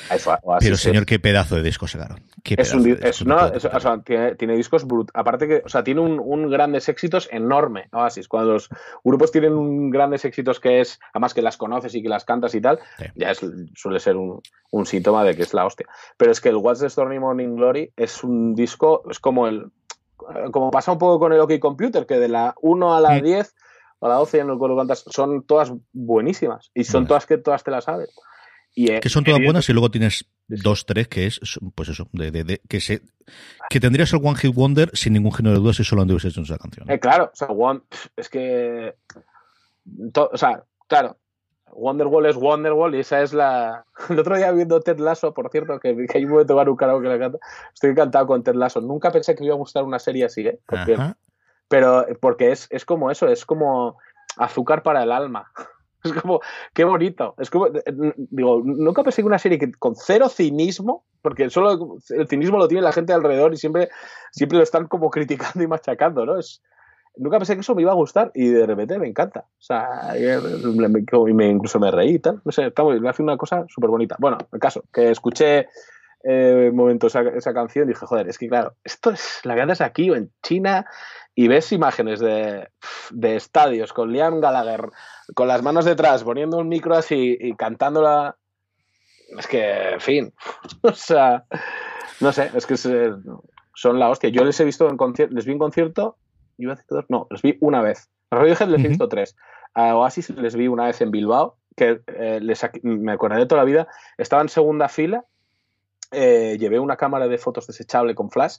pero 0.60 0.78
señor, 0.78 1.06
qué 1.06 1.20
pedazo 1.20 1.56
de 1.56 1.64
disco 1.64 1.88
sacaron. 1.88 2.22
Qué 2.44 2.56
es 2.58 2.74
un, 2.74 2.98
es, 3.02 3.26
no, 3.26 3.38
o 3.38 3.80
sea, 3.80 4.02
tiene, 4.04 4.36
tiene, 4.36 4.58
discos 4.58 4.86
brut. 4.86 5.10
Aparte 5.14 5.48
que, 5.48 5.62
o 5.64 5.70
sea, 5.70 5.84
tiene 5.84 6.02
un, 6.02 6.20
un 6.20 6.50
grandes 6.50 6.90
éxitos 6.90 7.30
enorme, 7.32 7.88
Oasis. 7.92 8.28
Cuando 8.28 8.54
los 8.54 8.70
grupos 9.04 9.32
tienen 9.32 9.54
un 9.54 9.90
grandes 9.90 10.26
éxitos 10.26 10.60
que 10.64 10.82
es, 10.82 11.00
además 11.14 11.36
que 11.36 11.44
las 11.44 11.58
conoces 11.58 11.94
y 11.94 12.02
que 12.02 12.10
las 12.10 12.26
cantas 12.26 12.56
y 12.56 12.62
tal, 12.62 12.80
ya 13.16 13.30
es, 13.30 13.46
suele 13.76 14.00
ser 14.00 14.16
un, 14.16 14.42
un, 14.72 14.86
síntoma 14.88 15.24
de 15.24 15.36
que 15.36 15.44
es 15.44 15.54
la 15.54 15.66
hostia. 15.66 15.86
Pero 16.18 16.32
es 16.32 16.42
que 16.42 16.50
el 16.50 16.56
What's 16.56 16.80
the 16.80 16.90
Stormy 16.90 17.20
Morning 17.20 17.56
Glory 17.56 17.92
es 17.96 18.24
un 18.24 18.56
disco, 18.56 19.04
es 19.12 19.20
como 19.20 19.48
el 19.48 19.72
como 20.52 20.72
pasa 20.72 20.92
un 20.92 20.98
poco 20.98 21.20
con 21.20 21.34
el 21.34 21.40
OK 21.40 21.60
Computer, 21.60 22.06
que 22.06 22.16
de 22.16 22.30
la 22.30 22.56
1 22.62 22.96
a 22.96 23.02
la 23.02 23.20
10 23.20 23.56
o 24.00 24.08
la 24.08 24.16
12, 24.16 24.38
ya 24.38 24.44
no 24.44 24.54
recuerdo 24.54 24.76
cuántas, 24.76 25.04
son 25.08 25.44
todas 25.44 25.72
buenísimas 25.92 26.72
y 26.74 26.84
son 26.84 27.08
todas 27.08 27.26
que 27.26 27.38
todas 27.38 27.64
te 27.64 27.72
las 27.72 27.86
sabes. 27.86 28.10
Y, 28.76 29.00
que 29.00 29.10
son 29.10 29.24
todas 29.24 29.40
buenas 29.44 29.70
y 29.70 29.74
luego 29.74 29.92
tienes 29.92 30.26
dos, 30.48 30.86
tres 30.88 31.08
que 31.08 31.28
es, 31.28 31.40
pues 31.76 31.90
eso, 31.90 32.08
de, 32.12 32.32
de, 32.32 32.60
que 32.68 32.82
se 32.82 33.02
que 33.70 33.80
tendrías 33.80 34.12
el 34.14 34.20
One 34.24 34.36
Hit 34.36 34.54
Wonder 34.54 34.90
sin 34.94 35.14
ningún 35.14 35.32
género 35.32 35.56
de 35.56 35.62
dudas 35.62 35.76
si 35.76 35.84
solo 35.84 36.02
han 36.02 36.10
hecho 36.10 36.28
esa 36.28 36.58
canción. 36.58 36.90
Eh, 36.90 37.00
claro, 37.00 37.30
o 37.32 37.36
sea, 37.36 37.48
one, 37.50 37.82
es 38.18 38.30
que 38.30 38.96
o 40.16 40.38
sea, 40.38 40.64
claro, 40.88 41.18
Wonderwall 41.76 42.26
es 42.26 42.36
Wonderwall 42.36 42.96
y 42.96 43.00
esa 43.00 43.22
es 43.22 43.34
la. 43.34 43.86
El 44.10 44.20
otro 44.20 44.38
día 44.38 44.52
viendo 44.52 44.80
Ted 44.80 45.00
Lasso, 45.00 45.34
por 45.34 45.50
cierto, 45.50 45.80
que, 45.80 45.96
que 46.08 46.18
hay 46.18 46.26
un 46.26 46.32
momento 46.32 46.56
un 46.56 46.76
karaoke 46.76 47.04
que 47.04 47.14
le 47.14 47.20
canta. 47.20 47.40
Estoy 47.74 47.92
encantado 47.92 48.28
con 48.28 48.44
Ted 48.44 48.56
Lasso. 48.56 48.82
Nunca 48.82 49.12
pensé 49.12 49.36
que 49.36 49.42
me 49.42 49.48
iba 49.48 49.56
a 49.56 49.58
gustar 49.58 49.84
una 49.84 50.00
serie 50.00 50.26
así, 50.26 50.42
¿eh? 50.42 50.60
Porque, 50.66 50.98
pero 51.68 52.06
porque 52.20 52.52
es, 52.52 52.68
es 52.70 52.86
como 52.86 53.12
eso, 53.12 53.28
es 53.28 53.46
como 53.46 53.98
azúcar 54.38 54.84
para 54.84 55.04
el 55.04 55.12
alma. 55.12 55.52
Es 56.04 56.12
como, 56.12 56.42
qué 56.74 56.84
bonito. 56.84 57.34
Es 57.38 57.50
como, 57.50 57.70
digo, 57.70 58.62
nunca 58.62 59.04
pensé 59.04 59.22
que 59.22 59.26
una 59.26 59.40
serie 59.40 59.58
que 59.58 59.72
con 59.72 59.96
cero 59.96 60.28
cinismo, 60.28 61.06
porque 61.22 61.50
solo 61.50 61.96
el 62.10 62.28
cinismo 62.28 62.58
lo 62.58 62.68
tiene 62.68 62.82
la 62.82 62.92
gente 62.92 63.14
alrededor 63.14 63.54
y 63.54 63.58
siempre, 63.58 63.88
siempre 64.34 64.58
lo 64.58 64.66
están 64.66 64.90
como 64.90 65.10
criticando 65.12 65.64
y 65.64 65.68
machacando, 65.68 66.26
¿no? 66.26 66.38
Es, 66.38 66.62
nunca 67.18 67.38
pensé 67.38 67.56
que 67.56 67.62
eso 67.62 67.76
me 67.76 67.82
iba 67.82 67.92
a 67.92 67.96
gustar 67.96 68.32
y 68.34 68.48
de 68.48 68.66
repente 68.66 68.98
me 69.00 69.08
encanta. 69.08 69.42
O 69.42 69.62
sea, 69.62 70.14
y 70.18 71.34
me, 71.34 71.48
incluso 71.48 71.80
me 71.80 71.92
reí 71.92 72.16
y 72.16 72.20
tal. 72.20 72.42
No 72.44 72.52
sé, 72.52 72.72
me 73.00 73.10
hace 73.10 73.24
una 73.24 73.38
cosa 73.38 73.66
súper 73.68 73.90
bonita. 73.90 74.16
Bueno, 74.20 74.38
el 74.52 74.60
caso, 74.60 74.84
que 74.92 75.12
escuché 75.12 75.68
eh, 76.24 76.72
momento 76.74 77.08
esa, 77.08 77.54
canción 77.54 77.86
y 77.86 77.94
dije, 77.94 78.06
joder, 78.06 78.30
es 78.30 78.38
que 78.38 78.48
claro, 78.48 78.76
esto 78.84 79.12
es 79.12 79.42
la 79.44 79.56
que 79.56 79.62
haces 79.62 79.82
aquí 79.82 80.10
o 80.10 80.16
en 80.16 80.32
China 80.42 80.86
y 81.36 81.48
ves 81.48 81.72
imágenes 81.72 82.20
de, 82.20 82.70
de 83.12 83.36
estadios 83.36 83.92
con 83.92 84.12
Liam 84.12 84.40
Gallagher 84.40 84.90
con 85.36 85.48
las 85.48 85.62
manos 85.62 85.86
detrás, 85.86 86.24
poniendo 86.24 86.58
un 86.58 86.70
micro 86.70 86.96
así 86.96 87.38
y 87.40 87.56
cantándola. 87.56 88.38
Es 89.38 89.48
que, 89.48 89.94
en 89.94 90.02
fin, 90.02 90.34
o 90.82 90.94
sea, 90.94 91.46
no 92.22 92.32
sé, 92.32 92.52
es 92.54 92.66
que 92.66 92.78
son 92.78 94.00
la 94.00 94.10
hostia. 94.10 94.30
Yo 94.30 94.44
les 94.44 94.60
he 94.60 94.66
visto 94.66 94.90
en 94.90 94.98
concierto, 94.98 95.36
les 95.36 95.46
vi 95.46 95.54
en 95.54 95.60
concierto 95.60 96.18
no, 97.10 97.28
les 97.30 97.42
vi 97.42 97.58
una 97.62 97.82
vez. 97.82 98.10
A 98.30 98.38
Radiohead 98.38 98.68
les 98.70 98.84
he 98.84 98.88
visto 98.88 99.08
tres. 99.08 99.36
A 99.74 99.96
Oasis 99.96 100.30
les 100.32 100.56
vi 100.56 100.68
una 100.68 100.86
vez 100.86 101.02
en 101.02 101.12
Bilbao, 101.12 101.58
que 101.76 102.02
eh, 102.08 102.40
les, 102.42 102.64
me 102.84 103.14
de 103.14 103.46
toda 103.46 103.62
la 103.62 103.66
vida. 103.66 103.88
Estaba 104.18 104.42
en 104.42 104.50
segunda 104.50 104.90
fila, 104.90 105.26
eh, 106.12 106.58
llevé 106.60 106.80
una 106.80 106.98
cámara 106.98 107.28
de 107.28 107.38
fotos 107.38 107.68
desechable 107.68 108.16
con 108.16 108.30
flash, 108.30 108.58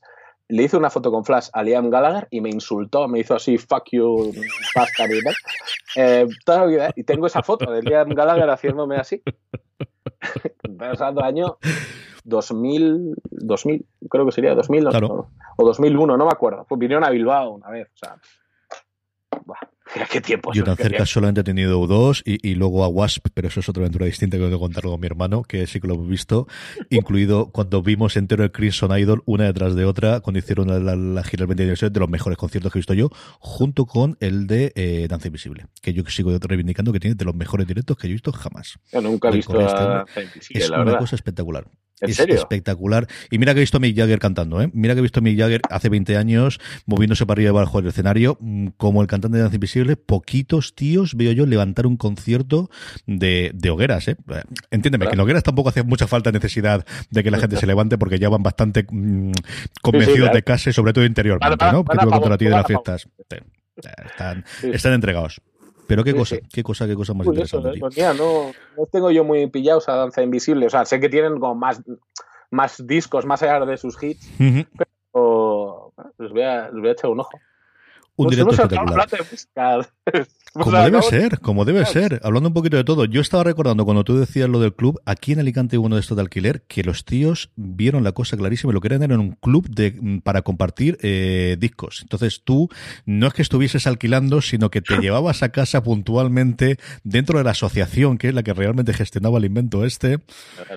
le 0.48 0.62
hice 0.64 0.76
una 0.76 0.90
foto 0.90 1.10
con 1.10 1.24
flash 1.24 1.48
a 1.52 1.62
Liam 1.62 1.90
Gallagher 1.90 2.28
y 2.30 2.40
me 2.40 2.50
insultó, 2.50 3.08
me 3.08 3.20
hizo 3.20 3.34
así, 3.34 3.56
fuck 3.58 3.84
you, 3.92 4.32
bastard, 4.74 5.10
eh, 5.96 6.26
toda 6.44 6.60
la 6.60 6.66
vida, 6.66 6.92
y 6.96 7.04
tengo 7.04 7.26
esa 7.26 7.42
foto 7.42 7.70
de 7.70 7.82
Liam 7.82 8.10
Gallagher 8.10 8.50
haciéndome 8.50 8.96
así. 8.96 9.22
Pasando 10.78 11.22
año 11.22 11.58
2000, 12.24 13.14
2000, 13.30 13.86
creo 14.10 14.26
que 14.26 14.32
sería 14.32 14.54
2000 14.54 14.88
o 15.56 15.64
2001, 15.64 16.16
no 16.16 16.24
me 16.24 16.32
acuerdo. 16.32 16.64
Pues 16.68 16.78
vinieron 16.78 17.04
a 17.04 17.10
Bilbao 17.10 17.52
una 17.52 17.70
vez, 17.70 17.88
o 17.94 17.96
sea, 17.96 18.16
qué 20.10 20.20
tiempo. 20.20 20.52
Yo 20.52 20.64
tan 20.64 20.76
cerca 20.76 21.06
solamente 21.06 21.42
he 21.42 21.44
tenido 21.44 21.86
dos 21.86 22.22
y, 22.24 22.48
y, 22.48 22.54
luego 22.54 22.84
a 22.84 22.88
Wasp, 22.88 23.28
pero 23.34 23.48
eso 23.48 23.60
es 23.60 23.68
otra 23.68 23.82
aventura 23.82 24.06
distinta 24.06 24.36
que 24.36 24.42
tengo 24.42 24.56
que 24.56 24.60
contar 24.60 24.84
con 24.84 25.00
mi 25.00 25.06
hermano, 25.06 25.42
que 25.42 25.66
sí 25.66 25.80
que 25.80 25.86
lo 25.86 25.94
hemos 25.94 26.08
visto, 26.08 26.46
incluido 26.90 27.50
cuando 27.50 27.82
vimos 27.82 28.16
entero 28.16 28.44
el 28.44 28.52
Crimson 28.52 28.96
Idol 28.98 29.22
una 29.26 29.44
detrás 29.44 29.74
de 29.74 29.84
otra, 29.84 30.20
cuando 30.20 30.38
hicieron 30.38 30.68
la, 30.68 30.96
la, 30.96 31.24
gira 31.24 31.46
del 31.46 31.56
20 31.56 31.90
de 31.90 32.00
los 32.00 32.08
mejores 32.08 32.38
conciertos 32.38 32.72
que 32.72 32.78
he 32.78 32.80
visto 32.80 32.94
yo, 32.94 33.10
junto 33.38 33.86
con 33.86 34.16
el 34.20 34.46
de 34.46 34.72
eh, 34.74 35.06
Danza 35.08 35.28
Invisible, 35.28 35.66
que 35.80 35.92
yo 35.92 36.04
sigo 36.06 36.36
reivindicando 36.38 36.92
que 36.92 37.00
tiene 37.00 37.14
de 37.14 37.24
los 37.24 37.34
mejores 37.34 37.66
directos 37.66 37.96
que 37.96 38.06
he 38.06 38.10
visto 38.10 38.32
jamás. 38.32 38.78
Yo 38.92 39.00
nunca 39.00 39.28
he 39.28 39.32
visto 39.32 39.58
a 39.60 40.04
Es 40.50 40.70
una 40.70 40.98
cosa 40.98 41.16
espectacular 41.16 41.66
es 42.00 42.18
espectacular. 42.18 43.06
Y 43.30 43.38
mira 43.38 43.54
que 43.54 43.60
he 43.60 43.62
visto 43.62 43.76
a 43.76 43.80
Mick 43.80 43.96
Jagger 43.96 44.18
cantando, 44.18 44.60
¿eh? 44.60 44.70
Mira 44.72 44.94
que 44.94 45.00
he 45.00 45.02
visto 45.02 45.20
a 45.20 45.22
Mick 45.22 45.38
Jagger 45.38 45.60
hace 45.70 45.88
20 45.88 46.16
años 46.16 46.60
moviéndose 46.86 47.26
para 47.26 47.38
arriba 47.38 47.48
y 47.48 47.50
abajo 47.50 47.80
del 47.80 47.88
escenario, 47.88 48.36
mm, 48.40 48.68
como 48.76 49.02
el 49.02 49.08
cantante 49.08 49.36
de 49.36 49.42
Danza 49.42 49.56
Invisible. 49.56 49.96
Poquitos 49.96 50.74
tíos 50.74 51.14
veo 51.14 51.32
yo 51.32 51.46
levantar 51.46 51.86
un 51.86 51.96
concierto 51.96 52.70
de, 53.06 53.50
de 53.54 53.70
hogueras, 53.70 54.08
¿eh? 54.08 54.16
Entiéndeme, 54.70 55.06
que 55.06 55.14
en 55.14 55.20
hogueras 55.20 55.42
tampoco 55.42 55.68
hace 55.68 55.82
mucha 55.82 56.06
falta 56.06 56.32
necesidad 56.32 56.84
de 57.10 57.22
que 57.22 57.30
la 57.30 57.38
gente 57.38 57.56
se 57.56 57.66
levante 57.66 57.98
porque 57.98 58.18
ya 58.18 58.28
van 58.28 58.42
bastante 58.42 58.84
mm, 58.88 59.32
convencidos 59.82 60.32
de 60.32 60.42
casa, 60.42 60.72
sobre 60.72 60.92
todo 60.92 61.04
interiormente, 61.04 61.64
¿no? 61.72 61.84
Que 61.84 61.98
tengo 61.98 62.10
contra 62.10 62.38
ti 62.38 62.44
de 62.46 62.50
las 62.50 62.66
fiestas. 62.66 63.08
Están, 63.76 64.44
están 64.62 64.92
entregados. 64.92 65.40
Pero 65.86 66.04
qué 66.04 66.14
cosa, 66.14 66.36
qué 66.52 66.62
cosa, 66.62 66.86
qué 66.86 66.94
cosa 66.94 67.14
más 67.14 67.26
interesante. 67.26 67.78
no, 67.78 68.52
no 68.76 68.86
tengo 68.90 69.10
yo 69.10 69.24
muy 69.24 69.46
pillados 69.48 69.88
a 69.88 69.96
Danza 69.96 70.22
Invisible. 70.22 70.66
O 70.66 70.70
sea, 70.70 70.84
sé 70.84 71.00
que 71.00 71.08
tienen 71.08 71.38
como 71.38 71.54
más, 71.54 71.82
más 72.50 72.86
discos 72.86 73.26
más 73.26 73.42
allá 73.42 73.64
de 73.64 73.76
sus 73.76 74.02
hits, 74.02 74.30
pero 75.12 75.92
les 76.18 76.30
voy, 76.32 76.42
a, 76.42 76.70
les 76.70 76.80
voy 76.80 76.88
a 76.88 76.92
echar 76.92 77.10
un 77.10 77.20
ojo. 77.20 77.38
Un 78.16 78.26
pues 78.26 78.36
directo 78.36 78.54
espectacular. 78.54 79.08
Como 80.54 80.70
debe 80.70 81.02
ser, 81.02 81.40
como 81.40 81.64
debe 81.64 81.84
ser. 81.84 82.20
Hablando 82.22 82.48
un 82.48 82.54
poquito 82.54 82.76
de 82.76 82.84
todo, 82.84 83.06
yo 83.06 83.20
estaba 83.20 83.42
recordando 83.42 83.84
cuando 83.84 84.04
tú 84.04 84.16
decías 84.16 84.48
lo 84.48 84.60
del 84.60 84.72
club, 84.72 85.00
aquí 85.04 85.32
en 85.32 85.40
Alicante 85.40 85.78
hubo 85.78 85.86
uno 85.86 85.96
de 85.96 86.00
estos 86.00 86.16
de 86.16 86.22
alquiler, 86.22 86.62
que 86.68 86.84
los 86.84 87.04
tíos 87.04 87.50
vieron 87.56 88.04
la 88.04 88.12
cosa 88.12 88.36
clarísima, 88.36 88.72
lo 88.72 88.80
querían 88.80 89.02
era 89.02 89.18
un 89.18 89.32
club 89.32 89.68
de, 89.68 89.98
mm, 90.00 90.18
para 90.20 90.42
compartir 90.42 90.96
eh, 91.02 91.56
discos. 91.58 92.02
Entonces 92.02 92.42
tú 92.44 92.68
no 93.04 93.26
es 93.26 93.34
que 93.34 93.42
estuvieses 93.42 93.88
alquilando, 93.88 94.40
sino 94.42 94.70
que 94.70 94.80
te 94.80 94.96
llevabas 95.00 95.42
a 95.42 95.48
casa 95.48 95.82
puntualmente 95.82 96.78
dentro 97.02 97.38
de 97.38 97.44
la 97.44 97.50
asociación, 97.50 98.16
que 98.16 98.28
es 98.28 98.34
la 98.34 98.44
que 98.44 98.54
realmente 98.54 98.94
gestionaba 98.94 99.38
el 99.38 99.46
invento 99.46 99.84
este. 99.84 100.20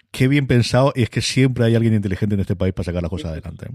Qué 0.10 0.28
bien 0.28 0.48
pensado, 0.48 0.92
y 0.96 1.04
es 1.04 1.12
que 1.12 1.22
siempre 1.22 1.66
hay 1.66 1.76
alguien 1.76 1.94
inteligente 1.94 2.34
en 2.34 2.42
este 2.42 2.56
país 2.56 2.74
para 2.74 2.86
sacar 2.86 3.04
la 3.04 3.10
cosa 3.10 3.30
adelante. 3.30 3.68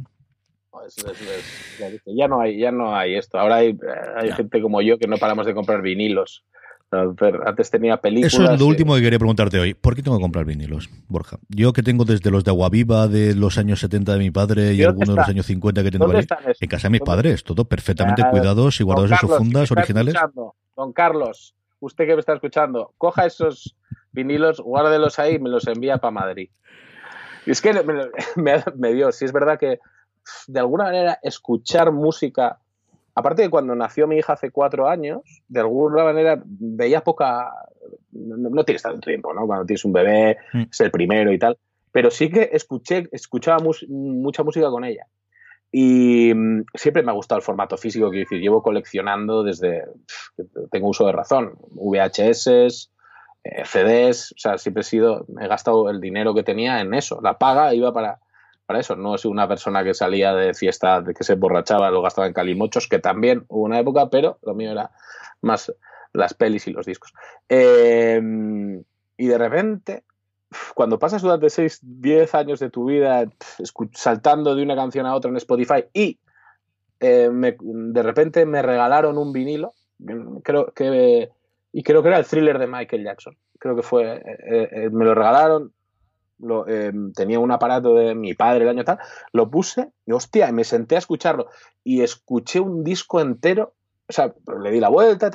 Ya 2.06 2.28
no 2.28 2.40
hay, 2.40 2.58
ya 2.58 2.70
no 2.70 2.94
hay 2.96 3.14
esto. 3.14 3.38
Ahora 3.38 3.56
hay, 3.56 3.76
hay 4.16 4.32
gente 4.32 4.60
como 4.60 4.82
yo 4.82 4.98
que 4.98 5.06
no 5.06 5.16
paramos 5.16 5.46
de 5.46 5.54
comprar 5.54 5.82
vinilos. 5.82 6.44
Antes 7.46 7.70
tenía 7.70 7.96
películas. 7.96 8.34
Eso 8.34 8.52
es 8.52 8.60
lo 8.60 8.66
último 8.66 8.94
que 8.94 9.00
quería 9.00 9.18
preguntarte 9.18 9.58
hoy. 9.58 9.72
¿Por 9.72 9.96
qué 9.96 10.02
tengo 10.02 10.18
que 10.18 10.22
comprar 10.22 10.44
vinilos, 10.44 10.90
Borja? 11.08 11.38
Yo 11.48 11.72
que 11.72 11.82
tengo 11.82 12.04
desde 12.04 12.30
los 12.30 12.44
de 12.44 12.50
Aguaviva 12.50 13.08
de 13.08 13.34
los 13.34 13.56
años 13.56 13.80
70 13.80 14.12
de 14.12 14.18
mi 14.18 14.30
padre 14.30 14.74
y 14.74 14.82
algunos 14.82 15.08
de 15.08 15.14
los 15.16 15.28
años 15.28 15.46
50 15.46 15.82
que 15.82 15.90
tengo 15.90 16.10
ahí. 16.10 16.26
En 16.60 16.68
casa 16.68 16.88
de 16.88 16.92
mis 16.92 17.00
padres, 17.00 17.44
todo 17.44 17.64
perfectamente 17.64 18.22
cuidados 18.30 18.78
y 18.80 18.84
guardados 18.84 19.12
en 19.12 19.16
sus 19.16 19.36
fundas 19.36 19.70
originales. 19.70 20.14
Don 20.76 20.92
Carlos, 20.92 21.54
usted 21.80 22.06
que 22.06 22.14
me 22.14 22.20
está 22.20 22.34
escuchando, 22.34 22.92
coja 22.98 23.24
esos 23.24 23.74
vinilos, 24.12 24.60
guárdelos 24.60 25.18
ahí 25.18 25.36
y 25.36 25.38
me 25.38 25.48
los 25.48 25.66
envía 25.66 25.96
para 25.96 26.10
Madrid. 26.10 26.50
Y 27.46 27.50
es 27.50 27.60
que 27.60 27.72
me, 27.72 28.62
me, 28.76 28.92
dio, 28.92 29.12
si 29.12 29.24
es 29.24 29.32
verdad 29.32 29.58
que 29.58 29.80
de 30.46 30.60
alguna 30.60 30.84
manera 30.84 31.18
escuchar 31.22 31.92
música, 31.92 32.58
aparte 33.14 33.42
de 33.42 33.50
cuando 33.50 33.74
nació 33.74 34.06
mi 34.06 34.16
hija 34.16 34.34
hace 34.34 34.50
cuatro 34.50 34.88
años, 34.88 35.20
de 35.48 35.60
alguna 35.60 36.04
manera 36.04 36.42
veía 36.44 37.02
poca, 37.02 37.52
no, 38.12 38.64
tienes 38.64 38.82
tanto 38.82 39.00
tiempo, 39.00 39.32
¿no? 39.34 39.46
Cuando 39.46 39.66
tienes 39.66 39.84
un 39.84 39.92
bebé, 39.92 40.38
mm. 40.52 40.62
es 40.70 40.80
el 40.80 40.90
primero 40.90 41.32
y 41.32 41.38
tal, 41.38 41.58
pero 41.90 42.10
sí 42.10 42.30
que 42.30 42.50
escuché, 42.52 43.08
escuchaba 43.12 43.62
mucha 43.88 44.42
música 44.42 44.70
con 44.70 44.84
ella. 44.84 45.06
Y 45.70 46.32
mm, 46.34 46.64
siempre 46.74 47.02
me 47.02 47.10
ha 47.10 47.14
gustado 47.14 47.38
el 47.38 47.44
formato 47.44 47.76
físico, 47.76 48.10
quiero 48.10 48.24
decir, 48.24 48.40
llevo 48.40 48.62
coleccionando 48.62 49.42
desde, 49.42 49.84
tengo 50.70 50.88
uso 50.88 51.06
de 51.06 51.12
razón, 51.12 51.54
VHS, 51.70 52.90
eh, 53.44 53.64
CDs, 53.64 54.32
o 54.32 54.38
sea, 54.38 54.58
siempre 54.58 54.82
he 54.82 54.84
sido, 54.84 55.26
he 55.40 55.48
gastado 55.48 55.90
el 55.90 56.00
dinero 56.00 56.34
que 56.34 56.42
tenía 56.42 56.80
en 56.80 56.94
eso. 56.94 57.20
La 57.22 57.38
paga 57.38 57.74
iba 57.74 57.92
para, 57.92 58.20
para 58.66 58.80
eso. 58.80 58.96
No 58.96 59.16
soy 59.18 59.30
una 59.30 59.48
persona 59.48 59.84
que 59.84 59.94
salía 59.94 60.34
de 60.34 60.54
fiesta, 60.54 61.02
que 61.16 61.24
se 61.24 61.34
emborrachaba, 61.34 61.90
lo 61.90 62.02
gastaba 62.02 62.26
en 62.26 62.32
calimochos, 62.32 62.88
que 62.88 62.98
también 62.98 63.44
hubo 63.48 63.64
una 63.64 63.78
época, 63.78 64.08
pero 64.10 64.38
lo 64.42 64.54
mío 64.54 64.72
era 64.72 64.90
más 65.40 65.72
las 66.12 66.34
pelis 66.34 66.66
y 66.66 66.72
los 66.72 66.86
discos. 66.86 67.12
Em, 67.48 68.82
y 69.16 69.26
de 69.26 69.38
repente, 69.38 70.04
cuando 70.74 70.98
pasas 70.98 71.22
durante 71.22 71.50
6, 71.50 71.80
10 71.82 72.34
años 72.34 72.60
de 72.60 72.70
tu 72.70 72.86
vida 72.86 73.24
saltando 73.92 74.54
de 74.54 74.62
una 74.62 74.76
canción 74.76 75.06
a 75.06 75.14
otra 75.14 75.30
en 75.30 75.36
Spotify 75.36 75.84
y 75.92 76.18
eh, 77.00 77.30
de 77.32 78.02
repente 78.02 78.46
me 78.46 78.62
regalaron 78.62 79.18
un 79.18 79.32
vinilo, 79.32 79.74
creo 80.42 80.72
que 80.72 81.30
y 81.72 81.82
creo 81.82 82.02
que 82.02 82.08
era 82.08 82.18
el 82.18 82.26
thriller 82.26 82.58
de 82.58 82.66
Michael 82.66 83.04
Jackson. 83.04 83.36
Creo 83.58 83.74
que 83.74 83.82
fue, 83.82 84.14
eh, 84.14 84.68
eh, 84.72 84.90
me 84.90 85.04
lo 85.04 85.14
regalaron, 85.14 85.72
lo, 86.42 86.68
em, 86.68 87.12
tenía 87.12 87.38
un 87.38 87.50
aparato 87.50 87.94
de 87.94 88.14
mi 88.14 88.34
padre 88.34 88.64
el 88.64 88.70
año 88.70 88.84
tal, 88.84 88.98
lo 89.32 89.50
puse 89.50 89.90
y 90.06 90.12
hostia, 90.12 90.50
me 90.52 90.64
senté 90.64 90.96
a 90.96 90.98
escucharlo 90.98 91.48
y 91.84 92.02
escuché 92.02 92.60
un 92.60 92.84
disco 92.84 93.20
entero, 93.20 93.74
o 94.08 94.12
sea, 94.12 94.34
le 94.60 94.70
di 94.70 94.80
la 94.80 94.88
vuelta, 94.88 95.30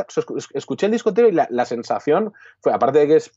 escuché 0.53 0.85
el 0.85 0.91
disco 0.91 1.09
entero 1.09 1.29
y 1.29 1.31
la, 1.31 1.65
sensación 1.65 2.33
fue, 2.59 2.73
aparte 2.73 2.99
de 2.99 3.07
que 3.07 3.15
es, 3.15 3.31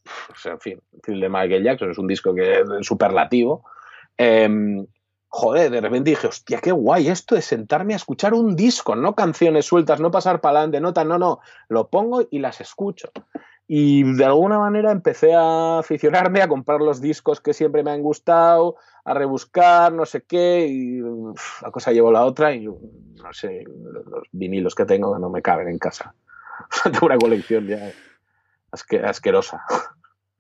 en 0.45 0.61
fin, 0.61 0.83
el 1.07 1.21
de 1.21 1.29
Michael 1.29 1.65
Jackson 1.65 1.91
es 1.91 1.99
un 1.99 2.07
disco 2.07 2.35
que 2.35 2.61
es 2.61 2.87
superlativo, 2.87 3.65
eh, 4.19 4.85
joder, 5.31 5.71
de 5.71 5.81
repente 5.81 6.11
dije, 6.11 6.27
hostia, 6.27 6.59
qué 6.61 6.73
guay 6.73 7.09
esto 7.09 7.37
de 7.37 7.43
sentarme 7.43 7.93
a 7.93 7.97
escuchar 7.97 8.35
un 8.35 8.57
disco, 8.57 8.97
no 8.97 9.15
canciones 9.15 9.65
sueltas, 9.65 10.01
no 10.01 10.11
pasar 10.11 10.41
para 10.41 10.59
adelante, 10.59 10.81
nota, 10.81 11.05
no, 11.05 11.19
no, 11.19 11.41
lo 11.69 11.89
pongo 11.89 12.27
y 12.31 12.41
las 12.41 12.61
escucho. 12.61 13.11
Y 13.73 14.03
de 14.03 14.25
alguna 14.25 14.59
manera 14.59 14.91
empecé 14.91 15.33
a 15.33 15.79
aficionarme 15.79 16.43
a 16.43 16.49
comprar 16.49 16.81
los 16.81 17.01
discos 17.01 17.41
que 17.41 17.55
siempre 17.55 17.85
me 17.85 17.93
han 17.93 18.03
gustado, 18.03 18.75
a 19.05 19.15
rebuscar, 19.15 19.93
no 19.93 20.07
sé 20.07 20.23
qué, 20.23 20.67
y 20.67 20.99
la 20.99 21.71
cosa 21.71 21.93
llevó 21.93 22.11
la 22.11 22.25
otra 22.25 22.53
y 22.53 22.67
no 22.67 23.33
sé, 23.33 23.63
los 23.63 24.27
vinilos 24.33 24.75
que 24.75 24.87
tengo 24.87 25.17
no 25.21 25.31
me 25.31 25.41
caben 25.41 25.69
en 25.69 25.79
casa. 25.79 26.17
tengo 26.83 27.07
una 27.07 27.17
colección 27.17 27.69
ya 27.69 27.93
asquerosa. 28.73 29.63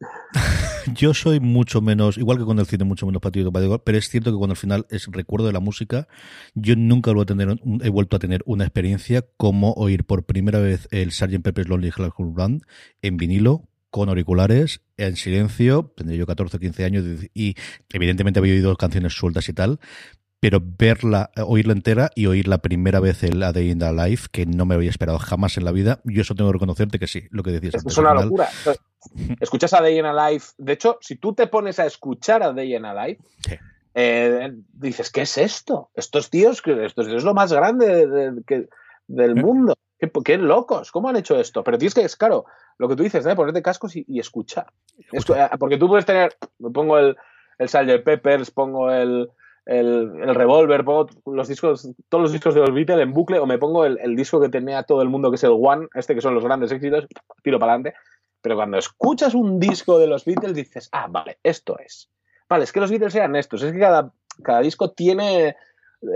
Yo 0.94 1.14
soy 1.14 1.40
mucho 1.40 1.80
menos, 1.80 2.18
igual 2.18 2.38
que 2.38 2.44
con 2.44 2.58
el 2.58 2.66
cine, 2.66 2.84
mucho 2.84 3.06
menos 3.06 3.20
partido 3.20 3.50
pero 3.84 3.98
es 3.98 4.08
cierto 4.08 4.30
que 4.30 4.38
cuando 4.38 4.52
al 4.52 4.56
final 4.56 4.86
es 4.90 5.06
recuerdo 5.06 5.46
de 5.46 5.52
la 5.52 5.60
música, 5.60 6.08
yo 6.54 6.76
nunca 6.76 7.12
lo 7.12 7.22
he, 7.22 7.26
tener, 7.26 7.60
he 7.82 7.88
vuelto 7.88 8.16
a 8.16 8.18
tener 8.18 8.42
una 8.46 8.64
experiencia 8.64 9.26
como 9.36 9.72
oír 9.72 10.04
por 10.04 10.24
primera 10.24 10.58
vez 10.58 10.88
el 10.90 11.12
Sgt. 11.12 11.42
Pepper's 11.42 11.68
Lonely 11.68 11.90
Hearts 11.90 12.14
Band 12.18 12.62
en 13.02 13.16
vinilo, 13.16 13.68
con 13.90 14.08
auriculares, 14.08 14.82
en 14.96 15.16
silencio, 15.16 15.92
tendría 15.96 16.20
yo 16.20 16.26
14 16.26 16.56
o 16.56 16.60
15 16.60 16.84
años 16.84 17.04
y 17.34 17.56
evidentemente 17.92 18.38
había 18.38 18.54
oído 18.54 18.76
canciones 18.76 19.14
sueltas 19.14 19.48
y 19.48 19.52
tal, 19.52 19.80
pero 20.40 20.58
verla, 20.62 21.30
oírla 21.36 21.74
entera 21.74 22.10
y 22.14 22.26
oír 22.26 22.48
la 22.48 22.58
primera 22.58 22.98
vez 22.98 23.22
el 23.22 23.42
A 23.42 23.52
Day 23.52 23.70
in 23.70 23.78
the 23.78 23.92
Life, 23.92 24.28
que 24.32 24.46
no 24.46 24.64
me 24.64 24.74
había 24.74 24.88
esperado 24.88 25.18
jamás 25.18 25.58
en 25.58 25.66
la 25.66 25.72
vida, 25.72 26.00
yo 26.04 26.22
eso 26.22 26.34
tengo 26.34 26.50
que 26.50 26.54
reconocerte 26.54 26.98
que 26.98 27.06
sí, 27.06 27.28
lo 27.30 27.42
que 27.42 27.50
decías 27.52 27.74
antes. 27.74 27.92
Es 27.92 27.98
una 27.98 28.14
locura. 28.14 28.48
Escuchas 29.40 29.74
a 29.74 29.82
Day 29.82 29.98
in 29.98 30.06
a 30.06 30.30
Life, 30.30 30.54
de 30.56 30.72
hecho, 30.72 30.98
si 31.02 31.16
tú 31.16 31.34
te 31.34 31.46
pones 31.46 31.78
a 31.78 31.84
escuchar 31.84 32.42
a 32.42 32.52
Day 32.52 32.74
in 32.74 32.86
a 32.86 33.06
Life, 33.06 33.22
eh, 33.94 34.50
dices, 34.72 35.10
¿qué 35.10 35.22
es 35.22 35.36
esto? 35.36 35.90
Estos 35.94 36.30
tíos, 36.30 36.62
esto 36.64 37.02
es 37.02 37.24
lo 37.24 37.34
más 37.34 37.52
grande 37.52 38.06
del 39.06 39.34
mm. 39.34 39.40
mundo. 39.40 39.74
¿Qué, 40.24 40.38
locos, 40.38 40.90
¿cómo 40.90 41.10
han 41.10 41.16
hecho 41.16 41.38
esto? 41.38 41.62
Pero 41.62 41.76
tienes 41.76 41.92
que, 41.92 42.00
es 42.00 42.16
claro, 42.16 42.46
lo 42.78 42.88
que 42.88 42.96
tú 42.96 43.02
dices, 43.02 43.26
¿eh? 43.26 43.36
ponerte 43.36 43.60
cascos 43.60 43.94
y, 43.94 44.18
escuchar. 44.18 44.72
Eh, 45.12 45.20
porque 45.58 45.76
tú 45.76 45.88
puedes 45.88 46.06
tener, 46.06 46.34
me 46.58 46.70
pongo 46.70 46.98
el, 46.98 47.14
el 47.58 47.68
Sgt. 47.68 48.02
Peppers, 48.02 48.50
pongo 48.50 48.90
el, 48.90 49.28
el, 49.66 50.10
pongo 50.84 51.08
los 51.26 51.48
discos, 51.48 51.90
todos 52.08 52.22
los 52.22 52.32
discos 52.32 52.54
de 52.54 52.60
los 52.60 52.72
Beatles 52.72 53.00
en 53.00 53.12
bucle, 53.12 53.38
o 53.38 53.46
me 53.46 53.58
pongo 53.58 53.84
el, 53.84 54.16
disco 54.16 54.40
que 54.40 54.48
tenía 54.48 54.82
todo 54.82 55.02
el 55.02 55.08
mundo, 55.08 55.30
que 55.30 55.36
es 55.36 55.44
el 55.44 55.50
One, 55.52 55.88
este 55.94 56.14
que 56.14 56.20
son 56.20 56.34
los 56.34 56.44
grandes 56.44 56.72
éxitos, 56.72 57.06
tiro 57.42 57.58
para 57.58 57.74
adelante. 57.74 57.98
Pero 58.42 58.56
cuando 58.56 58.78
escuchas 58.78 59.34
un 59.34 59.60
disco 59.60 59.98
de 59.98 60.06
los 60.06 60.24
Beatles, 60.24 60.54
dices, 60.54 60.88
ah, 60.92 61.06
vale, 61.10 61.38
esto 61.42 61.78
es. 61.78 62.10
Vale, 62.48 62.64
es 62.64 62.72
que 62.72 62.80
los 62.80 62.90
Beatles 62.90 63.14
eran 63.14 63.36
estos, 63.36 63.62
es 63.62 63.72
que 63.72 63.78
cada, 63.78 64.12
cada 64.42 64.60
disco 64.60 64.90
tiene, 64.90 65.56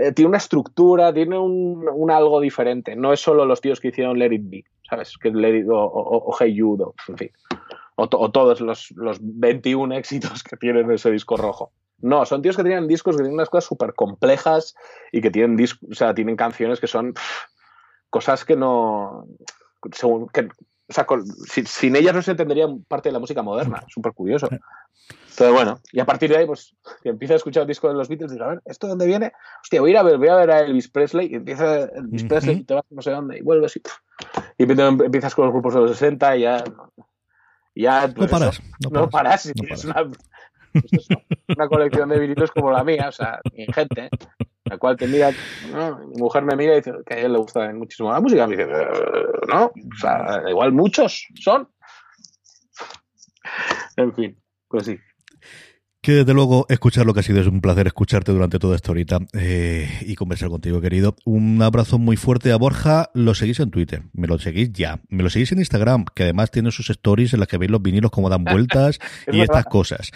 eh, 0.00 0.12
tiene 0.14 0.30
una 0.30 0.38
estructura, 0.38 1.12
tiene 1.12 1.38
un, 1.38 2.10
algo 2.10 2.40
diferente. 2.40 2.96
No 2.96 3.12
es 3.12 3.20
solo 3.20 3.44
los 3.44 3.60
tíos 3.60 3.78
que 3.78 3.88
hicieron 3.88 4.18
Let 4.18 4.34
It 4.34 4.42
Be, 4.44 4.64
¿sabes? 4.88 5.16
Que 5.18 5.30
Let 5.30 5.66
o, 5.68 5.76
o, 5.76 6.34
Hey 6.38 6.58
Jude, 6.58 6.86
en 7.08 7.18
fin. 7.18 7.30
O, 7.96 8.08
todos 8.08 8.60
los, 8.60 8.90
los 8.92 9.18
21 9.20 9.94
éxitos 9.94 10.42
que 10.42 10.56
tienen 10.56 10.90
ese 10.90 11.12
disco 11.12 11.36
rojo. 11.36 11.70
No, 12.04 12.26
son 12.26 12.42
tíos 12.42 12.54
que 12.54 12.62
tienen 12.62 12.86
discos 12.86 13.16
que 13.16 13.22
tienen 13.22 13.34
unas 13.34 13.48
cosas 13.48 13.64
súper 13.64 13.94
complejas 13.94 14.74
y 15.10 15.22
que 15.22 15.30
tienen, 15.30 15.58
o 15.90 15.94
sea, 15.94 16.14
tienen 16.14 16.36
canciones 16.36 16.78
que 16.78 16.86
son 16.86 17.14
cosas 18.10 18.44
que 18.44 18.56
no. 18.56 19.26
Según, 19.90 20.28
que, 20.28 20.42
o 20.42 20.92
sea, 20.92 21.06
sin, 21.64 21.96
ellas 21.96 22.14
no 22.14 22.20
se 22.20 22.32
entendería 22.32 22.66
parte 22.88 23.08
de 23.08 23.14
la 23.14 23.20
música 23.20 23.42
moderna. 23.42 23.82
Súper 23.88 24.12
curioso. 24.12 24.50
Entonces, 24.50 25.52
bueno, 25.52 25.80
y 25.92 26.00
a 26.00 26.04
partir 26.04 26.28
de 26.28 26.36
ahí, 26.36 26.46
pues, 26.46 26.76
que 27.02 27.08
empieza 27.08 27.32
a 27.32 27.38
escuchar 27.38 27.62
el 27.62 27.68
disco 27.68 27.88
de 27.88 27.94
los 27.94 28.08
Beatles 28.08 28.32
y 28.32 28.34
digo, 28.34 28.44
a 28.44 28.48
ver, 28.48 28.62
¿esto 28.66 28.86
de 28.86 28.90
dónde 28.90 29.06
viene? 29.06 29.32
Hostia, 29.62 29.80
voy 29.80 29.90
a 29.90 29.92
ir 29.92 29.98
a 29.98 30.02
ver, 30.02 30.18
voy 30.18 30.28
a 30.28 30.36
ver 30.36 30.50
a 30.50 30.60
Elvis 30.60 30.90
Presley 30.90 31.32
y 31.32 31.36
empieza 31.36 31.86
Elvis 31.86 32.24
Presley 32.24 32.58
y 32.58 32.64
te 32.64 32.74
vas 32.74 32.84
no 32.90 33.00
sé 33.00 33.12
dónde 33.12 33.38
y 33.38 33.40
vuelves 33.40 33.76
y, 33.76 33.82
y 34.58 34.62
empiezas 34.64 35.34
con 35.34 35.46
los 35.46 35.54
grupos 35.54 35.72
de 35.72 35.80
los 35.80 35.92
60 35.92 36.36
y 36.36 36.40
ya. 36.42 36.64
ya 37.74 38.12
pues, 38.14 38.30
no 38.30 38.38
paras. 38.38 38.60
No, 38.90 39.08
paras. 39.08 39.46
Es 39.46 39.84
una, 39.86 40.10
pues 40.80 41.08
una 41.56 41.68
colección 41.68 42.08
de 42.08 42.18
vinilos 42.18 42.50
como 42.50 42.70
la 42.70 42.84
mía, 42.84 43.06
o 43.08 43.12
sea, 43.12 43.40
ingente, 43.54 44.08
la 44.64 44.78
cual 44.78 44.96
te 44.96 45.06
mira, 45.06 45.30
mi 45.30 46.20
mujer 46.20 46.42
me 46.44 46.56
mira 46.56 46.74
y 46.74 46.76
dice 46.76 46.92
que 47.06 47.14
a 47.14 47.18
ella 47.18 47.28
le 47.28 47.38
gusta 47.38 47.72
muchísimo 47.72 48.12
la 48.12 48.20
música, 48.20 48.46
me 48.46 48.56
dice, 48.56 48.68
eh, 48.70 49.26
no, 49.48 49.66
o 49.66 49.96
sea, 50.00 50.42
igual 50.48 50.72
muchos 50.72 51.26
son. 51.34 51.68
En 53.96 54.12
fin, 54.14 54.36
pues 54.68 54.86
sí. 54.86 54.98
Que 56.04 56.12
desde 56.12 56.34
luego 56.34 56.66
escuchar 56.68 57.06
lo 57.06 57.14
que 57.14 57.20
ha 57.20 57.22
sido 57.22 57.40
es 57.40 57.46
un 57.46 57.62
placer 57.62 57.86
escucharte 57.86 58.30
durante 58.30 58.58
toda 58.58 58.76
esta 58.76 58.90
horita 58.90 59.20
eh, 59.32 59.88
y 60.02 60.16
conversar 60.16 60.50
contigo, 60.50 60.82
querido. 60.82 61.16
Un 61.24 61.62
abrazo 61.62 61.98
muy 61.98 62.18
fuerte 62.18 62.52
a 62.52 62.56
Borja. 62.56 63.08
Lo 63.14 63.34
seguís 63.34 63.58
en 63.60 63.70
Twitter, 63.70 64.02
me 64.12 64.26
lo 64.26 64.38
seguís 64.38 64.70
ya. 64.70 65.00
Me 65.08 65.22
lo 65.22 65.30
seguís 65.30 65.52
en 65.52 65.60
Instagram, 65.60 66.04
que 66.14 66.24
además 66.24 66.50
tiene 66.50 66.72
sus 66.72 66.90
stories 66.90 67.32
en 67.32 67.40
las 67.40 67.48
que 67.48 67.56
veis 67.56 67.70
los 67.70 67.80
vinilos 67.80 68.10
como 68.10 68.28
dan 68.28 68.44
vueltas 68.44 68.98
y 69.32 69.40
estas 69.40 69.64
cosas. 69.64 70.10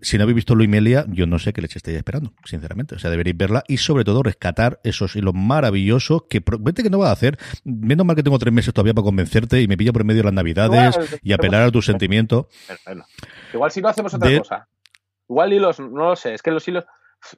Si 0.00 0.16
no 0.16 0.22
habéis 0.22 0.36
visto 0.36 0.54
Luimelia, 0.54 1.04
yo 1.08 1.26
no 1.26 1.38
sé 1.38 1.52
qué 1.52 1.60
leche 1.60 1.76
estáis 1.76 1.98
esperando, 1.98 2.32
sinceramente. 2.46 2.94
O 2.94 2.98
sea, 2.98 3.10
deberéis 3.10 3.36
verla 3.36 3.64
y 3.68 3.76
sobre 3.76 4.04
todo 4.04 4.22
rescatar 4.22 4.80
esos 4.82 5.14
hilos 5.14 5.34
maravillosos 5.34 6.22
que 6.30 6.42
vete 6.58 6.82
que 6.82 6.88
no 6.88 7.00
va 7.00 7.10
a 7.10 7.12
hacer. 7.12 7.38
Menos 7.64 8.06
mal 8.06 8.16
que 8.16 8.22
tengo 8.22 8.38
tres 8.38 8.54
meses 8.54 8.72
todavía 8.72 8.94
para 8.94 9.04
convencerte 9.04 9.60
y 9.60 9.68
me 9.68 9.76
pilla 9.76 9.92
por 9.92 10.04
medio 10.04 10.20
de 10.20 10.24
las 10.24 10.32
navidades 10.32 10.98
y 11.22 11.34
apelar 11.34 11.64
a 11.64 11.70
tus 11.70 11.84
sentimientos. 11.84 12.46
Igual 13.52 13.70
si 13.70 13.82
no 13.82 13.88
hacemos 13.88 14.14
otra 14.14 14.38
cosa. 14.38 14.68
Igual 15.32 15.54
hilos, 15.54 15.80
no 15.80 16.10
lo 16.10 16.16
sé, 16.16 16.34
es 16.34 16.42
que 16.42 16.50
los 16.50 16.68
hilos. 16.68 16.84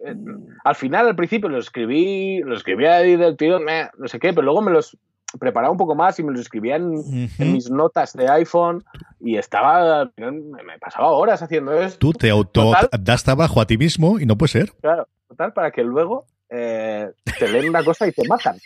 Eh, 0.04 0.16
al 0.64 0.74
final, 0.74 1.06
al 1.06 1.14
principio, 1.14 1.48
los 1.48 1.66
escribí, 1.66 2.40
los 2.40 2.58
escribí 2.58 2.86
ahí 2.86 3.14
del 3.14 3.36
tío, 3.36 3.60
no 3.60 4.08
sé 4.08 4.18
qué, 4.18 4.32
pero 4.32 4.42
luego 4.42 4.62
me 4.62 4.72
los 4.72 4.98
preparaba 5.38 5.70
un 5.70 5.78
poco 5.78 5.94
más 5.94 6.18
y 6.18 6.24
me 6.24 6.32
los 6.32 6.40
escribía 6.40 6.74
en, 6.74 7.30
mis 7.38 7.70
notas 7.70 8.12
de 8.14 8.28
iPhone 8.28 8.82
y 9.20 9.36
estaba, 9.36 10.10
me 10.16 10.78
pasaba 10.80 11.10
horas 11.10 11.40
haciendo 11.40 11.72
esto. 11.72 11.98
Tú 12.00 12.12
te 12.12 12.30
auto 12.30 12.72
das 12.98 13.22
trabajo 13.22 13.60
a 13.60 13.66
ti 13.66 13.78
mismo 13.78 14.18
y 14.18 14.26
no 14.26 14.36
puede 14.36 14.50
ser. 14.50 14.72
Claro, 14.80 15.06
total, 15.28 15.52
para 15.52 15.70
que 15.70 15.84
luego 15.84 16.26
eh, 16.50 17.12
te 17.38 17.48
leen 17.48 17.68
una 17.68 17.84
cosa 17.84 18.08
y 18.08 18.12
te 18.12 18.26
matan. 18.26 18.56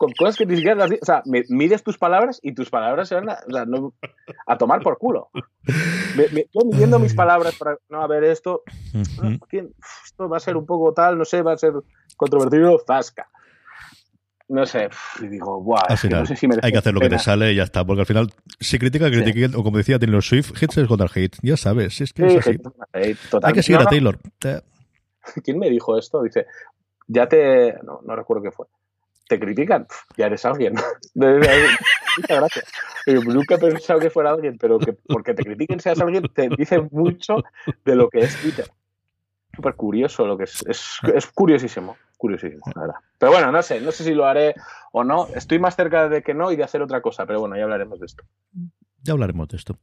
Con 0.00 0.12
cosas 0.12 0.38
que 0.38 0.46
ni 0.46 0.56
siquiera 0.56 0.76
las 0.76 0.90
O 0.90 1.04
sea, 1.04 1.22
mides 1.26 1.82
tus 1.82 1.98
palabras 1.98 2.40
y 2.42 2.54
tus 2.54 2.70
palabras 2.70 3.06
se 3.06 3.16
van 3.16 3.28
a, 3.28 3.38
o 3.46 3.52
sea, 3.52 3.66
no, 3.66 3.92
a 4.46 4.56
tomar 4.56 4.80
por 4.80 4.96
culo. 4.96 5.28
Me, 6.16 6.46
yo 6.54 6.64
midiendo 6.64 6.98
mis 6.98 7.12
palabras 7.12 7.54
para. 7.56 7.76
No, 7.90 8.00
a 8.00 8.06
ver, 8.06 8.24
esto. 8.24 8.62
Esto 10.02 10.26
va 10.26 10.38
a 10.38 10.40
ser 10.40 10.56
un 10.56 10.64
poco 10.64 10.94
tal, 10.94 11.18
no 11.18 11.26
sé, 11.26 11.42
va 11.42 11.52
a 11.52 11.58
ser 11.58 11.74
controvertido, 12.16 12.78
zasca 12.86 13.28
no 14.48 14.66
sé, 14.66 14.88
y 15.20 15.28
digo, 15.28 15.62
buah, 15.62 15.82
no 16.10 16.26
sé 16.26 16.34
si 16.34 16.48
hay 16.60 16.72
que 16.72 16.78
hacer 16.78 16.92
lo 16.92 16.98
que 16.98 17.08
te 17.08 17.20
sale 17.20 17.52
y 17.52 17.56
ya 17.56 17.62
está, 17.62 17.84
porque 17.84 18.00
al 18.00 18.06
final, 18.06 18.30
si 18.58 18.80
critica, 18.80 19.08
critica, 19.08 19.56
o 19.56 19.62
como 19.62 19.76
decía 19.76 20.00
Taylor 20.00 20.24
Swift, 20.24 20.60
hits 20.60 20.76
es 20.76 20.88
contra 20.88 21.06
hate, 21.06 21.36
ya 21.40 21.56
sabes, 21.56 22.00
es 22.00 22.12
que 22.12 22.26
es 22.26 22.36
así. 22.38 22.58
hay 22.92 23.52
que 23.52 23.62
seguir 23.62 23.80
a 23.80 23.84
Taylor. 23.84 24.18
¿Quién 25.44 25.56
me 25.56 25.70
dijo 25.70 25.96
esto? 25.96 26.24
Dice, 26.24 26.46
ya 27.06 27.28
te, 27.28 27.74
no, 27.84 28.00
no 28.04 28.16
recuerdo 28.16 28.42
qué 28.42 28.50
fue, 28.50 28.66
te 29.30 29.38
critican, 29.38 29.86
ya 30.16 30.26
eres 30.26 30.44
alguien. 30.44 30.74
Muchas 31.14 32.28
gracias. 32.28 32.64
nunca 33.06 33.54
he 33.54 33.58
pensado 33.58 34.00
que 34.00 34.10
fuera 34.10 34.30
alguien, 34.30 34.58
pero 34.58 34.80
que 34.80 34.92
porque 34.92 35.34
te 35.34 35.44
critiquen 35.44 35.78
seas 35.78 36.00
alguien 36.00 36.24
te 36.34 36.48
dice 36.48 36.80
mucho 36.90 37.36
de 37.84 37.94
lo 37.94 38.10
que 38.10 38.18
es 38.20 38.36
Twitter. 38.42 38.66
Súper 39.54 39.74
curioso 39.76 40.26
lo 40.26 40.36
que 40.36 40.44
es, 40.44 40.64
es, 40.66 40.98
es 41.14 41.26
curiosísimo 41.28 41.96
curiosísimo, 42.20 42.62
la 42.74 42.82
verdad. 42.82 42.96
Pero 43.18 43.32
bueno, 43.32 43.50
no 43.50 43.62
sé, 43.62 43.80
no 43.80 43.92
sé 43.92 44.04
si 44.04 44.12
lo 44.12 44.26
haré 44.26 44.54
o 44.92 45.04
no. 45.04 45.26
Estoy 45.34 45.58
más 45.58 45.74
cerca 45.74 46.06
de 46.10 46.22
que 46.22 46.34
no 46.34 46.52
y 46.52 46.56
de 46.56 46.64
hacer 46.64 46.82
otra 46.82 47.00
cosa, 47.00 47.24
pero 47.24 47.40
bueno, 47.40 47.56
ya 47.56 47.62
hablaremos 47.62 47.98
de 47.98 48.06
esto. 48.06 48.24
Ya 49.02 49.14
hablaremos 49.14 49.48
de 49.48 49.56
esto. 49.56 49.78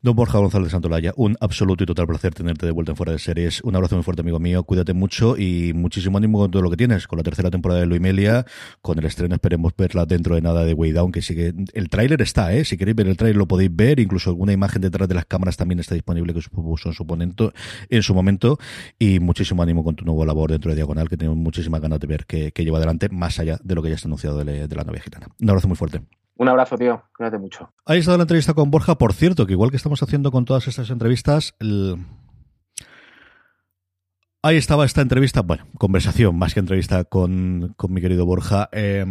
Don 0.00 0.16
Borja 0.16 0.38
González 0.38 0.70
Santolaya, 0.70 1.12
un 1.16 1.36
absoluto 1.40 1.84
y 1.84 1.86
total 1.86 2.06
placer 2.06 2.32
tenerte 2.32 2.64
de 2.64 2.72
vuelta 2.72 2.92
en 2.92 2.96
Fuera 2.96 3.12
de 3.12 3.18
Series. 3.18 3.60
Un 3.64 3.76
abrazo 3.76 3.96
muy 3.96 4.02
fuerte, 4.02 4.22
amigo 4.22 4.38
mío. 4.38 4.64
Cuídate 4.64 4.94
mucho 4.94 5.36
y 5.36 5.74
muchísimo 5.74 6.16
ánimo 6.16 6.38
con 6.38 6.50
todo 6.50 6.62
lo 6.62 6.70
que 6.70 6.78
tienes. 6.78 7.06
Con 7.06 7.18
la 7.18 7.22
tercera 7.22 7.50
temporada 7.50 7.80
de 7.80 7.86
Luimelia, 7.86 8.46
con 8.80 8.98
el 8.98 9.04
estreno, 9.04 9.34
esperemos 9.34 9.74
verla 9.76 10.06
dentro 10.06 10.36
de 10.36 10.40
nada 10.40 10.64
de 10.64 10.72
Way 10.72 10.92
Down, 10.92 11.12
que 11.12 11.20
sigue. 11.20 11.52
El 11.74 11.90
tráiler 11.90 12.22
está, 12.22 12.54
¿eh? 12.54 12.64
Si 12.64 12.78
queréis 12.78 12.96
ver 12.96 13.08
el 13.08 13.16
tráiler 13.18 13.36
lo 13.36 13.46
podéis 13.46 13.74
ver. 13.74 14.00
Incluso 14.00 14.30
alguna 14.30 14.54
imagen 14.54 14.80
detrás 14.80 15.06
de 15.06 15.16
las 15.16 15.26
cámaras 15.26 15.58
también 15.58 15.78
está 15.78 15.94
disponible 15.94 16.32
que 16.32 16.40
supuso 16.40 16.88
en 16.88 16.94
su, 16.94 17.52
en 17.90 18.02
su 18.02 18.14
momento. 18.14 18.58
Y 18.98 19.20
muchísimo 19.20 19.62
ánimo 19.62 19.84
con 19.84 19.96
tu 19.96 20.06
nuevo 20.06 20.24
labor 20.24 20.50
dentro 20.50 20.70
de 20.70 20.76
Diagonal, 20.76 21.10
que 21.10 21.18
tenemos 21.18 21.36
muchísimas 21.36 21.82
ganas 21.82 22.00
de 22.00 22.06
ver 22.06 22.24
que, 22.24 22.52
lleva 22.56 22.78
adelante, 22.78 23.10
más 23.10 23.38
allá 23.38 23.58
de 23.62 23.74
lo 23.74 23.82
que 23.82 23.90
ya 23.90 23.96
está 23.96 24.08
anunciado 24.08 24.42
de 24.42 24.66
la 24.66 24.84
novia 24.84 25.02
gitana. 25.02 25.26
Un 25.38 25.50
abrazo 25.50 25.68
muy 25.68 25.76
fuerte. 25.76 26.00
Un 26.36 26.48
abrazo, 26.48 26.76
tío. 26.76 27.02
Cuídate 27.16 27.38
mucho. 27.38 27.72
Ahí 27.84 27.98
está 28.00 28.16
la 28.16 28.22
entrevista 28.22 28.54
con 28.54 28.70
Borja. 28.70 28.96
Por 28.96 29.12
cierto, 29.12 29.46
que 29.46 29.52
igual 29.52 29.70
que 29.70 29.76
estamos 29.76 30.02
haciendo 30.02 30.30
con 30.30 30.44
todas 30.44 30.66
estas 30.66 30.90
entrevistas, 30.90 31.54
ahí 34.42 34.56
estaba 34.56 34.84
esta 34.84 35.02
entrevista, 35.02 35.42
bueno, 35.42 35.66
conversación 35.78 36.36
más 36.36 36.54
que 36.54 36.60
entrevista 36.60 37.04
con, 37.04 37.74
con 37.76 37.92
mi 37.92 38.00
querido 38.00 38.26
Borja. 38.26 38.68
Eh, 38.72 39.04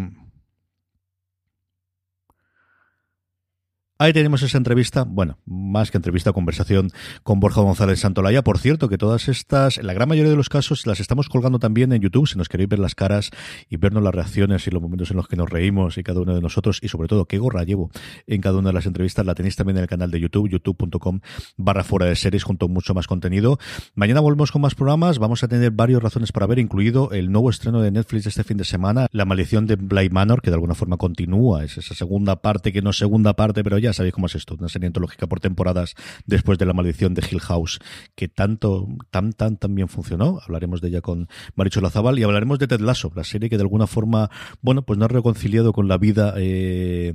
Ahí 4.02 4.14
tenemos 4.14 4.42
esa 4.42 4.58
entrevista, 4.58 5.04
bueno, 5.04 5.38
más 5.46 5.92
que 5.92 5.98
entrevista, 6.00 6.34
conversación 6.34 6.90
con 7.22 7.40
Borja 7.40 7.62
González 7.62 8.00
Santolaya. 8.00 8.44
Por 8.44 8.58
cierto, 8.58 8.90
que 8.90 8.98
todas 8.98 9.28
estas, 9.28 9.78
en 9.78 9.86
la 9.86 9.94
gran 9.94 10.10
mayoría 10.10 10.32
de 10.32 10.36
los 10.36 10.50
casos, 10.50 10.88
las 10.88 11.00
estamos 11.00 11.30
colgando 11.30 11.60
también 11.60 11.94
en 11.94 12.02
YouTube, 12.02 12.28
si 12.28 12.36
nos 12.36 12.50
queréis 12.50 12.68
ver 12.68 12.80
las 12.80 12.96
caras 12.96 13.30
y 13.70 13.78
vernos 13.78 14.02
las 14.02 14.16
reacciones 14.16 14.66
y 14.66 14.72
los 14.72 14.82
momentos 14.82 15.12
en 15.12 15.18
los 15.18 15.28
que 15.28 15.36
nos 15.36 15.52
reímos 15.52 16.00
y 16.00 16.04
cada 16.04 16.20
uno 16.20 16.34
de 16.34 16.42
nosotros, 16.42 16.80
y 16.82 16.88
sobre 16.88 17.10
todo 17.10 17.26
qué 17.26 17.38
gorra 17.38 17.64
llevo 17.64 17.92
en 18.26 18.42
cada 18.42 18.58
una 18.58 18.70
de 18.70 18.74
las 18.74 18.88
entrevistas, 18.88 19.24
la 19.24 19.36
tenéis 19.36 19.56
también 19.56 19.78
en 19.78 19.84
el 19.84 19.88
canal 19.88 20.10
de 20.10 20.20
YouTube, 20.20 20.50
youtube.com 20.50 21.20
barra 21.58 21.84
fuera 21.84 22.08
de 22.08 22.16
series, 22.16 22.44
junto 22.44 22.66
a 22.66 22.70
mucho 22.70 22.96
más 22.96 23.06
contenido. 23.06 23.60
Mañana 23.94 24.20
volvemos 24.20 24.52
con 24.52 24.64
más 24.64 24.74
programas, 24.74 25.20
vamos 25.20 25.44
a 25.44 25.48
tener 25.48 25.70
varias 25.70 26.02
razones 26.02 26.32
para 26.32 26.48
ver, 26.48 26.58
incluido 26.58 27.12
el 27.12 27.32
nuevo 27.32 27.52
estreno 27.52 27.84
de 27.84 27.92
Netflix 27.92 28.26
este 28.26 28.44
fin 28.44 28.58
de 28.58 28.64
semana, 28.64 29.06
La 29.12 29.26
maldición 29.26 29.68
de 29.68 29.76
Bly 29.76 30.10
Manor, 30.10 30.42
que 30.42 30.50
de 30.50 30.56
alguna 30.56 30.74
forma 30.74 30.98
continúa, 30.98 31.64
es 31.64 31.78
esa 31.78 31.94
segunda 31.94 32.42
parte 32.42 32.74
que 32.74 32.82
no 32.82 32.94
segunda 32.94 33.36
parte, 33.36 33.64
pero 33.64 33.78
sabéis 33.94 34.14
cómo 34.14 34.28
es 34.28 34.36
esto, 34.36 34.56
una 34.58 34.70
serie 34.70 34.88
antológica 34.88 35.28
por 35.28 35.40
temporadas 35.40 35.96
después 36.26 36.58
de 36.58 36.66
la 36.66 36.74
maldición 36.74 37.14
de 37.14 37.24
Hill 37.30 37.40
House, 37.42 37.80
que 38.16 38.28
tanto, 38.28 38.88
tan, 39.10 39.34
tan, 39.34 39.58
tan 39.58 39.76
bien 39.76 39.88
funcionó. 39.88 40.40
Hablaremos 40.44 40.82
de 40.82 40.90
ella 40.90 41.02
con 41.02 41.28
Maricho 41.56 41.82
Lazabal 41.82 42.20
y 42.20 42.24
hablaremos 42.24 42.60
de 42.60 42.68
Ted 42.68 42.82
Lasso, 42.82 43.12
la 43.16 43.24
serie 43.24 43.50
que 43.50 43.58
de 43.58 43.64
alguna 43.64 43.88
forma, 43.88 44.30
bueno, 44.62 44.84
pues 44.84 45.00
no 45.00 45.06
ha 45.06 45.08
reconciliado 45.08 45.74
con 45.74 45.88
la 45.88 45.98
vida 45.98 46.34
eh, 46.38 47.14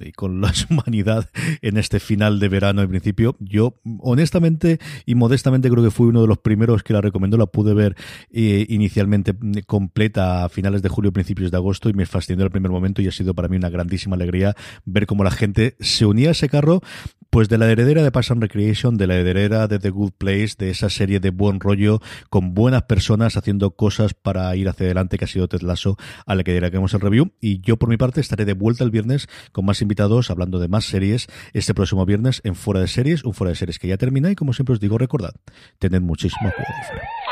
y 0.00 0.12
con 0.12 0.40
la 0.40 0.52
humanidad 0.70 1.30
en 1.62 1.76
este 1.76 2.00
final 2.00 2.38
de 2.38 2.48
verano 2.48 2.82
en 2.82 2.88
principio. 2.88 3.36
Yo, 3.40 3.80
honestamente 4.00 4.78
y 5.06 5.14
modestamente, 5.14 5.70
creo 5.70 5.82
que 5.82 5.90
fui 5.90 6.06
uno 6.06 6.22
de 6.22 6.28
los 6.28 6.38
primeros 6.38 6.82
que 6.82 6.92
la 6.92 7.00
recomendó. 7.00 7.36
La 7.36 7.46
pude 7.46 7.74
ver 7.74 7.96
eh, 8.30 8.66
inicialmente 8.68 9.34
completa 9.66 10.44
a 10.44 10.48
finales 10.48 10.82
de 10.82 10.88
julio, 10.88 11.12
principios 11.12 11.50
de 11.50 11.56
agosto 11.56 11.88
y 11.88 11.92
me 11.92 12.06
fascinó 12.06 12.44
el 12.44 12.50
primer 12.50 12.70
momento 12.70 13.02
y 13.02 13.08
ha 13.08 13.12
sido 13.12 13.34
para 13.34 13.48
mí 13.48 13.56
una 13.56 13.70
grandísima 13.70 14.16
alegría 14.16 14.54
ver 14.84 15.06
cómo 15.06 15.24
la 15.24 15.30
gente 15.30 15.76
se 15.80 16.06
unía 16.14 16.30
ese 16.30 16.48
carro 16.48 16.80
pues 17.34 17.48
de 17.48 17.58
la 17.58 17.68
heredera 17.68 18.04
de 18.04 18.12
Parks 18.12 18.30
and 18.30 18.40
Recreation, 18.40 18.96
de 18.96 19.08
la 19.08 19.16
heredera 19.16 19.66
de 19.66 19.80
The 19.80 19.90
Good 19.90 20.12
Place, 20.18 20.50
de 20.56 20.70
esa 20.70 20.88
serie 20.88 21.18
de 21.18 21.30
buen 21.30 21.58
rollo, 21.58 22.00
con 22.30 22.54
buenas 22.54 22.84
personas 22.84 23.36
haciendo 23.36 23.72
cosas 23.72 24.14
para 24.14 24.54
ir 24.54 24.68
hacia 24.68 24.86
adelante, 24.86 25.18
que 25.18 25.24
ha 25.24 25.26
sido 25.26 25.48
Ted 25.48 25.62
Lasso, 25.62 25.96
a 26.26 26.36
la 26.36 26.44
que 26.44 26.52
diremos 26.52 26.94
el 26.94 27.00
review. 27.00 27.32
Y 27.40 27.60
yo, 27.60 27.76
por 27.76 27.88
mi 27.88 27.96
parte, 27.96 28.20
estaré 28.20 28.44
de 28.44 28.52
vuelta 28.52 28.84
el 28.84 28.92
viernes 28.92 29.26
con 29.50 29.64
más 29.64 29.82
invitados, 29.82 30.30
hablando 30.30 30.60
de 30.60 30.68
más 30.68 30.84
series, 30.84 31.26
este 31.54 31.74
próximo 31.74 32.06
viernes 32.06 32.40
en 32.44 32.54
Fuera 32.54 32.78
de 32.78 32.86
Series, 32.86 33.24
un 33.24 33.34
Fuera 33.34 33.48
de 33.48 33.56
Series 33.56 33.80
que 33.80 33.88
ya 33.88 33.96
termina 33.96 34.30
y, 34.30 34.36
como 34.36 34.52
siempre 34.52 34.74
os 34.74 34.78
digo, 34.78 34.96
recordad, 34.96 35.34
tened 35.80 36.02
muchísimo 36.02 36.52
cuidado. 36.52 37.23